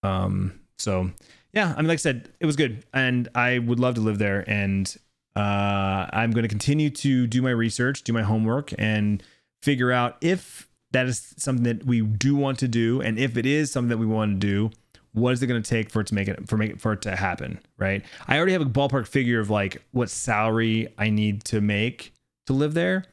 Um, 0.02 0.60
so 0.78 1.10
yeah, 1.52 1.72
I 1.76 1.80
mean, 1.80 1.86
like 1.86 1.96
I 1.96 1.96
said, 1.96 2.28
it 2.40 2.46
was 2.46 2.56
good, 2.56 2.84
and 2.92 3.28
I 3.34 3.58
would 3.58 3.78
love 3.78 3.94
to 3.94 4.00
live 4.00 4.18
there. 4.18 4.44
And 4.48 4.94
uh, 5.36 6.06
I'm 6.12 6.32
going 6.32 6.42
to 6.42 6.48
continue 6.48 6.90
to 6.90 7.28
do 7.28 7.40
my 7.40 7.50
research, 7.50 8.02
do 8.02 8.12
my 8.12 8.22
homework, 8.22 8.72
and 8.78 9.22
figure 9.62 9.92
out 9.92 10.16
if 10.20 10.68
that 10.90 11.06
is 11.06 11.34
something 11.38 11.64
that 11.64 11.86
we 11.86 12.00
do 12.00 12.34
want 12.34 12.58
to 12.60 12.68
do, 12.68 13.00
and 13.00 13.16
if 13.16 13.36
it 13.36 13.46
is 13.46 13.70
something 13.70 13.90
that 13.90 13.98
we 13.98 14.06
want 14.06 14.40
to 14.40 14.46
do, 14.46 14.70
what 15.12 15.32
is 15.32 15.42
it 15.42 15.46
going 15.46 15.62
to 15.62 15.68
take 15.68 15.90
for 15.90 16.00
it 16.00 16.06
to 16.08 16.14
make 16.14 16.28
it 16.28 16.48
for 16.48 16.56
make 16.56 16.70
it 16.70 16.80
for 16.80 16.92
it 16.92 17.02
to 17.02 17.16
happen? 17.16 17.60
Right? 17.78 18.04
I 18.26 18.36
already 18.36 18.52
have 18.52 18.62
a 18.62 18.66
ballpark 18.66 19.06
figure 19.06 19.40
of 19.40 19.50
like 19.50 19.82
what 19.92 20.10
salary 20.10 20.88
I 20.98 21.10
need 21.10 21.44
to 21.44 21.60
make 21.60 22.12
to 22.46 22.52
live 22.52 22.74
there. 22.74 23.04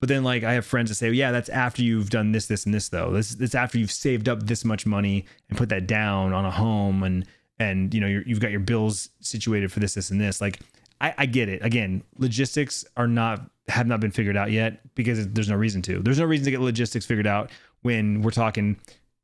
But 0.00 0.08
then 0.08 0.24
like 0.24 0.44
I 0.44 0.52
have 0.52 0.66
friends 0.66 0.90
that 0.90 0.96
say, 0.96 1.06
well, 1.06 1.14
yeah, 1.14 1.30
that's 1.30 1.48
after 1.48 1.82
you've 1.82 2.10
done 2.10 2.32
this, 2.32 2.46
this, 2.46 2.66
and 2.66 2.74
this 2.74 2.88
though. 2.88 3.12
This 3.12 3.34
that's 3.34 3.54
after 3.54 3.78
you've 3.78 3.92
saved 3.92 4.28
up 4.28 4.42
this 4.42 4.64
much 4.64 4.84
money 4.84 5.24
and 5.48 5.56
put 5.56 5.68
that 5.70 5.86
down 5.86 6.32
on 6.32 6.44
a 6.44 6.50
home 6.50 7.02
and 7.02 7.26
and 7.58 7.94
you 7.94 8.00
know 8.00 8.06
you 8.06 8.22
have 8.28 8.40
got 8.40 8.50
your 8.50 8.60
bills 8.60 9.10
situated 9.20 9.72
for 9.72 9.80
this, 9.80 9.94
this, 9.94 10.10
and 10.10 10.20
this. 10.20 10.40
Like 10.40 10.60
I, 11.00 11.14
I 11.18 11.26
get 11.26 11.48
it. 11.48 11.64
Again, 11.64 12.02
logistics 12.18 12.84
are 12.96 13.06
not 13.06 13.48
have 13.68 13.86
not 13.86 14.00
been 14.00 14.10
figured 14.10 14.36
out 14.36 14.50
yet 14.50 14.80
because 14.94 15.26
there's 15.28 15.48
no 15.48 15.56
reason 15.56 15.82
to. 15.82 16.00
There's 16.00 16.18
no 16.18 16.24
reason 16.24 16.44
to 16.46 16.50
get 16.50 16.60
logistics 16.60 17.06
figured 17.06 17.26
out 17.26 17.50
when 17.82 18.22
we're 18.22 18.30
talking, 18.30 18.78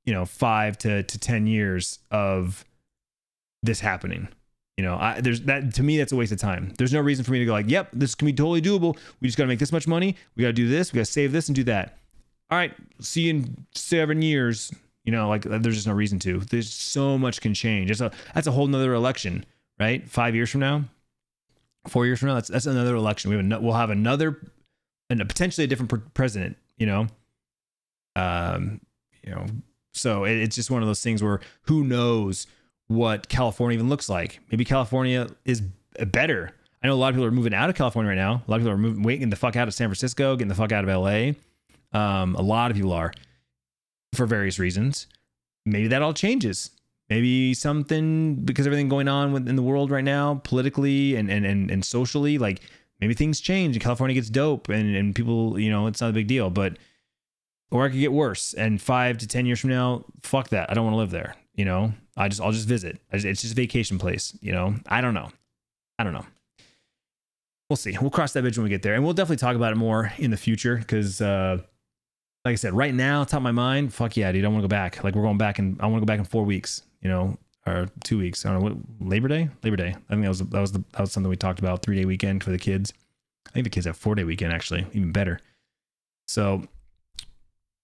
you 0.04 0.12
know, 0.12 0.24
five 0.24 0.78
to 0.78 1.02
to 1.02 1.18
ten 1.18 1.46
years 1.46 1.98
of 2.10 2.64
this 3.62 3.80
happening. 3.80 4.28
You 4.76 4.84
know, 4.84 4.96
I, 4.96 5.20
there's 5.20 5.42
that 5.42 5.74
to 5.74 5.82
me 5.82 5.98
that's 5.98 6.12
a 6.12 6.16
waste 6.16 6.32
of 6.32 6.38
time. 6.38 6.72
There's 6.78 6.92
no 6.92 7.00
reason 7.00 7.24
for 7.24 7.32
me 7.32 7.38
to 7.40 7.44
go 7.44 7.52
like, 7.52 7.68
"Yep, 7.68 7.90
this 7.92 8.14
can 8.14 8.26
be 8.26 8.32
totally 8.32 8.62
doable. 8.62 8.96
We 9.20 9.28
just 9.28 9.36
got 9.36 9.44
to 9.44 9.48
make 9.48 9.58
this 9.58 9.72
much 9.72 9.86
money. 9.86 10.16
We 10.36 10.42
got 10.42 10.48
to 10.48 10.52
do 10.54 10.68
this. 10.68 10.92
We 10.92 10.98
got 10.98 11.06
to 11.06 11.12
save 11.12 11.32
this 11.32 11.48
and 11.48 11.56
do 11.56 11.64
that." 11.64 11.98
All 12.50 12.58
right, 12.58 12.74
see 13.00 13.22
you 13.22 13.30
in 13.30 13.66
seven 13.74 14.22
years. 14.22 14.72
You 15.04 15.12
know, 15.12 15.28
like 15.28 15.42
there's 15.42 15.74
just 15.74 15.86
no 15.86 15.92
reason 15.92 16.18
to. 16.20 16.40
There's 16.40 16.72
so 16.72 17.18
much 17.18 17.40
can 17.40 17.54
change. 17.54 17.90
It's 17.90 18.00
a 18.00 18.10
that's 18.34 18.46
a 18.46 18.52
whole 18.52 18.66
nother 18.66 18.94
election, 18.94 19.44
right? 19.78 20.08
Five 20.08 20.34
years 20.34 20.50
from 20.50 20.60
now, 20.60 20.84
four 21.88 22.06
years 22.06 22.18
from 22.18 22.28
now, 22.28 22.34
that's 22.34 22.48
that's 22.48 22.66
another 22.66 22.94
election. 22.94 23.30
We 23.30 23.36
have 23.36 23.52
a, 23.52 23.60
we'll 23.60 23.74
have 23.74 23.90
another 23.90 24.40
and 25.08 25.20
potentially 25.28 25.64
a 25.64 25.68
different 25.68 26.14
president. 26.14 26.56
You 26.78 26.86
know, 26.86 27.06
um, 28.16 28.80
you 29.22 29.30
know, 29.30 29.46
so 29.92 30.24
it, 30.24 30.36
it's 30.36 30.56
just 30.56 30.70
one 30.70 30.82
of 30.82 30.88
those 30.88 31.02
things 31.02 31.22
where 31.22 31.40
who 31.62 31.84
knows 31.84 32.46
what 32.88 33.28
California 33.28 33.76
even 33.76 33.88
looks 33.88 34.08
like. 34.08 34.40
Maybe 34.50 34.64
California 34.64 35.28
is 35.44 35.62
better. 36.06 36.52
I 36.82 36.86
know 36.86 36.94
a 36.94 36.96
lot 36.96 37.08
of 37.08 37.14
people 37.14 37.26
are 37.26 37.30
moving 37.30 37.54
out 37.54 37.70
of 37.70 37.76
California 37.76 38.08
right 38.08 38.16
now. 38.16 38.42
A 38.46 38.50
lot 38.50 38.56
of 38.56 38.62
people 38.62 38.72
are 38.72 38.78
moving, 38.78 39.02
waiting 39.02 39.30
the 39.30 39.36
fuck 39.36 39.54
out 39.56 39.68
of 39.68 39.74
San 39.74 39.88
Francisco, 39.88 40.34
getting 40.34 40.48
the 40.48 40.54
fuck 40.54 40.72
out 40.72 40.88
of 40.88 40.90
LA. 40.90 41.32
Um, 41.92 42.34
a 42.36 42.42
lot 42.42 42.70
of 42.70 42.76
people 42.76 42.92
are 42.92 43.12
for 44.14 44.26
various 44.26 44.58
reasons. 44.58 45.06
Maybe 45.66 45.88
that 45.88 46.02
all 46.02 46.14
changes. 46.14 46.70
Maybe 47.08 47.54
something 47.54 48.36
because 48.36 48.66
everything 48.66 48.88
going 48.88 49.08
on 49.08 49.48
in 49.48 49.56
the 49.56 49.62
world 49.62 49.90
right 49.90 50.04
now, 50.04 50.40
politically 50.44 51.16
and 51.16 51.28
and 51.28 51.44
and, 51.44 51.70
and 51.70 51.84
socially, 51.84 52.38
like 52.38 52.60
maybe 53.00 53.14
things 53.14 53.40
change 53.40 53.74
and 53.74 53.82
California 53.82 54.14
gets 54.14 54.30
dope 54.30 54.68
and 54.68 54.94
and 54.94 55.14
people, 55.14 55.58
you 55.58 55.70
know, 55.70 55.86
it's 55.86 56.00
not 56.00 56.10
a 56.10 56.12
big 56.12 56.28
deal. 56.28 56.50
But 56.50 56.78
or 57.70 57.84
I 57.84 57.88
could 57.88 57.98
get 57.98 58.12
worse. 58.12 58.54
And 58.54 58.80
five 58.80 59.18
to 59.18 59.26
ten 59.26 59.46
years 59.46 59.60
from 59.60 59.70
now, 59.70 60.04
fuck 60.22 60.48
that. 60.50 60.70
I 60.70 60.74
don't 60.74 60.84
want 60.84 60.94
to 60.94 60.98
live 60.98 61.10
there. 61.10 61.36
You 61.54 61.64
know, 61.64 61.92
I 62.16 62.28
just 62.28 62.40
I'll 62.40 62.52
just 62.52 62.68
visit. 62.68 62.98
It's 63.12 63.42
just 63.42 63.52
a 63.52 63.56
vacation 63.56 63.98
place. 63.98 64.36
You 64.40 64.52
know, 64.52 64.74
I 64.86 65.00
don't 65.00 65.14
know. 65.14 65.30
I 65.98 66.04
don't 66.04 66.12
know. 66.12 66.26
We'll 67.68 67.76
see. 67.76 67.96
We'll 68.00 68.10
cross 68.10 68.32
that 68.32 68.42
bridge 68.42 68.58
when 68.58 68.64
we 68.64 68.70
get 68.70 68.82
there, 68.82 68.94
and 68.94 69.04
we'll 69.04 69.12
definitely 69.12 69.36
talk 69.36 69.56
about 69.56 69.72
it 69.72 69.76
more 69.76 70.12
in 70.18 70.30
the 70.30 70.36
future. 70.36 70.76
Because, 70.76 71.20
uh, 71.20 71.58
like 72.44 72.52
I 72.52 72.56
said, 72.56 72.72
right 72.72 72.92
now, 72.92 73.22
top 73.22 73.38
of 73.38 73.42
my 73.42 73.52
mind, 73.52 73.94
fuck 73.94 74.16
yeah, 74.16 74.32
dude, 74.32 74.44
I 74.44 74.48
want 74.48 74.58
to 74.58 74.62
go 74.62 74.68
back. 74.68 75.04
Like 75.04 75.14
we're 75.14 75.22
going 75.22 75.38
back, 75.38 75.58
and 75.58 75.80
I 75.80 75.86
want 75.86 75.96
to 75.96 76.00
go 76.00 76.06
back 76.06 76.18
in 76.18 76.24
four 76.24 76.44
weeks. 76.44 76.82
You 77.00 77.08
know, 77.08 77.38
or 77.66 77.88
two 78.04 78.18
weeks. 78.18 78.44
I 78.44 78.50
don't 78.50 78.60
know 78.60 78.70
what 78.70 79.08
Labor 79.08 79.28
Day. 79.28 79.48
Labor 79.62 79.76
Day. 79.76 79.88
I 79.88 80.12
think 80.12 80.22
that 80.22 80.28
was 80.28 80.40
that 80.40 80.60
was 80.60 80.72
the, 80.72 80.84
that 80.92 81.00
was 81.00 81.12
something 81.12 81.30
we 81.30 81.36
talked 81.36 81.58
about. 81.58 81.82
Three 81.82 81.96
day 81.96 82.04
weekend 82.04 82.42
for 82.42 82.50
the 82.50 82.58
kids. 82.58 82.92
I 83.48 83.50
think 83.52 83.64
the 83.64 83.70
kids 83.70 83.86
have 83.86 83.96
four 83.96 84.14
day 84.14 84.24
weekend 84.24 84.52
actually, 84.52 84.86
even 84.92 85.12
better. 85.12 85.40
So 86.26 86.64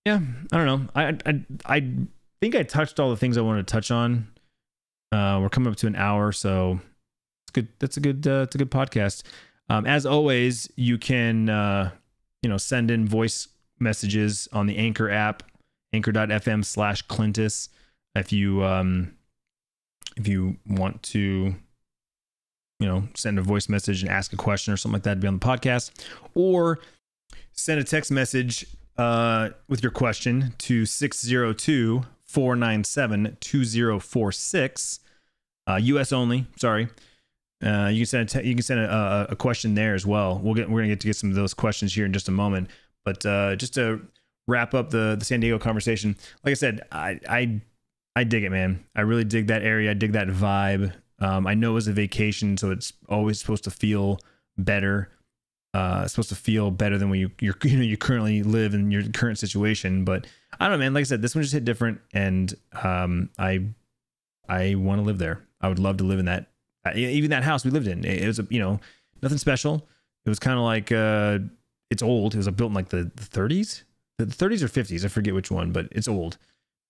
yeah, 0.07 0.21
I 0.53 0.57
don't 0.57 0.67
know. 0.67 0.89
I 0.95 1.19
I 1.27 1.77
I 1.79 1.81
think 2.41 2.55
I 2.55 2.63
touched 2.63 3.01
all 3.01 3.11
the 3.11 3.17
things 3.17 3.37
I 3.37 3.41
wanted 3.41 3.67
to 3.67 3.73
touch 3.73 3.91
on. 3.91 4.29
Uh, 5.11 5.41
we're 5.43 5.49
coming 5.49 5.69
up 5.69 5.77
to 5.79 5.89
an 5.89 5.97
hour, 5.97 6.31
so 6.31 6.79
it's 7.45 7.51
good. 7.53 7.67
That's 7.81 7.97
a 7.97 8.01
good. 8.01 8.25
Uh, 8.25 8.43
it's 8.45 8.55
a 8.55 8.59
good 8.59 8.71
podcast. 8.71 9.25
Um, 9.69 9.85
as 9.85 10.07
always, 10.07 10.71
you 10.77 10.97
can 10.97 11.49
uh, 11.49 11.91
you 12.41 12.49
know 12.49 12.57
send 12.57 12.93
in 12.93 13.09
voice 13.09 13.49
messages 13.81 14.49
on 14.53 14.67
the 14.67 14.79
Anchor 14.79 15.11
app, 15.11 15.43
anchor.fm 15.93 16.65
slash 16.65 17.05
Clintus. 17.09 17.69
If 18.15 18.33
you 18.33 18.63
um, 18.63 19.17
if 20.17 20.29
you 20.29 20.57
want 20.69 21.03
to 21.03 21.53
you 22.79 22.87
know 22.87 23.09
send 23.17 23.41
a 23.41 23.43
voice 23.43 23.69
message 23.69 24.03
and 24.03 24.11
ask 24.13 24.33
a 24.33 24.37
question 24.37 24.73
or 24.73 24.77
something 24.77 24.95
like 24.95 25.03
that 25.03 25.15
to 25.15 25.21
be 25.21 25.27
on 25.27 25.41
the 25.41 25.45
podcast, 25.45 25.91
or 26.37 26.79
send 27.51 27.81
a 27.81 27.85
text 27.85 28.13
message 28.13 28.67
uh, 28.99 29.51
with 29.69 29.83
your 29.83 29.93
question 29.93 30.55
to 30.59 30.87
602 30.87 32.03
497 32.25 33.37
2046. 33.41 35.01
US 35.69 36.13
uh, 36.13 36.17
only, 36.17 36.47
sorry. 36.57 36.89
Uh, 37.65 37.89
you 37.91 38.01
can 38.01 38.07
send 38.07 38.23
a 38.29 38.43
te- 38.43 38.49
you 38.49 38.55
can 38.55 38.63
send 38.63 38.81
a, 38.81 39.29
a, 39.31 39.37
question 39.37 39.75
there 39.75 39.95
as 39.95 40.05
well. 40.05 40.39
We'll 40.39 40.55
get 40.55 40.69
we're 40.69 40.81
gonna 40.81 40.89
get 40.89 41.01
to 41.01 41.07
get 41.07 41.17
some 41.17 41.31
of 41.31 41.37
those 41.37 41.55
questions 41.55 41.95
here 41.95 42.05
in 42.05 42.13
just 42.13 42.29
a 42.29 42.33
moment. 42.33 42.69
But 43.05 43.25
uh, 43.25 43.57
just 43.57 43.73
to 43.75 44.07
wrap 44.47 44.75
up 44.75 44.91
the 44.91 45.17
the 45.19 45.25
San 45.25 45.41
Diego 45.41 45.59
conversation, 45.59 46.17
like 46.45 46.51
I 46.51 46.55
said, 46.55 46.83
I 46.93 47.19
I 47.27 47.61
I 48.15 48.25
dig 48.25 48.45
it, 48.45 48.51
man. 48.51 48.85
I 48.95 49.03
really 49.03 49.25
dig 49.25 49.47
that 49.47 49.63
area. 49.63 49.91
I 49.91 49.95
dig 49.95 50.13
that 50.13 50.29
vibe. 50.29 50.93
Um, 51.19 51.47
I 51.47 51.55
know 51.55 51.71
it 51.71 51.75
was 51.75 51.89
a 51.89 51.95
vacation, 51.95 52.59
so 52.59 52.71
it's 52.71 52.93
always 53.09 53.41
supposed 53.41 53.65
to 53.65 53.71
feel 53.71 54.21
better. 54.59 55.09
Uh, 55.77 56.09
supposed 56.09 56.31
to 56.31 56.35
feel 56.35 56.71
better 56.71 56.97
than 56.97 57.11
when 57.11 57.21
you 57.21 57.31
you 57.41 57.77
know 57.77 57.83
you 57.83 57.99
currently 57.99 58.43
live 58.43 58.73
in 58.73 58.91
your 58.91 59.03
current 59.11 59.39
situation. 59.39 60.07
But 60.07 60.27
I 60.59 60.65
don't 60.65 60.73
know, 60.73 60.79
man. 60.79 60.95
Like 60.95 61.03
I 61.03 61.05
said, 61.05 61.21
this 61.21 61.35
one 61.35 61.43
just 61.43 61.53
hit 61.53 61.67
different, 61.67 62.01
and 62.15 62.55
um, 62.83 63.29
I 63.39 63.67
I 64.49 64.77
want 64.77 65.01
to 65.01 65.03
live 65.03 65.19
there. 65.19 65.43
I 65.61 65.69
would 65.69 65.79
love 65.79 65.99
to 65.99 66.05
live 66.05 66.19
in 66.19 66.25
that. 66.25 66.47
Uh, 66.87 66.93
even 66.95 67.29
that 67.29 67.45
house 67.45 67.63
we 67.63 67.71
lived 67.71 67.89
in, 67.89 68.07
it, 68.07 68.27
was 68.27 68.39
a 68.39 68.47
you 68.49 68.59
know 68.59 68.81
nothing 69.21 69.37
special. 69.37 69.87
It 70.25 70.31
was 70.31 70.39
kind 70.39 70.57
of 70.57 70.65
like 70.65 70.91
uh, 70.93 71.41
it's 71.91 72.03
old. 72.03 72.33
It 72.33 72.39
was 72.39 72.49
built 72.49 72.71
in 72.71 72.75
like 72.75 72.89
the, 72.89 73.11
the 73.15 73.23
30s, 73.23 73.83
the 74.17 74.25
30s 74.25 74.63
or 74.63 74.69
50s. 74.69 75.05
I 75.05 75.09
forget 75.09 75.35
which 75.35 75.51
one, 75.51 75.73
but 75.73 75.89
it's 75.93 76.09
old. 76.09 76.39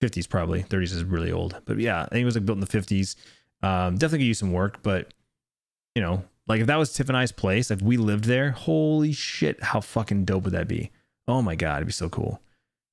50s 0.01 0.29
probably. 0.29 0.63
30s 0.63 0.93
is 0.93 1.03
really 1.03 1.33
old. 1.33 1.61
But 1.65 1.81
yeah, 1.81 2.03
I 2.03 2.09
think 2.11 2.23
it 2.23 2.25
was 2.25 2.37
like 2.37 2.47
built 2.47 2.59
in 2.59 2.61
the 2.61 2.67
50s. 2.69 3.17
Um, 3.65 3.95
definitely 3.95 4.19
could 4.19 4.29
use 4.29 4.39
some 4.39 4.53
work, 4.53 4.81
but 4.85 5.13
you 5.97 6.03
know, 6.03 6.23
like 6.47 6.61
if 6.61 6.67
that 6.67 6.77
was 6.77 6.93
Tiff 6.93 7.09
and 7.09 7.17
I's 7.17 7.33
place, 7.33 7.71
if 7.71 7.83
we 7.83 7.97
lived 7.97 8.25
there, 8.25 8.51
holy 8.51 9.13
shit, 9.13 9.63
how 9.63 9.81
fucking 9.81 10.25
dope 10.25 10.45
would 10.45 10.53
that 10.55 10.69
be? 10.69 10.91
Oh 11.29 11.43
my 11.43 11.55
god, 11.55 11.77
it'd 11.79 11.89
be 11.89 11.93
so 11.93 12.09
cool. 12.09 12.41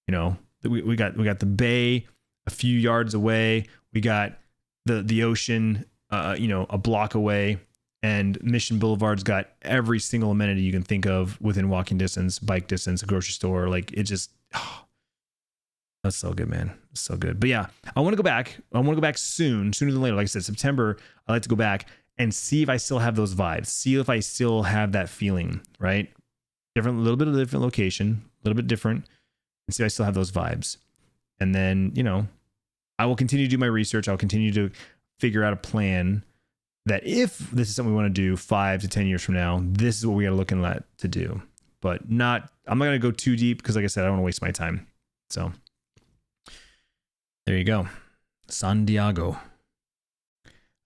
You 0.08 0.14
know, 0.14 0.38
we, 0.64 0.82
we 0.82 0.96
got 0.96 1.16
we 1.16 1.24
got 1.24 1.40
the 1.40 1.46
bay 1.46 2.08
a 2.48 2.50
few 2.50 2.78
yards 2.78 3.14
away. 3.14 3.68
We 3.94 4.02
got 4.02 4.34
the 4.86 5.02
the 5.02 5.24
ocean, 5.24 5.86
uh, 6.10 6.36
you 6.38 6.48
know, 6.48 6.66
a 6.70 6.78
block 6.78 7.16
away 7.16 7.60
and 8.04 8.38
Mission 8.44 8.80
Boulevard's 8.80 9.24
got 9.24 9.48
every 9.62 10.00
single 10.00 10.32
amenity 10.32 10.62
you 10.62 10.74
can 10.74 10.84
think 10.84 11.08
of 11.08 11.40
within 11.42 11.70
walking 11.70 11.98
distance, 11.98 12.38
bike 12.38 12.68
distance, 12.68 13.02
a 13.02 13.06
grocery 13.06 13.32
store. 13.32 13.70
Like 13.70 13.94
it 13.94 14.04
just, 14.04 14.32
oh, 14.54 14.84
that's 16.04 16.18
so 16.18 16.34
good, 16.34 16.50
man. 16.50 16.74
It's 16.92 17.02
so 17.02 17.16
good. 17.16 17.40
But 17.40 17.50
yeah, 17.50 17.68
I 17.96 18.02
want 18.02 18.12
to 18.12 18.18
go 18.18 18.24
back. 18.24 18.58
I 18.74 18.78
want 18.78 18.90
to 18.90 18.96
go 18.96 19.02
back 19.02 19.18
soon, 19.18 19.72
sooner 19.72 19.94
than 19.94 20.02
later. 20.02 20.18
Like 20.18 20.24
I 20.24 20.28
said, 20.28 20.44
September. 20.44 20.98
I 21.28 21.32
like 21.32 21.44
to 21.44 21.50
go 21.50 21.56
back 21.56 21.88
and 22.18 22.34
see 22.34 22.62
if 22.62 22.70
I 22.70 22.78
still 22.78 23.00
have 23.00 23.16
those 23.16 23.36
vibes. 23.36 23.68
See 23.68 23.96
if 23.96 24.10
I 24.10 24.20
still 24.20 24.64
have 24.64 24.92
that 24.92 25.10
feeling. 25.10 25.62
Right, 25.80 26.12
different, 26.76 27.00
a 27.00 27.02
little 27.02 27.18
bit 27.18 27.28
of 27.28 27.36
a 27.36 27.38
different 27.38 27.64
location, 27.64 28.24
a 28.26 28.48
little 28.48 28.56
bit 28.56 28.68
different, 28.68 29.06
and 29.68 29.76
see 29.76 29.84
if 29.84 29.86
I 29.86 29.90
still 29.90 30.06
have 30.06 30.16
those 30.16 30.32
vibes. 30.32 30.78
And 31.40 31.54
then 31.54 31.92
you 31.96 32.04
know, 32.04 32.28
I 33.00 33.06
will 33.06 33.16
continue 33.16 33.46
to 33.46 33.52
do 33.52 33.58
my 33.58 33.66
research. 33.66 34.08
I'll 34.08 34.18
continue 34.18 34.52
to 34.54 34.72
figure 35.20 35.44
out 35.44 35.54
a 35.54 35.58
plan 35.58 36.24
that 36.86 37.06
if 37.06 37.38
this 37.52 37.70
is 37.70 37.76
something 37.76 37.94
we 37.94 38.02
want 38.02 38.14
to 38.14 38.22
do 38.22 38.36
five 38.36 38.82
to 38.82 38.88
10 38.88 39.08
years 39.08 39.24
from 39.24 39.36
now, 39.36 39.62
this 39.64 39.98
is 39.98 40.06
what 40.06 40.16
we 40.18 40.26
are 40.26 40.32
looking 40.32 40.64
at 40.66 40.84
to 40.98 41.08
do. 41.08 41.42
But 41.82 42.10
not, 42.10 42.52
I'm 42.68 42.78
not 42.78 42.86
going 42.86 43.00
to 43.00 43.08
go 43.08 43.12
too 43.12 43.36
deep 43.36 43.58
because, 43.58 43.76
like 43.76 43.84
I 43.84 43.88
said, 43.88 44.04
I 44.04 44.08
don't 44.08 44.14
want 44.14 44.22
to 44.22 44.26
waste 44.26 44.42
my 44.42 44.52
time. 44.52 44.88
So 45.30 45.52
there 47.46 47.58
you 47.58 47.64
go. 47.64 47.88
San 48.48 48.86
Diego. 48.86 49.38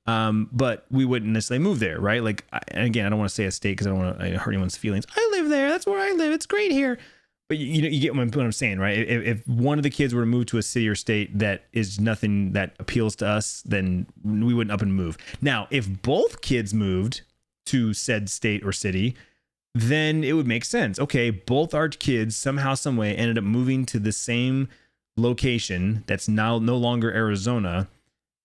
Um, 0.07 0.49
but 0.51 0.85
we 0.91 1.03
wouldn't 1.03 1.31
necessarily 1.31 1.63
move 1.63 1.79
there, 1.79 1.99
right? 1.99 2.23
Like, 2.23 2.45
I, 2.53 2.59
again, 2.73 3.07
I 3.07 3.09
don't 3.09 3.17
want 3.17 3.29
to 3.29 3.33
say 3.33 3.45
a 3.45 3.51
state 3.51 3.71
because 3.71 3.87
I 3.87 3.89
don't 3.89 3.99
want 3.99 4.19
to 4.19 4.37
hurt 4.37 4.51
anyone's 4.51 4.77
feelings. 4.77 5.05
I 5.15 5.29
live 5.31 5.49
there. 5.49 5.67
That's 5.69 5.87
where 5.87 5.99
I 5.99 6.11
live. 6.11 6.31
It's 6.31 6.45
great 6.45 6.71
here. 6.71 6.99
But 7.47 7.57
you, 7.57 7.67
you 7.67 7.81
know, 7.83 7.87
you 7.89 8.01
get 8.01 8.15
what 8.15 8.21
I'm, 8.21 8.29
what 8.29 8.43
I'm 8.45 8.51
saying, 8.51 8.79
right? 8.79 8.97
If, 8.97 9.23
if 9.23 9.47
one 9.47 9.77
of 9.77 9.83
the 9.83 9.89
kids 9.89 10.15
were 10.15 10.23
to 10.23 10.27
move 10.27 10.47
to 10.47 10.57
a 10.57 10.63
city 10.63 10.87
or 10.87 10.95
state 10.95 11.37
that 11.37 11.65
is 11.73 11.99
nothing 11.99 12.53
that 12.53 12.75
appeals 12.79 13.15
to 13.17 13.27
us, 13.27 13.61
then 13.65 14.07
we 14.23 14.53
wouldn't 14.53 14.73
up 14.73 14.81
and 14.81 14.95
move. 14.95 15.17
Now, 15.41 15.67
if 15.69 16.01
both 16.01 16.41
kids 16.41 16.73
moved 16.73 17.21
to 17.67 17.93
said 17.93 18.29
state 18.29 18.65
or 18.65 18.71
city, 18.71 19.15
then 19.75 20.23
it 20.23 20.33
would 20.33 20.47
make 20.47 20.65
sense. 20.65 20.99
Okay, 20.99 21.29
both 21.29 21.73
our 21.73 21.89
kids 21.89 22.35
somehow, 22.35 22.73
some 22.73 22.97
way 22.97 23.15
ended 23.15 23.37
up 23.37 23.43
moving 23.43 23.85
to 23.87 23.99
the 23.99 24.11
same 24.11 24.69
location 25.17 26.03
that's 26.07 26.27
now 26.27 26.57
no 26.59 26.77
longer 26.77 27.11
Arizona. 27.11 27.87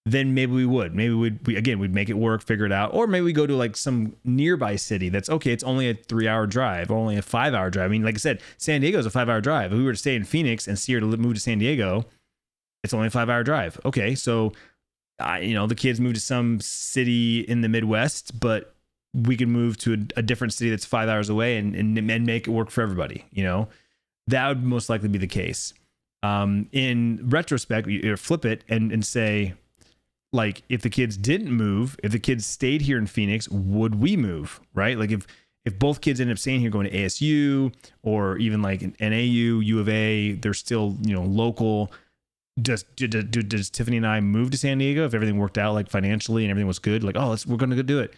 Then 0.07 0.33
maybe 0.33 0.53
we 0.53 0.65
would. 0.65 0.95
Maybe 0.95 1.13
we'd 1.13 1.47
we, 1.47 1.57
again 1.57 1.79
we'd 1.79 1.95
make 1.95 2.09
it 2.09 2.15
work, 2.15 2.43
figure 2.43 2.65
it 2.65 2.73
out, 2.73 2.95
or 2.95 3.07
maybe 3.07 3.25
we 3.25 3.33
go 3.33 3.47
to 3.47 3.55
like 3.55 3.77
some 3.77 4.17
nearby 4.25 4.77
city 4.77 5.09
that's 5.11 5.29
okay. 5.29 5.53
It's 5.53 5.65
only 5.65 5.91
a 5.91 5.95
three-hour 5.95 6.47
drive, 6.47 6.91
only 6.91 7.17
a 7.17 7.23
five-hour 7.23 7.71
drive. 7.71 7.87
I 7.87 7.89
mean, 7.89 8.03
like 8.03 8.15
I 8.15 8.19
said, 8.19 8.41
San 8.57 8.81
Diego 8.81 8.99
is 8.99 9.07
a 9.07 9.11
five-hour 9.11 9.43
drive. 9.43 9.73
If 9.73 9.79
we 9.79 9.85
were 9.85 9.93
to 9.93 9.99
stay 9.99 10.15
in 10.15 10.25
Phoenix 10.25 10.67
and 10.67 10.79
Sierra 10.79 11.03
to 11.03 11.17
move 11.19 11.35
to 11.35 11.41
San 11.41 11.59
Diego, 11.59 12.07
it's 12.83 12.95
only 12.95 13.09
a 13.09 13.11
five-hour 13.11 13.45
drive. 13.45 13.79
Okay, 13.85 14.15
so 14.15 14.53
I, 15.19 15.41
you 15.41 15.55
know 15.55 15.67
the 15.67 15.75
kids 15.75 16.01
move 16.01 16.15
to 16.15 16.21
some 16.21 16.61
city 16.61 17.41
in 17.41 17.61
the 17.61 17.69
Midwest, 17.69 18.41
but 18.41 18.75
we 19.15 19.37
can 19.37 19.51
move 19.51 19.77
to 19.79 19.95
a, 19.95 20.21
a, 20.21 20.23
different 20.23 20.53
city 20.53 20.71
that's 20.71 20.85
five 20.85 21.09
hours 21.09 21.29
away 21.29 21.57
and, 21.57 21.75
and, 21.75 21.99
and 21.99 22.27
make 22.27 22.47
it 22.47 22.51
work 22.51 22.71
for 22.71 22.81
everybody. 22.81 23.27
You 23.33 23.43
know, 23.43 23.69
that 24.29 24.49
would 24.49 24.63
most 24.63 24.89
likely 24.89 25.09
be 25.09 25.19
the 25.19 25.27
case. 25.27 25.75
Um, 26.23 26.69
in 26.73 27.29
retrospect, 27.29 27.89
you 27.89 28.17
flip 28.17 28.45
it 28.45 28.63
and, 28.69 28.93
and 28.93 29.05
say, 29.05 29.55
like, 30.33 30.63
if 30.69 30.83
the 30.83 30.91
kids 30.91 31.17
didn't 31.17 31.53
move, 31.53 31.97
if 32.03 32.13
the 32.13 32.19
kids 32.19 32.47
stayed 32.47 32.83
here 32.83 32.99
in 32.99 33.07
Phoenix, 33.07 33.49
would 33.49 33.97
we 33.97 34.17
move? 34.17 34.61
Right? 34.75 34.99
Like, 34.99 35.11
if 35.11 35.27
if 35.65 35.79
both 35.79 36.01
kids 36.01 36.21
end 36.21 36.31
up 36.31 36.39
staying 36.39 36.61
here, 36.61 36.71
going 36.71 36.89
to 36.89 36.97
ASU 36.97 37.75
or 38.03 38.39
even 38.39 38.63
like 38.63 38.83
an 38.83 38.97
NAU, 38.99 39.61
U 39.61 39.79
of 39.79 39.89
A, 39.89 40.33
they're 40.33 40.55
still 40.55 40.97
you 41.03 41.15
know 41.15 41.23
local. 41.23 41.93
Does, 42.61 42.83
does, 42.97 43.25
does 43.25 43.71
Tiffany 43.71 43.97
and 43.97 44.07
I 44.07 44.21
move 44.21 44.51
to 44.51 44.59
San 44.59 44.79
Diego 44.79 45.07
if 45.07 45.15
everything 45.15 45.39
worked 45.39 45.57
out 45.57 45.73
like 45.73 45.89
financially 45.89 46.45
and 46.45 46.51
everything 46.51 46.67
was 46.67 46.79
good? 46.79 47.03
Like, 47.03 47.17
oh, 47.17 47.31
let's 47.31 47.47
we're 47.47 47.57
gonna 47.57 47.77
go 47.77 47.83
do 47.83 48.01
it 48.01 48.15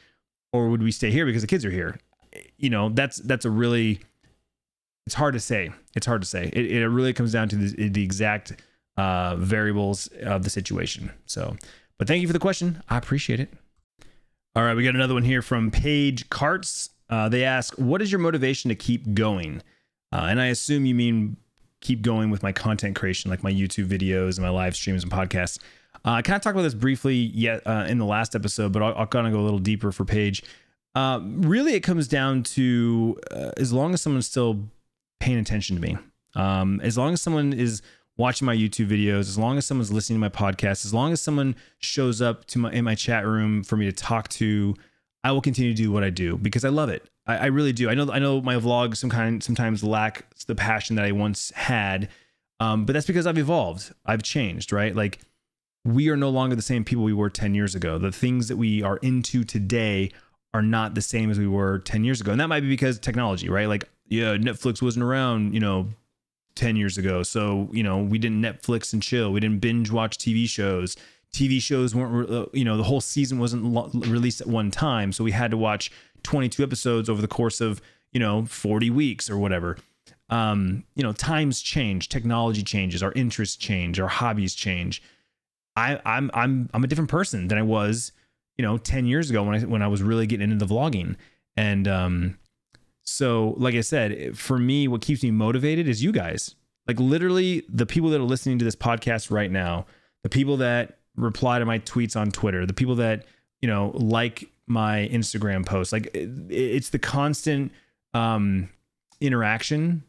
or 0.52 0.68
would 0.68 0.82
we 0.82 0.92
stay 0.92 1.10
here 1.10 1.26
because 1.26 1.42
the 1.42 1.48
kids 1.48 1.64
are 1.64 1.70
here? 1.70 1.98
You 2.58 2.70
know, 2.70 2.88
that's 2.90 3.16
that's 3.18 3.44
a 3.44 3.50
really 3.50 4.00
it's 5.06 5.14
hard 5.14 5.34
to 5.34 5.40
say. 5.40 5.70
It's 5.96 6.06
hard 6.06 6.22
to 6.22 6.28
say. 6.28 6.50
It, 6.52 6.70
it 6.70 6.88
really 6.88 7.12
comes 7.12 7.32
down 7.32 7.48
to 7.50 7.56
the, 7.56 7.88
the 7.88 8.04
exact 8.04 8.52
uh, 8.96 9.36
variables 9.36 10.06
of 10.22 10.44
the 10.44 10.50
situation. 10.50 11.10
So, 11.26 11.56
but 12.02 12.08
thank 12.08 12.20
you 12.20 12.26
for 12.26 12.32
the 12.32 12.40
question. 12.40 12.82
I 12.88 12.98
appreciate 12.98 13.38
it. 13.38 13.48
All 14.56 14.64
right, 14.64 14.74
we 14.74 14.82
got 14.82 14.96
another 14.96 15.14
one 15.14 15.22
here 15.22 15.40
from 15.40 15.70
Paige 15.70 16.28
Carts. 16.30 16.90
Uh, 17.08 17.28
they 17.28 17.44
ask, 17.44 17.74
"What 17.76 18.02
is 18.02 18.10
your 18.10 18.18
motivation 18.18 18.70
to 18.70 18.74
keep 18.74 19.14
going?" 19.14 19.62
Uh, 20.10 20.26
and 20.28 20.40
I 20.40 20.46
assume 20.46 20.84
you 20.84 20.96
mean 20.96 21.36
keep 21.80 22.02
going 22.02 22.30
with 22.30 22.42
my 22.42 22.50
content 22.50 22.96
creation, 22.96 23.30
like 23.30 23.44
my 23.44 23.52
YouTube 23.52 23.86
videos 23.86 24.36
and 24.36 24.40
my 24.40 24.48
live 24.48 24.74
streams 24.74 25.04
and 25.04 25.12
podcasts. 25.12 25.60
Uh, 26.04 26.14
I 26.14 26.22
kind 26.22 26.34
of 26.34 26.42
talked 26.42 26.56
about 26.56 26.64
this 26.64 26.74
briefly 26.74 27.14
yet 27.14 27.64
uh, 27.68 27.86
in 27.88 27.98
the 27.98 28.04
last 28.04 28.34
episode, 28.34 28.72
but 28.72 28.82
I'll, 28.82 28.96
I'll 28.96 29.06
kind 29.06 29.28
of 29.28 29.32
go 29.32 29.38
a 29.38 29.44
little 29.44 29.60
deeper 29.60 29.92
for 29.92 30.04
Paige. 30.04 30.42
Uh, 30.96 31.20
really, 31.22 31.74
it 31.74 31.84
comes 31.84 32.08
down 32.08 32.42
to 32.42 33.16
uh, 33.30 33.52
as 33.58 33.72
long 33.72 33.94
as 33.94 34.02
someone's 34.02 34.26
still 34.26 34.58
paying 35.20 35.38
attention 35.38 35.76
to 35.76 35.82
me, 35.82 35.96
um, 36.34 36.80
as 36.80 36.98
long 36.98 37.12
as 37.12 37.22
someone 37.22 37.52
is 37.52 37.80
watching 38.16 38.46
my 38.46 38.56
YouTube 38.56 38.88
videos, 38.88 39.20
as 39.20 39.38
long 39.38 39.58
as 39.58 39.66
someone's 39.66 39.92
listening 39.92 40.16
to 40.16 40.20
my 40.20 40.28
podcast, 40.28 40.84
as 40.84 40.92
long 40.92 41.12
as 41.12 41.20
someone 41.20 41.56
shows 41.78 42.20
up 42.20 42.44
to 42.46 42.58
my 42.58 42.72
in 42.72 42.84
my 42.84 42.94
chat 42.94 43.26
room 43.26 43.62
for 43.62 43.76
me 43.76 43.86
to 43.86 43.92
talk 43.92 44.28
to, 44.28 44.74
I 45.24 45.32
will 45.32 45.40
continue 45.40 45.72
to 45.72 45.82
do 45.82 45.90
what 45.92 46.04
I 46.04 46.10
do 46.10 46.36
because 46.36 46.64
I 46.64 46.68
love 46.68 46.88
it. 46.88 47.08
I, 47.26 47.36
I 47.36 47.46
really 47.46 47.72
do. 47.72 47.88
I 47.88 47.94
know 47.94 48.10
I 48.10 48.18
know 48.18 48.40
my 48.40 48.56
vlogs 48.56 48.96
some 48.96 49.10
kind 49.10 49.42
sometimes 49.42 49.82
lack 49.82 50.26
the 50.46 50.54
passion 50.54 50.96
that 50.96 51.04
I 51.04 51.12
once 51.12 51.50
had, 51.54 52.08
um, 52.60 52.84
but 52.84 52.92
that's 52.92 53.06
because 53.06 53.26
I've 53.26 53.38
evolved. 53.38 53.92
I've 54.04 54.22
changed, 54.22 54.72
right? 54.72 54.94
Like 54.94 55.20
we 55.84 56.08
are 56.08 56.16
no 56.16 56.30
longer 56.30 56.54
the 56.54 56.62
same 56.62 56.84
people 56.84 57.04
we 57.04 57.12
were 57.12 57.30
10 57.30 57.54
years 57.54 57.74
ago. 57.74 57.98
The 57.98 58.12
things 58.12 58.48
that 58.48 58.56
we 58.56 58.82
are 58.82 58.98
into 58.98 59.44
today 59.44 60.12
are 60.54 60.62
not 60.62 60.94
the 60.94 61.02
same 61.02 61.30
as 61.30 61.38
we 61.38 61.46
were 61.46 61.78
10 61.80 62.04
years 62.04 62.20
ago. 62.20 62.30
And 62.30 62.40
that 62.40 62.48
might 62.48 62.60
be 62.60 62.68
because 62.68 62.98
technology, 62.98 63.48
right? 63.48 63.66
Like, 63.66 63.88
yeah, 64.06 64.36
Netflix 64.36 64.82
wasn't 64.82 65.04
around, 65.04 65.54
you 65.54 65.60
know, 65.60 65.88
10 66.54 66.76
years 66.76 66.98
ago. 66.98 67.22
So, 67.22 67.68
you 67.72 67.82
know, 67.82 67.98
we 67.98 68.18
didn't 68.18 68.42
Netflix 68.42 68.92
and 68.92 69.02
chill. 69.02 69.32
We 69.32 69.40
didn't 69.40 69.60
binge 69.60 69.90
watch 69.90 70.18
TV 70.18 70.48
shows. 70.48 70.96
TV 71.32 71.60
shows 71.60 71.94
weren't, 71.94 72.30
uh, 72.30 72.46
you 72.52 72.64
know, 72.64 72.76
the 72.76 72.82
whole 72.82 73.00
season 73.00 73.38
wasn't 73.38 73.64
lo- 73.64 73.90
released 73.94 74.40
at 74.40 74.46
one 74.46 74.70
time. 74.70 75.12
So 75.12 75.24
we 75.24 75.30
had 75.32 75.50
to 75.50 75.56
watch 75.56 75.90
22 76.22 76.62
episodes 76.62 77.08
over 77.08 77.22
the 77.22 77.28
course 77.28 77.60
of, 77.60 77.80
you 78.12 78.20
know, 78.20 78.44
40 78.44 78.90
weeks 78.90 79.30
or 79.30 79.38
whatever. 79.38 79.78
Um, 80.28 80.84
you 80.94 81.02
know, 81.02 81.12
times 81.12 81.60
change, 81.60 82.08
technology 82.08 82.62
changes, 82.62 83.02
our 83.02 83.12
interests 83.12 83.56
change, 83.56 83.98
our 83.98 84.08
hobbies 84.08 84.54
change. 84.54 85.02
I, 85.76 86.00
I'm 86.04 86.30
I'm 86.34 86.68
I'm 86.74 86.84
a 86.84 86.86
different 86.86 87.10
person 87.10 87.48
than 87.48 87.58
I 87.58 87.62
was, 87.62 88.12
you 88.56 88.62
know, 88.62 88.76
10 88.76 89.06
years 89.06 89.30
ago 89.30 89.42
when 89.42 89.54
I 89.54 89.60
when 89.64 89.82
I 89.82 89.88
was 89.88 90.02
really 90.02 90.26
getting 90.26 90.50
into 90.50 90.64
the 90.64 90.72
vlogging. 90.72 91.16
And 91.56 91.86
um, 91.88 92.38
so, 93.04 93.54
like 93.56 93.74
I 93.74 93.80
said, 93.80 94.38
for 94.38 94.58
me, 94.58 94.86
what 94.86 95.02
keeps 95.02 95.22
me 95.22 95.30
motivated 95.30 95.88
is 95.88 96.02
you 96.02 96.12
guys. 96.12 96.54
Like 96.86 97.00
literally, 97.00 97.64
the 97.68 97.86
people 97.86 98.10
that 98.10 98.20
are 98.20 98.24
listening 98.24 98.58
to 98.58 98.64
this 98.64 98.76
podcast 98.76 99.30
right 99.30 99.50
now, 99.50 99.86
the 100.22 100.28
people 100.28 100.56
that 100.58 100.98
reply 101.16 101.58
to 101.58 101.64
my 101.64 101.78
tweets 101.80 102.18
on 102.18 102.30
Twitter, 102.30 102.64
the 102.64 102.72
people 102.72 102.94
that 102.96 103.24
you 103.60 103.68
know 103.68 103.92
like 103.94 104.50
my 104.66 105.08
Instagram 105.12 105.66
posts, 105.66 105.92
like 105.92 106.10
it's 106.14 106.90
the 106.90 106.98
constant 106.98 107.72
um, 108.14 108.68
interaction. 109.20 110.04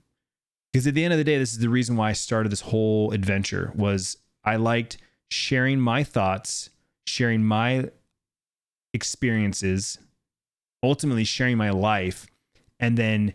Because 0.72 0.88
at 0.88 0.96
the 0.96 1.04
end 1.04 1.14
of 1.14 1.20
the 1.20 1.24
day, 1.24 1.38
this 1.38 1.54
is 1.54 1.60
the 1.60 1.70
reason 1.70 1.96
why 1.96 2.10
I 2.10 2.14
started 2.14 2.52
this 2.52 2.62
whole 2.62 3.12
adventure. 3.12 3.72
Was 3.76 4.18
I 4.44 4.56
liked 4.56 4.98
sharing 5.30 5.80
my 5.80 6.04
thoughts, 6.04 6.70
sharing 7.06 7.44
my 7.44 7.90
experiences, 8.94 10.00
ultimately 10.84 11.24
sharing 11.24 11.58
my 11.58 11.70
life 11.70 12.28
and 12.80 12.98
then 12.98 13.34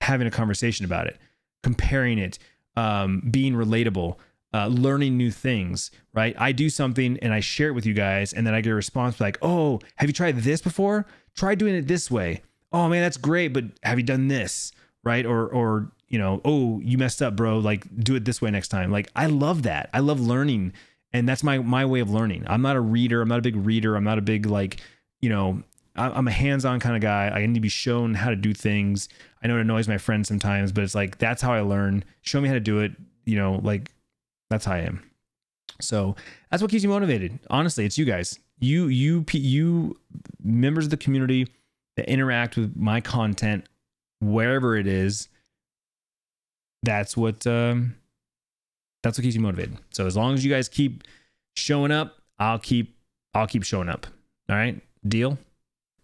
having 0.00 0.26
a 0.26 0.30
conversation 0.30 0.84
about 0.84 1.06
it, 1.06 1.18
comparing 1.62 2.18
it, 2.18 2.38
um, 2.76 3.22
being 3.30 3.54
relatable, 3.54 4.16
uh, 4.54 4.68
learning 4.68 5.16
new 5.16 5.30
things, 5.30 5.90
right? 6.14 6.34
I 6.38 6.52
do 6.52 6.70
something 6.70 7.18
and 7.20 7.32
I 7.32 7.40
share 7.40 7.68
it 7.68 7.72
with 7.72 7.86
you 7.86 7.94
guys, 7.94 8.32
and 8.32 8.46
then 8.46 8.54
I 8.54 8.60
get 8.60 8.70
a 8.70 8.74
response 8.74 9.20
like, 9.20 9.38
"Oh, 9.42 9.80
have 9.96 10.08
you 10.08 10.12
tried 10.12 10.38
this 10.38 10.60
before? 10.62 11.06
Try 11.34 11.54
doing 11.54 11.74
it 11.74 11.86
this 11.88 12.10
way. 12.10 12.42
Oh 12.72 12.88
man, 12.88 13.02
that's 13.02 13.16
great, 13.16 13.48
but 13.48 13.64
have 13.82 13.98
you 13.98 14.04
done 14.04 14.28
this?" 14.28 14.72
Right? 15.04 15.26
Or 15.26 15.46
or 15.48 15.92
you 16.08 16.18
know, 16.18 16.40
"Oh, 16.44 16.80
you 16.80 16.96
messed 16.98 17.20
up, 17.20 17.36
bro. 17.36 17.58
Like 17.58 17.84
do 18.02 18.14
it 18.14 18.24
this 18.24 18.40
way 18.40 18.50
next 18.50 18.68
time." 18.68 18.90
Like 18.90 19.10
I 19.16 19.26
love 19.26 19.62
that. 19.64 19.90
I 19.92 20.00
love 20.00 20.20
learning, 20.20 20.72
and 21.12 21.28
that's 21.28 21.42
my 21.42 21.58
my 21.58 21.84
way 21.84 22.00
of 22.00 22.10
learning. 22.10 22.44
I'm 22.46 22.62
not 22.62 22.76
a 22.76 22.80
reader. 22.80 23.20
I'm 23.22 23.28
not 23.28 23.40
a 23.40 23.42
big 23.42 23.56
reader. 23.56 23.96
I'm 23.96 24.04
not 24.04 24.18
a 24.18 24.22
big 24.22 24.46
like 24.46 24.80
you 25.20 25.28
know 25.28 25.62
I'm 25.96 26.28
a 26.28 26.32
hands-on 26.32 26.80
kind 26.80 26.94
of 26.94 27.00
guy. 27.00 27.28
I 27.28 27.44
need 27.46 27.54
to 27.54 27.60
be 27.60 27.68
shown 27.68 28.14
how 28.14 28.30
to 28.30 28.36
do 28.36 28.52
things. 28.52 29.08
I 29.42 29.46
know 29.46 29.56
it 29.56 29.62
annoys 29.62 29.88
my 29.88 29.98
friends 29.98 30.28
sometimes, 30.28 30.72
but 30.72 30.84
it's 30.84 30.94
like 30.94 31.18
that's 31.18 31.40
how 31.40 31.52
I 31.52 31.60
learn. 31.60 32.04
Show 32.22 32.40
me 32.40 32.48
how 32.48 32.54
to 32.54 32.60
do 32.60 32.80
it. 32.80 32.92
You 33.24 33.36
know, 33.36 33.60
like 33.62 33.90
that's 34.50 34.64
how 34.64 34.72
I 34.72 34.80
am. 34.80 35.02
So 35.80 36.16
that's 36.50 36.62
what 36.62 36.70
keeps 36.70 36.84
me 36.84 36.90
motivated. 36.90 37.38
Honestly, 37.50 37.84
it's 37.84 37.96
you 37.96 38.04
guys. 38.04 38.38
You 38.58 38.88
you 38.88 39.24
you 39.32 39.98
members 40.42 40.84
of 40.84 40.90
the 40.90 40.96
community 40.96 41.48
that 41.96 42.08
interact 42.08 42.56
with 42.56 42.76
my 42.76 43.00
content 43.00 43.68
wherever 44.20 44.76
it 44.76 44.86
is. 44.86 45.28
That's 46.82 47.16
what 47.16 47.46
um, 47.46 47.96
that's 49.02 49.18
what 49.18 49.22
keeps 49.22 49.36
me 49.36 49.42
motivated. 49.42 49.78
So 49.92 50.06
as 50.06 50.16
long 50.16 50.34
as 50.34 50.44
you 50.44 50.52
guys 50.52 50.68
keep 50.68 51.04
showing 51.54 51.90
up, 51.90 52.16
I'll 52.38 52.58
keep 52.58 52.96
I'll 53.34 53.46
keep 53.46 53.62
showing 53.62 53.88
up. 53.88 54.06
All 54.48 54.56
right, 54.56 54.80
deal 55.06 55.38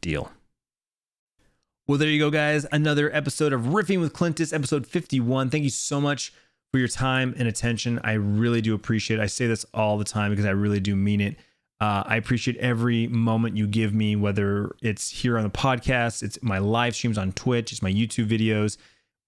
deal. 0.03 0.30
Well, 1.88 1.96
there 1.96 2.09
you 2.09 2.18
go, 2.18 2.30
guys. 2.30 2.66
Another 2.70 3.14
episode 3.14 3.55
of 3.55 3.62
Riffing 3.62 4.00
with 4.00 4.12
Clintus, 4.12 4.53
episode 4.53 4.86
51. 4.86 5.48
Thank 5.48 5.64
you 5.64 5.70
so 5.70 6.00
much 6.00 6.32
for 6.70 6.78
your 6.78 6.88
time 6.88 7.34
and 7.38 7.48
attention. 7.48 7.98
I 8.05 8.12
really 8.12 8.61
do 8.61 8.74
appreciate 8.74 9.18
it. 9.18 9.22
I 9.22 9.26
say 9.26 9.46
this 9.46 9.64
all 9.72 9.98
the 9.98 10.05
time 10.05 10.30
because 10.30 10.44
I 10.44 10.50
really 10.50 10.80
do 10.80 10.94
mean 10.94 11.20
it. 11.20 11.36
Uh, 11.80 12.05
I 12.07 12.16
appreciate 12.16 12.57
every 12.59 13.09
moment 13.09 13.57
you 13.57 13.66
give 13.66 13.92
me, 13.92 14.14
whether 14.14 14.74
it's 14.82 15.11
here 15.11 15.36
on 15.36 15.42
the 15.42 15.50
podcast, 15.50 16.22
it's 16.22 16.40
my 16.42 16.59
live 16.59 16.94
streams 16.94 17.18
on 17.18 17.32
Twitch, 17.32 17.72
it's 17.72 17.82
my 17.82 17.92
YouTube 17.92 18.28
videos, 18.28 18.76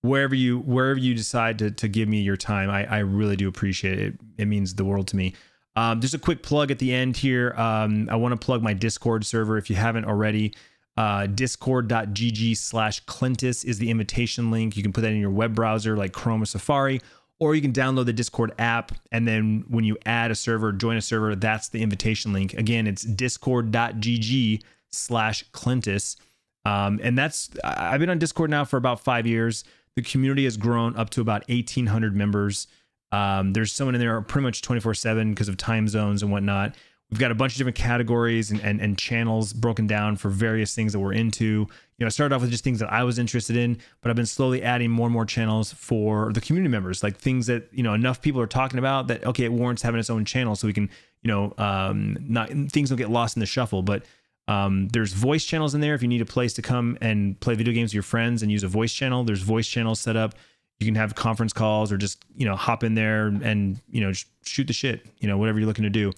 wherever 0.03 0.37
you 0.37 0.61
wherever 0.61 1.01
you 1.01 1.15
decide 1.15 1.59
to, 1.59 1.73
to 1.73 1.89
give 1.89 2.09
me 2.09 2.21
your 2.21 2.37
time. 2.37 2.71
I, 2.71 2.85
I 2.87 2.99
really 3.01 3.35
do 3.35 3.49
appreciate 3.49 3.99
it. 3.99 4.15
It 4.39 4.47
means 4.47 4.77
the 4.77 4.85
world 4.85 5.09
to 5.09 5.17
me. 5.17 5.35
Um, 5.77 6.01
just 6.01 6.15
a 6.15 6.19
quick 6.19 6.43
plug 6.43 6.71
at 6.71 6.79
the 6.79 6.93
end 6.93 7.17
here. 7.17 7.53
Um, 7.57 8.09
I 8.11 8.17
want 8.17 8.39
to 8.39 8.45
plug 8.45 8.63
my 8.63 8.75
Discord 8.75 9.25
server 9.27 9.59
if 9.59 9.69
you 9.69 9.77
haven't 9.77 10.05
already. 10.05 10.55
Uh, 10.97 11.27
discord.gg 11.27 12.57
slash 12.57 13.05
Clintus 13.07 13.65
is 13.65 13.79
the 13.79 13.91
invitation 13.91 14.51
link. 14.51 14.77
You 14.77 14.83
can 14.83 14.93
put 14.93 15.01
that 15.01 15.11
in 15.11 15.21
your 15.21 15.31
web 15.31 15.55
browser 15.55 15.97
like 15.97 16.13
Chrome 16.13 16.43
or 16.43 16.47
Safari, 16.47 17.01
or 17.41 17.57
you 17.57 17.63
can 17.63 17.73
download 17.73 18.07
the 18.07 18.13
Discord 18.13 18.53
app. 18.59 18.93
And 19.11 19.27
then 19.27 19.65
when 19.69 19.85
you 19.85 19.99
add 20.07 20.31
a 20.31 20.37
server, 20.37 20.71
join 20.73 20.97
a 20.97 21.03
server, 21.03 21.35
that's 21.35 21.69
the 21.69 21.83
invitation 21.83 22.33
link. 22.33 22.55
Again, 22.55 22.87
it's 22.87 23.03
discord.gg 23.03 24.63
slash 24.91 25.45
Clintus. 25.51 26.17
Um, 26.65 27.01
and 27.03 27.19
that's, 27.19 27.51
I've 27.65 27.99
been 27.99 28.11
on 28.11 28.19
Discord 28.19 28.51
now 28.51 28.65
for 28.65 28.77
about 28.77 29.01
five 29.01 29.27
years. 29.27 29.65
The 29.97 30.03
community 30.03 30.45
has 30.45 30.57
grown 30.57 30.97
up 30.97 31.11
to 31.11 31.21
about 31.21 31.47
1,800 31.49 32.15
members. 32.15 32.69
Um, 33.15 33.53
there's 33.53 33.73
someone 33.73 33.95
in 33.95 34.01
there 34.01 34.21
pretty 34.23 34.43
much 34.45 34.63
24 34.63 34.95
7 34.95 35.31
because 35.31 35.49
of 35.49 35.57
time 35.57 35.87
zones 35.87 36.23
and 36.23 36.33
whatnot. 36.33 36.75
We've 37.11 37.21
got 37.21 37.31
a 37.31 37.35
bunch 37.35 37.53
of 37.53 37.59
different 37.59 37.77
categories 37.77 38.51
and, 38.51 38.61
and, 38.63 38.81
and 38.81 38.99
channels 38.99 39.53
broken 39.53 39.87
down 39.87 40.17
for 40.17 40.31
various 40.31 40.75
things 40.75 40.93
that 40.93 40.99
we're 40.99 41.13
into. 41.13 41.45
You 41.45 41.69
know, 42.01 42.07
I 42.07 42.09
started 42.09 42.35
off 42.35 42.41
with 42.41 42.51
just 42.51 42.65
things 42.65 42.81
that 42.81 42.93
I 42.93 43.05
was 43.05 43.21
interested 43.21 43.57
in, 43.57 43.79
but 44.01 44.11
I've 44.11 44.17
been 44.17 44.27
slowly 44.27 44.65
adding 44.65 44.91
more 44.91 45.07
and 45.07 45.13
more 45.13 45.27
channels 45.27 45.73
for 45.73 46.33
the 46.33 46.41
community 46.41 46.73
members, 46.73 47.05
like 47.05 47.17
things 47.17 47.47
that, 47.47 47.69
you 47.73 47.85
know, 47.85 47.95
enough 47.95 48.21
people 48.21 48.41
are 48.41 48.49
talking 48.49 48.81
about 48.81 49.07
that, 49.09 49.25
okay, 49.25 49.45
it 49.45 49.53
warrants 49.53 49.83
having 49.83 50.01
its 50.01 50.11
own 50.11 50.25
channel 50.25 50.57
so 50.57 50.67
we 50.67 50.73
can, 50.73 50.91
you 51.23 51.29
know, 51.29 51.55
um, 51.59 52.17
not 52.21 52.49
things 52.49 52.89
don't 52.89 52.99
get 52.99 53.11
lost 53.11 53.37
in 53.37 53.41
the 53.41 53.47
shuffle. 53.47 53.83
But 53.83 54.03
um, 54.49 54.89
there's 54.89 55.13
voice 55.13 55.45
channels 55.45 55.73
in 55.75 55.81
there 55.81 55.95
if 55.95 56.03
you 56.03 56.09
need 56.09 56.23
a 56.23 56.27
place 56.27 56.53
to 56.55 56.63
come 56.63 56.99
and 57.01 57.39
play 57.39 57.55
video 57.55 57.73
games 57.73 57.91
with 57.91 57.95
your 57.95 58.03
friends 58.03 58.43
and 58.43 58.51
use 58.51 58.65
a 58.65 58.69
voice 58.69 58.93
channel. 58.93 59.23
There's 59.23 59.43
voice 59.43 59.69
channels 59.69 60.01
set 60.01 60.17
up 60.17 60.35
you 60.81 60.87
can 60.87 60.95
have 60.95 61.15
conference 61.15 61.53
calls 61.53 61.93
or 61.93 61.97
just 61.97 62.25
you 62.37 62.47
know 62.47 62.57
hop 62.57 62.85
in 62.85 62.95
there 62.95 63.27
and 63.27 63.81
you 63.91 64.01
know 64.01 64.13
shoot 64.45 64.67
the 64.67 64.73
shit 64.73 65.07
you 65.19 65.29
know 65.29 65.39
whatever 65.39 65.59
you're 65.59 65.69
looking 65.69 65.85
to 65.85 65.91
do. 65.91 66.13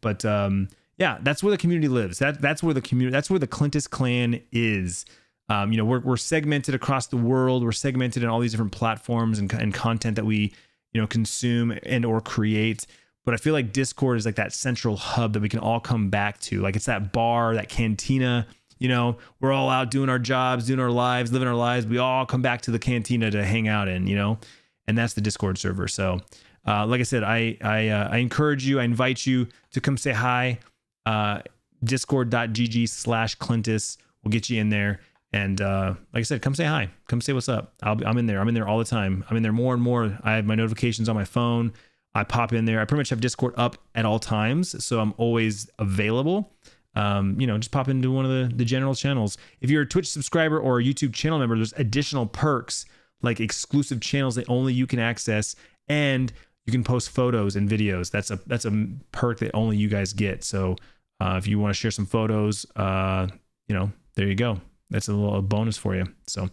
But 0.00 0.24
um 0.24 0.68
yeah 0.98 1.18
that's 1.22 1.42
where 1.42 1.50
the 1.50 1.58
community 1.58 1.88
lives. 1.88 2.18
That 2.18 2.40
that's 2.40 2.62
where 2.62 2.74
the 2.74 2.80
community 2.80 3.12
that's 3.12 3.30
where 3.30 3.38
the 3.38 3.46
clintus 3.46 3.88
clan 3.88 4.40
is. 4.52 5.04
Um 5.48 5.72
you 5.72 5.78
know 5.78 5.84
we're, 5.84 6.00
we're 6.00 6.16
segmented 6.16 6.74
across 6.74 7.06
the 7.06 7.16
world. 7.16 7.64
We're 7.64 7.72
segmented 7.72 8.22
in 8.22 8.28
all 8.28 8.40
these 8.40 8.52
different 8.52 8.72
platforms 8.72 9.38
and, 9.38 9.52
and 9.52 9.72
content 9.72 10.16
that 10.16 10.26
we 10.26 10.52
you 10.92 11.00
know 11.00 11.06
consume 11.06 11.76
and 11.84 12.04
or 12.04 12.20
create. 12.20 12.86
But 13.24 13.34
i 13.34 13.36
feel 13.36 13.52
like 13.52 13.72
discord 13.72 14.18
is 14.18 14.26
like 14.26 14.34
that 14.34 14.52
central 14.52 14.96
hub 14.96 15.32
that 15.34 15.40
we 15.40 15.48
can 15.48 15.60
all 15.60 15.80
come 15.80 16.10
back 16.10 16.40
to. 16.40 16.60
Like 16.60 16.76
it's 16.76 16.86
that 16.86 17.12
bar 17.12 17.54
that 17.54 17.68
cantina 17.68 18.46
you 18.82 18.88
know, 18.88 19.16
we're 19.40 19.52
all 19.52 19.70
out 19.70 19.90
doing 19.90 20.08
our 20.08 20.18
jobs, 20.18 20.66
doing 20.66 20.80
our 20.80 20.90
lives, 20.90 21.32
living 21.32 21.48
our 21.48 21.54
lives. 21.68 21.86
We 21.86 21.98
all 21.98 22.26
come 22.26 22.42
back 22.42 22.62
to 22.62 22.72
the 22.72 22.78
cantina 22.78 23.30
to 23.30 23.44
hang 23.44 23.68
out 23.68 23.86
in, 23.88 24.08
you 24.08 24.16
know, 24.16 24.38
and 24.86 24.98
that's 24.98 25.14
the 25.14 25.20
Discord 25.20 25.56
server. 25.58 25.88
So, 25.88 26.20
uh, 26.66 26.86
like 26.86 27.00
I 27.00 27.04
said, 27.04 27.22
I 27.22 27.56
I, 27.62 27.88
uh, 27.88 28.08
I 28.14 28.18
encourage 28.18 28.66
you, 28.66 28.80
I 28.80 28.84
invite 28.84 29.24
you 29.24 29.46
to 29.72 29.80
come 29.80 29.96
say 29.96 30.12
hi. 30.12 30.58
Uh, 31.06 31.42
Discord.gg 31.84 32.88
slash 32.88 33.36
Clintus 33.38 33.98
will 34.22 34.30
get 34.30 34.50
you 34.50 34.60
in 34.60 34.68
there 34.68 35.00
And 35.32 35.60
uh, 35.60 35.94
like 36.12 36.20
I 36.20 36.22
said, 36.22 36.42
come 36.42 36.54
say 36.54 36.64
hi. 36.64 36.90
Come 37.08 37.20
say 37.20 37.32
what's 37.32 37.48
up. 37.48 37.74
Be, 37.96 38.04
I'm 38.04 38.18
in 38.18 38.26
there. 38.26 38.40
I'm 38.40 38.48
in 38.48 38.54
there 38.54 38.68
all 38.68 38.78
the 38.78 38.84
time. 38.84 39.24
I'm 39.30 39.36
in 39.36 39.42
there 39.42 39.52
more 39.52 39.72
and 39.74 39.82
more. 39.82 40.18
I 40.22 40.32
have 40.32 40.44
my 40.44 40.54
notifications 40.54 41.08
on 41.08 41.14
my 41.14 41.24
phone. 41.24 41.72
I 42.14 42.24
pop 42.24 42.52
in 42.52 42.66
there. 42.66 42.80
I 42.80 42.84
pretty 42.84 43.00
much 43.00 43.10
have 43.10 43.20
Discord 43.22 43.54
up 43.56 43.78
at 43.94 44.04
all 44.04 44.18
times, 44.18 44.84
so 44.84 45.00
I'm 45.00 45.14
always 45.16 45.70
available. 45.78 46.51
Um, 46.94 47.40
you 47.40 47.46
know, 47.46 47.56
just 47.58 47.70
pop 47.70 47.88
into 47.88 48.10
one 48.10 48.24
of 48.24 48.30
the 48.30 48.54
the 48.54 48.64
general 48.64 48.94
channels. 48.94 49.38
If 49.60 49.70
you're 49.70 49.82
a 49.82 49.88
Twitch 49.88 50.08
subscriber 50.08 50.58
or 50.58 50.78
a 50.78 50.84
YouTube 50.84 51.14
channel 51.14 51.38
member, 51.38 51.56
there's 51.56 51.72
additional 51.74 52.26
perks 52.26 52.84
like 53.22 53.40
exclusive 53.40 54.00
channels 54.00 54.34
that 54.34 54.48
only 54.48 54.74
you 54.74 54.86
can 54.86 54.98
access, 54.98 55.56
and 55.88 56.32
you 56.66 56.72
can 56.72 56.84
post 56.84 57.10
photos 57.10 57.56
and 57.56 57.68
videos. 57.68 58.10
That's 58.10 58.30
a 58.30 58.36
that's 58.46 58.64
a 58.64 58.88
perk 59.12 59.38
that 59.38 59.52
only 59.54 59.76
you 59.76 59.88
guys 59.88 60.12
get. 60.12 60.44
So 60.44 60.76
uh, 61.20 61.36
if 61.38 61.46
you 61.46 61.58
want 61.58 61.74
to 61.74 61.80
share 61.80 61.90
some 61.90 62.06
photos, 62.06 62.66
uh, 62.76 63.28
you 63.68 63.74
know, 63.74 63.92
there 64.16 64.26
you 64.26 64.34
go. 64.34 64.60
That's 64.90 65.08
a 65.08 65.14
little 65.14 65.40
bonus 65.40 65.78
for 65.78 65.96
you. 65.96 66.06
So, 66.26 66.48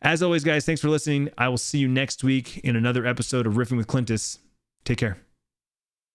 as 0.00 0.22
always, 0.22 0.42
guys, 0.42 0.64
thanks 0.64 0.80
for 0.80 0.88
listening. 0.88 1.28
I 1.36 1.48
will 1.48 1.58
see 1.58 1.78
you 1.78 1.88
next 1.88 2.24
week 2.24 2.58
in 2.58 2.76
another 2.76 3.04
episode 3.04 3.46
of 3.46 3.54
Riffing 3.54 3.76
with 3.76 3.86
Clintus. 3.86 4.38
Take 4.84 4.98
care. 4.98 5.23